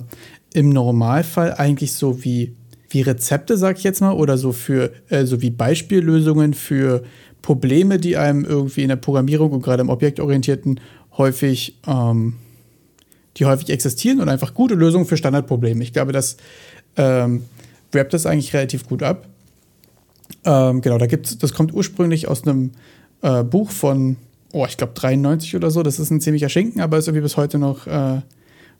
im 0.52 0.68
Normalfall 0.70 1.54
eigentlich 1.54 1.92
so 1.92 2.24
wie, 2.24 2.54
wie 2.90 3.02
Rezepte, 3.02 3.56
sag 3.56 3.78
ich 3.78 3.84
jetzt 3.84 4.00
mal, 4.00 4.12
oder 4.12 4.36
so 4.36 4.52
für 4.52 4.92
äh, 5.08 5.24
so 5.24 5.40
wie 5.40 5.50
Beispiellösungen 5.50 6.54
für 6.54 7.02
Probleme, 7.40 7.98
die 7.98 8.16
einem 8.16 8.44
irgendwie 8.44 8.82
in 8.82 8.88
der 8.88 8.96
Programmierung 8.96 9.52
und 9.52 9.62
gerade 9.62 9.80
im 9.80 9.88
objektorientierten 9.88 10.80
häufig 11.16 11.78
ähm, 11.86 12.34
die 13.36 13.46
häufig 13.46 13.70
existieren 13.70 14.20
und 14.20 14.28
einfach 14.28 14.54
gute 14.54 14.74
Lösungen 14.74 15.06
für 15.06 15.16
Standardprobleme. 15.16 15.82
Ich 15.82 15.92
glaube, 15.92 16.12
das 16.12 16.36
ähm, 16.96 17.44
wrapt 17.92 18.12
das 18.12 18.26
eigentlich 18.26 18.52
relativ 18.52 18.86
gut 18.86 19.02
ab. 19.02 19.28
Ähm, 20.44 20.80
genau, 20.80 20.98
da 20.98 21.06
gibt's, 21.06 21.38
das 21.38 21.54
kommt 21.54 21.72
ursprünglich 21.72 22.28
aus 22.28 22.42
einem 22.42 22.72
äh, 23.22 23.42
Buch 23.44 23.70
von, 23.70 24.16
oh, 24.52 24.66
ich 24.68 24.76
glaube 24.76 24.94
93 24.94 25.56
oder 25.56 25.70
so. 25.70 25.82
Das 25.82 25.98
ist 25.98 26.10
ein 26.10 26.20
ziemlicher 26.20 26.48
Schinken, 26.48 26.80
aber 26.80 26.98
ist 26.98 27.08
irgendwie 27.08 27.22
bis 27.22 27.36
heute 27.36 27.58
noch 27.58 27.86
äh, 27.86 28.20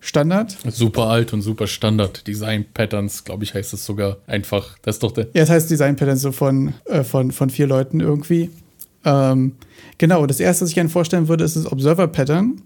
Standard. 0.01 0.57
Super 0.71 1.05
alt 1.05 1.33
und 1.33 1.43
super 1.43 1.67
Standard. 1.67 2.27
Design 2.27 2.65
Patterns, 2.73 3.25
glaube 3.25 3.45
ich, 3.45 3.55
heißt 3.55 3.73
es 3.75 3.85
sogar 3.85 4.17
einfach. 4.27 4.79
Das 4.83 4.97
ist 4.97 5.03
doch 5.03 5.13
der. 5.13 5.25
Ja, 5.35 5.43
das 5.43 5.51
heißt 5.51 5.71
Design 5.71 5.97
Patterns 5.97 6.23
so 6.23 6.33
von, 6.33 6.75
äh, 6.87 7.05
von, 7.05 7.31
von 7.31 7.51
vier 7.51 7.67
Leuten 7.67 8.01
irgendwie. 8.01 8.51
Ähm, 9.05 9.53
genau, 9.99 10.27
das 10.27 10.41
erste, 10.41 10.63
was 10.63 10.71
ich 10.71 10.75
gerne 10.75 10.91
vorstellen 10.91 11.29
würde, 11.29 11.45
ist 11.45 11.57
das 11.57 11.71
Observer 11.71 12.09
Pattern. 12.09 12.63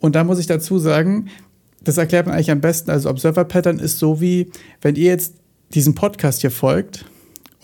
Und 0.00 0.16
da 0.16 0.24
muss 0.24 0.38
ich 0.38 0.46
dazu 0.46 0.78
sagen, 0.78 1.30
das 1.82 1.96
erklärt 1.96 2.26
man 2.26 2.34
eigentlich 2.34 2.50
am 2.50 2.60
besten. 2.60 2.90
Also 2.90 3.08
Observer 3.08 3.44
Pattern 3.44 3.78
ist 3.78 3.98
so 3.98 4.20
wie, 4.20 4.50
wenn 4.82 4.96
ihr 4.96 5.10
jetzt 5.10 5.34
diesem 5.74 5.94
Podcast 5.94 6.40
hier 6.40 6.50
folgt 6.50 7.04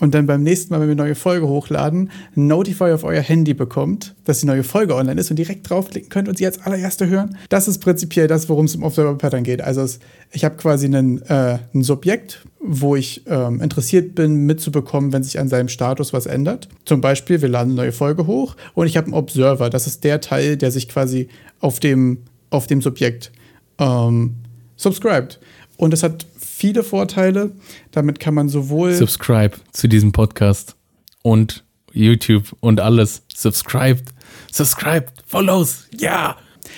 und 0.01 0.15
dann 0.15 0.25
beim 0.25 0.41
nächsten 0.41 0.73
Mal, 0.73 0.81
wenn 0.81 0.87
wir 0.87 0.93
eine 0.93 1.03
neue 1.03 1.15
Folge 1.15 1.47
hochladen, 1.47 2.09
ein 2.35 2.47
Notify 2.47 2.91
auf 2.91 3.03
euer 3.03 3.21
Handy 3.21 3.53
bekommt, 3.53 4.15
dass 4.25 4.39
die 4.39 4.47
neue 4.47 4.63
Folge 4.63 4.95
online 4.95 5.21
ist 5.21 5.29
und 5.29 5.37
direkt 5.37 5.69
draufklicken 5.69 6.09
könnt 6.09 6.27
und 6.27 6.39
sie 6.39 6.47
als 6.47 6.59
allererste 6.59 7.07
hören. 7.07 7.37
Das 7.49 7.67
ist 7.67 7.77
prinzipiell 7.77 8.27
das, 8.27 8.49
worum 8.49 8.65
es 8.65 8.73
im 8.73 8.81
Observer 8.81 9.15
Pattern 9.15 9.43
geht. 9.43 9.61
Also 9.61 9.81
es, 9.81 9.99
ich 10.31 10.43
habe 10.43 10.55
quasi 10.57 10.87
einen, 10.87 11.21
äh, 11.21 11.59
ein 11.75 11.83
Subjekt, 11.83 12.47
wo 12.59 12.95
ich 12.95 13.27
ähm, 13.27 13.61
interessiert 13.61 14.15
bin, 14.15 14.47
mitzubekommen, 14.47 15.13
wenn 15.13 15.21
sich 15.21 15.39
an 15.39 15.49
seinem 15.49 15.67
Status 15.67 16.13
was 16.13 16.25
ändert. 16.25 16.67
Zum 16.83 16.99
Beispiel, 16.99 17.39
wir 17.43 17.49
laden 17.49 17.73
eine 17.73 17.81
neue 17.81 17.91
Folge 17.91 18.25
hoch 18.25 18.55
und 18.73 18.87
ich 18.87 18.97
habe 18.97 19.05
einen 19.05 19.13
Observer. 19.13 19.69
Das 19.69 19.85
ist 19.85 20.03
der 20.03 20.19
Teil, 20.19 20.57
der 20.57 20.71
sich 20.71 20.89
quasi 20.89 21.27
auf 21.59 21.79
dem, 21.79 22.23
auf 22.49 22.65
dem 22.65 22.81
Subjekt 22.81 23.31
ähm, 23.77 24.33
subscribt. 24.77 25.39
Und 25.77 25.93
es 25.93 26.01
hat 26.01 26.25
viele 26.61 26.83
Vorteile. 26.83 27.53
Damit 27.89 28.19
kann 28.19 28.35
man 28.35 28.47
sowohl 28.47 28.93
Subscribe 28.93 29.55
zu 29.71 29.87
diesem 29.87 30.11
Podcast 30.11 30.75
und 31.23 31.63
YouTube 31.91 32.55
und 32.59 32.79
alles. 32.79 33.23
Subscribed. 33.33 34.03
Subscribed. 34.51 35.11
Follows. 35.25 35.87
Ja. 35.97 36.37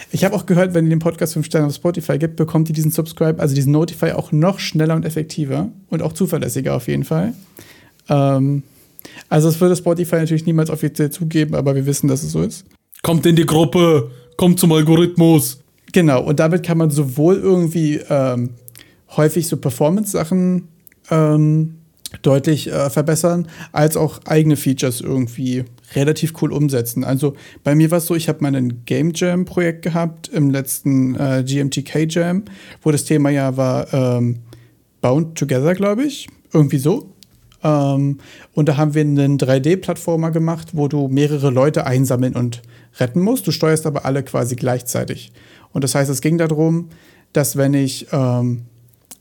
Ich 0.10 0.24
habe 0.24 0.36
auch 0.36 0.46
gehört, 0.46 0.74
wenn 0.74 0.86
ihr 0.86 0.90
den 0.90 1.00
Podcast 1.00 1.34
5 1.34 1.46
Sterne 1.46 1.68
auf 1.68 1.76
Spotify 1.76 2.18
gibt, 2.18 2.38
bekommt 2.38 2.70
ihr 2.70 2.74
diesen 2.74 2.92
Subscribe, 2.92 3.42
also 3.42 3.54
diesen 3.54 3.74
Notify 3.74 4.12
auch 4.14 4.32
noch 4.32 4.60
schneller 4.60 4.96
und 4.96 5.04
effektiver 5.04 5.70
und 5.90 6.02
auch 6.02 6.14
zuverlässiger 6.14 6.76
auf 6.76 6.88
jeden 6.88 7.04
Fall. 7.04 7.34
Ähm, 8.08 8.64
also 9.28 9.50
das 9.50 9.60
würde 9.60 9.76
Spotify 9.76 10.16
natürlich 10.16 10.46
niemals 10.46 10.70
offiziell 10.70 11.10
zugeben, 11.10 11.56
aber 11.56 11.76
wir 11.76 11.86
wissen, 11.86 12.08
dass 12.08 12.24
es 12.24 12.32
so 12.32 12.42
ist. 12.42 12.66
Kommt 13.02 13.26
in 13.26 13.36
die 13.36 13.46
Gruppe. 13.46 14.12
Kommt 14.38 14.62
zum 14.62 14.72
Algorithmus. 14.72 15.60
Genau, 15.92 16.24
und 16.24 16.40
damit 16.40 16.64
kann 16.64 16.78
man 16.78 16.90
sowohl 16.90 17.36
irgendwie 17.36 18.00
ähm, 18.10 18.52
häufig 19.18 19.48
so 19.48 19.58
Performance-Sachen 19.58 20.68
ähm, 21.10 21.76
deutlich 22.22 22.72
äh, 22.72 22.90
verbessern, 22.90 23.48
als 23.72 23.98
auch 23.98 24.20
eigene 24.26 24.56
Features 24.56 25.02
irgendwie 25.02 25.66
relativ 25.96 26.34
cool 26.42 26.54
umsetzen. 26.54 27.04
Also 27.04 27.36
bei 27.64 27.76
mir 27.76 27.92
war 27.92 27.98
es 27.98 28.06
so, 28.06 28.16
ich 28.16 28.30
habe 28.30 28.42
mal 28.42 28.56
ein 28.56 28.86
Game 28.86 29.12
Jam-Projekt 29.14 29.82
gehabt 29.82 30.28
im 30.30 30.50
letzten 30.50 31.16
äh, 31.16 31.44
GMTK 31.46 32.12
Jam, 32.12 32.44
wo 32.82 32.92
das 32.92 33.06
Thema 33.06 33.30
ja 33.30 33.58
war 33.58 33.94
ähm, 33.94 34.40
Bound 35.02 35.38
Together, 35.38 35.74
glaube 35.74 36.04
ich. 36.04 36.28
Irgendwie 36.54 36.78
so. 36.78 37.14
Ähm, 37.64 38.20
und 38.54 38.70
da 38.70 38.78
haben 38.78 38.94
wir 38.94 39.02
einen 39.02 39.38
3D-Plattformer 39.38 40.32
gemacht, 40.32 40.70
wo 40.74 40.88
du 40.88 41.08
mehrere 41.08 41.50
Leute 41.50 41.86
einsammeln 41.86 42.36
und 42.36 42.62
retten 43.00 43.22
musst. 43.22 43.48
Du 43.48 43.52
steuerst 43.52 43.86
aber 43.86 44.06
alle 44.06 44.24
quasi 44.24 44.56
gleichzeitig. 44.56 45.32
Und 45.72 45.84
das 45.84 45.96
heißt, 45.96 46.10
es 46.10 46.22
ging 46.22 46.38
darum, 46.38 46.90
dass 47.32 47.58
wenn 47.58 47.74
ich, 47.74 48.08
ähm, 48.12 48.64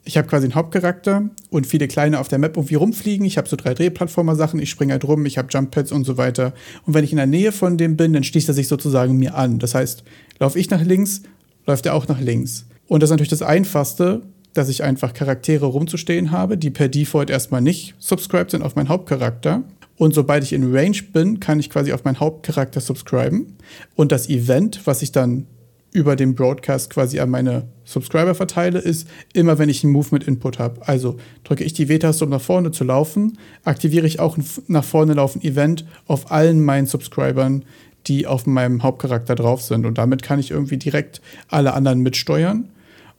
ich 0.04 0.16
habe 0.16 0.26
quasi 0.26 0.46
einen 0.46 0.54
Hauptcharakter 0.54 1.30
und 1.50 1.66
viele 1.66 1.86
kleine 1.86 2.18
auf 2.18 2.28
der 2.28 2.38
Map 2.38 2.56
irgendwie 2.56 2.74
rumfliegen. 2.74 3.24
Ich 3.24 3.38
habe 3.38 3.48
so 3.48 3.56
3D-Plattformer-Sachen, 3.56 4.60
ich 4.60 4.70
springe 4.70 4.92
halt 4.92 5.04
rum, 5.04 5.24
ich 5.26 5.38
habe 5.38 5.48
Jump-Pads 5.50 5.92
und 5.92 6.04
so 6.04 6.16
weiter. 6.16 6.54
Und 6.86 6.94
wenn 6.94 7.04
ich 7.04 7.12
in 7.12 7.18
der 7.18 7.26
Nähe 7.26 7.52
von 7.52 7.78
dem 7.78 7.96
bin, 7.96 8.12
dann 8.12 8.24
schließt 8.24 8.48
er 8.48 8.54
sich 8.54 8.68
sozusagen 8.68 9.16
mir 9.16 9.36
an. 9.36 9.58
Das 9.60 9.74
heißt, 9.74 10.02
laufe 10.40 10.58
ich 10.58 10.70
nach 10.70 10.82
links, 10.82 11.22
läuft 11.66 11.86
er 11.86 11.94
auch 11.94 12.08
nach 12.08 12.20
links. 12.20 12.66
Und 12.88 13.02
das 13.02 13.08
ist 13.08 13.12
natürlich 13.12 13.30
das 13.30 13.42
Einfachste, 13.42 14.22
dass 14.54 14.68
ich 14.68 14.82
einfach 14.82 15.14
Charaktere 15.14 15.66
rumzustehen 15.66 16.30
habe, 16.30 16.58
die 16.58 16.70
per 16.70 16.88
Default 16.88 17.30
erstmal 17.30 17.62
nicht 17.62 17.94
subscribed 17.98 18.50
sind 18.50 18.62
auf 18.62 18.74
meinen 18.74 18.88
Hauptcharakter. 18.88 19.62
Und 19.96 20.14
sobald 20.14 20.42
ich 20.42 20.52
in 20.52 20.74
Range 20.74 20.98
bin, 21.12 21.38
kann 21.38 21.60
ich 21.60 21.70
quasi 21.70 21.92
auf 21.92 22.04
meinen 22.04 22.18
Hauptcharakter 22.18 22.80
subscriben. 22.80 23.56
Und 23.94 24.10
das 24.10 24.28
Event, 24.28 24.80
was 24.84 25.02
ich 25.02 25.12
dann 25.12 25.46
über 25.92 26.16
den 26.16 26.34
Broadcast 26.34 26.90
quasi 26.90 27.20
an 27.20 27.30
meine 27.30 27.68
Subscriber 27.84 28.34
verteile, 28.34 28.78
ist 28.78 29.06
immer, 29.34 29.58
wenn 29.58 29.68
ich 29.68 29.84
einen 29.84 29.92
Movement-Input 29.92 30.58
habe. 30.58 30.86
Also 30.88 31.18
drücke 31.44 31.64
ich 31.64 31.74
die 31.74 31.88
W-Taste, 31.88 32.24
um 32.24 32.30
nach 32.30 32.40
vorne 32.40 32.70
zu 32.70 32.84
laufen, 32.84 33.38
aktiviere 33.64 34.06
ich 34.06 34.18
auch 34.18 34.38
ein 34.38 34.44
nach 34.68 34.84
vorne 34.84 35.14
laufen 35.14 35.42
Event 35.42 35.84
auf 36.06 36.30
allen 36.30 36.64
meinen 36.64 36.86
Subscribern, 36.86 37.64
die 38.06 38.26
auf 38.26 38.46
meinem 38.46 38.82
Hauptcharakter 38.82 39.34
drauf 39.34 39.62
sind. 39.62 39.86
Und 39.86 39.98
damit 39.98 40.22
kann 40.22 40.38
ich 40.38 40.50
irgendwie 40.50 40.78
direkt 40.78 41.20
alle 41.48 41.74
anderen 41.74 42.00
mitsteuern. 42.00 42.68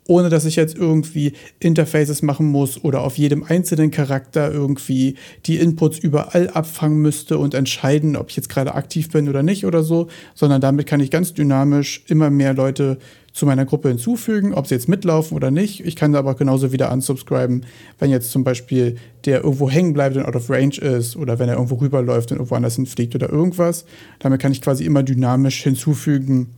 Ohne 0.07 0.29
dass 0.29 0.45
ich 0.45 0.55
jetzt 0.55 0.77
irgendwie 0.77 1.33
Interfaces 1.59 2.21
machen 2.21 2.47
muss 2.47 2.83
oder 2.83 3.01
auf 3.01 3.17
jedem 3.17 3.43
einzelnen 3.43 3.91
Charakter 3.91 4.51
irgendwie 4.51 5.15
die 5.45 5.57
Inputs 5.57 5.97
überall 5.97 6.49
abfangen 6.49 6.99
müsste 6.99 7.37
und 7.37 7.53
entscheiden, 7.53 8.15
ob 8.15 8.29
ich 8.29 8.35
jetzt 8.35 8.49
gerade 8.49 8.75
aktiv 8.75 9.09
bin 9.09 9.29
oder 9.29 9.43
nicht 9.43 9.65
oder 9.65 9.83
so, 9.83 10.07
sondern 10.35 10.61
damit 10.61 10.87
kann 10.87 10.99
ich 10.99 11.11
ganz 11.11 11.33
dynamisch 11.33 12.03
immer 12.07 12.29
mehr 12.29 12.53
Leute 12.53 12.97
zu 13.33 13.47
meiner 13.47 13.65
Gruppe 13.65 13.89
hinzufügen, 13.89 14.53
ob 14.53 14.67
sie 14.67 14.75
jetzt 14.75 14.87
mitlaufen 14.87 15.35
oder 15.35 15.49
nicht. 15.49 15.83
Ich 15.85 15.95
kann 15.95 16.13
da 16.13 16.19
aber 16.19 16.35
genauso 16.35 16.71
wieder 16.71 16.91
unsubscriben, 16.91 17.65
wenn 17.97 18.11
jetzt 18.11 18.31
zum 18.31 18.43
Beispiel 18.43 18.97
der 19.25 19.43
irgendwo 19.43 19.69
hängen 19.69 19.93
bleibt 19.93 20.15
und 20.15 20.25
out 20.25 20.35
of 20.35 20.49
range 20.49 20.77
ist 20.77 21.15
oder 21.15 21.39
wenn 21.39 21.49
er 21.49 21.55
irgendwo 21.55 21.75
rüberläuft 21.75 22.31
und 22.31 22.37
irgendwo 22.37 22.55
anders 22.55 22.75
hinfliegt 22.75 23.15
oder 23.15 23.29
irgendwas. 23.29 23.85
Damit 24.19 24.39
kann 24.39 24.51
ich 24.51 24.61
quasi 24.61 24.85
immer 24.85 25.01
dynamisch 25.01 25.63
hinzufügen, 25.63 26.49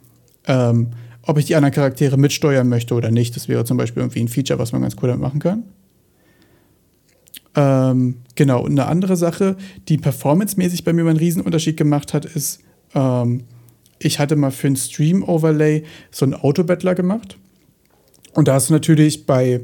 ähm, 0.48 0.90
ob 1.26 1.38
ich 1.38 1.46
die 1.46 1.56
anderen 1.56 1.74
Charaktere 1.74 2.18
mitsteuern 2.18 2.68
möchte 2.68 2.94
oder 2.94 3.12
nicht. 3.12 3.36
Das 3.36 3.48
wäre 3.48 3.66
zum 3.66 3.78
Beispiel 3.78 4.02
irgendwie 4.04 4.22
ein 4.22 4.28
Feature, 4.28 4.60
was 4.60 4.72
man 4.72 4.82
ganz 4.82 4.96
cool 5.02 5.10
damit 5.10 5.22
machen 5.22 5.40
kann. 5.40 5.64
Ähm, 7.56 8.18
genau, 8.36 8.64
und 8.64 8.72
eine 8.72 8.88
andere 8.88 9.16
Sache, 9.16 9.56
die 9.88 9.98
performancemäßig 9.98 10.84
bei 10.84 10.94
mir 10.94 11.04
mal 11.04 11.12
einen 11.12 11.20
Riesenunterschied 11.20 11.78
gemacht 11.78 12.14
hat, 12.14 12.26
ist, 12.26 12.60
ähm, 12.94 13.46
ich 13.98 14.20
hatte 14.20 14.36
mal 14.36 14.52
für 14.52 14.68
ein 14.68 14.76
Stream-Overlay 14.76 15.84
so 16.12 16.26
einen 16.26 16.34
Autobattler 16.34 16.96
gemacht. 16.96 17.38
Und 18.34 18.50
da 18.50 18.56
hast 18.56 18.70
du 18.70 18.74
natürlich 18.74 19.26
bei, 19.26 19.62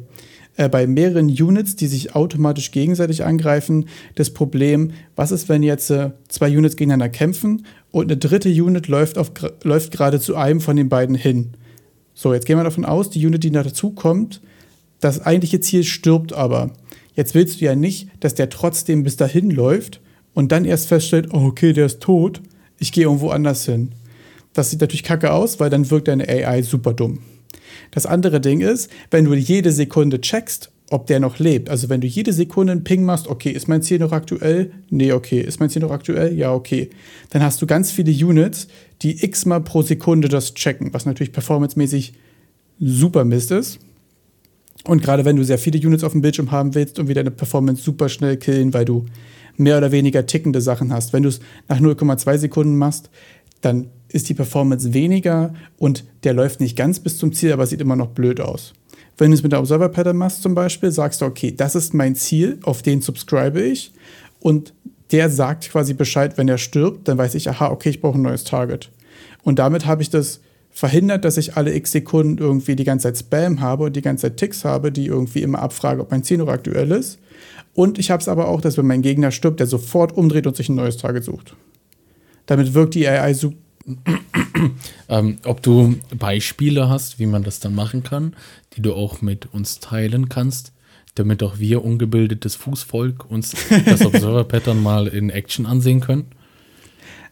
äh, 0.57 0.69
bei 0.69 0.87
mehreren 0.87 1.27
Units, 1.27 1.75
die 1.75 1.87
sich 1.87 2.15
automatisch 2.15 2.71
gegenseitig 2.71 3.23
angreifen, 3.23 3.85
das 4.15 4.31
Problem, 4.31 4.91
was 5.15 5.31
ist, 5.31 5.49
wenn 5.49 5.63
jetzt 5.63 5.89
äh, 5.89 6.11
zwei 6.27 6.55
Units 6.55 6.75
gegeneinander 6.75 7.09
kämpfen 7.09 7.65
und 7.91 8.05
eine 8.05 8.17
dritte 8.17 8.49
Unit 8.49 8.87
läuft, 8.87 9.17
auf, 9.17 9.31
läuft 9.63 9.91
gerade 9.91 10.19
zu 10.19 10.35
einem 10.35 10.61
von 10.61 10.75
den 10.75 10.89
beiden 10.89 11.15
hin. 11.15 11.51
So, 12.13 12.33
jetzt 12.33 12.45
gehen 12.45 12.57
wir 12.57 12.63
davon 12.63 12.85
aus, 12.85 13.09
die 13.09 13.25
Unit, 13.25 13.43
die 13.43 13.51
dazu 13.51 13.91
kommt, 13.91 14.41
das 14.99 15.21
eigentliche 15.21 15.59
Ziel 15.61 15.83
stirbt 15.83 16.33
aber. 16.33 16.71
Jetzt 17.15 17.33
willst 17.33 17.59
du 17.59 17.65
ja 17.65 17.75
nicht, 17.75 18.09
dass 18.19 18.35
der 18.35 18.49
trotzdem 18.49 19.03
bis 19.03 19.17
dahin 19.17 19.49
läuft 19.49 20.01
und 20.33 20.51
dann 20.51 20.65
erst 20.65 20.87
feststellt, 20.87 21.29
oh, 21.33 21.45
okay, 21.45 21.73
der 21.73 21.87
ist 21.87 22.01
tot, 22.01 22.41
ich 22.77 22.91
gehe 22.91 23.05
irgendwo 23.05 23.29
anders 23.29 23.65
hin. 23.65 23.91
Das 24.53 24.69
sieht 24.69 24.81
natürlich 24.81 25.03
kacke 25.03 25.31
aus, 25.31 25.59
weil 25.59 25.69
dann 25.69 25.89
wirkt 25.89 26.07
deine 26.07 26.27
AI 26.27 26.61
super 26.61 26.93
dumm. 26.93 27.19
Das 27.91 28.05
andere 28.05 28.41
Ding 28.41 28.61
ist, 28.61 28.91
wenn 29.09 29.25
du 29.25 29.33
jede 29.33 29.71
Sekunde 29.71 30.21
checkst, 30.21 30.71
ob 30.91 31.07
der 31.07 31.19
noch 31.19 31.39
lebt. 31.39 31.69
Also 31.69 31.89
wenn 31.89 32.01
du 32.01 32.07
jede 32.07 32.33
Sekunde 32.33 32.73
einen 32.73 32.83
Ping 32.83 33.03
machst, 33.03 33.27
okay, 33.27 33.49
ist 33.51 33.67
mein 33.67 33.81
Ziel 33.81 33.99
noch 33.99 34.11
aktuell? 34.11 34.71
Nee, 34.89 35.13
okay. 35.13 35.39
Ist 35.39 35.59
mein 35.59 35.69
Ziel 35.69 35.81
noch 35.81 35.91
aktuell? 35.91 36.37
Ja, 36.37 36.53
okay. 36.53 36.89
Dann 37.29 37.41
hast 37.41 37.61
du 37.61 37.65
ganz 37.65 37.91
viele 37.91 38.11
Units, 38.11 38.67
die 39.01 39.23
x-mal 39.23 39.61
pro 39.61 39.81
Sekunde 39.81 40.27
das 40.27 40.53
checken, 40.53 40.93
was 40.93 41.05
natürlich 41.05 41.31
performancemäßig 41.31 42.13
super 42.79 43.23
Mist 43.23 43.51
ist. 43.51 43.79
Und 44.83 45.01
gerade 45.01 45.23
wenn 45.23 45.37
du 45.37 45.43
sehr 45.43 45.59
viele 45.59 45.79
Units 45.79 46.03
auf 46.03 46.11
dem 46.11 46.21
Bildschirm 46.21 46.51
haben 46.51 46.75
willst 46.75 46.99
und 46.99 47.07
wieder 47.07 47.21
eine 47.21 47.31
Performance 47.31 47.83
super 47.83 48.09
schnell 48.09 48.35
killen, 48.37 48.73
weil 48.73 48.85
du 48.85 49.05
mehr 49.57 49.77
oder 49.77 49.91
weniger 49.91 50.25
tickende 50.25 50.59
Sachen 50.59 50.91
hast. 50.91 51.13
Wenn 51.13 51.23
du 51.23 51.29
es 51.29 51.39
nach 51.69 51.79
0,2 51.79 52.37
Sekunden 52.37 52.77
machst, 52.77 53.09
dann 53.61 53.87
ist 54.09 54.29
die 54.29 54.33
Performance 54.33 54.93
weniger 54.93 55.53
und 55.77 56.03
der 56.23 56.33
läuft 56.33 56.59
nicht 56.59 56.75
ganz 56.75 56.99
bis 56.99 57.17
zum 57.17 57.33
Ziel, 57.33 57.53
aber 57.53 57.65
sieht 57.65 57.81
immer 57.81 57.95
noch 57.95 58.09
blöd 58.09 58.41
aus. 58.41 58.73
Wenn 59.17 59.31
du 59.31 59.35
es 59.35 59.43
mit 59.43 59.51
der 59.51 59.59
Observer 59.59 59.89
Pattern 59.89 60.17
machst 60.17 60.41
zum 60.41 60.55
Beispiel, 60.55 60.91
sagst 60.91 61.21
du, 61.21 61.25
okay, 61.25 61.53
das 61.55 61.75
ist 61.75 61.93
mein 61.93 62.15
Ziel, 62.15 62.59
auf 62.63 62.81
den 62.81 63.01
subscribe 63.01 63.61
ich 63.61 63.91
und 64.39 64.73
der 65.11 65.29
sagt 65.29 65.69
quasi 65.69 65.93
Bescheid, 65.93 66.37
wenn 66.37 66.47
er 66.47 66.57
stirbt, 66.57 67.07
dann 67.07 67.17
weiß 67.17 67.35
ich, 67.35 67.49
aha, 67.49 67.69
okay, 67.69 67.89
ich 67.89 68.01
brauche 68.01 68.17
ein 68.17 68.21
neues 68.21 68.43
Target. 68.43 68.89
Und 69.43 69.59
damit 69.59 69.85
habe 69.85 70.01
ich 70.01 70.09
das 70.09 70.39
verhindert, 70.71 71.25
dass 71.25 71.37
ich 71.37 71.57
alle 71.57 71.75
x 71.75 71.91
Sekunden 71.91 72.37
irgendwie 72.37 72.75
die 72.75 72.85
ganze 72.85 73.03
Zeit 73.03 73.17
Spam 73.17 73.59
habe 73.59 73.85
und 73.85 73.95
die 73.95 74.01
ganze 74.01 74.27
Zeit 74.27 74.37
Ticks 74.37 74.63
habe, 74.63 74.91
die 74.91 75.07
irgendwie 75.07 75.41
immer 75.41 75.59
abfragen, 75.59 76.01
ob 76.01 76.11
mein 76.11 76.23
Ziel 76.23 76.37
noch 76.37 76.47
aktuell 76.47 76.91
ist. 76.91 77.19
Und 77.73 77.99
ich 77.99 78.09
habe 78.09 78.21
es 78.21 78.27
aber 78.27 78.47
auch, 78.47 78.61
dass 78.61 78.77
wenn 78.77 78.87
mein 78.87 79.01
Gegner 79.01 79.31
stirbt, 79.31 79.59
der 79.59 79.67
sofort 79.67 80.15
umdreht 80.15 80.47
und 80.47 80.55
sich 80.55 80.69
ein 80.69 80.75
neues 80.75 80.97
Target 80.97 81.23
sucht. 81.23 81.55
Damit 82.51 82.73
wirkt 82.73 82.95
die 82.95 83.07
AI 83.07 83.33
super 83.33 83.55
ähm, 85.07 85.37
ob 85.45 85.61
du 85.61 85.95
Beispiele 86.17 86.89
hast, 86.89 87.17
wie 87.17 87.25
man 87.25 87.43
das 87.43 87.61
dann 87.61 87.73
machen 87.73 88.03
kann, 88.03 88.35
die 88.73 88.81
du 88.81 88.93
auch 88.93 89.21
mit 89.21 89.53
uns 89.53 89.79
teilen 89.79 90.27
kannst, 90.27 90.73
damit 91.15 91.41
auch 91.43 91.59
wir 91.59 91.85
ungebildetes 91.85 92.55
Fußvolk 92.55 93.31
uns 93.31 93.55
das 93.85 94.05
Observer-Pattern 94.05 94.83
mal 94.83 95.07
in 95.07 95.29
Action 95.29 95.65
ansehen 95.65 96.01
können? 96.01 96.25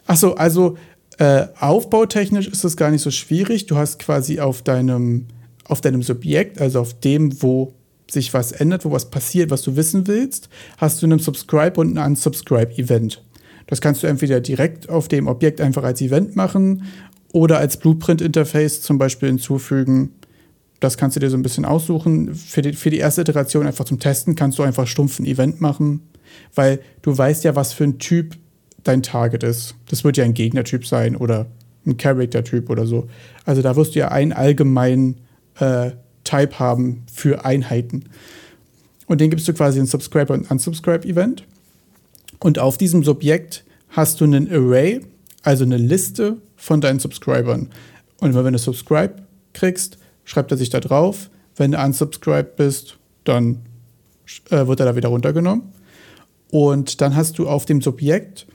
Achso, 0.08 0.36
also 0.36 0.78
äh, 1.18 1.48
aufbautechnisch 1.60 2.48
ist 2.48 2.64
das 2.64 2.78
gar 2.78 2.90
nicht 2.90 3.02
so 3.02 3.12
schwierig. 3.12 3.66
Du 3.66 3.76
hast 3.76 4.00
quasi 4.00 4.40
auf 4.40 4.62
deinem, 4.62 5.28
auf 5.66 5.82
deinem 5.82 6.02
Subjekt, 6.02 6.62
also 6.62 6.80
auf 6.80 6.98
dem, 6.98 7.44
wo 7.44 7.74
sich 8.10 8.34
was 8.34 8.54
ändert, 8.54 8.86
wo 8.86 8.92
was 8.92 9.10
passiert, 9.10 9.50
was 9.50 9.64
du 9.64 9.76
wissen 9.76 10.08
willst, 10.08 10.48
hast 10.78 11.02
du 11.02 11.08
einen 11.08 11.20
Subscribe 11.20 11.78
und 11.78 11.98
ein 11.98 12.12
Unsubscribe-Event. 12.12 13.22
Das 13.70 13.82
kannst 13.82 14.02
du 14.02 14.08
entweder 14.08 14.42
direkt 14.42 14.90
auf 14.90 15.08
dem 15.08 15.28
Objekt 15.28 15.62
einfach 15.62 15.84
als 15.84 16.02
Event 16.02 16.36
machen 16.36 16.86
oder 17.32 17.60
als 17.60 17.78
Blueprint-Interface 17.78 18.82
zum 18.82 18.98
Beispiel 18.98 19.30
hinzufügen. 19.30 20.16
Das 20.80 20.98
kannst 20.98 21.16
du 21.16 21.20
dir 21.20 21.30
so 21.30 21.38
ein 21.38 21.44
bisschen 21.44 21.66
aussuchen. 21.66 22.34
Für 22.34 22.64
die, 22.64 22.74
für 22.74 22.90
die 22.90 22.98
erste 22.98 23.22
Iteration 23.22 23.68
einfach 23.68 23.86
zum 23.86 24.00
Testen 24.00 24.34
kannst 24.34 24.58
du 24.58 24.64
einfach 24.64 24.88
stumpf 24.88 25.20
ein 25.20 25.26
Event 25.26 25.62
machen, 25.62 26.02
weil 26.56 26.80
du 27.04 27.16
weißt 27.16 27.44
ja, 27.44 27.56
was 27.56 27.74
für 27.74 27.84
ein 27.84 28.00
Typ 28.00 28.38
dein 28.84 29.04
Target 29.04 29.44
ist. 29.44 29.76
Das 29.88 30.04
wird 30.04 30.18
ja 30.18 30.24
ein 30.24 30.34
Gegnertyp 30.34 30.88
sein 30.88 31.16
oder 31.16 31.46
ein 31.86 31.98
Character-Typ 31.98 32.72
oder 32.72 32.88
so. 32.88 33.08
Also 33.46 33.62
da 33.62 33.76
wirst 33.76 33.94
du 33.94 34.00
ja 34.00 34.08
einen 34.08 34.34
allgemeinen 34.34 35.18
äh, 35.60 35.92
Type 36.24 36.58
haben 36.58 37.04
für 37.14 37.46
Einheiten. 37.46 38.06
Und 39.06 39.22
den 39.22 39.30
gibst 39.30 39.48
du 39.48 39.54
quasi 39.54 39.80
ein 39.80 39.86
Subscribe- 39.86 40.34
und 40.34 40.50
Unsubscribe-Event. 40.50 41.46
Und 42.40 42.60
auf 42.60 42.78
diesem 42.78 43.04
Subjekt 43.04 43.66
hast 43.90 44.22
du 44.22 44.26
einen 44.26 44.50
Array, 44.52 45.02
also 45.44 45.64
eine 45.64 45.78
Liste 45.78 46.38
von 46.56 46.82
deinen 46.82 47.00
Subscribern. 47.00 47.70
Und 48.20 48.34
wenn 48.34 48.54
du 48.54 48.60
Subscribe 48.60 49.16
kriegst, 49.54 49.98
schreibt 50.24 50.52
er 50.52 50.58
sich 50.58 50.70
da 50.70 50.80
drauf. 50.80 51.30
Wenn 51.56 51.72
du 51.72 51.84
unsubscribed 51.84 52.56
bist, 52.56 52.98
dann 53.24 53.60
äh, 54.50 54.68
wird 54.68 54.80
er 54.80 54.86
da 54.86 54.96
wieder 54.96 55.10
runtergenommen. 55.10 55.64
Und 56.52 57.02
dann 57.02 57.16
hast 57.16 57.38
du 57.38 57.48
auf 57.48 57.66
dem 57.66 57.82
Subjekt 57.82 58.48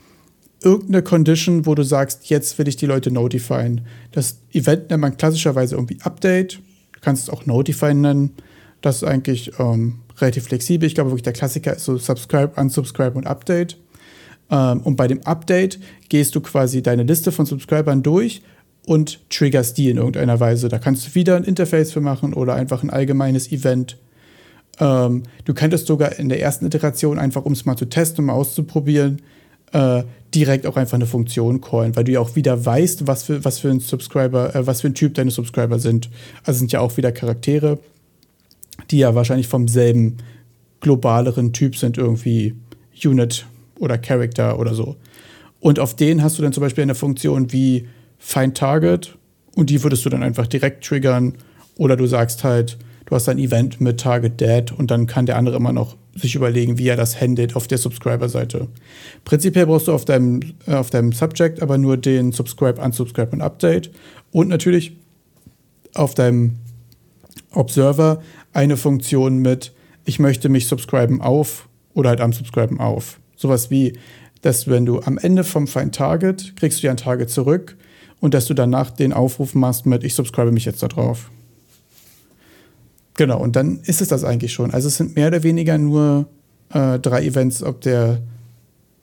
irgendeine 0.63 1.03
Condition, 1.03 1.65
wo 1.65 1.75
du 1.75 1.83
sagst, 1.83 2.29
jetzt 2.29 2.57
will 2.57 2.67
ich 2.67 2.75
die 2.75 2.87
Leute 2.87 3.11
notifieren. 3.11 3.81
Das 4.11 4.39
Event 4.51 4.89
nennt 4.89 5.01
man 5.01 5.17
klassischerweise 5.17 5.75
irgendwie 5.75 5.99
Update. 6.01 6.59
Du 6.93 6.99
kannst 7.01 7.23
es 7.23 7.29
auch 7.29 7.45
Notify 7.45 7.93
nennen. 7.93 8.31
Das 8.81 8.97
ist 8.97 9.03
eigentlich 9.03 9.51
ähm, 9.59 9.99
relativ 10.17 10.45
flexibel. 10.45 10.87
Ich 10.87 10.95
glaube 10.95 11.11
wirklich, 11.11 11.23
der 11.23 11.33
Klassiker 11.33 11.75
ist 11.75 11.85
so 11.85 11.97
Subscribe, 11.97 12.53
Unsubscribe 12.55 13.17
und 13.17 13.27
Update. 13.27 13.77
Ähm, 14.49 14.81
und 14.81 14.95
bei 14.95 15.07
dem 15.07 15.21
Update 15.25 15.79
gehst 16.09 16.35
du 16.35 16.41
quasi 16.41 16.81
deine 16.81 17.03
Liste 17.03 17.31
von 17.31 17.45
Subscribern 17.45 18.03
durch 18.03 18.41
und 18.85 19.29
triggerst 19.29 19.77
die 19.77 19.89
in 19.89 19.97
irgendeiner 19.97 20.39
Weise. 20.39 20.69
Da 20.69 20.77
kannst 20.77 21.07
du 21.07 21.15
wieder 21.15 21.35
ein 21.35 21.43
Interface 21.43 21.91
für 21.91 22.01
machen 22.01 22.33
oder 22.33 22.53
einfach 22.53 22.83
ein 22.83 22.89
allgemeines 22.89 23.51
Event. 23.51 23.97
Ähm, 24.79 25.23
du 25.45 25.53
könntest 25.53 25.87
sogar 25.87 26.19
in 26.19 26.29
der 26.29 26.41
ersten 26.41 26.65
Iteration 26.65 27.17
einfach, 27.17 27.45
um 27.45 27.53
es 27.53 27.65
mal 27.65 27.75
zu 27.75 27.85
testen, 27.85 28.25
um 28.25 28.29
auszuprobieren, 28.29 29.21
äh, 29.71 30.03
direkt 30.33 30.67
auch 30.67 30.75
einfach 30.75 30.95
eine 30.95 31.05
Funktion 31.05 31.61
callen, 31.61 31.95
weil 31.95 32.03
du 32.03 32.11
ja 32.11 32.19
auch 32.19 32.35
wieder 32.35 32.65
weißt, 32.65 33.07
was 33.07 33.23
für, 33.23 33.43
was 33.45 33.59
für 33.59 33.69
ein 33.69 33.79
Subscriber, 33.79 34.53
äh, 34.53 34.67
was 34.67 34.81
für 34.81 34.87
ein 34.87 34.93
Typ 34.93 35.13
deine 35.15 35.31
Subscriber 35.31 35.79
sind. 35.79 36.09
Also 36.43 36.59
sind 36.59 36.71
ja 36.71 36.81
auch 36.81 36.97
wieder 36.97 37.11
Charaktere, 37.11 37.79
die 38.91 38.99
ja 38.99 39.15
wahrscheinlich 39.15 39.47
vom 39.47 39.67
selben 39.67 40.17
globaleren 40.81 41.53
Typ 41.53 41.75
sind, 41.75 41.97
irgendwie 41.97 42.55
Unit 43.03 43.45
oder 43.79 43.97
Character 43.97 44.59
oder 44.59 44.73
so. 44.73 44.95
Und 45.59 45.79
auf 45.79 45.95
den 45.95 46.21
hast 46.21 46.37
du 46.37 46.43
dann 46.43 46.53
zum 46.53 46.61
Beispiel 46.61 46.83
eine 46.83 46.95
Funktion 46.95 47.51
wie 47.51 47.87
Find 48.17 48.55
Target 48.57 49.17
und 49.55 49.69
die 49.69 49.83
würdest 49.83 50.05
du 50.05 50.09
dann 50.09 50.23
einfach 50.23 50.47
direkt 50.47 50.83
triggern. 50.85 51.33
Oder 51.77 51.95
du 51.97 52.05
sagst 52.05 52.43
halt, 52.43 52.77
du 53.05 53.15
hast 53.15 53.27
ein 53.29 53.39
Event 53.39 53.81
mit 53.81 53.99
Target 53.99 54.39
Dead 54.39 54.71
und 54.71 54.91
dann 54.91 55.07
kann 55.07 55.25
der 55.25 55.37
andere 55.37 55.57
immer 55.57 55.73
noch 55.73 55.95
sich 56.15 56.35
überlegen, 56.35 56.77
wie 56.77 56.87
er 56.87 56.95
das 56.95 57.19
handelt 57.19 57.55
auf 57.55 57.67
der 57.67 57.77
Subscriber-Seite. 57.77 58.67
Prinzipiell 59.25 59.65
brauchst 59.65 59.87
du 59.87 59.93
auf 59.93 60.05
deinem, 60.05 60.41
äh, 60.65 60.75
auf 60.75 60.89
deinem 60.89 61.11
Subject 61.11 61.61
aber 61.61 61.77
nur 61.77 61.97
den 61.97 62.31
Subscribe, 62.31 62.81
Unsubscribe 62.81 63.31
und 63.31 63.41
Update 63.41 63.91
und 64.31 64.47
natürlich 64.47 64.95
auf 65.93 66.15
deinem 66.15 66.57
Observer 67.51 68.21
eine 68.55 68.77
Funktion 68.77 69.39
mit, 69.39 69.73
ich 70.05 70.19
möchte 70.19 70.49
mich 70.49 70.67
subscriben 70.67 71.21
auf 71.21 71.67
oder 71.93 72.09
halt 72.09 72.21
unsubscriben 72.21 72.79
auf. 72.79 73.19
Sowas 73.35 73.69
wie, 73.69 73.99
dass 74.41 74.67
wenn 74.67 74.85
du 74.85 75.01
am 75.01 75.17
Ende 75.17 75.43
vom 75.43 75.67
Find 75.67 75.93
Target 75.93 76.55
kriegst 76.55 76.81
du 76.81 76.87
ja 76.87 76.91
ein 76.91 76.97
Target 76.97 77.29
zurück 77.29 77.75
und 78.21 78.33
dass 78.33 78.45
du 78.45 78.53
danach 78.53 78.91
den 78.91 79.11
Aufruf 79.13 79.55
machst 79.55 79.85
mit, 79.85 80.03
ich 80.03 80.15
subscribe 80.15 80.51
mich 80.51 80.65
jetzt 80.65 80.81
da 80.81 80.87
drauf. 80.87 81.29
Genau, 83.17 83.39
und 83.39 83.55
dann 83.55 83.79
ist 83.83 84.01
es 84.01 84.07
das 84.07 84.23
eigentlich 84.23 84.53
schon. 84.53 84.71
Also 84.71 84.87
es 84.87 84.97
sind 84.97 85.15
mehr 85.15 85.27
oder 85.27 85.43
weniger 85.43 85.77
nur 85.77 86.27
äh, 86.69 86.99
drei 86.99 87.23
Events 87.23 87.61
auf 87.61 87.79
der, 87.79 88.21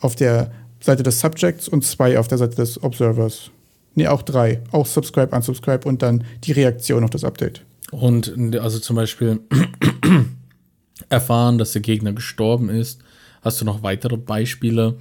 auf 0.00 0.16
der 0.16 0.50
Seite 0.80 1.02
des 1.02 1.20
Subjects 1.20 1.68
und 1.68 1.84
zwei 1.84 2.18
auf 2.18 2.28
der 2.28 2.38
Seite 2.38 2.56
des 2.56 2.82
Observers. 2.82 3.50
Nee, 3.94 4.08
auch 4.08 4.22
drei. 4.22 4.60
Auch 4.70 4.86
Subscribe, 4.86 5.34
Unsubscribe 5.34 5.86
und 5.86 6.02
dann 6.02 6.24
die 6.44 6.52
Reaktion 6.52 7.04
auf 7.04 7.10
das 7.10 7.24
Update. 7.24 7.64
Und 7.92 8.56
also 8.56 8.78
zum 8.78 8.96
Beispiel 8.96 9.40
erfahren, 11.10 11.58
dass 11.58 11.72
der 11.72 11.82
Gegner 11.82 12.14
gestorben 12.14 12.70
ist. 12.70 13.02
Hast 13.42 13.60
du 13.60 13.66
noch 13.66 13.82
weitere 13.82 14.16
Beispiele, 14.16 14.96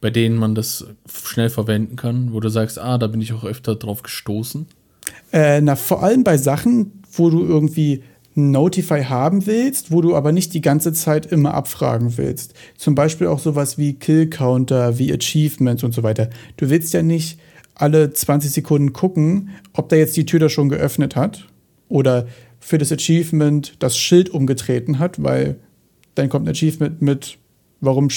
bei 0.00 0.08
denen 0.08 0.36
man 0.36 0.54
das 0.54 0.86
schnell 1.06 1.50
verwenden 1.50 1.96
kann, 1.96 2.32
wo 2.32 2.40
du 2.40 2.48
sagst, 2.48 2.78
ah, 2.78 2.96
da 2.96 3.08
bin 3.08 3.20
ich 3.20 3.34
auch 3.34 3.44
öfter 3.44 3.76
drauf 3.76 4.02
gestoßen? 4.02 4.66
Äh, 5.32 5.60
na, 5.60 5.76
vor 5.76 6.02
allem 6.02 6.24
bei 6.24 6.38
Sachen, 6.38 7.02
wo 7.12 7.28
du 7.28 7.44
irgendwie 7.44 8.02
Notify 8.34 9.04
haben 9.04 9.44
willst, 9.44 9.92
wo 9.92 10.00
du 10.00 10.16
aber 10.16 10.32
nicht 10.32 10.54
die 10.54 10.62
ganze 10.62 10.94
Zeit 10.94 11.26
immer 11.26 11.52
abfragen 11.52 12.16
willst. 12.16 12.54
Zum 12.78 12.94
Beispiel 12.94 13.26
auch 13.26 13.40
sowas 13.40 13.76
wie 13.76 13.94
Kill-Counter, 13.94 14.96
wie 14.96 15.12
Achievements 15.12 15.84
und 15.84 15.92
so 15.92 16.02
weiter. 16.02 16.30
Du 16.56 16.70
willst 16.70 16.94
ja 16.94 17.02
nicht 17.02 17.38
alle 17.74 18.14
20 18.14 18.50
Sekunden 18.50 18.94
gucken, 18.94 19.50
ob 19.74 19.90
da 19.90 19.96
jetzt 19.96 20.16
die 20.16 20.24
Tür 20.24 20.40
da 20.40 20.48
schon 20.48 20.70
geöffnet 20.70 21.16
hat 21.16 21.49
oder 21.90 22.26
für 22.60 22.78
das 22.78 22.90
Achievement 22.92 23.74
das 23.80 23.98
Schild 23.98 24.30
umgetreten 24.30 24.98
hat, 24.98 25.22
weil 25.22 25.56
dann 26.14 26.30
kommt 26.30 26.46
ein 26.46 26.50
Achievement 26.50 27.02
mit, 27.02 27.36
warum 27.80 28.08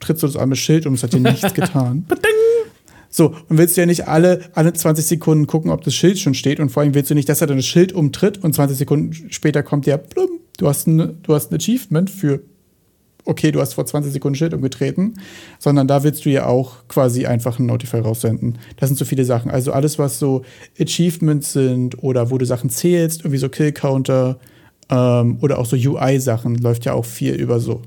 trittst 0.00 0.22
du 0.22 0.26
das 0.26 0.36
arme 0.36 0.56
Schild 0.56 0.86
und 0.86 0.94
es 0.94 1.02
hat 1.02 1.14
dir 1.14 1.20
nichts 1.20 1.54
getan. 1.54 2.04
So, 3.08 3.34
und 3.48 3.58
willst 3.58 3.76
du 3.76 3.80
ja 3.80 3.86
nicht 3.86 4.06
alle, 4.06 4.40
alle 4.54 4.72
20 4.72 5.04
Sekunden 5.04 5.46
gucken, 5.46 5.70
ob 5.70 5.82
das 5.82 5.94
Schild 5.94 6.18
schon 6.18 6.34
steht? 6.34 6.60
Und 6.60 6.70
vor 6.70 6.82
allem 6.82 6.94
willst 6.94 7.10
du 7.10 7.14
nicht, 7.14 7.28
dass 7.28 7.40
er 7.40 7.46
dann 7.46 7.56
das 7.56 7.66
Schild 7.66 7.92
umtritt 7.92 8.38
und 8.38 8.54
20 8.54 8.78
Sekunden 8.78 9.30
später 9.30 9.62
kommt 9.62 9.86
ja, 9.86 9.96
blum, 9.96 10.40
du 10.58 10.68
hast 10.68 10.86
ein, 10.86 11.18
du 11.22 11.34
hast 11.34 11.50
ein 11.50 11.56
Achievement 11.56 12.08
für, 12.08 12.40
okay, 13.24 13.52
du 13.52 13.60
hast 13.60 13.74
vor 13.74 13.86
20 13.86 14.12
Sekunden 14.12 14.36
Schild 14.36 14.54
umgetreten, 14.54 15.14
sondern 15.58 15.86
da 15.86 16.02
willst 16.02 16.24
du 16.24 16.30
ja 16.30 16.46
auch 16.46 16.88
quasi 16.88 17.26
einfach 17.26 17.58
einen 17.58 17.66
Notify 17.66 17.98
raussenden. 17.98 18.58
Das 18.76 18.88
sind 18.88 18.96
so 18.96 19.04
viele 19.04 19.24
Sachen. 19.24 19.50
Also 19.50 19.72
alles, 19.72 19.98
was 19.98 20.18
so 20.18 20.42
Achievements 20.78 21.52
sind 21.52 22.02
oder 22.02 22.30
wo 22.30 22.38
du 22.38 22.46
Sachen 22.46 22.70
zählst, 22.70 23.20
irgendwie 23.20 23.38
so 23.38 23.48
Kill-Counter 23.48 24.38
ähm, 24.90 25.38
oder 25.40 25.58
auch 25.58 25.66
so 25.66 25.76
UI-Sachen, 25.76 26.56
läuft 26.56 26.84
ja 26.84 26.94
auch 26.94 27.04
viel 27.04 27.34
über 27.34 27.60
so 27.60 27.82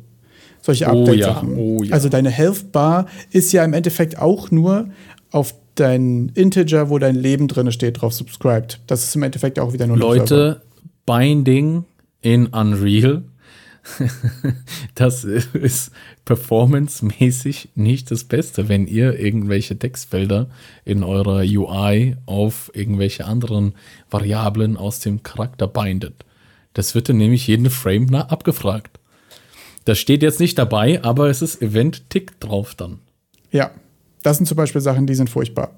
solche 0.62 0.88
Update-Sachen. 0.88 1.56
Oh 1.56 1.74
ja, 1.74 1.80
oh 1.80 1.84
ja. 1.84 1.94
Also 1.94 2.10
deine 2.10 2.30
Health 2.30 2.72
Bar 2.72 3.08
ist 3.32 3.52
ja 3.52 3.64
im 3.66 3.74
Endeffekt 3.74 4.18
auch 4.18 4.50
nur 4.50 4.90
auf 5.32 5.54
dein 5.76 6.30
Integer, 6.36 6.90
wo 6.90 7.00
dein 7.00 7.16
Leben 7.16 7.48
drin 7.48 7.72
steht, 7.72 8.02
drauf 8.02 8.14
subscribed. 8.14 8.80
Das 8.88 9.04
ist 9.04 9.16
im 9.16 9.24
Endeffekt 9.24 9.60
auch 9.60 9.74
wieder 9.74 9.88
nur 9.88 9.98
Leute, 9.98 10.62
Binding 11.06 11.84
in 12.22 12.48
Unreal. 12.48 13.24
das 14.96 15.24
ist 15.24 15.92
performancemäßig 16.26 17.70
nicht 17.76 18.12
das 18.12 18.24
Beste, 18.24 18.70
wenn 18.70 18.88
ihr 18.88 19.20
irgendwelche 19.20 19.78
Textfelder 19.78 20.50
in 20.86 21.04
eurer 21.04 21.40
UI 21.40 22.16
auf 22.26 22.72
irgendwelche 22.74 23.26
anderen 23.26 23.74
Variablen 24.10 24.78
aus 24.78 25.00
dem 25.00 25.22
Charakter 25.24 25.68
bindet. 25.68 26.26
Das 26.74 26.96
wird 26.96 27.10
dann 27.10 27.18
nämlich 27.18 27.48
jeden 27.48 27.70
Frame 27.70 28.16
abgefragt. 28.16 29.00
Das 29.86 30.00
steht 30.00 30.24
jetzt 30.24 30.40
nicht 30.40 30.58
dabei, 30.58 31.04
aber 31.04 31.30
es 31.30 31.42
ist 31.42 31.62
Event-Tick 31.62 32.40
drauf 32.40 32.76
dann. 32.76 33.00
Ja, 33.52 33.72
das 34.24 34.38
sind 34.38 34.46
zum 34.46 34.58
Beispiel 34.58 34.82
Sachen, 34.82 35.06
die 35.06 35.16
sind 35.16 35.30
furchtbar. 35.30 35.76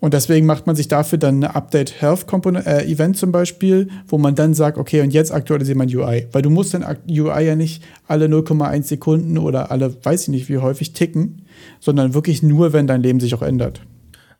Und 0.00 0.14
deswegen 0.14 0.46
macht 0.46 0.66
man 0.66 0.76
sich 0.76 0.86
dafür 0.86 1.18
dann 1.18 1.36
eine 1.36 1.54
Update 1.54 2.00
Health 2.00 2.26
äh, 2.32 2.90
Event 2.90 3.16
zum 3.16 3.32
Beispiel, 3.32 3.88
wo 4.06 4.16
man 4.16 4.34
dann 4.34 4.54
sagt, 4.54 4.78
okay, 4.78 5.00
und 5.00 5.12
jetzt 5.12 5.32
aktualisiert 5.32 5.76
man 5.76 5.88
UI. 5.88 6.28
Weil 6.30 6.42
du 6.42 6.50
musst 6.50 6.74
dann 6.74 6.84
UI 7.08 7.44
ja 7.44 7.56
nicht 7.56 7.82
alle 8.06 8.26
0,1 8.26 8.84
Sekunden 8.84 9.38
oder 9.38 9.70
alle, 9.70 9.96
weiß 10.04 10.22
ich 10.22 10.28
nicht, 10.28 10.48
wie 10.48 10.58
häufig 10.58 10.92
ticken, 10.92 11.42
sondern 11.80 12.14
wirklich 12.14 12.42
nur, 12.42 12.72
wenn 12.72 12.86
dein 12.86 13.02
Leben 13.02 13.18
sich 13.18 13.34
auch 13.34 13.42
ändert. 13.42 13.80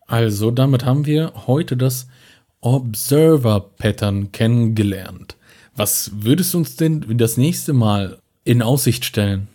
Also, 0.07 0.51
damit 0.51 0.85
haben 0.85 1.07
wir 1.07 1.33
heute 1.47 1.77
das 1.77 2.07
Observer 2.61 3.61
Pattern 3.79 4.33
kennengelernt. 4.33 5.37
Was 5.77 6.11
würdest 6.15 6.55
du 6.55 6.59
uns 6.59 6.77
denn 6.77 7.05
das 7.17 7.37
nächste 7.37 7.73
Mal 7.73 8.19
in 8.45 8.63
Aussicht 8.63 9.05
stellen? 9.05 9.49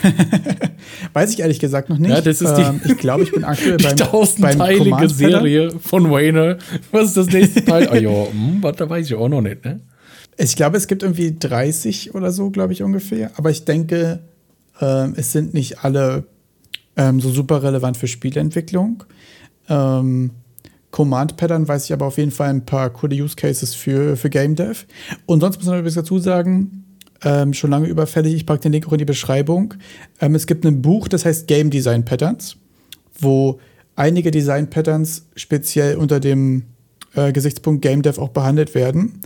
Weiß 1.12 1.32
ich 1.32 1.40
ehrlich 1.40 1.60
gesagt 1.60 1.90
noch 1.90 1.98
nicht. 1.98 2.10
Ja, 2.10 2.20
das 2.20 2.40
ist 2.40 2.54
die, 2.54 2.62
ähm, 2.62 2.80
ich 2.84 2.96
glaube, 2.96 3.24
ich 3.24 3.32
bin 3.32 3.44
aktuell 3.44 3.76
die 3.78 3.84
beim, 3.84 3.96
tausendteilige 3.96 4.90
beim 4.90 5.08
Serie 5.08 5.70
von 5.78 6.10
Wayne. 6.10 6.58
Was 6.90 7.08
ist 7.08 7.16
das 7.16 7.26
nächste 7.28 7.64
Teil? 7.64 7.88
Ah 7.88 7.96
ja, 7.96 8.10
hm, 8.10 8.62
warte, 8.62 8.88
weiß 8.88 9.06
ich 9.06 9.14
auch 9.14 9.28
noch 9.28 9.42
nicht, 9.42 9.64
ne? 9.64 9.80
Ich 10.38 10.56
glaube, 10.56 10.78
es 10.78 10.86
gibt 10.86 11.02
irgendwie 11.02 11.36
30 11.38 12.14
oder 12.14 12.32
so, 12.32 12.50
glaube 12.50 12.72
ich 12.72 12.82
ungefähr. 12.82 13.30
Aber 13.36 13.50
ich 13.50 13.64
denke, 13.64 14.20
ähm, 14.80 15.12
es 15.16 15.32
sind 15.32 15.52
nicht 15.52 15.84
alle 15.84 16.24
ähm, 16.96 17.20
so 17.20 17.30
super 17.30 17.62
relevant 17.62 17.96
für 17.96 18.06
Spielentwicklung. 18.08 19.04
Ähm, 19.68 20.30
Command-Pattern 20.90 21.66
weiß 21.68 21.86
ich 21.86 21.92
aber 21.92 22.06
auf 22.06 22.18
jeden 22.18 22.30
Fall 22.30 22.50
ein 22.50 22.66
paar 22.66 22.90
coole 22.90 23.16
Use 23.16 23.36
Cases 23.36 23.74
für, 23.74 24.16
für 24.16 24.30
Game 24.30 24.54
Dev. 24.54 24.84
Und 25.26 25.40
sonst 25.40 25.58
muss 25.58 25.66
man 25.66 25.78
übrigens 25.78 25.94
dazu 25.94 26.18
sagen, 26.18 26.81
ähm, 27.24 27.52
schon 27.54 27.70
lange 27.70 27.86
überfällig. 27.86 28.34
Ich 28.34 28.46
packe 28.46 28.62
den 28.62 28.72
Link 28.72 28.86
auch 28.86 28.92
in 28.92 28.98
die 28.98 29.04
Beschreibung. 29.04 29.74
Ähm, 30.20 30.34
es 30.34 30.46
gibt 30.46 30.64
ein 30.64 30.82
Buch, 30.82 31.08
das 31.08 31.24
heißt 31.24 31.46
Game 31.46 31.70
Design 31.70 32.04
Patterns, 32.04 32.56
wo 33.18 33.60
einige 33.96 34.30
Design 34.30 34.70
Patterns 34.70 35.26
speziell 35.36 35.96
unter 35.96 36.20
dem 36.20 36.64
äh, 37.14 37.32
Gesichtspunkt 37.32 37.82
Game 37.82 38.02
Dev 38.02 38.20
auch 38.20 38.30
behandelt 38.30 38.74
werden. 38.74 39.20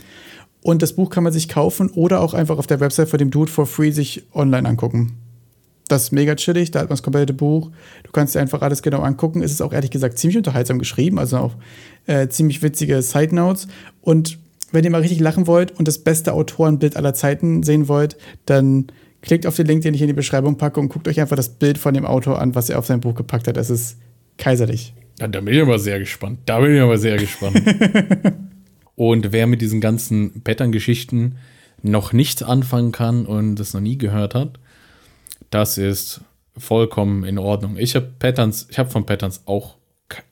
Und 0.63 0.83
das 0.83 0.95
Buch 0.95 1.11
kann 1.11 1.23
man 1.23 1.33
sich 1.33 1.49
kaufen 1.49 1.91
oder 1.91 2.21
auch 2.21 2.35
einfach 2.35 2.59
auf 2.59 2.67
der 2.67 2.81
Website 2.81 3.09
von 3.09 3.19
dem 3.19 3.31
Dude 3.31 3.51
for 3.51 3.67
free 3.67 3.93
sich 3.93 4.25
online 4.35 4.69
angucken. 4.69 5.17
Das 5.89 6.05
ist 6.05 6.13
mega 6.13 6.35
chillig, 6.35 6.73
da 6.73 6.81
hat 6.81 6.87
man 6.87 6.97
das 6.97 7.05
komplette 7.05 7.33
Buch. 7.33 7.71
Du 8.03 8.11
kannst 8.11 8.35
dir 8.35 8.41
einfach 8.41 8.63
alles 8.63 8.83
genau 8.83 9.03
angucken. 9.03 9.43
Es 9.43 9.53
ist 9.53 9.63
auch 9.63 9.73
ehrlich 9.73 9.93
gesagt 9.93 10.19
ziemlich 10.19 10.37
unterhaltsam 10.37 10.81
geschrieben, 10.81 11.21
also 11.21 11.39
auch 11.39 11.55
äh, 12.07 12.27
ziemlich 12.27 12.61
witzige 12.63 13.01
Side 13.03 13.33
Notes. 13.33 13.69
Und 14.01 14.39
wenn 14.73 14.85
ihr 14.85 14.91
mal 14.91 15.01
richtig 15.01 15.21
lachen 15.21 15.47
wollt 15.47 15.73
und 15.79 15.87
das 15.87 15.99
beste 15.99 16.33
Autorenbild 16.33 16.97
aller 16.97 17.14
Zeiten 17.14 17.62
sehen 17.62 17.89
wollt, 17.89 18.17
dann 18.47 18.87
klickt 19.23 19.47
auf 19.47 19.57
den 19.57 19.67
Link, 19.67 19.83
den 19.83 19.95
ich 19.95 20.03
in 20.03 20.09
die 20.09 20.12
Beschreibung 20.12 20.57
packe 20.57 20.81
und 20.81 20.89
guckt 20.89 21.09
euch 21.09 21.21
einfach 21.21 21.37
das 21.37 21.49
Bild 21.49 21.79
von 21.79 21.95
dem 21.95 22.05
Autor 22.05 22.41
an, 22.41 22.55
was 22.55 22.71
er 22.71 22.79
auf 22.79 22.87
sein 22.87 23.01
Buch 23.01 23.14
gepackt 23.14 23.49
hat. 23.49 23.57
Es 23.57 23.71
ist 23.71 23.99
kaiserlich. 24.39 24.95
Ja, 25.19 25.29
da 25.29 25.41
bin 25.41 25.55
ich 25.55 25.62
aber 25.62 25.79
sehr 25.79 25.99
gespannt. 25.99 26.41
Da 26.47 26.61
bin 26.61 26.75
ich 26.75 26.81
aber 26.81 26.99
sehr 26.99 27.17
gespannt. 27.17 27.62
und 28.95 29.33
wer 29.33 29.47
mit 29.47 29.62
diesen 29.62 29.81
ganzen 29.81 30.43
Pattern-Geschichten 30.43 31.37
noch 31.83 32.12
nichts 32.12 32.43
anfangen 32.43 32.93
kann 32.93 33.27
und 33.27 33.57
das 33.57 33.73
noch 33.73 33.81
nie 33.81 33.99
gehört 33.99 34.35
hat, 34.35 34.59
das 35.51 35.79
ist 35.79 36.21
vollkommen 36.57 37.25
in 37.25 37.39
Ordnung. 37.39 37.77
Ich 37.77 37.95
habe 37.95 38.11
Patterns, 38.19 38.67
ich 38.71 38.79
habe 38.79 38.91
von 38.91 39.07
Patterns 39.07 39.43
auch 39.47 39.77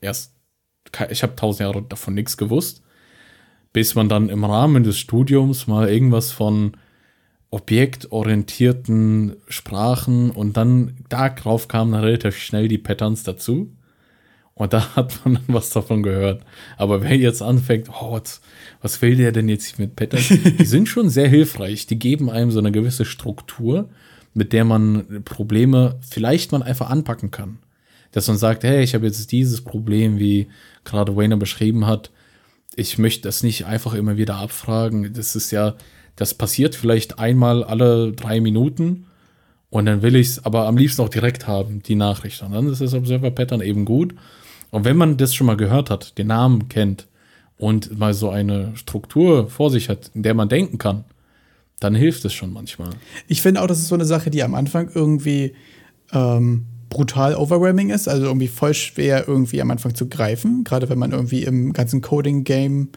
erst, 0.01 0.32
ich 1.11 1.22
habe 1.22 1.37
tausend 1.37 1.61
Jahre 1.61 1.82
davon 1.82 2.14
nichts 2.14 2.37
gewusst 2.37 2.85
bis 3.75 3.97
man 3.97 4.09
dann 4.09 4.29
im 4.31 4.45
Rahmen 4.45 4.85
des 4.85 4.99
Studiums 4.99 5.66
mal 5.66 5.91
irgendwas 5.91 6.31
von 6.31 6.77
objektorientierten 7.51 9.35
Sprachen 9.49 10.31
und 10.31 10.57
dann 10.57 10.97
darauf 11.09 11.66
kamen 11.66 11.93
relativ 11.93 12.37
schnell 12.37 12.68
die 12.68 12.79
Patterns 12.79 13.25
dazu. 13.25 13.72
Und 14.55 14.72
da 14.72 14.95
hat 14.97 15.20
man 15.25 15.35
dann 15.35 15.45
was 15.49 15.70
davon 15.70 16.05
gehört. 16.05 16.45
Aber 16.77 17.03
wer 17.03 17.16
jetzt 17.16 17.43
anfängt, 17.43 17.89
oh, 17.91 18.12
was, 18.12 18.41
was 18.81 19.03
will 19.03 19.16
der 19.16 19.33
denn 19.33 19.49
jetzt 19.49 19.81
mit 19.81 19.97
Patterns? 19.97 20.29
Die 20.59 20.64
sind 20.64 20.89
schon 20.89 21.11
sehr 21.11 21.29
hilfreich. 21.29 21.89
Die 21.89 21.99
geben 21.99 22.31
einem 22.31 22.53
so 22.53 22.61
eine 22.61 22.70
gewisse 22.70 23.05
Struktur, 23.05 23.89
mit 24.35 24.53
der 24.53 24.64
man 24.64 25.25
Probleme 25.25 25.99
vielleicht 26.09 26.53
mal 26.53 26.62
einfach 26.62 26.91
anpacken 26.91 27.33
kann. 27.33 27.59
Dass 28.12 28.29
man 28.29 28.37
sagt, 28.37 28.62
hey, 28.62 28.85
ich 28.85 28.95
habe 28.95 29.07
jetzt 29.07 29.33
dieses 29.33 29.62
Problem, 29.62 30.20
wie 30.20 30.47
gerade 30.85 31.16
Wayner 31.16 31.37
beschrieben 31.37 31.87
hat, 31.87 32.12
ich 32.77 32.99
möchte 32.99 33.22
das 33.22 33.43
nicht 33.43 33.66
einfach 33.66 33.95
immer 33.95 34.16
wieder 34.16 34.37
abfragen. 34.37 35.12
Das 35.14 35.37
ist 35.37 35.51
ja, 35.51 35.75
das 36.16 36.35
passiert 36.35 36.75
vielleicht 36.75 37.18
einmal 37.18 37.64
alle 37.64 38.12
drei 38.12 38.41
Minuten 38.41 39.07
und 39.70 39.87
dann 39.87 40.03
will 40.03 40.14
ich 40.14 40.29
es 40.29 40.45
aber 40.45 40.66
am 40.66 40.77
liebsten 40.77 41.03
auch 41.03 41.09
direkt 41.09 41.49
haben, 41.49 41.83
die 41.83 41.97
Nachricht. 41.97 42.43
Und 42.43 42.53
dann 42.53 42.68
ist 42.68 42.81
das 42.81 42.95
Observer 42.95 43.33
Pattern 43.33 43.61
eben 43.61 43.85
gut. 43.85 44.14
Und 44.70 44.85
wenn 44.85 44.97
man 44.97 45.16
das 45.16 45.35
schon 45.35 45.47
mal 45.49 45.57
gehört 45.57 45.91
hat, 45.91 46.16
den 46.16 46.29
Namen 46.29 46.68
kennt 46.68 47.09
und 47.57 47.99
mal 47.99 48.14
so 48.14 48.31
eine 48.31 48.77
Struktur 48.77 49.49
vor 49.49 49.70
sich 49.70 49.89
hat, 49.89 50.11
in 50.14 50.22
der 50.22 50.35
man 50.35 50.49
denken 50.49 50.79
kann, 50.79 51.05
dann 51.81 51.95
hilft 51.95 52.25
es 52.25 52.33
schon 52.33 52.53
manchmal. 52.53 52.91
Ich 53.27 53.43
finde 53.43 53.62
auch, 53.62 53.66
das 53.66 53.79
ist 53.79 53.89
so 53.89 53.95
eine 53.95 54.05
Sache, 54.05 54.31
die 54.31 54.43
am 54.43 54.55
Anfang 54.55 54.91
irgendwie 54.95 55.55
ähm, 56.12 56.66
brutal 56.91 57.35
overwhelming 57.35 57.91
ist, 57.91 58.09
also 58.09 58.26
irgendwie 58.26 58.49
voll 58.49 58.74
schwer 58.74 59.26
irgendwie 59.26 59.61
am 59.61 59.70
Anfang 59.70 59.95
zu 59.95 60.09
greifen, 60.09 60.64
gerade 60.64 60.89
wenn 60.89 60.99
man 60.99 61.12
irgendwie 61.12 61.43
im 61.43 61.72
ganzen 61.72 62.03
Coding-Game 62.03 62.89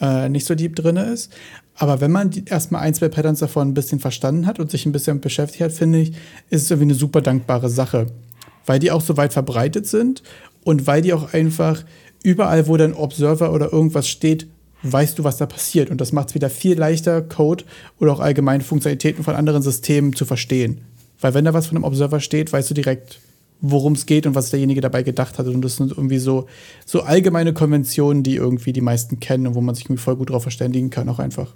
äh, 0.00 0.28
nicht 0.28 0.46
so 0.46 0.54
deep 0.54 0.76
drin 0.76 0.96
ist. 0.96 1.32
Aber 1.76 2.00
wenn 2.00 2.12
man 2.12 2.30
erstmal 2.46 2.82
ein, 2.82 2.94
zwei 2.94 3.08
Patterns 3.08 3.40
davon 3.40 3.68
ein 3.68 3.74
bisschen 3.74 4.00
verstanden 4.00 4.46
hat 4.46 4.60
und 4.60 4.70
sich 4.70 4.86
ein 4.86 4.92
bisschen 4.92 5.20
beschäftigt 5.20 5.62
hat, 5.62 5.72
finde 5.72 6.00
ich, 6.00 6.10
ist 6.50 6.62
es 6.62 6.70
irgendwie 6.70 6.90
eine 6.90 6.94
super 6.94 7.20
dankbare 7.20 7.68
Sache. 7.68 8.06
Weil 8.66 8.78
die 8.78 8.90
auch 8.90 9.00
so 9.00 9.16
weit 9.16 9.32
verbreitet 9.32 9.86
sind 9.86 10.22
und 10.62 10.86
weil 10.86 11.02
die 11.02 11.12
auch 11.12 11.32
einfach 11.34 11.84
überall, 12.22 12.68
wo 12.68 12.76
dann 12.76 12.94
Observer 12.94 13.52
oder 13.52 13.72
irgendwas 13.72 14.08
steht, 14.08 14.46
weißt 14.82 15.18
du, 15.18 15.24
was 15.24 15.36
da 15.36 15.46
passiert. 15.46 15.90
Und 15.90 16.00
das 16.00 16.12
macht 16.12 16.28
es 16.28 16.34
wieder 16.34 16.48
viel 16.48 16.78
leichter, 16.78 17.22
Code 17.22 17.64
oder 17.98 18.12
auch 18.12 18.20
allgemeine 18.20 18.62
Funktionalitäten 18.62 19.24
von 19.24 19.34
anderen 19.34 19.62
Systemen 19.62 20.14
zu 20.14 20.24
verstehen. 20.24 20.82
Weil 21.20 21.34
wenn 21.34 21.44
da 21.44 21.54
was 21.54 21.66
von 21.66 21.76
einem 21.76 21.84
Observer 21.84 22.20
steht, 22.20 22.52
weißt 22.52 22.70
du 22.70 22.74
direkt, 22.74 23.18
worum 23.70 23.94
es 23.94 24.06
geht 24.06 24.26
und 24.26 24.34
was 24.34 24.50
derjenige 24.50 24.80
dabei 24.80 25.02
gedacht 25.02 25.38
hat. 25.38 25.46
Und 25.46 25.62
das 25.62 25.76
sind 25.76 25.90
irgendwie 25.92 26.18
so, 26.18 26.46
so 26.84 27.02
allgemeine 27.02 27.52
Konventionen, 27.54 28.22
die 28.22 28.36
irgendwie 28.36 28.72
die 28.72 28.80
meisten 28.80 29.20
kennen 29.20 29.46
und 29.46 29.54
wo 29.54 29.60
man 29.60 29.74
sich 29.74 29.86
irgendwie 29.86 30.02
voll 30.02 30.16
gut 30.16 30.30
drauf 30.30 30.42
verständigen 30.42 30.90
kann, 30.90 31.08
auch 31.08 31.18
einfach. 31.18 31.54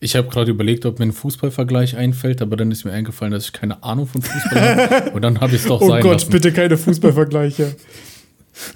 Ich 0.00 0.16
habe 0.16 0.28
gerade 0.28 0.50
überlegt, 0.50 0.86
ob 0.86 0.98
mir 0.98 1.06
ein 1.06 1.12
Fußballvergleich 1.12 1.96
einfällt, 1.96 2.40
aber 2.40 2.56
dann 2.56 2.70
ist 2.70 2.84
mir 2.84 2.92
eingefallen, 2.92 3.32
dass 3.32 3.44
ich 3.44 3.52
keine 3.52 3.82
Ahnung 3.82 4.06
von 4.06 4.22
Fußball 4.22 4.90
habe. 4.90 5.10
Und 5.14 5.22
dann 5.22 5.40
habe 5.40 5.54
ich 5.54 5.62
es 5.62 5.68
doch 5.68 5.80
Oh 5.80 5.88
sein 5.88 6.02
Gott, 6.02 6.12
lassen. 6.20 6.30
bitte 6.30 6.52
keine 6.52 6.78
Fußballvergleiche. 6.78 7.76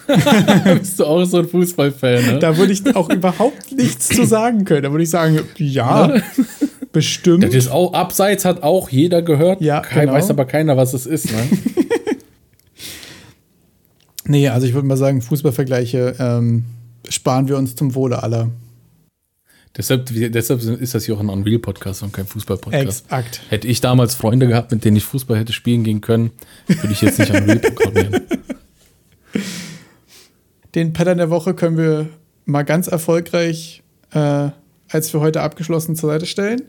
Bist 0.78 1.00
du 1.00 1.04
auch 1.04 1.24
so 1.24 1.38
ein 1.38 1.48
Fußballfan, 1.48 2.26
ne? 2.26 2.38
Da 2.38 2.56
würde 2.56 2.72
ich 2.72 2.94
auch 2.94 3.10
überhaupt 3.10 3.72
nichts 3.72 4.08
zu 4.08 4.24
sagen 4.24 4.64
können. 4.64 4.82
Da 4.82 4.90
würde 4.92 5.02
ich 5.04 5.10
sagen, 5.10 5.40
ja, 5.56 6.14
bestimmt. 6.94 7.44
Das 7.44 7.54
ist 7.54 7.68
auch, 7.68 7.92
abseits 7.92 8.46
hat 8.46 8.62
auch 8.62 8.88
jeder 8.88 9.20
gehört. 9.20 9.60
Ja, 9.60 9.80
Kein, 9.80 10.06
genau. 10.06 10.14
Weiß 10.14 10.30
aber 10.30 10.46
keiner, 10.46 10.78
was 10.78 10.94
es 10.94 11.04
ist, 11.04 11.30
ne? 11.30 11.46
Nee, 14.26 14.48
also 14.48 14.66
ich 14.66 14.74
würde 14.74 14.88
mal 14.88 14.96
sagen, 14.96 15.20
Fußballvergleiche 15.20 16.16
ähm, 16.18 16.64
sparen 17.08 17.48
wir 17.48 17.58
uns 17.58 17.76
zum 17.76 17.94
Wohle 17.94 18.22
aller. 18.22 18.50
deshalb, 19.76 20.08
deshalb 20.10 20.62
ist 20.62 20.94
das 20.94 21.04
hier 21.04 21.14
auch 21.14 21.20
ein 21.20 21.28
Unreal-Podcast 21.28 22.02
und 22.02 22.12
kein 22.12 22.26
Fußball-Podcast. 22.26 23.04
Exakt. 23.04 23.42
Hätte 23.50 23.68
ich 23.68 23.82
damals 23.82 24.14
Freunde 24.14 24.46
gehabt, 24.46 24.72
mit 24.72 24.84
denen 24.84 24.96
ich 24.96 25.04
Fußball 25.04 25.38
hätte 25.38 25.52
spielen 25.52 25.84
gehen 25.84 26.00
können, 26.00 26.30
würde 26.66 26.92
ich 26.92 27.02
jetzt 27.02 27.18
nicht 27.18 27.30
Unreal 27.30 27.58
programmieren. 27.58 28.22
Den 30.74 30.92
Pattern 30.92 31.18
der 31.18 31.30
Woche 31.30 31.54
können 31.54 31.76
wir 31.76 32.08
mal 32.46 32.62
ganz 32.62 32.88
erfolgreich 32.88 33.82
äh, 34.12 34.48
als 34.88 35.10
für 35.10 35.20
heute 35.20 35.42
abgeschlossen 35.42 35.96
zur 35.96 36.10
Seite 36.10 36.26
stellen. 36.26 36.62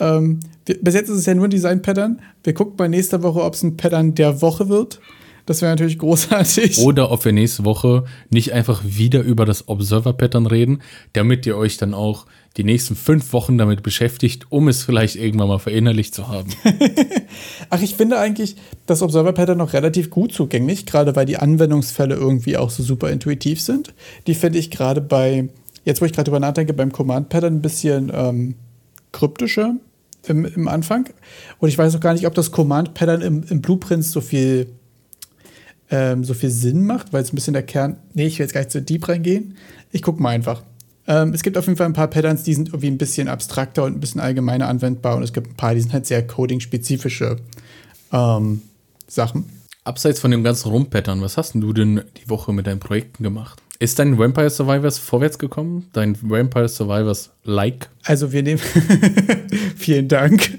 Ähm, 0.00 0.40
wir, 0.66 0.82
bis 0.82 0.94
jetzt 0.94 1.08
ist 1.08 1.18
es 1.18 1.26
ja 1.26 1.34
nur 1.34 1.46
ein 1.46 1.50
Design-Pattern. 1.50 2.20
Wir 2.44 2.54
gucken 2.54 2.74
mal 2.78 2.88
nächste 2.88 3.22
Woche, 3.22 3.42
ob 3.42 3.54
es 3.54 3.62
ein 3.62 3.76
Pattern 3.76 4.14
der 4.14 4.40
Woche 4.42 4.68
wird. 4.68 5.00
Das 5.48 5.62
wäre 5.62 5.72
natürlich 5.72 5.98
großartig. 5.98 6.78
Oder 6.78 7.10
ob 7.10 7.24
wir 7.24 7.32
nächste 7.32 7.64
Woche 7.64 8.04
nicht 8.28 8.52
einfach 8.52 8.82
wieder 8.84 9.22
über 9.22 9.46
das 9.46 9.66
Observer-Pattern 9.66 10.46
reden, 10.46 10.82
damit 11.14 11.46
ihr 11.46 11.56
euch 11.56 11.78
dann 11.78 11.94
auch 11.94 12.26
die 12.58 12.64
nächsten 12.64 12.96
fünf 12.96 13.32
Wochen 13.32 13.56
damit 13.56 13.82
beschäftigt, 13.82 14.46
um 14.50 14.68
es 14.68 14.82
vielleicht 14.82 15.16
irgendwann 15.16 15.48
mal 15.48 15.58
verinnerlicht 15.58 16.14
zu 16.14 16.28
haben. 16.28 16.50
Ach, 17.70 17.80
ich 17.80 17.94
finde 17.94 18.18
eigentlich 18.18 18.56
das 18.84 19.00
Observer-Pattern 19.00 19.56
noch 19.56 19.72
relativ 19.72 20.10
gut 20.10 20.32
zugänglich, 20.32 20.84
gerade 20.84 21.16
weil 21.16 21.24
die 21.24 21.38
Anwendungsfälle 21.38 22.14
irgendwie 22.14 22.56
auch 22.56 22.70
so 22.70 22.82
super 22.82 23.10
intuitiv 23.10 23.60
sind. 23.60 23.94
Die 24.26 24.34
finde 24.34 24.58
ich 24.58 24.70
gerade 24.70 25.00
bei, 25.00 25.48
jetzt 25.84 26.02
wo 26.02 26.04
ich 26.04 26.12
gerade 26.12 26.24
drüber 26.24 26.40
nachdenke, 26.40 26.74
beim 26.74 26.92
Command-Pattern 26.92 27.54
ein 27.54 27.62
bisschen 27.62 28.12
ähm, 28.12 28.54
kryptischer 29.12 29.74
im, 30.26 30.44
im 30.44 30.68
Anfang. 30.68 31.08
Und 31.58 31.68
ich 31.68 31.78
weiß 31.78 31.94
auch 31.96 32.00
gar 32.00 32.14
nicht, 32.14 32.26
ob 32.26 32.34
das 32.34 32.50
Command-Pattern 32.50 33.22
im, 33.22 33.44
im 33.48 33.60
Blueprint 33.60 34.04
so 34.04 34.20
viel, 34.20 34.68
ähm, 35.90 36.24
so 36.24 36.34
viel 36.34 36.50
Sinn 36.50 36.84
macht, 36.84 37.12
weil 37.12 37.22
es 37.22 37.32
ein 37.32 37.36
bisschen 37.36 37.54
der 37.54 37.62
Kern. 37.62 37.96
Nee, 38.14 38.26
ich 38.26 38.38
will 38.38 38.44
jetzt 38.44 38.52
gar 38.52 38.60
nicht 38.60 38.72
so 38.72 38.80
deep 38.80 39.08
reingehen. 39.08 39.56
Ich 39.90 40.02
gucke 40.02 40.22
mal 40.22 40.30
einfach. 40.30 40.62
Ähm, 41.06 41.32
es 41.32 41.42
gibt 41.42 41.56
auf 41.56 41.66
jeden 41.66 41.78
Fall 41.78 41.86
ein 41.86 41.94
paar 41.94 42.08
Patterns, 42.08 42.42
die 42.42 42.54
sind 42.54 42.68
irgendwie 42.68 42.88
ein 42.88 42.98
bisschen 42.98 43.28
abstrakter 43.28 43.84
und 43.84 43.96
ein 43.96 44.00
bisschen 44.00 44.20
allgemeiner 44.20 44.68
anwendbar. 44.68 45.16
Und 45.16 45.22
es 45.22 45.32
gibt 45.32 45.48
ein 45.48 45.56
paar, 45.56 45.74
die 45.74 45.80
sind 45.80 45.92
halt 45.92 46.06
sehr 46.06 46.26
coding-spezifische 46.26 47.36
ähm, 48.12 48.62
Sachen. 49.06 49.46
Abseits 49.84 50.20
von 50.20 50.30
dem 50.30 50.44
ganzen 50.44 50.68
Rumpattern, 50.68 51.22
was 51.22 51.38
hast 51.38 51.54
denn 51.54 51.62
du 51.62 51.72
denn 51.72 52.02
die 52.22 52.28
Woche 52.28 52.52
mit 52.52 52.66
deinen 52.66 52.80
Projekten 52.80 53.22
gemacht? 53.22 53.62
Ist 53.80 53.98
dein 54.00 54.18
Vampire 54.18 54.50
Survivors 54.50 54.98
vorwärts 54.98 55.38
gekommen? 55.38 55.86
Dein 55.92 56.16
Vampire 56.20 56.68
Survivors 56.68 57.30
Like? 57.44 57.88
Also 58.04 58.32
wir 58.32 58.42
nehmen. 58.42 58.60
Vielen 59.76 60.08
Dank. 60.08 60.58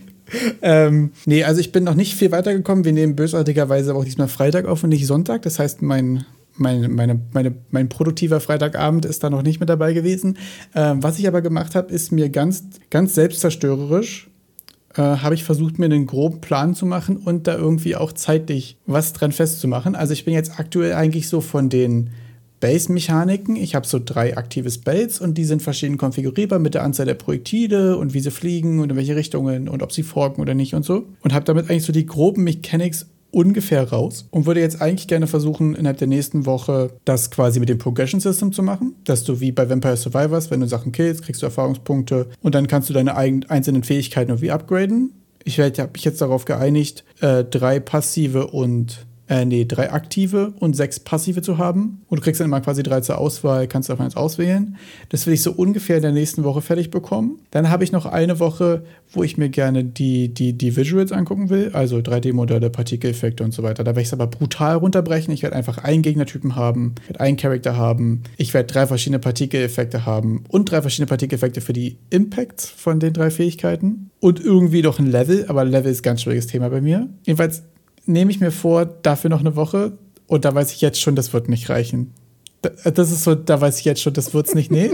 Ähm, 0.61 1.11
nee, 1.25 1.43
also 1.43 1.59
ich 1.59 1.71
bin 1.71 1.83
noch 1.83 1.95
nicht 1.95 2.15
viel 2.15 2.31
weitergekommen. 2.31 2.85
Wir 2.85 2.93
nehmen 2.93 3.15
bösartigerweise 3.15 3.91
aber 3.91 3.99
auch 3.99 4.05
diesmal 4.05 4.29
Freitag 4.29 4.65
auf 4.65 4.83
und 4.83 4.89
nicht 4.89 5.05
Sonntag. 5.05 5.41
Das 5.41 5.59
heißt, 5.59 5.81
mein, 5.81 6.25
mein, 6.55 6.93
meine, 6.93 7.19
meine, 7.33 7.55
mein 7.71 7.89
produktiver 7.89 8.39
Freitagabend 8.39 9.05
ist 9.05 9.21
da 9.21 9.29
noch 9.29 9.41
nicht 9.41 9.59
mit 9.59 9.67
dabei 9.67 9.91
gewesen. 9.91 10.37
Ähm, 10.73 11.03
was 11.03 11.19
ich 11.19 11.27
aber 11.27 11.41
gemacht 11.41 11.75
habe, 11.75 11.93
ist 11.93 12.13
mir 12.13 12.29
ganz, 12.29 12.63
ganz 12.89 13.15
selbstzerstörerisch 13.15 14.29
äh, 14.95 15.01
habe 15.01 15.35
ich 15.35 15.43
versucht, 15.43 15.77
mir 15.77 15.85
einen 15.85 16.07
groben 16.07 16.41
Plan 16.41 16.73
zu 16.73 16.85
machen 16.85 17.17
und 17.17 17.47
da 17.47 17.55
irgendwie 17.55 17.95
auch 17.95 18.11
zeitlich 18.13 18.77
was 18.85 19.13
dran 19.13 19.31
festzumachen. 19.31 19.95
Also 19.95 20.13
ich 20.13 20.25
bin 20.25 20.33
jetzt 20.33 20.59
aktuell 20.59 20.93
eigentlich 20.93 21.27
so 21.27 21.41
von 21.41 21.69
den 21.69 22.11
Base-Mechaniken. 22.59 23.55
Ich 23.55 23.75
habe 23.75 23.87
so 23.87 23.99
drei 24.03 24.37
aktive 24.37 24.69
Spells 24.69 25.19
und 25.19 25.37
die 25.37 25.45
sind 25.45 25.61
verschieden 25.61 25.97
konfigurierbar 25.97 26.59
mit 26.59 26.73
der 26.73 26.83
Anzahl 26.83 27.05
der 27.05 27.13
Projektile 27.15 27.97
und 27.97 28.13
wie 28.13 28.19
sie 28.19 28.31
fliegen 28.31 28.79
und 28.79 28.91
in 28.91 28.97
welche 28.97 29.15
Richtungen 29.15 29.69
und 29.69 29.81
ob 29.83 29.91
sie 29.91 30.03
forken 30.03 30.41
oder 30.41 30.53
nicht 30.53 30.73
und 30.73 30.83
so. 30.83 31.05
Und 31.21 31.33
habe 31.33 31.45
damit 31.45 31.69
eigentlich 31.69 31.83
so 31.83 31.93
die 31.93 32.05
groben 32.05 32.43
Mechanics 32.43 33.07
ungefähr 33.31 33.87
raus 33.89 34.27
und 34.31 34.45
würde 34.45 34.59
jetzt 34.59 34.81
eigentlich 34.81 35.07
gerne 35.07 35.27
versuchen, 35.27 35.75
innerhalb 35.75 35.97
der 35.97 36.07
nächsten 36.07 36.45
Woche 36.45 36.91
das 37.05 37.31
quasi 37.31 37.59
mit 37.59 37.69
dem 37.69 37.77
Progression 37.77 38.19
System 38.19 38.51
zu 38.51 38.63
machen. 38.63 38.95
Dass 39.03 39.23
du 39.23 39.39
wie 39.39 39.51
bei 39.51 39.69
Vampire 39.69 39.97
Survivors, 39.97 40.51
wenn 40.51 40.61
du 40.61 40.67
Sachen 40.67 40.91
killst, 40.91 41.23
kriegst 41.23 41.41
du 41.41 41.45
Erfahrungspunkte 41.45 42.27
und 42.41 42.55
dann 42.55 42.67
kannst 42.67 42.89
du 42.89 42.93
deine 42.93 43.15
einzelnen 43.15 43.83
Fähigkeiten 43.83 44.31
irgendwie 44.31 44.51
upgraden. 44.51 45.11
Ich 45.45 45.59
habe 45.59 45.89
mich 45.93 46.03
jetzt 46.03 46.21
darauf 46.21 46.45
geeinigt, 46.45 47.05
äh, 47.21 47.43
drei 47.43 47.79
passive 47.79 48.47
und 48.47 49.05
äh, 49.29 49.45
nee, 49.45 49.65
drei 49.65 49.91
aktive 49.91 50.53
und 50.59 50.75
sechs 50.75 50.99
passive 50.99 51.41
zu 51.41 51.59
haben. 51.59 52.01
Und 52.07 52.19
du 52.19 52.23
kriegst 52.23 52.41
dann 52.41 52.47
immer 52.47 52.61
quasi 52.61 52.81
drei 52.81 53.01
zur 53.01 53.19
Auswahl, 53.19 53.67
kannst 53.67 53.87
davon 53.89 54.05
eins 54.05 54.17
auswählen. 54.17 54.75
Das 55.09 55.27
will 55.27 55.35
ich 55.35 55.43
so 55.43 55.51
ungefähr 55.51 55.97
in 55.97 56.01
der 56.01 56.11
nächsten 56.11 56.43
Woche 56.43 56.61
fertig 56.61 56.89
bekommen. 56.89 57.39
Dann 57.51 57.69
habe 57.69 57.83
ich 57.83 57.91
noch 57.91 58.07
eine 58.07 58.39
Woche, 58.39 58.83
wo 59.11 59.23
ich 59.23 59.37
mir 59.37 59.49
gerne 59.49 59.83
die, 59.83 60.33
die, 60.33 60.53
die 60.53 60.75
Visuals 60.75 61.11
angucken 61.11 61.49
will, 61.49 61.69
also 61.73 61.97
3D-Modelle, 61.97 62.71
Partikeleffekte 62.71 63.43
und 63.43 63.53
so 63.53 63.61
weiter. 63.61 63.83
Da 63.83 63.91
werde 63.91 64.01
ich 64.01 64.07
es 64.07 64.13
aber 64.13 64.25
brutal 64.25 64.77
runterbrechen. 64.77 65.31
Ich 65.31 65.43
werde 65.43 65.55
einfach 65.55 65.77
einen 65.77 66.01
Gegnertypen 66.01 66.55
haben, 66.55 66.95
werde 67.05 67.19
einen 67.19 67.37
Charakter 67.37 67.77
haben, 67.77 68.23
ich 68.37 68.53
werde 68.55 68.73
drei 68.73 68.87
verschiedene 68.87 69.19
Partikeleffekte 69.19 70.07
haben 70.07 70.43
und 70.49 70.71
drei 70.71 70.81
verschiedene 70.81 71.07
Partikeleffekte 71.07 71.61
für 71.61 71.73
die 71.73 71.97
Impacts 72.09 72.67
von 72.67 72.99
den 72.99 73.13
drei 73.13 73.29
Fähigkeiten. 73.29 74.09
Und 74.19 74.43
irgendwie 74.43 74.81
noch 74.81 74.99
ein 74.99 75.05
Level, 75.05 75.45
aber 75.47 75.63
Level 75.63 75.91
ist 75.91 75.99
ein 75.99 76.03
ganz 76.03 76.23
schwieriges 76.23 76.47
Thema 76.47 76.69
bei 76.69 76.81
mir. 76.81 77.07
Jedenfalls 77.23 77.63
nehme 78.09 78.31
ich 78.31 78.39
mir 78.39 78.51
vor, 78.51 78.85
dafür 78.85 79.29
noch 79.29 79.39
eine 79.39 79.55
Woche. 79.55 79.93
Und 80.27 80.45
da 80.45 80.53
weiß 80.53 80.71
ich 80.73 80.81
jetzt 80.81 80.99
schon, 81.01 81.15
das 81.15 81.33
wird 81.33 81.49
nicht 81.49 81.69
reichen. 81.69 82.11
Da- 82.61 82.91
Das 82.91 83.11
ist 83.11 83.23
so, 83.23 83.35
da 83.35 83.61
weiß 83.61 83.79
ich 83.79 83.85
jetzt 83.85 84.01
schon, 84.01 84.13
das 84.13 84.33
wird's 84.33 84.53
nicht. 84.55 84.71
Nee. 84.71 84.91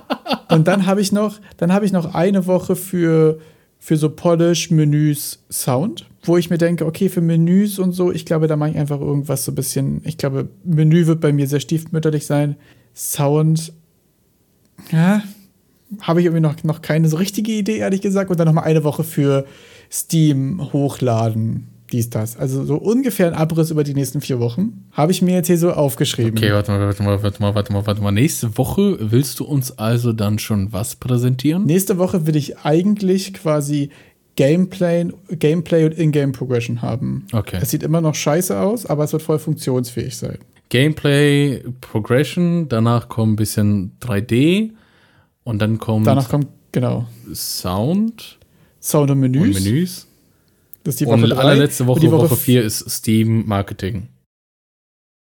Und 0.50 0.68
dann 0.68 0.86
habe 0.86 1.00
ich 1.00 1.10
noch, 1.12 1.40
dann 1.56 1.72
habe 1.72 1.84
ich 1.86 1.92
noch 1.92 2.14
eine 2.14 2.46
Woche 2.46 2.76
für, 2.76 3.38
für 3.78 3.96
so 3.96 4.10
Polish, 4.10 4.70
Menüs, 4.70 5.40
Sound, 5.50 6.06
wo 6.22 6.36
ich 6.36 6.50
mir 6.50 6.58
denke, 6.58 6.86
okay, 6.86 7.08
für 7.08 7.20
Menüs 7.20 7.78
und 7.80 7.92
so, 7.92 8.12
ich 8.12 8.24
glaube, 8.26 8.46
da 8.46 8.56
mache 8.56 8.70
ich 8.70 8.76
einfach 8.76 9.00
irgendwas 9.00 9.44
so 9.44 9.52
ein 9.52 9.54
bisschen. 9.56 10.02
Ich 10.04 10.18
glaube, 10.18 10.48
Menü 10.64 11.06
wird 11.06 11.20
bei 11.20 11.32
mir 11.32 11.46
sehr 11.48 11.58
stiefmütterlich 11.60 12.26
sein. 12.26 12.56
Sound, 12.94 13.72
ja, 14.92 15.22
habe 16.00 16.20
ich 16.20 16.26
irgendwie 16.26 16.42
noch, 16.42 16.62
noch 16.64 16.80
keine 16.82 17.08
so 17.08 17.16
richtige 17.16 17.52
Idee, 17.52 17.78
ehrlich 17.78 18.00
gesagt. 18.00 18.30
Und 18.30 18.38
dann 18.38 18.46
noch 18.46 18.54
mal 18.54 18.62
eine 18.62 18.84
Woche 18.84 19.02
für 19.04 19.46
Steam 19.90 20.72
hochladen. 20.72 21.66
Dies, 21.92 22.10
das. 22.10 22.36
Also 22.36 22.64
so 22.64 22.76
ungefähr 22.76 23.28
ein 23.28 23.34
Abriss 23.34 23.70
über 23.70 23.84
die 23.84 23.94
nächsten 23.94 24.20
vier 24.20 24.40
Wochen. 24.40 24.84
Habe 24.92 25.12
ich 25.12 25.22
mir 25.22 25.34
jetzt 25.34 25.46
hier 25.46 25.58
so 25.58 25.72
aufgeschrieben. 25.72 26.36
Okay, 26.36 26.52
warte 26.52 26.72
mal, 26.72 26.80
warte 26.80 27.02
mal, 27.02 27.22
warte 27.22 27.42
mal, 27.42 27.54
warte 27.54 27.72
mal, 27.72 27.86
warte 27.86 28.02
mal. 28.02 28.10
Nächste 28.10 28.58
Woche 28.58 28.98
willst 29.00 29.40
du 29.40 29.44
uns 29.44 29.78
also 29.78 30.12
dann 30.12 30.38
schon 30.38 30.72
was 30.72 30.96
präsentieren? 30.96 31.64
Nächste 31.64 31.98
Woche 31.98 32.26
will 32.26 32.36
ich 32.36 32.58
eigentlich 32.58 33.34
quasi 33.34 33.90
Gameplay, 34.36 35.08
Gameplay 35.30 35.84
und 35.84 35.98
Ingame 35.98 36.32
Progression 36.32 36.82
haben. 36.82 37.26
Okay. 37.32 37.58
Es 37.60 37.70
sieht 37.70 37.82
immer 37.82 38.00
noch 38.00 38.14
scheiße 38.14 38.58
aus, 38.58 38.86
aber 38.86 39.04
es 39.04 39.12
wird 39.12 39.22
voll 39.22 39.38
funktionsfähig 39.38 40.16
sein. 40.16 40.38
Gameplay, 40.68 41.62
Progression, 41.80 42.68
danach 42.68 43.08
kommt 43.08 43.34
ein 43.34 43.36
bisschen 43.36 43.92
3D 44.00 44.72
und 45.44 45.60
dann 45.62 45.78
kommt 45.78 46.06
Danach 46.06 46.28
kommt, 46.28 46.48
genau, 46.72 47.06
Sound 47.32 48.38
Sound 48.80 49.10
und 49.10 49.20
Menüs. 49.20 49.56
und 49.56 49.64
Menüs. 49.64 50.06
Das 50.86 50.94
ist 50.94 51.00
die 51.00 51.06
Und 51.06 51.20
Woche 51.20 51.30
drei. 51.30 51.40
allerletzte 51.40 51.82
Und 51.82 51.88
Woche, 51.88 52.00
die 52.00 52.10
Woche 52.12 52.32
f- 52.34 52.38
4 52.40 52.62
ist 52.62 52.88
Steam 52.88 53.44
Marketing. 53.46 54.06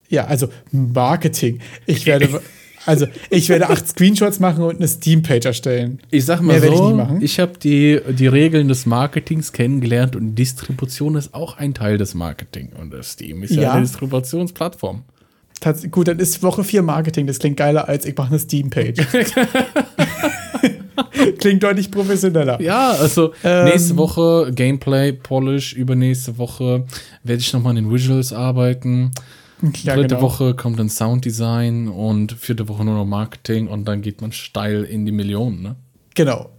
Ja, 0.09 0.25
also 0.27 0.49
Marketing. 0.73 1.61
Ich 1.87 2.07
werde, 2.07 2.41
also 2.87 3.07
ich 3.31 3.49
werde 3.49 3.71
acht 3.71 3.87
Screenshots 3.87 4.41
machen 4.41 4.65
und 4.65 4.77
eine 4.77 4.89
Steam-Page 4.89 5.47
erstellen. 5.47 6.01
Ich 6.11 6.25
sag 6.25 6.41
mal 6.41 6.59
Mehr 6.59 6.71
ich 6.73 6.77
so, 6.77 6.91
machen. 6.95 7.23
ich 7.23 7.39
habe 7.39 7.53
die, 7.59 8.01
die 8.11 8.27
Regeln 8.27 8.67
des 8.67 8.85
Marketings 8.85 9.53
kennengelernt 9.53 10.17
und 10.17 10.35
Distribution 10.35 11.15
ist 11.15 11.33
auch 11.35 11.57
ein 11.57 11.73
Teil 11.73 11.99
des 11.99 12.15
Marketing. 12.15 12.71
Und 12.79 12.91
das 12.93 13.13
Steam 13.13 13.45
ist 13.45 13.53
ja, 13.55 13.63
Ja. 13.63 13.73
eine 13.75 13.83
Distributionsplattform. 13.83 15.05
Tats 15.61 15.89
gut, 15.91 16.09
dann 16.09 16.19
ist 16.19 16.43
Woche 16.43 16.65
4 16.65 16.83
Marketing. 16.83 17.29
Das 17.29 17.39
klingt 17.39 17.57
geiler 17.59 17.89
als 17.89 18.05
ich 18.07 18.17
mache 18.17 18.31
eine 18.31 18.41
Steam-Page. 18.41 19.07
klingt 21.39 21.63
deutlich 21.63 21.91
professioneller. 21.91 22.61
Ja, 22.61 22.93
also 22.93 23.33
Ähm. 23.43 23.67
nächste 23.67 23.97
Woche 23.97 24.53
Gameplay, 24.55 25.13
Polish, 25.13 25.73
übernächste 25.75 26.39
Woche 26.39 26.85
werde 27.23 27.41
ich 27.41 27.53
nochmal 27.53 27.71
an 27.71 27.77
den 27.77 27.93
Visuals 27.93 28.33
arbeiten. 28.33 29.13
Ja, 29.83 29.95
Dritte 29.95 30.17
genau. 30.17 30.23
Woche 30.23 30.55
kommt 30.55 30.79
dann 30.79 30.89
Sounddesign 30.91 31.89
und 31.89 32.33
vierte 32.33 32.69
Woche 32.69 32.85
nur 32.85 32.95
noch 32.95 33.07
Marketing 33.07 33.69
und 33.69 33.87
dann 33.87 34.03
geht 34.03 34.21
man 34.21 34.33
steil 34.33 34.83
in 34.85 35.07
die 35.07 35.13
Millionen, 35.13 35.63
ne? 35.63 35.77
Genau. 36.15 36.51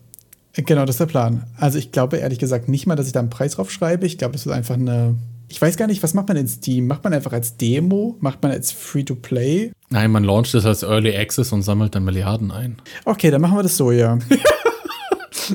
Genau, 0.53 0.85
das 0.85 0.95
ist 0.95 0.99
der 1.01 1.05
Plan. 1.07 1.43
Also 1.57 1.77
ich 1.77 1.91
glaube 1.91 2.17
ehrlich 2.17 2.39
gesagt 2.39 2.69
nicht 2.69 2.87
mal, 2.87 2.95
dass 2.95 3.07
ich 3.07 3.13
da 3.13 3.19
einen 3.19 3.29
Preis 3.29 3.55
drauf 3.55 3.71
schreibe. 3.71 4.05
Ich 4.05 4.17
glaube, 4.17 4.33
das 4.33 4.45
ist 4.45 4.51
einfach 4.51 4.75
eine. 4.75 5.15
Ich 5.47 5.61
weiß 5.61 5.77
gar 5.77 5.87
nicht, 5.87 6.01
was 6.03 6.13
macht 6.13 6.27
man 6.27 6.37
in 6.37 6.47
Steam? 6.47 6.87
Macht 6.87 7.03
man 7.03 7.13
einfach 7.13 7.33
als 7.33 7.57
Demo? 7.57 8.17
Macht 8.19 8.41
man 8.41 8.51
als 8.51 8.71
Free-to-Play? 8.71 9.71
Nein, 9.89 10.11
man 10.11 10.23
launcht 10.23 10.53
das 10.53 10.65
als 10.65 10.83
Early 10.83 11.15
Access 11.15 11.51
und 11.51 11.61
sammelt 11.61 11.95
dann 11.95 12.03
Milliarden 12.03 12.51
ein. 12.51 12.77
Okay, 13.05 13.29
dann 13.31 13.41
machen 13.41 13.57
wir 13.57 13.63
das 13.63 13.77
so, 13.77 13.91
ja. 13.91 14.17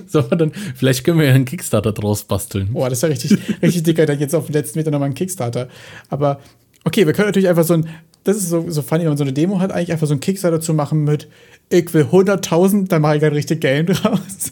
So, 0.06 0.20
dann, 0.22 0.52
vielleicht 0.76 1.02
können 1.02 1.18
wir 1.18 1.26
ja 1.26 1.34
einen 1.34 1.44
Kickstarter 1.44 1.90
draus 1.92 2.22
basteln. 2.22 2.72
Boah, 2.72 2.88
das 2.88 2.98
ist 2.98 3.02
ja 3.02 3.08
richtig, 3.08 3.38
richtig 3.62 3.82
dicker, 3.82 4.06
da 4.06 4.12
jetzt 4.12 4.34
auf 4.34 4.46
den 4.46 4.52
letzten 4.52 4.78
Meter 4.78 4.92
nochmal 4.92 5.06
einen 5.06 5.14
Kickstarter. 5.14 5.68
Aber 6.08 6.40
okay, 6.84 7.06
wir 7.06 7.12
können 7.12 7.28
natürlich 7.28 7.48
einfach 7.48 7.64
so 7.64 7.74
ein, 7.74 7.88
das 8.24 8.36
ist 8.36 8.48
so, 8.48 8.68
so 8.70 8.82
funny, 8.82 9.02
wenn 9.02 9.10
man 9.10 9.16
so 9.16 9.24
eine 9.24 9.32
Demo 9.32 9.60
hat, 9.60 9.72
eigentlich 9.72 9.92
einfach 9.92 10.06
so 10.06 10.14
einen 10.14 10.20
Kickstarter 10.20 10.60
zu 10.60 10.74
machen 10.74 11.04
mit, 11.04 11.28
ich 11.70 11.92
will 11.94 12.04
100.000, 12.04 12.88
dann 12.88 13.02
mache 13.02 13.16
ich 13.16 13.24
ein 13.24 13.32
richtig 13.32 13.60
Game 13.60 13.86
draus. 13.86 14.50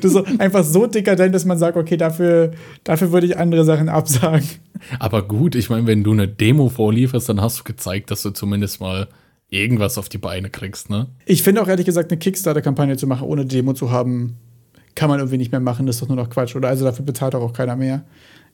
das 0.00 0.04
ist 0.04 0.12
so, 0.12 0.24
einfach 0.38 0.64
so 0.64 0.86
dicker, 0.86 1.16
denn 1.16 1.32
dass 1.32 1.44
man 1.44 1.58
sagt, 1.58 1.76
okay, 1.76 1.96
dafür, 1.96 2.52
dafür 2.84 3.12
würde 3.12 3.26
ich 3.26 3.38
andere 3.38 3.64
Sachen 3.64 3.88
absagen. 3.88 4.48
Aber 4.98 5.22
gut, 5.22 5.54
ich 5.54 5.70
meine, 5.70 5.86
wenn 5.86 6.02
du 6.02 6.12
eine 6.12 6.26
Demo 6.26 6.68
vorlieferst, 6.68 7.28
dann 7.28 7.40
hast 7.40 7.60
du 7.60 7.64
gezeigt, 7.64 8.10
dass 8.10 8.22
du 8.22 8.30
zumindest 8.30 8.80
mal 8.80 9.08
irgendwas 9.50 9.98
auf 9.98 10.08
die 10.08 10.18
Beine 10.18 10.48
kriegst, 10.48 10.90
ne? 10.90 11.08
Ich 11.26 11.42
finde 11.42 11.62
auch 11.62 11.68
ehrlich 11.68 11.86
gesagt, 11.86 12.10
eine 12.10 12.18
Kickstarter-Kampagne 12.18 12.96
zu 12.96 13.06
machen, 13.06 13.26
ohne 13.26 13.44
Demo 13.44 13.72
zu 13.74 13.90
haben, 13.90 14.36
kann 14.94 15.08
man 15.08 15.18
irgendwie 15.18 15.38
nicht 15.38 15.52
mehr 15.52 15.60
machen. 15.60 15.86
Das 15.86 15.96
ist 15.96 16.02
doch 16.02 16.08
nur 16.08 16.16
noch 16.16 16.30
Quatsch. 16.30 16.56
Oder 16.56 16.68
also 16.68 16.84
dafür 16.84 17.04
bezahlt 17.04 17.34
auch 17.34 17.52
keiner 17.52 17.76
mehr. 17.76 18.04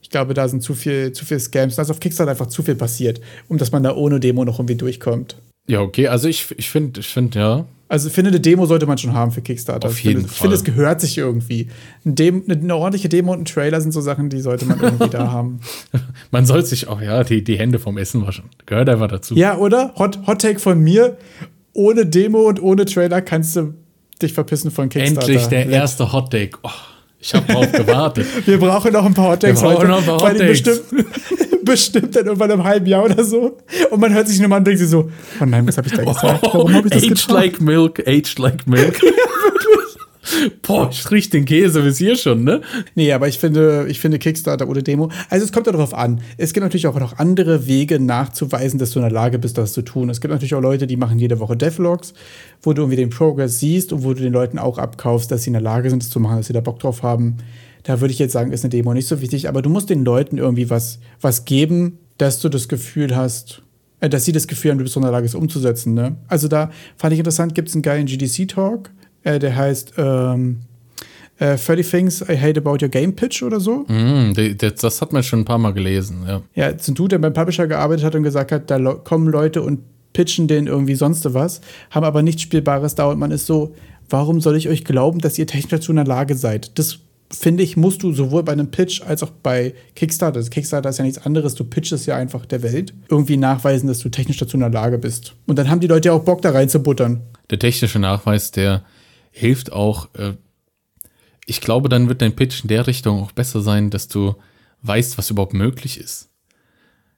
Ich 0.02 0.10
glaube, 0.10 0.34
da 0.34 0.48
sind 0.48 0.62
zu 0.62 0.74
viel, 0.74 1.12
zu 1.12 1.24
viel 1.24 1.40
Scams. 1.40 1.76
Da 1.76 1.82
ist 1.82 1.90
auf 1.90 2.00
Kickstarter 2.00 2.30
einfach 2.30 2.46
zu 2.46 2.62
viel 2.62 2.76
passiert, 2.76 3.20
um 3.48 3.58
dass 3.58 3.72
man 3.72 3.82
da 3.82 3.94
ohne 3.94 4.20
Demo 4.20 4.44
noch 4.44 4.58
irgendwie 4.58 4.76
durchkommt. 4.76 5.36
Ja, 5.68 5.80
okay. 5.80 6.08
Also 6.08 6.28
ich, 6.28 6.54
ich 6.56 6.70
finde, 6.70 7.00
ich 7.00 7.08
finde, 7.08 7.38
ja. 7.38 7.66
Also 7.88 8.08
ich 8.08 8.14
finde, 8.14 8.30
eine 8.30 8.40
Demo 8.40 8.66
sollte 8.66 8.86
man 8.86 8.98
schon 8.98 9.12
haben 9.12 9.30
für 9.30 9.42
Kickstarter. 9.42 9.86
Auf 9.86 9.98
jeden 10.00 10.22
ich 10.22 10.26
finde, 10.26 10.32
Ich 10.32 10.40
finde, 10.40 10.56
es 10.56 10.64
gehört 10.64 11.00
sich 11.00 11.18
irgendwie. 11.18 11.68
Eine, 12.04 12.14
Demo, 12.14 12.42
eine 12.48 12.76
ordentliche 12.76 13.08
Demo 13.08 13.32
und 13.32 13.40
ein 13.40 13.44
Trailer 13.44 13.80
sind 13.80 13.92
so 13.92 14.00
Sachen, 14.00 14.28
die 14.28 14.40
sollte 14.40 14.64
man 14.64 14.80
irgendwie 14.80 15.08
da 15.10 15.30
haben. 15.30 15.60
Man 16.32 16.46
soll 16.46 16.64
sich 16.64 16.88
auch, 16.88 17.00
ja, 17.00 17.22
die, 17.22 17.44
die 17.44 17.58
Hände 17.58 17.78
vom 17.78 17.96
Essen 17.96 18.26
waschen. 18.26 18.44
Gehört 18.66 18.88
einfach 18.88 19.08
dazu. 19.08 19.36
Ja, 19.36 19.56
oder? 19.56 19.92
Hot, 19.96 20.26
Hot 20.26 20.40
Take 20.40 20.58
von 20.58 20.80
mir. 20.80 21.16
Ohne 21.72 22.06
Demo 22.06 22.48
und 22.48 22.60
ohne 22.60 22.86
Trailer 22.86 23.20
kannst 23.20 23.54
du 23.54 23.74
dich 24.20 24.32
verpissen 24.32 24.70
von 24.70 24.88
Kickstarter. 24.88 25.28
Endlich 25.28 25.46
der 25.46 25.66
erste 25.66 26.12
Hot 26.12 26.30
Take. 26.32 26.58
Oh, 26.62 26.70
ich 27.26 27.34
habe 27.34 27.52
drauf 27.52 27.72
gewartet. 27.72 28.26
Wir 28.46 28.58
brauchen 28.58 28.92
noch 28.92 29.04
ein 29.04 29.14
paar 29.14 29.30
Hot 29.32 29.40
Takes 29.40 29.60
Wir 29.60 29.68
brauchen 29.68 29.78
heute. 29.78 29.88
noch 29.88 29.98
ein 29.98 30.04
paar 30.04 30.20
Hot 30.20 30.38
Takes. 30.38 30.62
Bestimmt, 30.62 31.64
bestimmt 31.64 32.16
dann 32.16 32.26
irgendwann 32.26 32.50
im 32.52 32.64
halben 32.64 32.86
Jahr 32.86 33.04
oder 33.04 33.24
so. 33.24 33.56
Und 33.90 34.00
man 34.00 34.14
hört 34.14 34.28
sich 34.28 34.38
nur 34.38 34.48
mal 34.48 34.56
an 34.56 34.60
und 34.60 34.66
denkt 34.68 34.80
sich 34.80 34.88
so, 34.88 35.10
oh 35.40 35.44
nein, 35.44 35.66
was 35.66 35.76
habe 35.76 35.88
ich 35.88 35.94
da 35.94 36.04
gesagt? 36.04 36.42
Warum 36.42 36.72
habe 36.72 36.86
ich 36.86 36.94
das 36.94 37.02
aged 37.02 37.16
getan? 37.26 37.34
like 37.36 37.60
milk, 37.60 37.98
aged 38.06 38.38
like 38.38 38.66
milk. 38.66 39.00
Boah, 40.62 40.88
ich 40.90 41.10
riech 41.10 41.30
den 41.30 41.44
Käse 41.44 41.82
bis 41.82 41.98
hier 41.98 42.16
schon, 42.16 42.44
ne? 42.44 42.60
Nee, 42.94 43.12
aber 43.12 43.28
ich 43.28 43.38
finde, 43.38 43.86
ich 43.88 44.00
finde 44.00 44.18
Kickstarter 44.18 44.68
oder 44.68 44.82
Demo. 44.82 45.10
Also 45.30 45.44
es 45.44 45.52
kommt 45.52 45.66
darauf 45.66 45.94
an. 45.94 46.20
Es 46.36 46.52
gibt 46.52 46.64
natürlich 46.64 46.86
auch 46.86 46.98
noch 46.98 47.18
andere 47.18 47.66
Wege 47.66 48.00
nachzuweisen, 48.00 48.78
dass 48.78 48.90
du 48.90 48.98
in 48.98 49.04
der 49.04 49.12
Lage 49.12 49.38
bist, 49.38 49.58
das 49.58 49.72
zu 49.72 49.82
tun. 49.82 50.10
Es 50.10 50.20
gibt 50.20 50.32
natürlich 50.32 50.54
auch 50.54 50.60
Leute, 50.60 50.86
die 50.86 50.96
machen 50.96 51.18
jede 51.18 51.38
Woche 51.38 51.56
Devlogs, 51.56 52.14
wo 52.62 52.72
du 52.72 52.82
irgendwie 52.82 52.96
den 52.96 53.10
Progress 53.10 53.60
siehst 53.60 53.92
und 53.92 54.04
wo 54.04 54.14
du 54.14 54.22
den 54.22 54.32
Leuten 54.32 54.58
auch 54.58 54.78
abkaufst, 54.78 55.30
dass 55.30 55.42
sie 55.42 55.50
in 55.50 55.54
der 55.54 55.62
Lage 55.62 55.90
sind, 55.90 56.02
das 56.02 56.10
zu 56.10 56.20
machen, 56.20 56.38
dass 56.38 56.46
sie 56.46 56.52
da 56.52 56.60
Bock 56.60 56.80
drauf 56.80 57.02
haben. 57.02 57.36
Da 57.82 58.00
würde 58.00 58.12
ich 58.12 58.18
jetzt 58.18 58.32
sagen, 58.32 58.52
ist 58.52 58.64
eine 58.64 58.70
Demo 58.70 58.92
nicht 58.94 59.06
so 59.06 59.20
wichtig, 59.20 59.48
aber 59.48 59.62
du 59.62 59.70
musst 59.70 59.90
den 59.90 60.04
Leuten 60.04 60.38
irgendwie 60.38 60.70
was, 60.70 60.98
was 61.20 61.44
geben, 61.44 61.98
dass 62.18 62.40
du 62.40 62.48
das 62.48 62.68
Gefühl 62.68 63.14
hast, 63.14 63.62
äh, 64.00 64.08
dass 64.08 64.24
sie 64.24 64.32
das 64.32 64.46
Gefühl 64.46 64.72
haben, 64.72 64.78
du 64.78 64.84
bist 64.84 64.96
in 64.96 65.02
der 65.02 65.12
Lage, 65.12 65.26
es 65.26 65.34
umzusetzen. 65.34 65.94
Ne? 65.94 66.16
Also 66.28 66.48
da 66.48 66.70
fand 66.96 67.12
ich 67.12 67.18
interessant, 67.18 67.54
gibt 67.54 67.68
es 67.68 67.74
einen 67.74 67.82
geilen 67.82 68.06
GDC-Talk, 68.06 68.90
äh, 69.26 69.38
der 69.38 69.56
heißt 69.56 69.94
ähm, 69.98 70.60
äh, 71.38 71.56
30 71.56 71.90
Things 71.90 72.20
I 72.22 72.38
Hate 72.38 72.60
About 72.60 72.78
Your 72.82 72.88
Game 72.88 73.14
Pitch 73.14 73.42
oder 73.42 73.60
so. 73.60 73.84
Mm, 73.88 74.32
das, 74.56 74.76
das 74.76 75.02
hat 75.02 75.12
man 75.12 75.22
schon 75.22 75.40
ein 75.40 75.44
paar 75.44 75.58
Mal 75.58 75.72
gelesen, 75.72 76.24
ja. 76.26 76.42
Ja, 76.54 76.68
es 76.68 76.82
ist 76.82 76.88
ein 76.88 76.94
Dude, 76.94 77.10
der 77.10 77.18
beim 77.18 77.32
Publisher 77.32 77.66
gearbeitet 77.66 78.04
hat 78.04 78.14
und 78.14 78.22
gesagt 78.22 78.52
hat, 78.52 78.70
da 78.70 78.78
kommen 78.78 79.28
Leute 79.28 79.62
und 79.62 79.80
pitchen 80.12 80.48
denen 80.48 80.66
irgendwie 80.66 80.94
sonst 80.94 81.34
was, 81.34 81.60
haben 81.90 82.04
aber 82.04 82.22
nichts 82.22 82.42
Spielbares 82.42 82.94
da 82.94 83.06
und 83.06 83.18
man 83.18 83.32
ist 83.32 83.46
so, 83.46 83.74
warum 84.08 84.40
soll 84.40 84.56
ich 84.56 84.68
euch 84.68 84.84
glauben, 84.84 85.18
dass 85.18 85.38
ihr 85.38 85.46
technisch 85.46 85.70
dazu 85.70 85.92
in 85.92 85.96
der 85.96 86.06
Lage 86.06 86.36
seid? 86.36 86.78
Das 86.78 87.00
finde 87.30 87.64
ich, 87.64 87.76
musst 87.76 88.04
du 88.04 88.12
sowohl 88.12 88.44
bei 88.44 88.52
einem 88.52 88.70
Pitch 88.70 89.02
als 89.02 89.22
auch 89.24 89.30
bei 89.42 89.74
Kickstarter, 89.96 90.36
also 90.36 90.48
Kickstarter 90.48 90.88
ist 90.88 90.98
ja 90.98 91.04
nichts 91.04 91.26
anderes, 91.26 91.54
du 91.56 91.64
pitchest 91.64 92.06
ja 92.06 92.16
einfach 92.16 92.46
der 92.46 92.62
Welt, 92.62 92.94
irgendwie 93.10 93.36
nachweisen, 93.36 93.88
dass 93.88 93.98
du 93.98 94.08
technisch 94.08 94.38
dazu 94.38 94.56
in 94.56 94.60
der 94.60 94.70
Lage 94.70 94.98
bist. 94.98 95.34
Und 95.46 95.58
dann 95.58 95.68
haben 95.68 95.80
die 95.80 95.88
Leute 95.88 96.08
ja 96.08 96.14
auch 96.14 96.22
Bock 96.22 96.40
da 96.40 96.50
rein 96.50 96.68
zu 96.68 96.80
buttern. 96.80 97.22
Der 97.50 97.58
technische 97.58 97.98
Nachweis, 97.98 98.52
der 98.52 98.84
hilft 99.36 99.72
auch. 99.72 100.08
Äh, 100.14 100.34
ich 101.44 101.60
glaube, 101.60 101.88
dann 101.88 102.08
wird 102.08 102.22
dein 102.22 102.34
Pitch 102.34 102.62
in 102.62 102.68
der 102.68 102.86
Richtung 102.86 103.22
auch 103.22 103.32
besser 103.32 103.60
sein, 103.60 103.90
dass 103.90 104.08
du 104.08 104.34
weißt, 104.82 105.18
was 105.18 105.30
überhaupt 105.30 105.52
möglich 105.52 106.00
ist. 106.00 106.30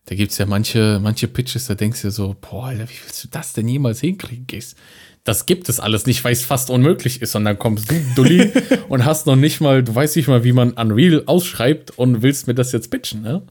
Da 0.06 0.14
gibt 0.14 0.32
es 0.32 0.38
ja 0.38 0.46
manche, 0.46 1.00
manche 1.02 1.28
Pitches, 1.28 1.66
da 1.66 1.74
denkst 1.74 2.02
du 2.02 2.08
dir 2.08 2.12
so, 2.12 2.34
boah, 2.40 2.66
Alter, 2.66 2.88
wie 2.88 2.94
willst 3.04 3.22
du 3.24 3.28
das 3.30 3.52
denn 3.52 3.68
jemals 3.68 4.00
hinkriegen? 4.00 4.46
Das 5.22 5.46
gibt 5.46 5.68
es 5.68 5.80
alles 5.80 6.06
nicht, 6.06 6.24
weil 6.24 6.32
es 6.32 6.44
fast 6.44 6.70
unmöglich 6.70 7.22
ist. 7.22 7.36
Und 7.36 7.44
dann 7.44 7.58
kommst 7.58 7.90
du, 7.90 7.94
Dulli, 8.16 8.50
und 8.88 9.04
hast 9.04 9.26
noch 9.26 9.36
nicht 9.36 9.60
mal, 9.60 9.82
du 9.82 9.94
weißt 9.94 10.16
nicht 10.16 10.28
mal, 10.28 10.44
wie 10.44 10.52
man 10.52 10.72
Unreal 10.72 11.22
ausschreibt 11.26 11.98
und 11.98 12.22
willst 12.22 12.46
mir 12.46 12.54
das 12.54 12.72
jetzt 12.72 12.90
pitchen, 12.90 13.22
ne? 13.22 13.42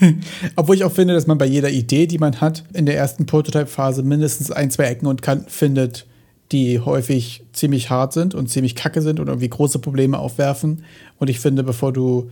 Obwohl 0.56 0.74
ich 0.74 0.84
auch 0.84 0.92
finde, 0.92 1.14
dass 1.14 1.28
man 1.28 1.38
bei 1.38 1.46
jeder 1.46 1.70
Idee, 1.70 2.06
die 2.06 2.18
man 2.18 2.40
hat, 2.40 2.64
in 2.74 2.84
der 2.84 2.96
ersten 2.96 3.26
Prototype-Phase 3.26 4.02
mindestens 4.02 4.50
ein, 4.50 4.70
zwei 4.70 4.84
Ecken 4.84 5.06
und 5.06 5.22
Kanten 5.22 5.48
findet, 5.48 6.06
die 6.52 6.80
häufig 6.80 7.44
ziemlich 7.52 7.90
hart 7.90 8.12
sind 8.12 8.34
und 8.34 8.48
ziemlich 8.48 8.74
kacke 8.74 9.02
sind 9.02 9.18
und 9.18 9.28
irgendwie 9.28 9.48
große 9.48 9.78
Probleme 9.78 10.18
aufwerfen. 10.18 10.84
Und 11.18 11.30
ich 11.30 11.40
finde, 11.40 11.62
bevor 11.62 11.92
du 11.92 12.30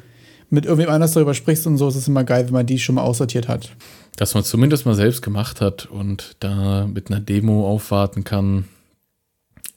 mit 0.50 0.66
irgendwem 0.66 0.90
anders 0.90 1.12
darüber 1.12 1.34
sprichst 1.34 1.66
und 1.66 1.78
so, 1.78 1.88
ist 1.88 1.96
es 1.96 2.08
immer 2.08 2.24
geil, 2.24 2.46
wenn 2.46 2.52
man 2.52 2.66
die 2.66 2.78
schon 2.78 2.96
mal 2.96 3.02
aussortiert 3.02 3.48
hat. 3.48 3.70
Dass 4.16 4.34
man 4.34 4.44
zumindest 4.44 4.84
mal 4.84 4.94
selbst 4.94 5.22
gemacht 5.22 5.60
hat 5.60 5.86
und 5.86 6.36
da 6.40 6.86
mit 6.86 7.10
einer 7.10 7.20
Demo 7.20 7.68
aufwarten 7.68 8.24
kann. 8.24 8.64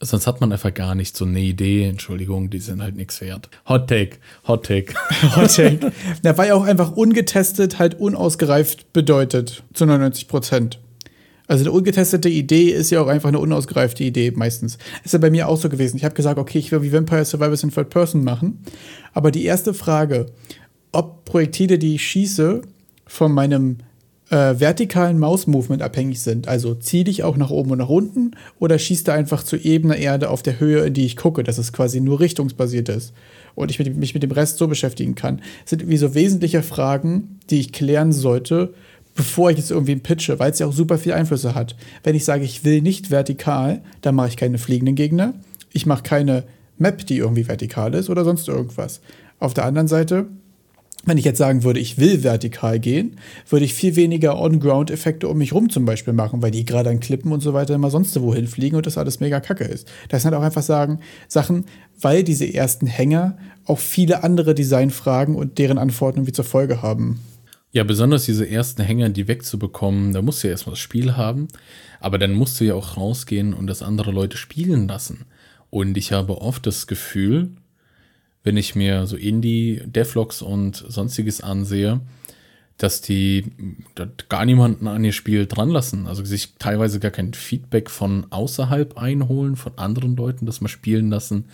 Sonst 0.00 0.26
hat 0.26 0.40
man 0.40 0.52
einfach 0.52 0.74
gar 0.74 0.94
nicht 0.94 1.16
so 1.16 1.24
eine 1.24 1.40
Idee. 1.40 1.84
Entschuldigung, 1.84 2.50
die 2.50 2.58
sind 2.58 2.82
halt 2.82 2.96
nichts 2.96 3.20
wert. 3.20 3.48
Hot 3.68 3.88
Take, 3.88 4.18
Hot 4.46 4.66
Take. 4.66 4.92
Hot 5.36 5.54
Take. 5.54 5.92
Der 6.22 6.36
war 6.36 6.46
ja 6.46 6.54
auch 6.54 6.64
einfach 6.64 6.92
ungetestet, 6.92 7.78
halt 7.78 7.98
unausgereift 7.98 8.92
bedeutet, 8.92 9.62
zu 9.72 9.86
99 9.86 10.28
Prozent. 10.28 10.78
Also 11.46 11.64
eine 11.64 11.72
ungetestete 11.72 12.28
Idee 12.28 12.70
ist 12.70 12.90
ja 12.90 13.02
auch 13.02 13.06
einfach 13.06 13.28
eine 13.28 13.38
unausgereifte 13.38 14.02
Idee 14.02 14.32
meistens. 14.34 14.78
Ist 15.04 15.12
ja 15.12 15.18
bei 15.18 15.30
mir 15.30 15.48
auch 15.48 15.58
so 15.58 15.68
gewesen. 15.68 15.96
Ich 15.96 16.04
habe 16.04 16.14
gesagt, 16.14 16.38
okay, 16.38 16.58
ich 16.58 16.72
will 16.72 16.82
wie 16.82 16.92
Vampire 16.92 17.24
Survivors 17.24 17.62
in 17.62 17.70
Third 17.70 17.90
Person 17.90 18.24
machen. 18.24 18.62
Aber 19.12 19.30
die 19.30 19.44
erste 19.44 19.74
Frage, 19.74 20.26
ob 20.92 21.24
Projektile, 21.24 21.78
die 21.78 21.96
ich 21.96 22.02
schieße, 22.02 22.62
von 23.06 23.32
meinem 23.32 23.78
äh, 24.30 24.58
vertikalen 24.58 25.18
Maus-Movement 25.18 25.82
abhängig 25.82 26.20
sind. 26.22 26.48
Also 26.48 26.74
ziele 26.74 27.10
ich 27.10 27.22
auch 27.22 27.36
nach 27.36 27.50
oben 27.50 27.72
und 27.72 27.78
nach 27.78 27.88
unten 27.88 28.32
oder 28.58 28.78
schießt 28.78 29.08
er 29.08 29.14
einfach 29.14 29.42
zu 29.42 29.56
ebener 29.56 29.96
Erde 29.96 30.30
auf 30.30 30.42
der 30.42 30.60
Höhe, 30.60 30.86
in 30.86 30.94
die 30.94 31.04
ich 31.04 31.16
gucke, 31.16 31.44
dass 31.44 31.58
es 31.58 31.72
quasi 31.72 32.00
nur 32.00 32.20
richtungsbasiert 32.20 32.88
ist 32.88 33.12
und 33.54 33.70
ich 33.70 33.78
mich 33.78 34.14
mit 34.14 34.22
dem 34.22 34.32
Rest 34.32 34.58
so 34.58 34.66
beschäftigen 34.66 35.14
kann. 35.14 35.38
Das 35.62 35.70
sind 35.70 35.82
irgendwie 35.82 35.98
so 35.98 36.14
wesentliche 36.14 36.62
Fragen, 36.62 37.38
die 37.50 37.60
ich 37.60 37.72
klären 37.72 38.12
sollte, 38.12 38.72
bevor 39.14 39.50
ich 39.50 39.58
jetzt 39.58 39.70
irgendwie 39.70 39.96
pitche, 39.96 40.38
weil 40.38 40.50
es 40.50 40.58
ja 40.58 40.66
auch 40.66 40.72
super 40.72 40.98
viel 40.98 41.12
Einflüsse 41.12 41.54
hat. 41.54 41.76
Wenn 42.02 42.14
ich 42.14 42.24
sage, 42.24 42.44
ich 42.44 42.64
will 42.64 42.82
nicht 42.82 43.10
vertikal, 43.10 43.82
dann 44.00 44.14
mache 44.14 44.28
ich 44.28 44.36
keine 44.36 44.58
fliegenden 44.58 44.96
Gegner. 44.96 45.34
Ich 45.72 45.86
mache 45.86 46.02
keine 46.02 46.44
Map, 46.78 47.06
die 47.06 47.18
irgendwie 47.18 47.46
vertikal 47.46 47.94
ist 47.94 48.10
oder 48.10 48.24
sonst 48.24 48.48
irgendwas. 48.48 49.00
Auf 49.38 49.54
der 49.54 49.64
anderen 49.64 49.88
Seite, 49.88 50.26
wenn 51.06 51.18
ich 51.18 51.24
jetzt 51.24 51.38
sagen 51.38 51.62
würde, 51.64 51.80
ich 51.80 51.98
will 51.98 52.24
vertikal 52.24 52.80
gehen, 52.80 53.16
würde 53.48 53.64
ich 53.64 53.74
viel 53.74 53.94
weniger 53.94 54.40
On-Ground-Effekte 54.40 55.28
um 55.28 55.38
mich 55.38 55.52
rum 55.52 55.68
zum 55.68 55.84
Beispiel 55.84 56.14
machen, 56.14 56.42
weil 56.42 56.50
die 56.50 56.64
gerade 56.64 56.90
an 56.90 57.00
Klippen 57.00 57.30
und 57.30 57.40
so 57.40 57.52
weiter 57.52 57.74
immer 57.74 57.90
sonst 57.90 58.18
wohin 58.20 58.46
fliegen 58.46 58.76
und 58.76 58.86
das 58.86 58.98
alles 58.98 59.20
mega 59.20 59.40
kacke 59.40 59.64
ist. 59.64 59.86
Das 60.08 60.22
sind 60.22 60.32
halt 60.32 60.40
auch 60.40 60.44
einfach 60.44 60.62
sagen, 60.62 61.00
Sachen, 61.28 61.66
weil 62.00 62.24
diese 62.24 62.52
ersten 62.52 62.86
Hänger 62.86 63.36
auch 63.66 63.78
viele 63.78 64.24
andere 64.24 64.54
Designfragen 64.54 65.36
und 65.36 65.58
deren 65.58 65.78
Antworten 65.78 66.18
irgendwie 66.18 66.32
zur 66.32 66.44
Folge 66.44 66.82
haben. 66.82 67.20
Ja, 67.74 67.82
besonders 67.82 68.24
diese 68.24 68.48
ersten 68.48 68.82
Hänger, 68.84 69.08
die 69.08 69.26
wegzubekommen, 69.26 70.12
da 70.12 70.22
musst 70.22 70.42
du 70.42 70.46
ja 70.46 70.52
erstmal 70.52 70.74
das 70.74 70.80
Spiel 70.80 71.16
haben, 71.16 71.48
aber 71.98 72.18
dann 72.18 72.32
musst 72.32 72.60
du 72.60 72.64
ja 72.64 72.74
auch 72.74 72.96
rausgehen 72.96 73.52
und 73.52 73.66
das 73.66 73.82
andere 73.82 74.12
Leute 74.12 74.36
spielen 74.36 74.86
lassen. 74.86 75.24
Und 75.70 75.96
ich 75.96 76.12
habe 76.12 76.40
oft 76.40 76.68
das 76.68 76.86
Gefühl, 76.86 77.50
wenn 78.44 78.56
ich 78.56 78.76
mir 78.76 79.08
so 79.08 79.16
Indie, 79.16 79.82
Devlogs 79.86 80.40
und 80.40 80.76
sonstiges 80.76 81.40
ansehe, 81.40 82.00
dass 82.76 83.00
die 83.00 83.50
da 83.96 84.06
gar 84.28 84.44
niemanden 84.44 84.86
an 84.86 85.04
ihr 85.04 85.12
Spiel 85.12 85.46
dran 85.46 85.68
lassen. 85.68 86.06
Also 86.06 86.24
sich 86.24 86.54
teilweise 86.60 87.00
gar 87.00 87.10
kein 87.10 87.34
Feedback 87.34 87.90
von 87.90 88.28
außerhalb 88.30 88.98
einholen, 88.98 89.56
von 89.56 89.76
anderen 89.78 90.14
Leuten, 90.14 90.46
das 90.46 90.60
mal 90.60 90.68
spielen 90.68 91.10
lassen. 91.10 91.46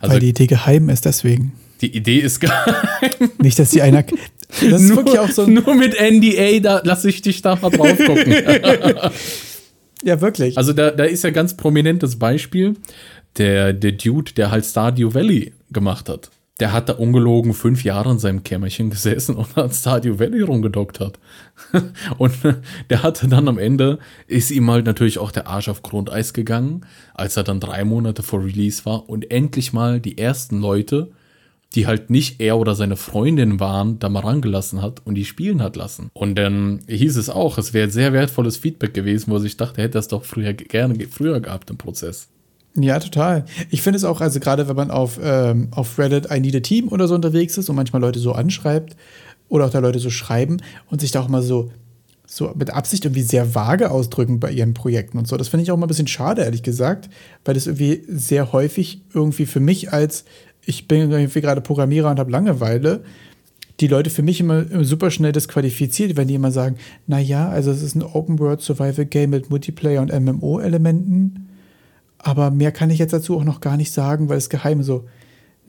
Also 0.00 0.14
weil 0.14 0.20
die 0.20 0.30
Idee 0.30 0.48
geheim 0.48 0.88
ist, 0.88 1.04
deswegen. 1.04 1.52
die 1.82 1.96
Idee 1.96 2.18
ist 2.18 2.40
gar 2.40 2.64
Nicht, 3.40 3.60
dass 3.60 3.70
die 3.70 3.82
einer. 3.82 4.04
Das 4.48 4.82
ist 4.82 4.96
wirklich 4.96 5.18
auch 5.18 5.30
so 5.30 5.46
nur 5.46 5.74
mit 5.74 5.94
NDA, 6.00 6.60
da 6.60 6.80
lasse 6.82 7.08
ich 7.08 7.22
dich 7.22 7.42
da 7.42 7.56
mal 7.56 7.70
drauf 7.70 7.96
gucken. 7.98 8.34
Ja, 10.04 10.20
wirklich. 10.20 10.56
Also 10.56 10.72
da, 10.72 10.92
da 10.92 11.02
ist 11.02 11.24
ja 11.24 11.30
ganz 11.30 11.56
prominentes 11.56 12.20
Beispiel 12.20 12.76
der, 13.36 13.72
der 13.72 13.90
Dude, 13.90 14.32
der 14.32 14.52
halt 14.52 14.64
Stardew 14.64 15.12
Valley 15.12 15.52
gemacht 15.72 16.08
hat. 16.08 16.30
der 16.60 16.72
hat 16.72 16.88
da 16.88 16.94
ungelogen 16.94 17.54
fünf 17.54 17.84
Jahre 17.84 18.10
in 18.10 18.18
seinem 18.18 18.42
Kämmerchen 18.42 18.90
gesessen 18.90 19.36
und 19.36 19.54
hat 19.54 19.74
Stadio 19.74 20.18
Valley 20.18 20.42
rumgedoktert. 20.42 21.18
und 22.18 22.32
der 22.90 23.02
hatte 23.02 23.28
dann 23.28 23.48
am 23.48 23.58
Ende, 23.58 23.98
ist 24.26 24.50
ihm 24.50 24.70
halt 24.70 24.86
natürlich 24.86 25.18
auch 25.18 25.30
der 25.30 25.46
Arsch 25.46 25.68
auf 25.68 25.82
Grundeis 25.82 26.32
gegangen, 26.32 26.84
als 27.14 27.36
er 27.36 27.44
dann 27.44 27.60
drei 27.60 27.84
Monate 27.84 28.22
vor 28.22 28.44
Release 28.44 28.84
war 28.84 29.08
und 29.08 29.30
endlich 29.30 29.72
mal 29.72 30.00
die 30.00 30.18
ersten 30.18 30.60
Leute, 30.60 31.12
die 31.74 31.86
halt 31.86 32.10
nicht 32.10 32.40
er 32.40 32.58
oder 32.58 32.74
seine 32.74 32.96
Freundin 32.96 33.60
waren, 33.60 33.98
da 33.98 34.08
mal 34.08 34.20
rangelassen 34.20 34.80
hat 34.80 35.04
und 35.04 35.16
die 35.16 35.24
spielen 35.24 35.62
hat 35.62 35.76
lassen. 35.76 36.10
Und 36.14 36.36
dann 36.36 36.80
hieß 36.88 37.16
es 37.16 37.28
auch, 37.28 37.58
es 37.58 37.74
wäre 37.74 37.90
sehr 37.90 38.12
wertvolles 38.12 38.56
Feedback 38.56 38.94
gewesen, 38.94 39.30
wo 39.30 39.38
sich 39.38 39.56
dachte, 39.56 39.78
er 39.78 39.84
hätte 39.84 39.98
das 39.98 40.08
doch 40.08 40.24
früher 40.24 40.54
gerne 40.54 40.96
früher 41.10 41.40
gehabt 41.40 41.70
im 41.70 41.76
Prozess. 41.76 42.28
Ja, 42.74 42.98
total. 43.00 43.44
Ich 43.70 43.82
finde 43.82 43.96
es 43.96 44.04
auch, 44.04 44.20
also 44.20 44.40
gerade 44.40 44.68
wenn 44.68 44.76
man 44.76 44.90
auf, 44.90 45.18
ähm, 45.22 45.68
auf 45.72 45.98
Reddit 45.98 46.28
I 46.30 46.40
Need 46.40 46.56
a 46.56 46.60
Team 46.60 46.88
oder 46.88 47.08
so 47.08 47.14
unterwegs 47.14 47.58
ist 47.58 47.68
und 47.68 47.76
manchmal 47.76 48.02
Leute 48.02 48.18
so 48.18 48.32
anschreibt 48.32 48.96
oder 49.48 49.66
auch 49.66 49.70
da 49.70 49.80
Leute 49.80 49.98
so 49.98 50.10
schreiben 50.10 50.58
und 50.90 51.00
sich 51.00 51.10
da 51.10 51.20
auch 51.20 51.28
mal 51.28 51.42
so, 51.42 51.70
so 52.26 52.52
mit 52.54 52.70
Absicht 52.70 53.04
irgendwie 53.04 53.22
sehr 53.22 53.54
vage 53.54 53.90
ausdrücken 53.90 54.38
bei 54.38 54.52
ihren 54.52 54.74
Projekten 54.74 55.18
und 55.18 55.26
so. 55.26 55.36
Das 55.36 55.48
finde 55.48 55.64
ich 55.64 55.70
auch 55.70 55.76
mal 55.76 55.86
ein 55.86 55.88
bisschen 55.88 56.06
schade, 56.06 56.42
ehrlich 56.42 56.62
gesagt, 56.62 57.08
weil 57.44 57.54
das 57.54 57.66
irgendwie 57.66 58.02
sehr 58.06 58.52
häufig 58.52 59.02
irgendwie 59.12 59.46
für 59.46 59.60
mich 59.60 59.92
als 59.92 60.24
ich 60.68 60.86
bin 60.86 61.10
irgendwie 61.10 61.40
gerade 61.40 61.62
Programmierer 61.62 62.10
und 62.10 62.18
habe 62.18 62.30
Langeweile, 62.30 63.00
die 63.80 63.86
Leute 63.86 64.10
für 64.10 64.22
mich 64.22 64.38
immer, 64.38 64.66
super 64.84 65.10
schnell 65.10 65.32
disqualifiziert, 65.32 66.16
wenn 66.16 66.28
die 66.28 66.34
immer 66.34 66.50
sagen, 66.50 66.76
naja, 67.06 67.48
also 67.48 67.70
es 67.70 67.82
ist 67.82 67.94
ein 67.94 68.02
Open-World-Survival-Game 68.02 69.30
mit 69.30 69.48
Multiplayer 69.48 70.02
und 70.02 70.12
MMO-Elementen, 70.12 71.48
aber 72.18 72.50
mehr 72.50 72.70
kann 72.70 72.90
ich 72.90 72.98
jetzt 72.98 73.14
dazu 73.14 73.38
auch 73.38 73.44
noch 73.44 73.60
gar 73.60 73.78
nicht 73.78 73.92
sagen, 73.92 74.28
weil 74.28 74.36
es 74.36 74.50
geheim 74.50 74.82
so. 74.82 75.04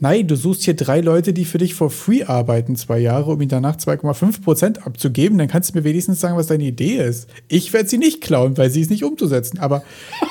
Nein, 0.01 0.27
du 0.27 0.35
suchst 0.35 0.63
hier 0.63 0.75
drei 0.75 0.99
Leute, 0.99 1.31
die 1.31 1.45
für 1.45 1.59
dich 1.59 1.75
for 1.75 1.89
free 1.89 2.23
arbeiten, 2.23 2.75
zwei 2.75 2.99
Jahre, 2.99 3.31
um 3.31 3.39
ihnen 3.39 3.49
danach 3.49 3.77
2,5% 3.77 4.79
abzugeben. 4.79 5.37
Dann 5.37 5.49
kannst 5.49 5.69
du 5.69 5.77
mir 5.77 5.83
wenigstens 5.83 6.19
sagen, 6.19 6.37
was 6.37 6.47
deine 6.47 6.63
Idee 6.63 6.97
ist. 6.97 7.29
Ich 7.47 7.71
werde 7.73 7.89
sie 7.89 7.97
nicht 7.97 8.21
klauen, 8.21 8.57
weil 8.57 8.69
sie 8.69 8.81
ist 8.81 8.89
nicht 8.89 9.03
umzusetzen. 9.03 9.59
Aber 9.59 9.83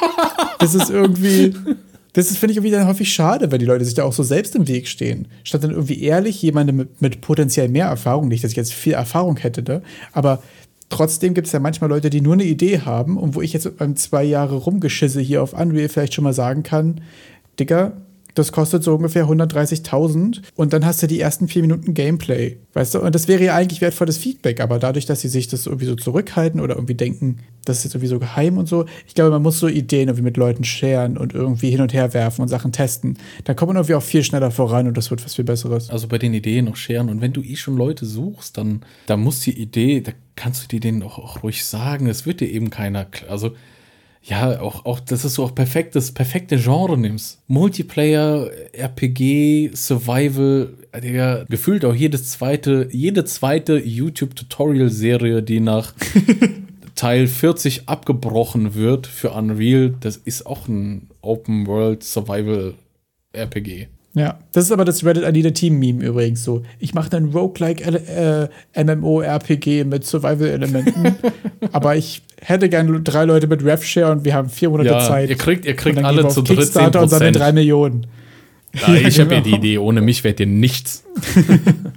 das 0.59 0.75
ist 0.75 0.89
irgendwie, 0.89 1.55
das 2.19 2.37
finde 2.37 2.59
ich 2.59 2.73
dann 2.73 2.89
häufig 2.89 3.12
schade, 3.12 3.53
wenn 3.53 3.61
die 3.61 3.64
Leute 3.64 3.85
sich 3.85 3.95
da 3.95 4.03
auch 4.03 4.12
so 4.12 4.25
selbst 4.25 4.57
im 4.57 4.66
Weg 4.66 4.89
stehen. 4.89 5.29
Statt 5.45 5.62
dann 5.62 5.71
irgendwie 5.71 6.03
ehrlich 6.03 6.43
jemandem 6.43 6.75
mit, 6.75 7.01
mit 7.01 7.21
potenziell 7.21 7.69
mehr 7.69 7.87
Erfahrung, 7.87 8.27
nicht, 8.27 8.43
dass 8.43 8.51
ich 8.51 8.57
jetzt 8.57 8.73
viel 8.73 8.95
Erfahrung 8.95 9.37
hätte, 9.37 9.62
ne? 9.62 9.83
aber 10.12 10.43
trotzdem 10.89 11.35
gibt 11.35 11.47
es 11.47 11.53
ja 11.53 11.61
manchmal 11.61 11.91
Leute, 11.91 12.11
die 12.11 12.21
nur 12.21 12.33
eine 12.33 12.43
Idee 12.43 12.81
haben 12.81 13.16
und 13.16 13.37
wo 13.37 13.41
ich 13.41 13.53
jetzt 13.53 13.77
beim 13.77 13.95
zwei 13.95 14.25
Jahre 14.25 14.57
rumgeschisse 14.57 15.21
hier 15.21 15.45
auf 15.45 15.53
Unreal 15.53 15.89
vielleicht 15.89 16.14
schon 16.14 16.25
mal 16.25 16.33
sagen 16.33 16.64
kann, 16.64 17.03
Digga, 17.61 17.93
das 18.39 18.53
kostet 18.53 18.84
so 18.84 18.95
ungefähr 18.95 19.26
130.000 19.26 20.43
und 20.55 20.72
dann 20.72 20.86
hast 20.86 21.03
du 21.03 21.07
die 21.07 21.20
ersten 21.20 21.49
vier 21.49 21.62
Minuten 21.62 21.95
Gameplay, 21.95 22.59
weißt 22.74 22.95
du? 22.95 23.01
Und 23.01 23.14
das 23.14 23.28
wäre 23.28 23.45
ja 23.45 23.55
eigentlich 23.55 23.80
wertvolles 23.80 24.16
Feedback, 24.16 24.61
aber 24.61 24.78
dadurch, 24.78 25.07
dass 25.07 25.20
sie 25.20 25.28
sich 25.28 25.49
das 25.49 25.66
irgendwie 25.66 25.86
so 25.86 25.97
zurückhalten 25.97 26.61
oder 26.61 26.76
irgendwie 26.76 26.95
denken, 26.95 27.39
das 27.64 27.78
ist 27.78 27.84
jetzt 27.84 27.95
irgendwie 27.95 28.09
so 28.09 28.18
geheim 28.18 28.57
und 28.57 28.68
so, 28.68 28.86
ich 29.07 29.14
glaube, 29.14 29.30
man 29.30 29.43
muss 29.43 29.59
so 29.59 29.68
Ideen 29.68 30.09
irgendwie 30.09 30.22
mit 30.22 30.36
Leuten 30.36 30.64
sharen 30.64 31.18
und 31.18 31.34
irgendwie 31.34 31.70
hin 31.70 31.80
und 31.80 31.93
her 31.93 32.14
werfen 32.14 32.43
und 32.43 32.49
Sachen 32.49 32.72
testen. 32.72 33.18
Dann 33.45 33.57
kommt 33.57 33.68
man 33.68 33.76
irgendwie 33.76 33.95
auch 33.95 34.03
viel 34.03 34.22
schneller 34.22 34.51
voran 34.51 34.86
und 34.86 34.97
das 34.97 35.11
wird 35.11 35.24
was 35.24 35.34
viel 35.34 35.45
Besseres. 35.45 35.91
Also 35.91 36.09
bei 36.09 36.18
den 36.18 36.32
Ideen 36.32 36.66
noch 36.66 36.76
sharen 36.76 37.09
und 37.09 37.20
wenn 37.20 37.32
du 37.32 37.43
eh 37.43 37.57
schon 37.57 37.76
Leute 37.76 38.07
suchst, 38.07 38.57
dann 38.57 38.82
da 39.07 39.16
muss 39.16 39.41
die 39.41 39.61
Idee, 39.61 40.01
da 40.01 40.12
kannst 40.36 40.62
du 40.62 40.68
dir 40.68 40.80
denen 40.80 41.03
auch, 41.03 41.18
auch 41.18 41.43
ruhig 41.43 41.64
sagen, 41.64 42.07
es 42.07 42.24
wird 42.24 42.41
dir 42.41 42.49
eben 42.49 42.70
keiner, 42.70 43.07
also 43.28 43.53
ja, 44.23 44.61
auch, 44.61 44.85
auch, 44.85 45.01
dass 45.01 45.23
du 45.35 45.43
auch 45.43 45.55
perfekt, 45.55 45.97
das 45.97 46.12
perfekte 46.12 46.57
Genre 46.59 46.99
nimmst. 46.99 47.41
Multiplayer, 47.47 48.51
RPG, 48.73 49.71
Survival, 49.75 50.75
Digga, 51.03 51.45
gefühlt 51.49 51.85
auch 51.85 51.95
jedes 51.95 52.31
zweite, 52.31 52.89
jede 52.91 53.25
zweite 53.25 53.79
YouTube-Tutorial-Serie, 53.79 55.43
die 55.43 55.61
nach 55.61 55.95
Teil 56.95 57.27
40 57.27 57.89
abgebrochen 57.89 58.75
wird 58.75 59.07
für 59.07 59.31
Unreal, 59.31 59.95
das 60.01 60.16
ist 60.16 60.47
auch 60.47 60.66
ein 60.69 61.09
Open 61.21 61.66
World 61.66 62.03
Survival 62.03 62.75
RPG. 63.33 63.89
Ja, 64.15 64.39
das 64.53 64.65
ist 64.65 64.73
aber 64.73 64.85
das 64.85 65.05
Reddit 65.05 65.25
Anita 65.25 65.51
Team 65.51 65.79
Meme 65.79 66.05
übrigens 66.05 66.43
so. 66.43 66.63
Ich 66.79 66.95
mache 66.95 67.11
dann 67.11 67.27
Roguelike 67.27 67.85
äh, 68.75 68.85
MMO 68.85 69.21
RPG 69.21 69.85
mit 69.85 70.05
Survival 70.05 70.49
Elementen, 70.49 71.15
aber 71.73 71.95
ich 71.97 72.23
hätte 72.41 72.69
gerne 72.69 73.01
drei 73.01 73.25
Leute 73.25 73.47
mit 73.47 73.63
RevShare 73.65 74.13
und 74.13 74.25
wir 74.25 74.35
haben 74.35 74.49
vier 74.49 74.71
Monate 74.71 74.91
ja, 74.91 75.01
Zeit. 75.01 75.29
Ihr 75.29 75.37
kriegt, 75.37 75.67
ihr 75.67 75.77
kriegt 75.77 75.99
alle 75.99 76.27
zu 76.29 76.43
dritt 76.43 76.59
Kickstarter 76.59 77.03
und 77.03 77.09
seine 77.09 77.33
drei 77.33 77.53
Millionen. 77.53 78.07
Ja, 78.75 78.95
ich 78.95 79.03
ja, 79.03 79.09
genau. 79.09 79.25
habe 79.25 79.35
ja 79.37 79.41
die 79.41 79.55
Idee, 79.55 79.79
ohne 79.79 80.01
mich 80.01 80.25
wärt 80.25 80.41
ihr 80.41 80.47
nichts. 80.47 81.05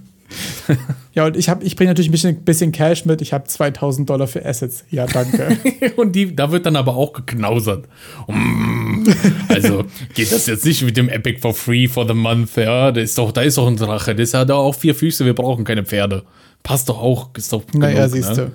ja, 1.14 1.26
und 1.26 1.38
ich, 1.38 1.48
ich 1.62 1.76
bringe 1.76 1.92
natürlich 1.92 2.10
ein 2.10 2.12
bisschen, 2.12 2.44
bisschen, 2.44 2.72
Cash 2.72 3.06
mit. 3.06 3.22
Ich 3.22 3.34
habe 3.34 3.46
2000 3.46 4.10
Dollar 4.10 4.28
für 4.28 4.46
Assets. 4.46 4.86
Ja, 4.90 5.06
danke. 5.06 5.58
und 5.96 6.14
die, 6.16 6.36
da 6.36 6.52
wird 6.52 6.66
dann 6.66 6.76
aber 6.76 6.96
auch 6.96 7.14
geknausert. 7.14 7.86
Mm, 8.28 9.04
also 9.50 9.86
geht 10.14 10.32
das 10.32 10.48
jetzt 10.48 10.66
nicht 10.66 10.82
mit 10.84 10.98
dem 10.98 11.10
Epic 11.10 11.40
for 11.40 11.54
free 11.54 11.88
for 11.88 12.08
the 12.08 12.14
month. 12.14 12.56
Ja, 12.58 12.92
da 12.92 13.02
ist 13.02 13.18
doch, 13.18 13.32
da 13.32 13.42
ist 13.42 13.58
doch 13.58 13.68
ein 13.68 13.78
Drache. 13.78 14.16
Das 14.16 14.34
hat 14.34 14.52
auch 14.52 14.76
vier 14.76 14.96
Füße. 14.96 15.26
Wir 15.26 15.34
brauchen 15.34 15.64
keine 15.64 15.84
Pferde. 15.84 16.24
Passt 16.64 16.90
doch 16.90 17.02
auch. 17.02 17.30
Ist 17.36 17.52
doch 17.54 17.66
genug, 17.66 17.82
naja, 17.82 18.08
siehst 18.08 18.30
ne? 18.30 18.36
du. 18.36 18.52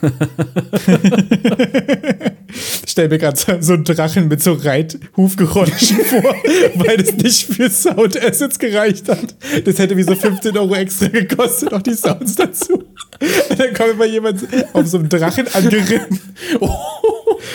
Stell 2.86 3.08
mir 3.08 3.18
gerade 3.18 3.36
so 3.60 3.74
einen 3.74 3.84
Drachen 3.84 4.28
mit 4.28 4.42
so 4.42 4.54
Reithufgeräuschen 4.54 5.98
vor, 6.04 6.34
weil 6.74 6.96
das 6.96 7.14
nicht 7.16 7.54
für 7.54 7.70
Sound 7.70 8.22
Assets 8.22 8.58
gereicht 8.58 9.08
hat. 9.08 9.36
Das 9.64 9.78
hätte 9.78 9.96
wie 9.96 10.02
so 10.02 10.14
15 10.14 10.58
Euro 10.58 10.74
extra 10.74 11.08
gekostet, 11.08 11.72
auch 11.72 11.80
die 11.82 11.94
Sounds 11.94 12.34
dazu. 12.34 12.74
Und 12.74 13.58
dann 13.58 13.72
kommt 13.74 13.92
immer 13.92 14.06
jemand 14.06 14.42
auf 14.72 14.86
so 14.86 14.98
einem 14.98 15.08
Drachen 15.08 15.46
angeritten. 15.52 16.20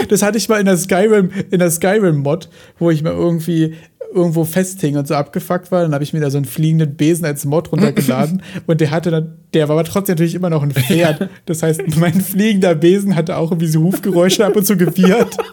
Das 0.10 0.24
hatte 0.24 0.38
ich 0.38 0.50
mal 0.50 0.60
in 0.60 0.66
der 0.66 0.78
Skyrim, 0.78 1.30
in 1.52 1.60
der 1.60 1.70
Skyrim-Mod, 1.70 2.50
wo 2.80 2.90
ich 2.90 3.04
mal 3.04 3.14
irgendwie 3.14 3.76
irgendwo 4.16 4.46
festhing 4.46 4.98
und 4.98 5.08
so 5.08 5.16
abgefuckt 5.16 5.72
war. 5.72 5.84
Dann 5.84 5.94
habe 5.94 6.04
ich 6.04 6.14
mir 6.14 6.22
da 6.22 6.30
so 6.30 6.38
einen 6.38 6.46
fliegenden 6.46 6.96
Besen 6.96 7.26
als 7.26 7.46
Mod 7.46 7.72
runtergeladen 7.72 8.42
und 8.68 8.82
der 8.82 8.92
hatte 8.92 9.12
dann, 9.12 9.34
der 9.54 9.68
war 9.68 9.76
aber 9.76 9.84
trotzdem 9.84 10.14
natürlich 10.14 10.36
immer 10.36 10.50
noch 10.50 10.64
ein 10.64 10.72
Pferd. 10.72 11.30
Das 11.46 11.62
heißt, 11.62 11.82
mein 11.98 12.22
fliegender 12.22 12.74
Besen 12.76 13.16
hatte 13.16 13.38
auch 13.38 13.52
irgendwie 13.52 13.68
so 13.68 13.82
Hufgeräusche 13.82 14.46
ab 14.46 14.56
und 14.56 14.66
zu 14.66 14.78
gewirrt. 14.78 15.38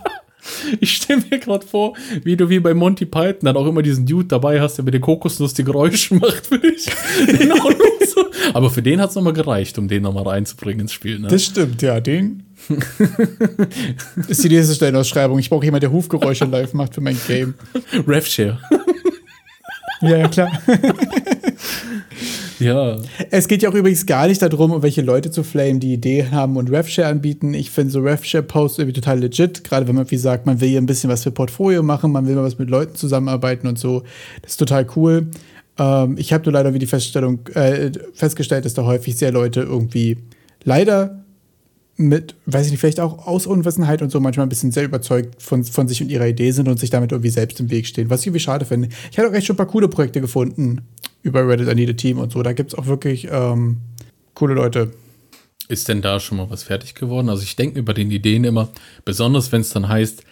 Ich 0.80 0.94
stelle 0.94 1.22
mir 1.30 1.38
gerade 1.38 1.64
vor, 1.64 1.94
wie 2.24 2.36
du 2.36 2.48
wie 2.48 2.58
bei 2.58 2.74
Monty 2.74 3.06
Python 3.06 3.42
dann 3.42 3.56
auch 3.56 3.66
immer 3.66 3.80
diesen 3.80 4.06
Dude 4.06 4.26
dabei 4.26 4.60
hast, 4.60 4.76
der 4.76 4.84
mit 4.84 4.92
den 4.92 5.00
Kokosnuss 5.00 5.54
die 5.54 5.62
Geräusche 5.62 6.16
macht 6.16 6.46
für 6.46 6.58
dich. 6.58 6.88
Aber 8.52 8.70
für 8.70 8.82
den 8.82 9.00
hat 9.00 9.10
es 9.10 9.16
nochmal 9.16 9.34
gereicht, 9.34 9.78
um 9.78 9.86
den 9.86 10.02
nochmal 10.02 10.24
reinzubringen 10.24 10.80
ins 10.80 10.92
Spiel. 10.92 11.20
Ne? 11.20 11.28
Das 11.28 11.44
stimmt, 11.44 11.80
ja. 11.82 12.00
Den 12.00 12.42
ist 14.28 14.44
die 14.44 14.48
nächste 14.48 14.74
Stellenausschreibung. 14.74 15.38
Ich 15.38 15.50
brauche 15.50 15.64
jemanden, 15.64 15.82
der 15.82 15.92
Hufgeräusche 15.92 16.44
live 16.44 16.72
macht 16.74 16.94
für 16.94 17.00
mein 17.00 17.18
Game. 17.26 17.54
RevShare. 18.06 18.58
ja, 20.00 20.16
ja, 20.16 20.28
klar. 20.28 20.50
ja. 22.58 22.96
Es 23.30 23.48
geht 23.48 23.62
ja 23.62 23.70
auch 23.70 23.74
übrigens 23.74 24.06
gar 24.06 24.26
nicht 24.26 24.40
darum, 24.42 24.72
um 24.72 24.82
welche 24.82 25.02
Leute 25.02 25.30
zu 25.30 25.42
flamen, 25.42 25.80
die 25.80 25.94
Ideen 25.94 26.30
haben 26.30 26.56
und 26.56 26.70
RevShare 26.70 27.08
anbieten. 27.08 27.54
Ich 27.54 27.70
finde 27.70 27.92
so 27.92 28.00
RevShare-Posts 28.00 28.78
irgendwie 28.78 29.00
total 29.00 29.20
legit, 29.20 29.64
gerade 29.64 29.88
wenn 29.88 29.94
man 29.94 30.10
wie 30.10 30.16
sagt, 30.16 30.46
man 30.46 30.60
will 30.60 30.68
hier 30.68 30.80
ein 30.80 30.86
bisschen 30.86 31.10
was 31.10 31.22
für 31.22 31.30
Portfolio 31.30 31.82
machen, 31.82 32.12
man 32.12 32.26
will 32.26 32.34
mal 32.34 32.44
was 32.44 32.58
mit 32.58 32.70
Leuten 32.70 32.94
zusammenarbeiten 32.94 33.66
und 33.66 33.78
so. 33.78 34.02
Das 34.42 34.52
ist 34.52 34.56
total 34.58 34.86
cool. 34.96 35.26
Ähm, 35.78 36.16
ich 36.18 36.32
habe 36.32 36.44
nur 36.44 36.52
leider 36.52 36.74
wie 36.74 36.78
die 36.78 36.86
Feststellung 36.86 37.46
äh, 37.54 37.90
festgestellt, 38.14 38.64
dass 38.64 38.74
da 38.74 38.84
häufig 38.84 39.16
sehr 39.16 39.32
Leute 39.32 39.60
irgendwie 39.60 40.18
leider 40.64 41.21
mit, 41.97 42.34
weiß 42.47 42.66
ich 42.66 42.72
nicht, 42.72 42.80
vielleicht 42.80 43.01
auch 43.01 43.26
aus 43.26 43.47
Unwissenheit 43.47 44.03
und 44.03 44.11
so 44.11 44.18
manchmal 44.20 44.47
ein 44.47 44.49
bisschen 44.49 44.72
sehr 44.72 44.84
überzeugt 44.84 45.43
von, 45.43 45.64
von 45.64 45.88
sich 45.88 46.03
und 46.03 46.11
ihrer 46.11 46.26
Idee 46.26 46.51
sind 46.51 46.68
und 46.68 46.78
sich 46.78 46.90
damit 46.90 47.12
irgendwie 47.12 47.30
selbst 47.30 47.61
im 47.61 47.70
Weg 47.70 47.86
stehen, 47.86 48.11
was 48.11 48.20
ich 48.20 48.28
irgendwie 48.28 48.40
schade 48.40 48.64
finde. 48.64 48.88
Ich 49.11 49.18
hatte 49.18 49.28
auch 49.28 49.34
echt 49.34 49.47
schon 49.47 49.55
ein 49.55 49.59
paar 49.59 49.66
coole 49.66 49.88
Projekte 49.88 50.20
gefunden 50.20 50.82
über 51.22 51.47
Reddit 51.47 51.68
I 51.68 51.74
Need 51.74 51.90
a 51.90 51.93
Team 51.93 52.18
und 52.18 52.32
so. 52.32 52.43
Da 52.43 52.53
gibt 52.53 52.72
es 52.72 52.78
auch 52.78 52.86
wirklich 52.86 53.28
ähm, 53.30 53.78
coole 54.34 54.55
Leute. 54.55 54.93
Ist 55.68 55.88
denn 55.88 56.03
da 56.03 56.18
schon 56.18 56.38
mal 56.38 56.51
was 56.51 56.64
fertig 56.64 56.95
geworden? 56.95 57.28
Also 57.28 57.43
ich 57.43 57.57
denke 57.57 57.78
über 57.78 57.95
den 57.95 58.11
Ideen 58.11 58.45
immer, 58.45 58.68
besonders 59.05 59.53
wenn 59.53 59.61
es 59.61 59.70
dann 59.70 59.88
heißt, 59.88 60.24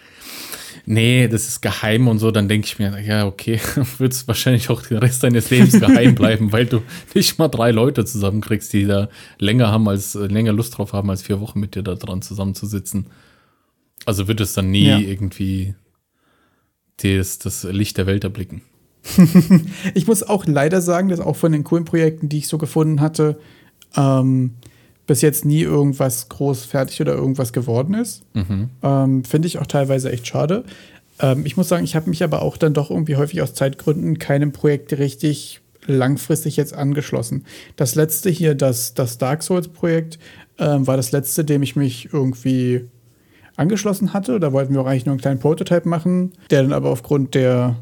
nee, 0.85 1.27
das 1.27 1.47
ist 1.47 1.61
geheim 1.61 2.07
und 2.07 2.19
so, 2.19 2.31
dann 2.31 2.47
denke 2.47 2.67
ich 2.67 2.79
mir, 2.79 2.99
ja, 3.01 3.25
okay, 3.25 3.59
wird 3.97 4.13
es 4.13 4.27
wahrscheinlich 4.27 4.69
auch 4.69 4.81
den 4.81 4.97
Rest 4.97 5.23
deines 5.23 5.49
Lebens 5.49 5.79
geheim 5.79 6.15
bleiben, 6.15 6.51
weil 6.51 6.65
du 6.65 6.81
nicht 7.13 7.37
mal 7.39 7.47
drei 7.47 7.71
Leute 7.71 8.05
zusammenkriegst, 8.05 8.71
die 8.73 8.85
da 8.85 9.09
länger 9.37 9.69
haben 9.69 9.87
als, 9.87 10.13
länger 10.13 10.53
Lust 10.53 10.77
drauf 10.77 10.93
haben, 10.93 11.09
als 11.09 11.21
vier 11.21 11.39
Wochen 11.39 11.59
mit 11.59 11.75
dir 11.75 11.83
da 11.83 11.95
dran 11.95 12.21
zusammenzusitzen. 12.21 13.07
Also 14.05 14.27
wird 14.27 14.41
es 14.41 14.53
dann 14.53 14.71
nie 14.71 14.87
ja. 14.87 14.97
irgendwie 14.97 15.75
das, 16.97 17.39
das 17.39 17.63
Licht 17.63 17.97
der 17.97 18.07
Welt 18.07 18.23
erblicken. 18.23 18.61
ich 19.93 20.07
muss 20.07 20.23
auch 20.23 20.45
leider 20.45 20.81
sagen, 20.81 21.09
dass 21.09 21.19
auch 21.19 21.35
von 21.35 21.51
den 21.51 21.63
coolen 21.63 21.85
Projekten, 21.85 22.29
die 22.29 22.39
ich 22.39 22.47
so 22.47 22.57
gefunden 22.57 23.01
hatte, 23.01 23.39
ähm, 23.95 24.55
bis 25.11 25.21
jetzt 25.21 25.43
nie 25.43 25.59
irgendwas 25.59 26.29
groß 26.29 26.63
fertig 26.63 27.01
oder 27.01 27.15
irgendwas 27.15 27.51
geworden 27.51 27.95
ist. 27.95 28.23
Mhm. 28.33 28.69
Ähm, 28.81 29.25
Finde 29.25 29.45
ich 29.45 29.59
auch 29.59 29.67
teilweise 29.67 30.09
echt 30.09 30.25
schade. 30.25 30.63
Ähm, 31.19 31.45
ich 31.45 31.57
muss 31.57 31.67
sagen, 31.67 31.83
ich 31.83 31.97
habe 31.97 32.09
mich 32.09 32.23
aber 32.23 32.41
auch 32.41 32.55
dann 32.55 32.73
doch 32.73 32.89
irgendwie 32.89 33.17
häufig 33.17 33.41
aus 33.41 33.53
Zeitgründen 33.53 34.19
keinem 34.19 34.53
Projekt 34.53 34.97
richtig 34.97 35.59
langfristig 35.85 36.55
jetzt 36.55 36.73
angeschlossen. 36.73 37.43
Das 37.75 37.95
letzte 37.95 38.29
hier, 38.29 38.55
das, 38.55 38.93
das 38.93 39.17
Dark 39.17 39.43
Souls-Projekt, 39.43 40.17
ähm, 40.59 40.87
war 40.87 40.95
das 40.95 41.11
letzte, 41.11 41.43
dem 41.43 41.61
ich 41.61 41.75
mich 41.75 42.13
irgendwie 42.13 42.85
angeschlossen 43.57 44.13
hatte. 44.13 44.39
Da 44.39 44.53
wollten 44.53 44.73
wir 44.73 44.79
auch 44.79 44.85
eigentlich 44.85 45.05
nur 45.05 45.11
einen 45.11 45.21
kleinen 45.21 45.41
Prototype 45.41 45.89
machen, 45.89 46.31
der 46.51 46.61
dann 46.61 46.71
aber 46.71 46.89
aufgrund 46.89 47.35
der 47.35 47.75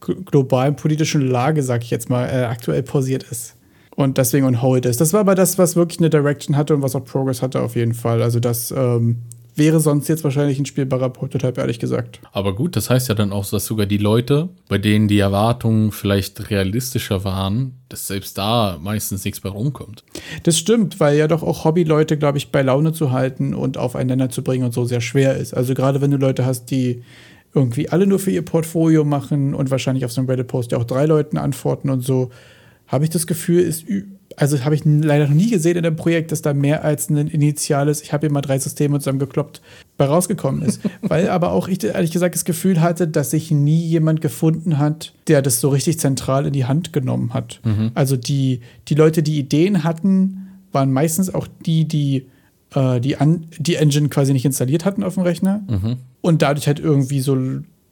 globalen 0.00 0.74
politischen 0.74 1.20
Lage, 1.20 1.62
sag 1.62 1.84
ich 1.84 1.90
jetzt 1.92 2.10
mal, 2.10 2.26
äh, 2.26 2.42
aktuell 2.46 2.82
pausiert 2.82 3.22
ist. 3.22 3.55
Und 3.96 4.18
deswegen 4.18 4.46
on 4.46 4.62
hold 4.62 4.84
ist. 4.84 5.00
Das 5.00 5.12
war 5.14 5.20
aber 5.20 5.34
das, 5.34 5.58
was 5.58 5.74
wirklich 5.74 5.98
eine 5.98 6.10
Direction 6.10 6.56
hatte 6.56 6.74
und 6.74 6.82
was 6.82 6.94
auch 6.94 7.04
Progress 7.04 7.40
hatte 7.40 7.62
auf 7.62 7.76
jeden 7.76 7.94
Fall. 7.94 8.22
Also 8.22 8.40
das 8.40 8.70
ähm, 8.70 9.22
wäre 9.56 9.80
sonst 9.80 10.06
jetzt 10.08 10.22
wahrscheinlich 10.22 10.58
ein 10.58 10.66
spielbarer 10.66 11.08
Prototype, 11.08 11.58
ehrlich 11.58 11.78
gesagt. 11.78 12.20
Aber 12.32 12.54
gut, 12.54 12.76
das 12.76 12.90
heißt 12.90 13.08
ja 13.08 13.14
dann 13.14 13.32
auch, 13.32 13.48
dass 13.48 13.64
sogar 13.64 13.86
die 13.86 13.96
Leute, 13.96 14.50
bei 14.68 14.76
denen 14.76 15.08
die 15.08 15.18
Erwartungen 15.18 15.92
vielleicht 15.92 16.50
realistischer 16.50 17.24
waren, 17.24 17.72
dass 17.88 18.06
selbst 18.06 18.36
da 18.36 18.78
meistens 18.80 19.24
nichts 19.24 19.40
bei 19.40 19.48
rumkommt. 19.48 20.04
Das 20.42 20.58
stimmt, 20.58 21.00
weil 21.00 21.16
ja 21.16 21.26
doch 21.26 21.42
auch 21.42 21.64
Hobbyleute, 21.64 22.18
glaube 22.18 22.36
ich, 22.36 22.52
bei 22.52 22.60
Laune 22.60 22.92
zu 22.92 23.12
halten 23.12 23.54
und 23.54 23.78
aufeinander 23.78 24.28
zu 24.28 24.44
bringen 24.44 24.64
und 24.64 24.74
so 24.74 24.84
sehr 24.84 25.00
schwer 25.00 25.36
ist. 25.38 25.54
Also 25.54 25.72
gerade 25.72 26.02
wenn 26.02 26.10
du 26.10 26.18
Leute 26.18 26.44
hast, 26.44 26.66
die 26.66 27.02
irgendwie 27.54 27.88
alle 27.88 28.06
nur 28.06 28.18
für 28.18 28.30
ihr 28.30 28.44
Portfolio 28.44 29.04
machen 29.04 29.54
und 29.54 29.70
wahrscheinlich 29.70 30.04
auf 30.04 30.12
so 30.12 30.20
einem 30.20 30.28
Reddit-Post 30.28 30.72
ja 30.72 30.78
auch 30.78 30.84
drei 30.84 31.06
Leuten 31.06 31.38
antworten 31.38 31.88
und 31.88 32.02
so, 32.02 32.28
habe 32.86 33.04
ich 33.04 33.10
das 33.10 33.26
Gefühl, 33.26 33.62
ist 33.62 33.84
also 34.36 34.62
habe 34.64 34.74
ich 34.74 34.82
leider 34.84 35.26
noch 35.26 35.34
nie 35.34 35.50
gesehen 35.50 35.76
in 35.76 35.82
dem 35.82 35.96
Projekt, 35.96 36.30
dass 36.30 36.42
da 36.42 36.52
mehr 36.52 36.84
als 36.84 37.08
ein 37.08 37.16
initiales, 37.16 38.02
ich 38.02 38.12
habe 38.12 38.26
hier 38.26 38.32
mal 38.32 38.42
drei 38.42 38.58
Systeme 38.58 38.98
zusammengekloppt, 38.98 39.62
bei 39.96 40.04
rausgekommen 40.04 40.62
ist. 40.62 40.82
Weil 41.00 41.30
aber 41.30 41.52
auch 41.52 41.68
ich 41.68 41.82
ehrlich 41.82 42.10
gesagt 42.10 42.34
das 42.34 42.44
Gefühl 42.44 42.80
hatte, 42.80 43.08
dass 43.08 43.30
sich 43.30 43.50
nie 43.50 43.82
jemand 43.82 44.20
gefunden 44.20 44.78
hat, 44.78 45.14
der 45.26 45.40
das 45.40 45.60
so 45.60 45.70
richtig 45.70 45.98
zentral 45.98 46.46
in 46.46 46.52
die 46.52 46.66
Hand 46.66 46.92
genommen 46.92 47.32
hat. 47.32 47.60
Mhm. 47.64 47.92
Also 47.94 48.16
die, 48.16 48.60
die 48.88 48.94
Leute, 48.94 49.22
die 49.22 49.38
Ideen 49.38 49.84
hatten, 49.84 50.48
waren 50.70 50.92
meistens 50.92 51.34
auch 51.34 51.48
die, 51.64 51.88
die 51.88 52.26
äh, 52.74 53.00
die, 53.00 53.16
An 53.16 53.46
die 53.58 53.76
Engine 53.76 54.08
quasi 54.08 54.32
nicht 54.32 54.44
installiert 54.44 54.84
hatten 54.84 55.02
auf 55.02 55.14
dem 55.14 55.22
Rechner 55.22 55.62
mhm. 55.68 55.96
und 56.20 56.42
dadurch 56.42 56.66
halt 56.66 56.78
irgendwie 56.78 57.20
so 57.20 57.34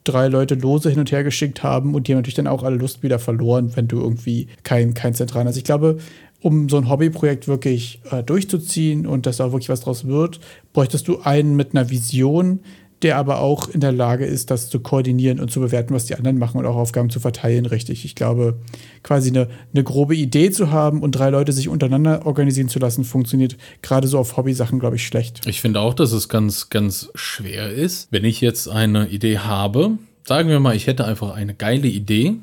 drei 0.05 0.27
Leute 0.27 0.55
lose 0.55 0.89
hin 0.89 0.99
und 0.99 1.11
her 1.11 1.23
geschickt 1.23 1.63
haben 1.63 1.93
und 1.93 2.07
die 2.07 2.13
haben 2.13 2.19
natürlich 2.19 2.35
dann 2.35 2.47
auch 2.47 2.63
alle 2.63 2.77
Lust 2.77 3.03
wieder 3.03 3.19
verloren, 3.19 3.75
wenn 3.75 3.87
du 3.87 3.99
irgendwie 3.99 4.47
kein, 4.63 4.93
kein 4.93 5.13
zentralen 5.13 5.47
hast. 5.47 5.57
Ich 5.57 5.63
glaube, 5.63 5.97
um 6.41 6.69
so 6.69 6.77
ein 6.77 6.89
Hobbyprojekt 6.89 7.47
wirklich 7.47 7.99
äh, 8.11 8.23
durchzuziehen 8.23 9.07
und 9.07 9.25
dass 9.25 9.37
da 9.37 9.45
auch 9.45 9.51
wirklich 9.51 9.69
was 9.69 9.81
draus 9.81 10.05
wird, 10.05 10.39
bräuchtest 10.73 11.07
du 11.07 11.19
einen 11.21 11.55
mit 11.55 11.75
einer 11.75 11.89
Vision, 11.89 12.59
der 13.01 13.17
aber 13.17 13.39
auch 13.39 13.67
in 13.67 13.81
der 13.81 13.91
Lage 13.91 14.25
ist, 14.25 14.51
das 14.51 14.69
zu 14.69 14.79
koordinieren 14.79 15.39
und 15.39 15.51
zu 15.51 15.59
bewerten, 15.59 15.93
was 15.93 16.05
die 16.05 16.15
anderen 16.15 16.37
machen 16.37 16.59
und 16.59 16.65
auch 16.65 16.75
Aufgaben 16.75 17.09
zu 17.09 17.19
verteilen, 17.19 17.65
richtig. 17.65 18.05
Ich 18.05 18.15
glaube, 18.15 18.59
quasi 19.03 19.29
eine, 19.29 19.49
eine 19.73 19.83
grobe 19.83 20.15
Idee 20.15 20.51
zu 20.51 20.71
haben 20.71 21.01
und 21.01 21.11
drei 21.11 21.29
Leute 21.29 21.51
sich 21.51 21.69
untereinander 21.69 22.25
organisieren 22.25 22.69
zu 22.69 22.79
lassen, 22.79 23.03
funktioniert 23.03 23.57
gerade 23.81 24.07
so 24.07 24.17
auf 24.17 24.37
Hobbysachen, 24.37 24.79
glaube 24.79 24.95
ich, 24.95 25.05
schlecht. 25.05 25.41
Ich 25.45 25.61
finde 25.61 25.81
auch, 25.81 25.93
dass 25.93 26.11
es 26.11 26.29
ganz, 26.29 26.69
ganz 26.69 27.09
schwer 27.15 27.69
ist. 27.69 28.07
Wenn 28.11 28.23
ich 28.23 28.41
jetzt 28.41 28.69
eine 28.69 29.07
Idee 29.09 29.39
habe, 29.39 29.97
sagen 30.23 30.49
wir 30.49 30.59
mal, 30.59 30.75
ich 30.75 30.87
hätte 30.87 31.05
einfach 31.05 31.35
eine 31.35 31.53
geile 31.53 31.87
Idee 31.87 32.37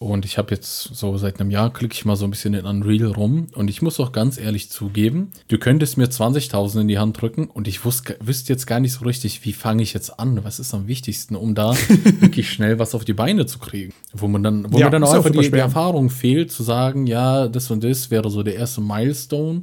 und 0.00 0.24
ich 0.24 0.38
habe 0.38 0.54
jetzt 0.54 0.94
so 0.94 1.16
seit 1.16 1.40
einem 1.40 1.50
Jahr 1.50 1.72
klicke 1.72 1.92
ich 1.92 2.04
mal 2.04 2.14
so 2.14 2.24
ein 2.24 2.30
bisschen 2.30 2.54
in 2.54 2.66
Unreal 2.66 3.10
rum. 3.10 3.48
Und 3.54 3.68
ich 3.68 3.82
muss 3.82 3.98
auch 3.98 4.12
ganz 4.12 4.38
ehrlich 4.38 4.70
zugeben, 4.70 5.32
du 5.48 5.58
könntest 5.58 5.98
mir 5.98 6.06
20.000 6.06 6.82
in 6.82 6.88
die 6.88 7.00
Hand 7.00 7.20
drücken 7.20 7.48
und 7.48 7.66
ich 7.66 7.84
wusste, 7.84 8.16
wüsste 8.20 8.52
jetzt 8.52 8.68
gar 8.68 8.78
nicht 8.78 8.92
so 8.92 9.04
richtig, 9.04 9.44
wie 9.44 9.52
fange 9.52 9.82
ich 9.82 9.94
jetzt 9.94 10.20
an? 10.20 10.44
Was 10.44 10.60
ist 10.60 10.72
am 10.72 10.86
wichtigsten, 10.86 11.34
um 11.34 11.56
da 11.56 11.74
wirklich 12.20 12.48
schnell 12.48 12.78
was 12.78 12.94
auf 12.94 13.04
die 13.04 13.12
Beine 13.12 13.46
zu 13.46 13.58
kriegen? 13.58 13.92
Wo 14.12 14.28
man 14.28 14.44
dann, 14.44 14.72
wo 14.72 14.78
ja, 14.78 14.86
mir 14.86 14.90
dann 14.92 15.02
auch 15.02 15.14
einfach 15.14 15.30
die, 15.30 15.50
die 15.50 15.58
Erfahrung 15.58 16.10
fehlt, 16.10 16.52
zu 16.52 16.62
sagen, 16.62 17.08
ja, 17.08 17.48
das 17.48 17.68
und 17.72 17.82
das 17.82 18.12
wäre 18.12 18.30
so 18.30 18.44
der 18.44 18.54
erste 18.54 18.80
Milestone 18.80 19.62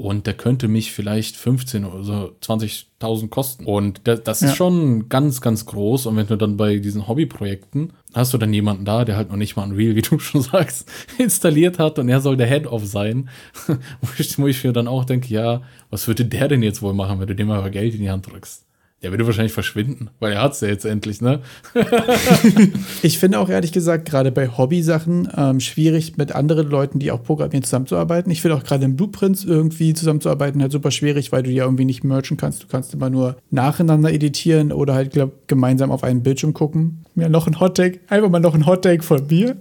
und 0.00 0.28
der 0.28 0.34
könnte 0.34 0.68
mich 0.68 0.92
vielleicht 0.92 1.34
15 1.34 1.84
oder 1.84 2.04
so 2.04 2.32
20.000 2.40 3.28
kosten. 3.30 3.64
Und 3.64 4.02
das, 4.04 4.22
das 4.22 4.40
ja. 4.40 4.48
ist 4.48 4.56
schon 4.56 5.08
ganz, 5.08 5.40
ganz 5.40 5.66
groß. 5.66 6.06
Und 6.06 6.16
wenn 6.16 6.28
du 6.28 6.36
dann 6.36 6.56
bei 6.56 6.78
diesen 6.78 7.08
Hobbyprojekten 7.08 7.92
hast 8.14 8.32
du 8.32 8.38
dann 8.38 8.54
jemanden 8.54 8.84
da, 8.84 9.04
der 9.04 9.16
halt 9.16 9.28
noch 9.28 9.36
nicht 9.36 9.56
mal 9.56 9.64
Unreal, 9.64 9.96
wie 9.96 10.02
du 10.02 10.18
schon 10.20 10.42
sagst, 10.42 10.88
installiert 11.18 11.80
hat 11.80 11.98
und 11.98 12.08
er 12.08 12.20
soll 12.20 12.36
der 12.36 12.46
Head-Off 12.46 12.86
sein, 12.86 13.28
wo 14.36 14.46
ich 14.46 14.62
mir 14.62 14.72
dann 14.72 14.86
auch 14.86 15.04
denke, 15.04 15.34
ja, 15.34 15.62
was 15.90 16.06
würde 16.06 16.24
der 16.24 16.46
denn 16.46 16.62
jetzt 16.62 16.80
wohl 16.80 16.94
machen, 16.94 17.18
wenn 17.18 17.26
du 17.26 17.34
dem 17.34 17.50
aber 17.50 17.70
Geld 17.70 17.94
in 17.94 18.00
die 18.00 18.10
Hand 18.10 18.30
drückst? 18.30 18.67
Der 19.02 19.12
würde 19.12 19.24
wahrscheinlich 19.26 19.52
verschwinden, 19.52 20.10
weil 20.18 20.32
er 20.32 20.42
hat 20.42 20.54
es 20.54 20.60
ja 20.60 20.66
jetzt 20.66 20.84
endlich, 20.84 21.20
ne? 21.20 21.40
ich 23.02 23.18
finde 23.18 23.38
auch 23.38 23.48
ehrlich 23.48 23.70
gesagt, 23.70 24.08
gerade 24.08 24.32
bei 24.32 24.48
Hobby-Sachen 24.48 25.28
ähm, 25.36 25.60
schwierig, 25.60 26.16
mit 26.16 26.32
anderen 26.32 26.68
Leuten, 26.68 26.98
die 26.98 27.12
auch 27.12 27.22
programmieren, 27.22 27.62
zusammenzuarbeiten. 27.62 28.32
Ich 28.32 28.42
finde 28.42 28.56
auch 28.56 28.64
gerade 28.64 28.84
in 28.84 28.96
Blueprints 28.96 29.44
irgendwie 29.44 29.94
zusammenzuarbeiten 29.94 30.60
halt 30.60 30.72
super 30.72 30.90
schwierig, 30.90 31.30
weil 31.30 31.44
du 31.44 31.50
ja 31.50 31.64
irgendwie 31.64 31.84
nicht 31.84 32.02
merchen 32.02 32.36
kannst. 32.36 32.64
Du 32.64 32.66
kannst 32.66 32.92
immer 32.92 33.08
nur 33.08 33.36
nacheinander 33.50 34.12
editieren 34.12 34.72
oder 34.72 34.94
halt 34.94 35.12
glaub, 35.12 35.46
gemeinsam 35.46 35.92
auf 35.92 36.02
einen 36.02 36.24
Bildschirm 36.24 36.52
gucken. 36.52 37.04
Ja, 37.14 37.28
noch 37.28 37.46
ein 37.46 37.60
Hottake. 37.60 38.00
Einfach 38.08 38.30
mal 38.30 38.40
noch 38.40 38.56
ein 38.56 38.66
Hottake 38.66 39.04
von 39.04 39.28
mir. 39.28 39.56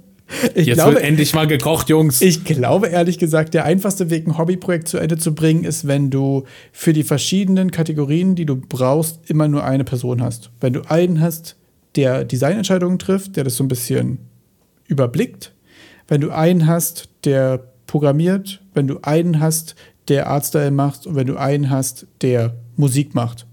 Ich 0.55 0.67
Jetzt 0.67 0.75
glaube, 0.75 0.95
wird 0.95 1.03
endlich 1.03 1.33
mal 1.33 1.47
gekocht, 1.47 1.89
Jungs. 1.89 2.21
Ich 2.21 2.43
glaube 2.43 2.87
ehrlich 2.87 3.17
gesagt, 3.17 3.53
der 3.53 3.65
einfachste 3.65 4.09
Weg, 4.09 4.27
ein 4.27 4.37
Hobbyprojekt 4.37 4.87
zu 4.87 4.97
Ende 4.97 5.17
zu 5.17 5.33
bringen, 5.33 5.63
ist, 5.63 5.87
wenn 5.87 6.09
du 6.09 6.43
für 6.71 6.93
die 6.93 7.03
verschiedenen 7.03 7.71
Kategorien, 7.71 8.35
die 8.35 8.45
du 8.45 8.57
brauchst, 8.57 9.19
immer 9.29 9.47
nur 9.47 9.63
eine 9.63 9.83
Person 9.83 10.21
hast. 10.21 10.51
Wenn 10.59 10.73
du 10.73 10.81
einen 10.89 11.21
hast, 11.21 11.55
der 11.95 12.25
Designentscheidungen 12.25 12.99
trifft, 12.99 13.35
der 13.37 13.45
das 13.45 13.55
so 13.55 13.63
ein 13.63 13.69
bisschen 13.69 14.19
überblickt. 14.87 15.53
Wenn 16.07 16.21
du 16.21 16.31
einen 16.31 16.67
hast, 16.67 17.09
der 17.23 17.63
programmiert. 17.87 18.61
Wenn 18.73 18.87
du 18.87 18.99
einen 19.01 19.39
hast, 19.39 19.75
der 20.07 20.27
Artstyle 20.27 20.71
macht. 20.71 21.07
Und 21.07 21.15
wenn 21.15 21.27
du 21.27 21.37
einen 21.37 21.69
hast, 21.69 22.05
der 22.21 22.55
Musik 22.75 23.15
macht 23.15 23.46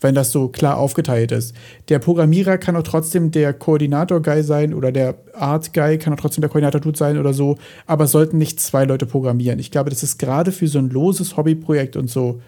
wenn 0.00 0.14
das 0.14 0.32
so 0.32 0.48
klar 0.48 0.78
aufgeteilt 0.78 1.32
ist. 1.32 1.54
Der 1.88 1.98
Programmierer 1.98 2.58
kann 2.58 2.76
auch 2.76 2.82
trotzdem 2.82 3.30
der 3.30 3.52
Koordinator-Guy 3.52 4.42
sein 4.42 4.74
oder 4.74 4.92
der 4.92 5.14
Art-Guy 5.34 5.98
kann 5.98 6.12
auch 6.12 6.20
trotzdem 6.20 6.42
der 6.42 6.50
Koordinator-Dude 6.50 6.98
sein 6.98 7.18
oder 7.18 7.32
so, 7.32 7.58
aber 7.86 8.06
sollten 8.06 8.38
nicht 8.38 8.60
zwei 8.60 8.84
Leute 8.84 9.06
programmieren. 9.06 9.58
Ich 9.58 9.70
glaube, 9.70 9.90
das 9.90 10.02
ist 10.02 10.18
gerade 10.18 10.52
für 10.52 10.68
so 10.68 10.78
ein 10.78 10.90
loses 10.90 11.36
Hobbyprojekt 11.36 11.96
und 11.96 12.10
so 12.10 12.40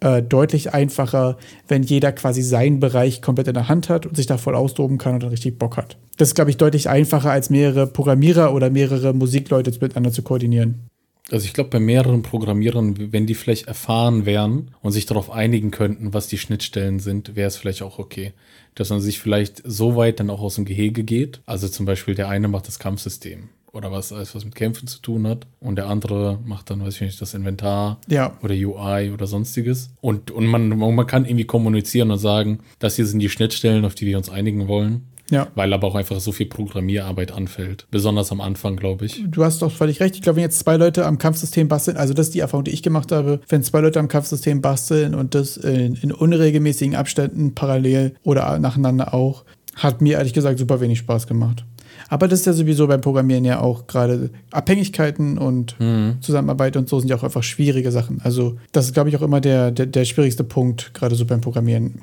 äh, 0.00 0.22
deutlich 0.22 0.74
einfacher, 0.74 1.36
wenn 1.68 1.82
jeder 1.82 2.12
quasi 2.12 2.42
seinen 2.42 2.80
Bereich 2.80 3.22
komplett 3.22 3.48
in 3.48 3.54
der 3.54 3.68
Hand 3.68 3.88
hat 3.88 4.06
und 4.06 4.16
sich 4.16 4.26
da 4.26 4.38
voll 4.38 4.54
austoben 4.54 4.98
kann 4.98 5.14
und 5.14 5.22
dann 5.22 5.30
richtig 5.30 5.58
Bock 5.58 5.76
hat. 5.76 5.96
Das 6.16 6.28
ist, 6.28 6.34
glaube 6.34 6.50
ich, 6.50 6.56
deutlich 6.56 6.88
einfacher, 6.88 7.30
als 7.30 7.50
mehrere 7.50 7.86
Programmierer 7.86 8.54
oder 8.54 8.70
mehrere 8.70 9.14
Musikleute 9.14 9.70
miteinander 9.80 10.12
zu 10.12 10.22
koordinieren. 10.22 10.88
Also 11.30 11.46
ich 11.46 11.54
glaube, 11.54 11.70
bei 11.70 11.80
mehreren 11.80 12.22
Programmierern, 12.22 13.12
wenn 13.12 13.26
die 13.26 13.34
vielleicht 13.34 13.66
erfahren 13.66 14.26
wären 14.26 14.72
und 14.82 14.92
sich 14.92 15.06
darauf 15.06 15.30
einigen 15.30 15.70
könnten, 15.70 16.12
was 16.12 16.26
die 16.28 16.38
Schnittstellen 16.38 17.00
sind, 17.00 17.34
wäre 17.34 17.48
es 17.48 17.56
vielleicht 17.56 17.82
auch 17.82 17.98
okay. 17.98 18.32
Dass 18.74 18.90
man 18.90 19.00
sich 19.00 19.20
vielleicht 19.20 19.62
so 19.64 19.96
weit 19.96 20.20
dann 20.20 20.30
auch 20.30 20.42
aus 20.42 20.56
dem 20.56 20.66
Gehege 20.66 21.02
geht. 21.02 21.40
Also 21.46 21.68
zum 21.68 21.86
Beispiel 21.86 22.14
der 22.14 22.28
eine 22.28 22.48
macht 22.48 22.68
das 22.68 22.78
Kampfsystem 22.78 23.48
oder 23.74 23.90
was 23.90 24.12
alles 24.12 24.34
was 24.34 24.44
mit 24.44 24.54
Kämpfen 24.54 24.86
zu 24.86 25.00
tun 25.00 25.26
hat 25.26 25.46
und 25.60 25.76
der 25.76 25.88
andere 25.88 26.38
macht 26.44 26.70
dann, 26.70 26.80
weiß 26.80 26.94
ich 26.94 27.00
nicht, 27.00 27.20
das 27.20 27.34
Inventar 27.34 27.98
ja. 28.06 28.38
oder 28.42 28.54
UI 28.54 29.10
oder 29.10 29.26
sonstiges. 29.26 29.90
Und, 30.00 30.30
und 30.30 30.46
man, 30.46 30.68
man 30.68 31.06
kann 31.06 31.24
irgendwie 31.24 31.44
kommunizieren 31.44 32.10
und 32.10 32.18
sagen, 32.18 32.60
das 32.78 32.96
hier 32.96 33.06
sind 33.06 33.18
die 33.18 33.28
Schnittstellen, 33.28 33.84
auf 33.84 33.94
die 33.96 34.06
wir 34.06 34.16
uns 34.16 34.30
einigen 34.30 34.68
wollen. 34.68 35.06
Ja. 35.30 35.48
Weil 35.54 35.72
aber 35.72 35.86
auch 35.86 35.94
einfach 35.94 36.20
so 36.20 36.32
viel 36.32 36.46
Programmierarbeit 36.46 37.32
anfällt. 37.32 37.86
Besonders 37.90 38.30
am 38.30 38.40
Anfang, 38.40 38.76
glaube 38.76 39.06
ich. 39.06 39.24
Du 39.26 39.44
hast 39.44 39.62
doch 39.62 39.72
völlig 39.72 40.00
recht. 40.00 40.16
Ich 40.16 40.22
glaube, 40.22 40.36
wenn 40.36 40.42
jetzt 40.42 40.58
zwei 40.58 40.76
Leute 40.76 41.06
am 41.06 41.18
Kampfsystem 41.18 41.68
basteln, 41.68 41.96
also 41.96 42.12
das 42.14 42.26
ist 42.26 42.34
die 42.34 42.40
Erfahrung, 42.40 42.64
die 42.64 42.72
ich 42.72 42.82
gemacht 42.82 43.10
habe, 43.10 43.40
wenn 43.48 43.62
zwei 43.62 43.80
Leute 43.80 44.00
am 44.00 44.08
Kampfsystem 44.08 44.60
basteln 44.60 45.14
und 45.14 45.34
das 45.34 45.56
in, 45.56 45.94
in 45.94 46.12
unregelmäßigen 46.12 46.94
Abständen 46.94 47.54
parallel 47.54 48.14
oder 48.22 48.58
nacheinander 48.58 49.14
auch, 49.14 49.44
hat 49.76 50.00
mir 50.00 50.18
ehrlich 50.18 50.34
gesagt 50.34 50.58
super 50.58 50.80
wenig 50.80 50.98
Spaß 50.98 51.26
gemacht. 51.26 51.64
Aber 52.08 52.28
das 52.28 52.40
ist 52.40 52.46
ja 52.46 52.52
sowieso 52.52 52.86
beim 52.86 53.00
Programmieren 53.00 53.44
ja 53.44 53.60
auch 53.60 53.86
gerade 53.86 54.30
Abhängigkeiten 54.50 55.38
und 55.38 55.78
mhm. 55.80 56.18
Zusammenarbeit 56.20 56.76
und 56.76 56.88
so 56.88 57.00
sind 57.00 57.08
ja 57.08 57.16
auch 57.16 57.24
einfach 57.24 57.42
schwierige 57.42 57.90
Sachen. 57.92 58.20
Also, 58.22 58.56
das 58.72 58.86
ist, 58.86 58.94
glaube 58.94 59.08
ich, 59.08 59.16
auch 59.16 59.22
immer 59.22 59.40
der, 59.40 59.70
der, 59.70 59.86
der 59.86 60.04
schwierigste 60.04 60.44
Punkt, 60.44 60.92
gerade 60.94 61.14
so 61.14 61.24
beim 61.24 61.40
Programmieren 61.40 62.02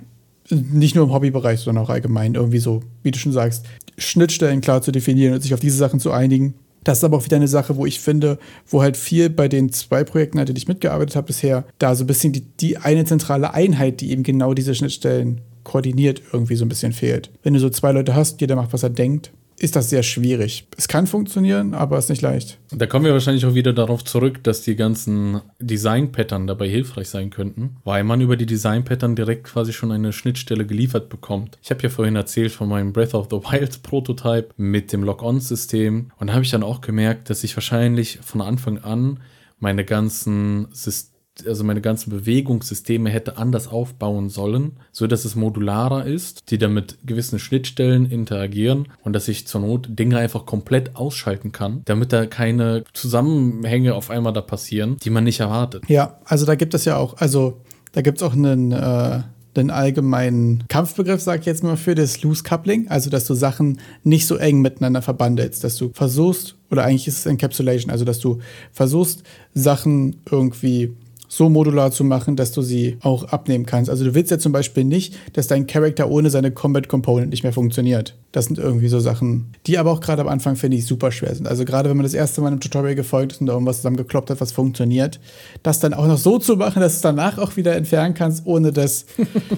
nicht 0.52 0.96
nur 0.96 1.06
im 1.06 1.14
Hobbybereich, 1.14 1.60
sondern 1.60 1.86
auch 1.86 1.90
allgemein 1.90 2.36
irgendwie 2.36 2.60
so, 2.60 2.82
wie 3.04 3.12
du 3.12 3.20
schon 3.20 3.32
sagst, 3.32 3.66
Schnittstellen 3.98 4.62
klar 4.62 4.82
zu 4.82 4.92
definieren 4.92 5.34
und 5.34 5.42
sich 5.42 5.54
auf 5.54 5.60
diese 5.60 5.78
Sachen 5.78 6.00
zu 6.00 6.12
einigen. 6.12 6.54
Das 6.84 6.98
ist 6.98 7.04
aber 7.04 7.18
auch 7.18 7.26
wieder 7.26 7.38
eine 7.38 7.48
Sache, 7.48 7.78
wo 7.78 7.86
ich 7.86 8.00
finde, 8.00 8.40
wo 8.68 8.82
halt 8.82 8.98
viel 8.98 9.30
bei 9.30 9.48
den 9.48 9.72
zwei 9.72 10.04
Projekten, 10.04 10.40
an 10.40 10.46
denen 10.48 10.58
ich 10.58 10.68
mitgearbeitet 10.68 11.16
habe 11.16 11.28
bisher, 11.28 11.66
da 11.78 11.96
so 11.96 12.04
ein 12.04 12.08
bisschen 12.08 12.34
die, 12.34 12.42
die 12.42 12.78
eine 12.78 13.06
zentrale 13.06 13.54
Einheit, 13.54 14.02
die 14.02 14.12
eben 14.12 14.24
genau 14.24 14.54
diese 14.54 14.74
Schnittstellen 14.74 15.42
koordiniert, 15.64 16.24
irgendwie 16.34 16.56
so 16.56 16.66
ein 16.66 16.70
bisschen 16.70 16.92
fehlt. 16.92 17.30
Wenn 17.44 17.54
du 17.54 17.60
so 17.60 17.70
zwei 17.70 17.92
Leute 17.92 18.16
hast, 18.16 18.42
jeder 18.42 18.56
macht, 18.56 18.74
was 18.74 18.82
er 18.82 18.90
denkt, 18.90 19.32
ist 19.62 19.76
das 19.76 19.90
sehr 19.90 20.02
schwierig. 20.02 20.68
Es 20.76 20.88
kann 20.88 21.06
funktionieren, 21.06 21.76
aber 21.76 21.98
es 21.98 22.06
ist 22.06 22.10
nicht 22.10 22.22
leicht. 22.24 22.58
Da 22.72 22.88
kommen 22.88 23.06
wir 23.06 23.14
wahrscheinlich 23.14 23.46
auch 23.46 23.54
wieder 23.54 23.74
darauf 23.74 24.04
zurück, 24.04 24.44
dass 24.44 24.64
die 24.64 24.76
ganzen 24.76 25.42
Design-Pattern 25.60 26.48
dabei 26.48 26.68
hilfreich 26.68 27.10
sein 27.10 27.30
könnten, 27.30 27.78
weil 27.84 28.04
man 28.04 28.22
über 28.22 28.38
die 28.38 28.48
Design-Pattern 28.48 29.16
direkt 29.16 29.44
quasi 29.44 29.72
schon 29.72 29.92
eine 29.92 30.14
Schnittstelle 30.14 30.66
geliefert 30.66 31.10
bekommt. 31.10 31.60
Ich 31.62 31.70
habe 31.70 31.84
ja 31.84 31.90
vorhin 31.90 32.16
erzählt 32.16 32.52
von 32.52 32.70
meinem 32.70 32.92
Breath 32.92 33.14
of 33.14 33.28
the 33.30 33.38
Wild 33.38 33.84
Prototype 33.84 34.50
mit 34.58 34.92
dem 34.92 35.04
Lock-on-System 35.04 36.12
und 36.18 36.28
da 36.28 36.34
habe 36.34 36.44
ich 36.44 36.52
dann 36.52 36.64
auch 36.64 36.82
gemerkt, 36.82 37.30
dass 37.30 37.44
ich 37.44 37.56
wahrscheinlich 37.56 38.20
von 38.24 38.42
Anfang 38.42 38.80
an 38.80 39.20
meine 39.60 39.86
ganzen 39.86 40.70
Systeme 40.72 41.11
also 41.46 41.64
meine 41.64 41.82
ganzen 41.82 42.10
Bewegungssysteme 42.10 43.10
hätte 43.10 43.38
anders 43.38 43.68
aufbauen 43.68 44.30
sollen, 44.30 44.74
so 44.92 45.08
dass 45.08 45.26
es 45.26 45.36
modularer 45.36 46.06
ist, 46.06 46.52
die 46.52 46.58
dann 46.58 46.74
mit 46.74 46.98
gewissen 47.06 47.40
Schnittstellen 47.40 48.06
interagieren 48.10 48.88
und 49.04 49.14
dass 49.14 49.28
ich 49.28 49.48
zur 49.48 49.62
Not 49.62 49.88
Dinge 49.90 50.18
einfach 50.18 50.46
komplett 50.46 50.96
ausschalten 50.96 51.52
kann, 51.52 51.82
damit 51.86 52.14
da 52.14 52.26
keine 52.26 52.84
Zusammenhänge 52.94 53.96
auf 53.96 54.10
einmal 54.10 54.34
da 54.34 54.42
passieren, 54.42 54.98
die 55.04 55.10
man 55.10 55.24
nicht 55.24 55.40
erwartet. 55.40 55.84
Ja, 55.88 56.20
also 56.26 56.46
da 56.46 56.56
gibt 56.56 56.74
es 56.74 56.86
ja 56.86 56.98
auch, 56.98 57.18
also 57.18 57.62
da 57.94 58.02
gibt 58.02 58.18
es 58.18 58.24
auch 58.24 58.34
einen, 58.34 58.72
äh, 58.72 59.22
den 59.56 59.70
allgemeinen 59.70 60.64
Kampfbegriff, 60.70 61.22
sag 61.22 61.42
ich 61.42 61.46
jetzt 61.46 61.64
mal 61.64 61.76
für 61.76 61.96
das 61.96 62.22
Loose 62.22 62.44
Coupling, 62.44 62.88
also 62.88 63.10
dass 63.10 63.26
du 63.26 63.34
Sachen 63.34 63.80
nicht 64.04 64.26
so 64.26 64.38
eng 64.38 64.62
miteinander 64.62 65.02
verbandelst, 65.02 65.64
dass 65.64 65.76
du 65.76 65.92
versuchst, 65.94 66.56
oder 66.70 66.86
eigentlich 66.86 67.08
ist 67.08 67.20
es 67.20 67.26
Encapsulation, 67.26 67.92
also 67.92 68.06
dass 68.06 68.20
du 68.20 68.40
versuchst, 68.72 69.24
Sachen 69.54 70.22
irgendwie 70.30 70.96
so 71.32 71.48
modular 71.48 71.92
zu 71.92 72.04
machen, 72.04 72.36
dass 72.36 72.52
du 72.52 72.62
sie 72.62 72.98
auch 73.00 73.24
abnehmen 73.24 73.66
kannst. 73.66 73.90
Also 73.90 74.04
du 74.04 74.14
willst 74.14 74.32
ja 74.32 74.38
zum 74.38 74.52
Beispiel 74.52 74.84
nicht, 74.84 75.16
dass 75.32 75.48
dein 75.48 75.66
Charakter 75.66 76.12
ohne 76.12 76.30
seine 76.30 76.52
Combat 76.52 76.90
Component 76.90 77.30
nicht 77.30 77.44
mehr 77.44 77.54
funktioniert. 77.54 78.18
Das 78.34 78.46
sind 78.46 78.60
irgendwie 78.60 78.90
so 78.90 79.00
Sachen, 79.00 79.54
die 79.66 79.78
aber 79.78 79.94
auch 79.94 80.02
gerade 80.02 80.24
am 80.24 80.28
Anfang, 80.28 80.58
finde 80.58 80.76
ich, 80.76 80.86
super 80.86 81.10
schwer 81.10 81.34
sind. 81.34 81.48
Also 81.48 81.64
gerade 81.64 81.90
wenn 81.90 81.96
man 81.96 82.04
das 82.04 82.14
erste 82.14 82.42
Mal 82.42 82.52
im 82.52 82.60
Tutorial 82.60 82.96
gefolgt 82.96 83.32
ist 83.32 83.40
und 83.40 83.48
da 83.48 83.54
irgendwas 83.54 83.78
zusammengekloppt 83.78 84.30
hat, 84.30 84.42
was 84.42 84.52
funktioniert, 84.52 85.22
das 85.64 85.80
dann 85.80 85.94
auch 85.94 86.06
noch 86.06 86.18
so 86.18 86.38
zu 86.38 86.58
machen, 86.58 86.82
dass 86.82 86.94
du 86.94 86.96
es 86.98 87.02
danach 87.02 87.38
auch 87.38 87.56
wieder 87.56 87.78
entfernen 87.78 88.14
kannst, 88.14 88.46
ohne 88.46 88.74
dass 88.74 89.06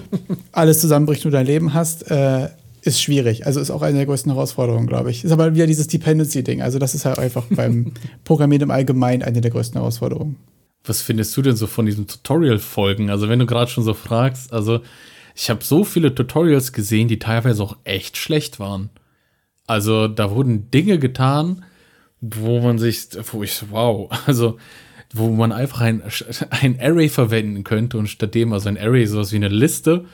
alles 0.52 0.80
zusammenbricht 0.80 1.24
und 1.24 1.32
du 1.32 1.36
dein 1.36 1.46
Leben 1.46 1.74
hast, 1.74 2.08
äh, 2.08 2.50
ist 2.82 3.02
schwierig. 3.02 3.46
Also 3.46 3.58
ist 3.58 3.72
auch 3.72 3.82
eine 3.82 3.96
der 3.96 4.06
größten 4.06 4.30
Herausforderungen, 4.30 4.86
glaube 4.86 5.10
ich. 5.10 5.24
Ist 5.24 5.32
aber 5.32 5.56
wieder 5.56 5.66
dieses 5.66 5.88
Dependency-Ding. 5.88 6.62
Also 6.62 6.78
das 6.78 6.94
ist 6.94 7.04
halt 7.04 7.18
einfach 7.18 7.46
beim 7.50 7.90
Programmieren 8.24 8.62
im 8.62 8.70
Allgemeinen 8.70 9.24
eine 9.24 9.40
der 9.40 9.50
größten 9.50 9.80
Herausforderungen. 9.80 10.36
Was 10.84 11.00
findest 11.00 11.36
du 11.36 11.42
denn 11.42 11.56
so 11.56 11.66
von 11.66 11.86
diesen 11.86 12.06
Tutorial-Folgen? 12.06 13.10
Also, 13.10 13.28
wenn 13.28 13.38
du 13.38 13.46
gerade 13.46 13.70
schon 13.70 13.84
so 13.84 13.94
fragst, 13.94 14.52
also 14.52 14.80
ich 15.34 15.50
habe 15.50 15.64
so 15.64 15.84
viele 15.84 16.14
Tutorials 16.14 16.72
gesehen, 16.72 17.08
die 17.08 17.18
teilweise 17.18 17.62
auch 17.62 17.76
echt 17.84 18.16
schlecht 18.16 18.60
waren. 18.60 18.90
Also, 19.66 20.08
da 20.08 20.30
wurden 20.30 20.70
Dinge 20.70 20.98
getan, 20.98 21.64
wo 22.20 22.60
man 22.60 22.78
sich, 22.78 23.08
wo 23.32 23.42
ich, 23.42 23.64
wow, 23.70 24.10
also, 24.26 24.58
wo 25.12 25.30
man 25.30 25.52
einfach 25.52 25.80
ein, 25.80 26.02
ein 26.50 26.78
Array 26.80 27.08
verwenden 27.08 27.64
könnte 27.64 27.98
und 27.98 28.08
stattdem, 28.08 28.52
also 28.52 28.68
ein 28.68 28.78
Array 28.78 29.06
sowas 29.06 29.32
wie 29.32 29.36
eine 29.36 29.48
Liste, 29.48 30.04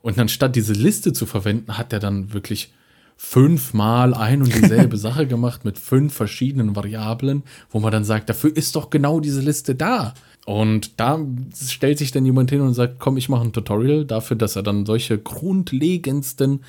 und 0.00 0.18
anstatt 0.18 0.54
diese 0.54 0.74
Liste 0.74 1.12
zu 1.12 1.26
verwenden, 1.26 1.76
hat 1.76 1.92
er 1.92 1.98
dann 1.98 2.32
wirklich 2.32 2.72
fünfmal 3.20 4.14
ein 4.14 4.42
und 4.42 4.54
dieselbe 4.54 4.96
Sache 4.96 5.26
gemacht 5.26 5.64
mit 5.64 5.76
fünf 5.76 6.14
verschiedenen 6.14 6.76
Variablen, 6.76 7.42
wo 7.68 7.80
man 7.80 7.90
dann 7.90 8.04
sagt, 8.04 8.28
dafür 8.30 8.56
ist 8.56 8.76
doch 8.76 8.90
genau 8.90 9.18
diese 9.18 9.40
Liste 9.40 9.74
da. 9.74 10.14
Und 10.46 11.00
da 11.00 11.18
stellt 11.54 11.98
sich 11.98 12.12
dann 12.12 12.24
jemand 12.24 12.50
hin 12.50 12.60
und 12.62 12.74
sagt, 12.74 13.00
komm, 13.00 13.16
ich 13.18 13.28
mache 13.28 13.42
ein 13.42 13.52
Tutorial 13.52 14.04
dafür, 14.06 14.36
dass 14.36 14.54
er 14.56 14.62
dann 14.62 14.86
solche 14.86 15.18
grundlegendsten 15.18 16.62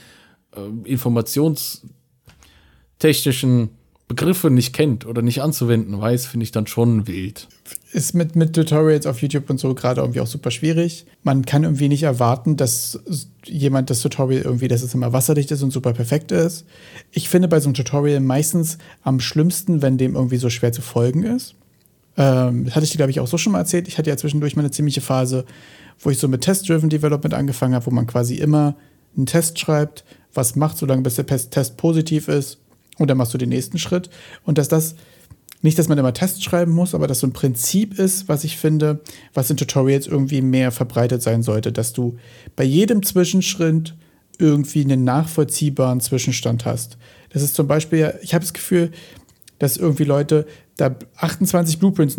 äh, 0.54 0.62
informationstechnischen 0.90 3.70
Begriffe 4.08 4.50
nicht 4.50 4.74
kennt 4.74 5.06
oder 5.06 5.22
nicht 5.22 5.44
anzuwenden 5.44 6.02
weiß, 6.02 6.26
finde 6.26 6.46
ich 6.46 6.52
dann 6.52 6.66
schon 6.66 7.06
wild. 7.08 7.48
Ist 7.92 8.14
mit, 8.14 8.36
mit 8.36 8.54
Tutorials 8.54 9.06
auf 9.06 9.22
YouTube 9.22 9.50
und 9.50 9.60
so 9.60 9.74
gerade 9.74 10.02
irgendwie 10.02 10.22
auch 10.22 10.28
super 10.28 10.52
schwierig. 10.52 11.06
Man 11.24 11.46
kann 11.46 11.64
irgendwie 11.64 11.90
nicht 11.90 12.04
erwarten, 12.04 12.56
dass 12.56 13.00
jemand 13.46 13.90
das 13.90 14.02
Tutorial 14.02 14.44
irgendwie, 14.44 14.68
dass 14.68 14.84
es 14.84 14.94
immer 14.94 15.12
wasserdicht 15.12 15.52
ist 15.52 15.64
und 15.64 15.72
super 15.72 15.94
perfekt 15.94 16.32
ist. 16.32 16.66
Ich 17.12 17.30
finde 17.30 17.48
bei 17.48 17.60
so 17.60 17.68
einem 17.68 17.74
Tutorial 17.74 18.20
meistens 18.20 18.78
am 19.02 19.20
schlimmsten, 19.20 19.82
wenn 19.82 19.98
dem 19.98 20.16
irgendwie 20.16 20.38
so 20.38 20.50
schwer 20.50 20.72
zu 20.72 20.82
folgen 20.82 21.24
ist. 21.24 21.56
Ähm, 22.18 22.66
das 22.66 22.76
hatte 22.76 22.86
ich 22.86 22.92
dir, 22.92 22.98
glaube 22.98 23.12
ich, 23.12 23.20
auch 23.20 23.28
so 23.28 23.38
schon 23.38 23.54
mal 23.54 23.60
erzählt. 23.60 23.88
Ich 23.88 23.98
hatte 23.98 24.10
ja 24.10 24.18
zwischendurch 24.18 24.56
mal 24.56 24.62
eine 24.62 24.72
ziemliche 24.72 25.02
Phase, 25.02 25.46
wo 26.00 26.10
ich 26.10 26.20
so 26.20 26.28
mit 26.28 26.42
Test-Driven 26.42 26.90
Development 26.90 27.34
angefangen 27.34 27.74
habe, 27.74 27.88
wo 27.88 27.92
man 27.92 28.08
quasi 28.08 28.36
immer 28.36 28.76
einen 29.18 29.26
Test 29.26 29.58
schreibt, 29.58 30.06
was 30.34 30.56
macht, 30.56 30.78
solange 30.78 31.02
bis 31.02 31.16
der 31.16 31.26
Test 31.26 31.78
positiv 31.78 32.28
ist 32.28 32.60
und 33.00 33.10
dann 33.10 33.18
machst 33.18 33.34
du 33.34 33.38
den 33.38 33.50
nächsten 33.50 33.80
Schritt. 33.80 34.10
Und 34.44 34.58
dass 34.58 34.68
das 34.68 34.96
nicht, 35.62 35.78
dass 35.78 35.90
man 35.90 35.98
immer 35.98 36.14
Tests 36.14 36.44
schreiben 36.44 36.72
muss, 36.72 36.96
aber 36.96 37.08
dass 37.08 37.20
so 37.20 37.28
ein 37.28 37.34
Prinzip 37.34 38.00
ist, 38.00 38.30
was 38.30 38.44
ich 38.44 38.58
finde, 38.58 39.02
was 39.34 39.50
in 39.50 39.58
Tutorials 39.58 40.08
irgendwie 40.08 40.42
mehr 40.42 40.72
verbreitet 40.72 41.22
sein 41.22 41.44
sollte, 41.44 41.72
dass 41.72 41.94
du 41.94 42.18
bei 42.56 42.64
jedem 42.64 43.04
Zwischenschritt 43.04 43.96
irgendwie 44.38 44.84
einen 44.84 45.04
nachvollziehbaren 45.04 46.00
Zwischenstand 46.00 46.66
hast. 46.66 46.98
Das 47.32 47.42
ist 47.44 47.56
zum 47.56 47.68
Beispiel, 47.68 48.14
ich 48.22 48.34
habe 48.34 48.44
das 48.44 48.54
Gefühl, 48.54 48.92
dass 49.60 49.76
irgendwie 49.76 50.06
Leute 50.06 50.48
da 50.78 50.96
28 51.18 51.78
Blueprints 51.80 52.18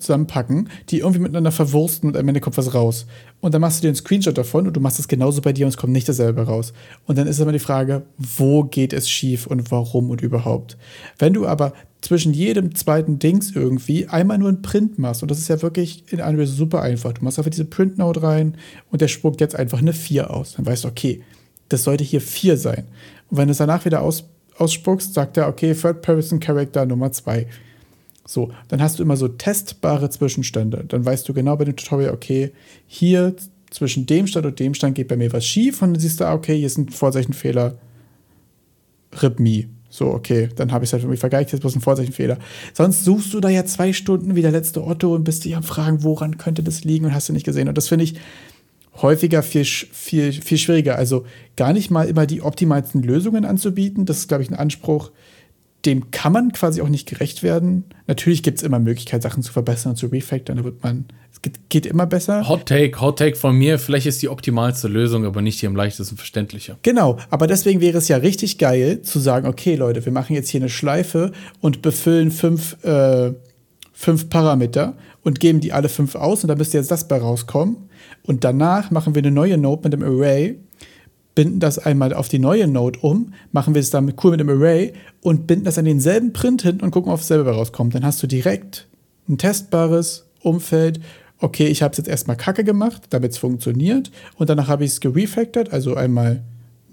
zusammenpacken, 0.00 0.68
die 0.90 0.98
irgendwie 0.98 1.20
miteinander 1.20 1.52
verwursten 1.52 2.08
und 2.08 2.16
am 2.16 2.26
Ende 2.26 2.40
kommt 2.40 2.58
was 2.58 2.74
raus. 2.74 3.06
Und 3.40 3.54
dann 3.54 3.60
machst 3.60 3.78
du 3.78 3.82
dir 3.82 3.88
einen 3.88 3.96
Screenshot 3.96 4.36
davon 4.36 4.66
und 4.66 4.76
du 4.76 4.80
machst 4.80 4.98
es 4.98 5.06
genauso 5.06 5.40
bei 5.40 5.52
dir 5.52 5.66
und 5.66 5.70
es 5.70 5.76
kommt 5.76 5.92
nicht 5.92 6.08
dasselbe 6.08 6.42
raus. 6.42 6.72
Und 7.06 7.16
dann 7.16 7.28
ist 7.28 7.38
immer 7.38 7.52
die 7.52 7.60
Frage, 7.60 8.02
wo 8.18 8.64
geht 8.64 8.92
es 8.92 9.08
schief 9.08 9.46
und 9.46 9.70
warum 9.70 10.10
und 10.10 10.20
überhaupt. 10.20 10.76
Wenn 11.18 11.32
du 11.32 11.46
aber 11.46 11.72
zwischen 12.02 12.34
jedem 12.34 12.74
zweiten 12.74 13.18
Dings 13.18 13.52
irgendwie 13.52 14.08
einmal 14.08 14.36
nur 14.36 14.48
einen 14.48 14.60
Print 14.60 14.98
machst, 14.98 15.22
und 15.22 15.30
das 15.30 15.38
ist 15.38 15.48
ja 15.48 15.62
wirklich 15.62 16.04
in 16.12 16.20
Unreal 16.20 16.46
super 16.46 16.82
einfach, 16.82 17.12
du 17.12 17.24
machst 17.24 17.38
einfach 17.38 17.50
diese 17.50 17.64
Print 17.64 17.96
Note 17.96 18.22
rein 18.22 18.56
und 18.90 19.00
der 19.00 19.08
spuckt 19.08 19.40
jetzt 19.40 19.56
einfach 19.56 19.78
eine 19.78 19.92
4 19.92 20.30
aus. 20.30 20.54
Dann 20.54 20.66
weißt 20.66 20.84
du, 20.84 20.88
okay, 20.88 21.22
das 21.68 21.84
sollte 21.84 22.04
hier 22.04 22.20
4 22.20 22.56
sein. 22.56 22.84
Und 23.30 23.38
wenn 23.38 23.46
du 23.46 23.52
es 23.52 23.58
danach 23.58 23.84
wieder 23.84 24.02
aus, 24.02 24.24
ausspuckst, 24.58 25.14
sagt 25.14 25.36
er, 25.36 25.48
okay, 25.48 25.74
Third 25.74 26.02
Person 26.02 26.40
Character 26.40 26.84
Nummer 26.84 27.12
2. 27.12 27.46
So, 28.26 28.52
dann 28.68 28.82
hast 28.82 28.98
du 28.98 29.02
immer 29.02 29.16
so 29.16 29.28
testbare 29.28 30.10
Zwischenstände. 30.10 30.84
Dann 30.86 31.04
weißt 31.04 31.28
du 31.28 31.34
genau 31.34 31.56
bei 31.56 31.64
dem 31.64 31.76
Tutorial, 31.76 32.12
okay, 32.12 32.52
hier 32.86 33.34
zwischen 33.70 34.06
dem 34.06 34.26
Stand 34.26 34.46
und 34.46 34.60
dem 34.60 34.74
Stand 34.74 34.96
geht 34.96 35.08
bei 35.08 35.16
mir 35.16 35.32
was 35.32 35.46
schief 35.46 35.80
und 35.82 35.92
dann 35.94 36.00
siehst 36.00 36.20
du, 36.20 36.24
ah, 36.24 36.34
okay, 36.34 36.56
hier 36.56 36.66
ist 36.66 36.78
ein 36.78 36.88
Vorzeichenfehler. 36.88 37.78
Rip 39.22 39.40
me. 39.40 39.66
So, 39.92 40.06
okay, 40.06 40.48
dann 40.56 40.72
habe 40.72 40.84
ich 40.84 40.88
es 40.88 40.94
halt 40.94 41.02
für 41.02 41.08
mich 41.08 41.20
vergeigt, 41.20 41.52
jetzt 41.52 41.60
bloß 41.60 41.76
ein 41.76 41.82
Vorzeichenfehler. 41.82 42.38
Sonst 42.72 43.04
suchst 43.04 43.34
du 43.34 43.40
da 43.40 43.50
ja 43.50 43.66
zwei 43.66 43.92
Stunden 43.92 44.34
wie 44.34 44.40
der 44.40 44.50
letzte 44.50 44.82
Otto 44.82 45.14
und 45.14 45.22
bist 45.22 45.44
dich 45.44 45.54
am 45.54 45.62
Fragen, 45.62 46.02
woran 46.02 46.38
könnte 46.38 46.62
das 46.62 46.82
liegen 46.82 47.04
und 47.04 47.14
hast 47.14 47.28
du 47.28 47.34
nicht 47.34 47.44
gesehen. 47.44 47.68
Und 47.68 47.76
das 47.76 47.88
finde 47.88 48.06
ich 48.06 48.14
häufiger 49.02 49.42
viel, 49.42 49.66
viel, 49.66 50.32
viel 50.32 50.56
schwieriger. 50.56 50.96
Also 50.96 51.26
gar 51.56 51.74
nicht 51.74 51.90
mal 51.90 52.08
immer 52.08 52.24
die 52.24 52.40
optimalsten 52.40 53.02
Lösungen 53.02 53.44
anzubieten. 53.44 54.06
Das 54.06 54.16
ist, 54.16 54.28
glaube 54.28 54.42
ich, 54.42 54.50
ein 54.50 54.56
Anspruch, 54.56 55.10
dem 55.84 56.10
kann 56.10 56.32
man 56.32 56.52
quasi 56.52 56.80
auch 56.80 56.88
nicht 56.88 57.06
gerecht 57.06 57.42
werden. 57.42 57.84
Natürlich 58.06 58.42
gibt 58.42 58.58
es 58.58 58.64
immer 58.64 58.78
Möglichkeiten, 58.78 59.22
Sachen 59.22 59.42
zu 59.42 59.52
verbessern 59.52 59.90
und 59.90 59.96
zu 59.96 60.06
refactoren. 60.06 60.56
Da 60.56 60.64
wird 60.64 60.82
man, 60.82 61.04
geht, 61.68 61.86
immer 61.86 62.06
besser. 62.06 62.48
Hot 62.48 62.66
Take, 62.66 63.00
Hot 63.00 63.18
Take 63.18 63.36
von 63.36 63.56
mir. 63.56 63.78
Vielleicht 63.78 64.06
ist 64.06 64.22
die 64.22 64.28
optimalste 64.28 64.88
Lösung, 64.88 65.24
aber 65.24 65.42
nicht 65.42 65.60
die 65.60 65.66
am 65.66 65.76
leichtesten 65.76 66.16
verständliche. 66.16 66.76
Genau, 66.82 67.18
aber 67.30 67.46
deswegen 67.46 67.80
wäre 67.80 67.98
es 67.98 68.08
ja 68.08 68.18
richtig 68.18 68.58
geil 68.58 69.02
zu 69.02 69.18
sagen, 69.18 69.46
okay, 69.46 69.74
Leute, 69.74 70.04
wir 70.04 70.12
machen 70.12 70.34
jetzt 70.34 70.48
hier 70.48 70.60
eine 70.60 70.68
Schleife 70.68 71.32
und 71.60 71.82
befüllen 71.82 72.30
fünf, 72.30 72.82
äh, 72.84 73.32
fünf 73.92 74.28
Parameter 74.28 74.94
und 75.22 75.40
geben 75.40 75.60
die 75.60 75.72
alle 75.72 75.88
fünf 75.88 76.14
aus 76.14 76.42
und 76.44 76.48
da 76.48 76.54
müsste 76.54 76.78
jetzt 76.78 76.90
das 76.90 77.08
bei 77.08 77.18
rauskommen. 77.18 77.76
Und 78.24 78.44
danach 78.44 78.90
machen 78.90 79.14
wir 79.14 79.22
eine 79.22 79.30
neue 79.30 79.58
Note 79.58 79.82
mit 79.84 79.92
dem 79.92 80.02
Array 80.02 80.58
binden 81.34 81.60
das 81.60 81.78
einmal 81.78 82.12
auf 82.12 82.28
die 82.28 82.38
neue 82.38 82.66
Node 82.66 82.98
um, 83.00 83.32
machen 83.52 83.74
wir 83.74 83.80
es 83.80 83.90
dann 83.90 84.12
cool 84.22 84.32
mit 84.32 84.40
dem 84.40 84.48
Array 84.48 84.92
und 85.22 85.46
binden 85.46 85.64
das 85.64 85.78
an 85.78 85.84
denselben 85.84 86.32
Print 86.32 86.62
hin 86.62 86.80
und 86.80 86.90
gucken, 86.90 87.12
ob 87.12 87.20
es 87.20 87.28
selber 87.28 87.52
rauskommt. 87.52 87.94
Dann 87.94 88.04
hast 88.04 88.22
du 88.22 88.26
direkt 88.26 88.86
ein 89.28 89.38
testbares 89.38 90.26
Umfeld. 90.40 91.00
Okay, 91.42 91.66
ich 91.66 91.82
habe 91.82 91.90
es 91.90 91.98
jetzt 91.98 92.06
erstmal 92.06 92.36
kacke 92.36 92.62
gemacht, 92.62 93.02
damit 93.10 93.32
es 93.32 93.38
funktioniert. 93.38 94.12
Und 94.36 94.48
danach 94.48 94.68
habe 94.68 94.84
ich 94.84 94.92
es 94.92 95.00
gerefactored, 95.00 95.72
also 95.72 95.96
einmal 95.96 96.44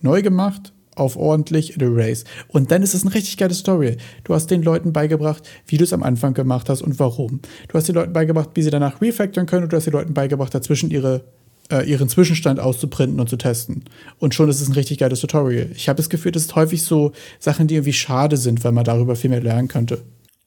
neu 0.02 0.24
gemacht, 0.24 0.74
auf 0.96 1.18
ordentlich 1.18 1.76
in 1.76 1.84
Arrays. 1.84 2.24
Und 2.48 2.72
dann 2.72 2.82
ist 2.82 2.96
es 2.96 3.06
ein 3.06 3.10
richtig 3.10 3.38
geiles 3.38 3.62
Tutorial. 3.62 3.98
Du 4.24 4.34
hast 4.34 4.48
den 4.48 4.64
Leuten 4.64 4.92
beigebracht, 4.92 5.48
wie 5.68 5.78
du 5.78 5.84
es 5.84 5.94
am 5.94 6.02
Anfang 6.02 6.34
gemacht 6.34 6.68
hast 6.68 6.82
und 6.82 6.98
warum. 6.98 7.42
Du 7.68 7.76
hast 7.76 7.88
den 7.90 7.94
Leuten 7.94 8.12
beigebracht, 8.12 8.50
wie 8.56 8.64
sie 8.64 8.72
danach 8.72 9.00
refactoren 9.02 9.46
können 9.46 9.66
und 9.66 9.72
du 9.72 9.78
hast 9.78 9.86
den 9.86 9.94
Leuten 9.94 10.16
beigebracht, 10.16 10.54
dazwischen 10.56 10.90
ihre 10.90 11.26
äh, 11.72 11.88
ihren 11.88 12.10
Zwischenstand 12.10 12.60
auszuprinten 12.60 13.20
und 13.20 13.30
zu 13.30 13.38
testen. 13.38 13.84
Und 14.18 14.34
schon 14.34 14.50
ist 14.50 14.62
es 14.62 14.68
ein 14.68 14.74
richtig 14.74 14.98
geiles 14.98 15.20
Tutorial. 15.20 15.70
Ich 15.76 15.88
habe 15.88 15.98
das 15.98 16.10
Gefühl, 16.10 16.32
das 16.32 16.46
sind 16.46 16.56
häufig 16.56 16.82
so 16.82 17.12
Sachen, 17.38 17.68
die 17.68 17.76
irgendwie 17.76 17.94
schade 17.94 18.36
sind, 18.36 18.64
weil 18.64 18.72
man 18.72 18.84
darüber 18.84 19.16
viel 19.16 19.30
mehr 19.30 19.44
lernen 19.44 19.68
könnte. 19.68 20.02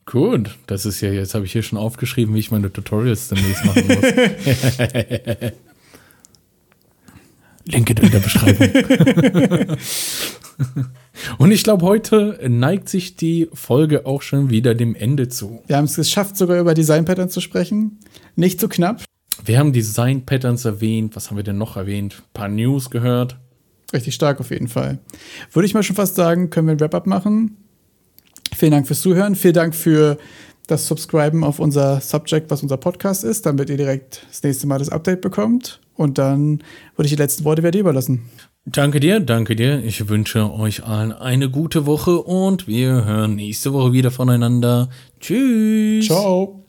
Gut, 0.05 0.59
das 0.67 0.85
ist 0.85 1.01
ja, 1.01 1.11
jetzt 1.11 1.35
habe 1.35 1.45
ich 1.45 1.53
hier 1.53 1.63
schon 1.63 1.79
aufgeschrieben, 1.79 2.35
wie 2.35 2.41
ich 2.41 2.51
meine 2.51 2.73
Tutorials 2.73 3.29
demnächst 3.29 3.65
machen 3.65 3.87
muss. 3.87 4.03
Link 7.65 7.91
in 7.91 8.11
der 8.11 8.19
Beschreibung. 8.19 9.79
Und 11.39 11.53
ich 11.53 11.63
glaube, 11.63 11.85
heute 11.87 12.39
neigt 12.49 12.89
sich 12.89 13.17
die 13.17 13.49
Folge 13.53 14.07
auch 14.07 14.23
schon 14.23 14.51
wieder 14.51 14.75
dem 14.75 14.95
Ende 14.95 15.29
zu. 15.29 15.63
Wir 15.67 15.77
haben 15.77 15.85
es 15.85 15.97
geschafft, 15.97 16.37
sogar 16.37 16.59
über 16.59 16.75
Design 16.75 17.05
Patterns 17.05 17.33
zu 17.33 17.41
sprechen. 17.41 17.99
Nicht 18.37 18.61
so 18.61 18.69
knapp. 18.69 19.03
Wir 19.45 19.59
haben 19.59 19.73
Design 19.73 20.25
Patterns 20.27 20.65
erwähnt. 20.65 21.17
Was 21.17 21.31
haben 21.31 21.37
wir 21.37 21.45
denn 21.45 21.59
noch 21.59 21.77
erwähnt? 21.77 22.17
Ein 22.19 22.33
paar 22.33 22.49
News 22.49 22.91
gehört. 22.91 23.39
Richtig 23.93 24.15
stark 24.15 24.41
auf 24.41 24.51
jeden 24.51 24.69
Fall. 24.69 24.99
Würde 25.53 25.67
ich 25.67 25.75
mal 25.75 25.83
schon 25.83 25.97
fast 25.97 26.15
sagen, 26.15 26.51
können 26.51 26.67
wir 26.67 26.73
ein 26.73 26.81
Wrap-up 26.81 27.07
machen. 27.07 27.57
Vielen 28.55 28.73
Dank 28.73 28.87
fürs 28.87 29.01
Zuhören. 29.01 29.35
Vielen 29.35 29.55
Dank 29.55 29.75
für 29.75 30.19
das 30.67 30.87
Subscriben 30.87 31.45
auf 31.45 31.59
unser 31.59 32.01
Subject, 32.01 32.51
was 32.51 32.63
unser 32.63 32.77
Podcast 32.77 33.25
ist, 33.25 33.47
damit 33.47 33.71
ihr 33.71 33.77
direkt 33.77 34.27
das 34.29 34.43
nächste 34.43 34.67
Mal 34.67 34.79
das 34.79 34.89
Update 34.89 35.21
bekommt. 35.21 35.81
Und 35.95 36.19
dann 36.19 36.63
würde 36.97 37.07
ich 37.07 37.11
die 37.11 37.17
letzten 37.17 37.45
Worte 37.45 37.63
wieder 37.63 37.73
dir 37.73 37.81
überlassen. 37.81 38.23
Danke 38.65 39.01
dir, 39.01 39.19
danke 39.19 39.57
dir. 39.57 39.83
Ich 39.85 40.09
wünsche 40.09 40.53
euch 40.53 40.85
allen 40.85 41.13
eine 41.13 41.51
gute 41.51 41.85
Woche 41.85 42.21
und 42.21 42.69
wir 42.69 43.05
hören 43.05 43.35
nächste 43.35 43.73
Woche 43.73 43.93
wieder 43.93 44.13
voneinander. 44.13 44.89
Tschüss. 45.21 46.07
Ciao. 46.07 46.65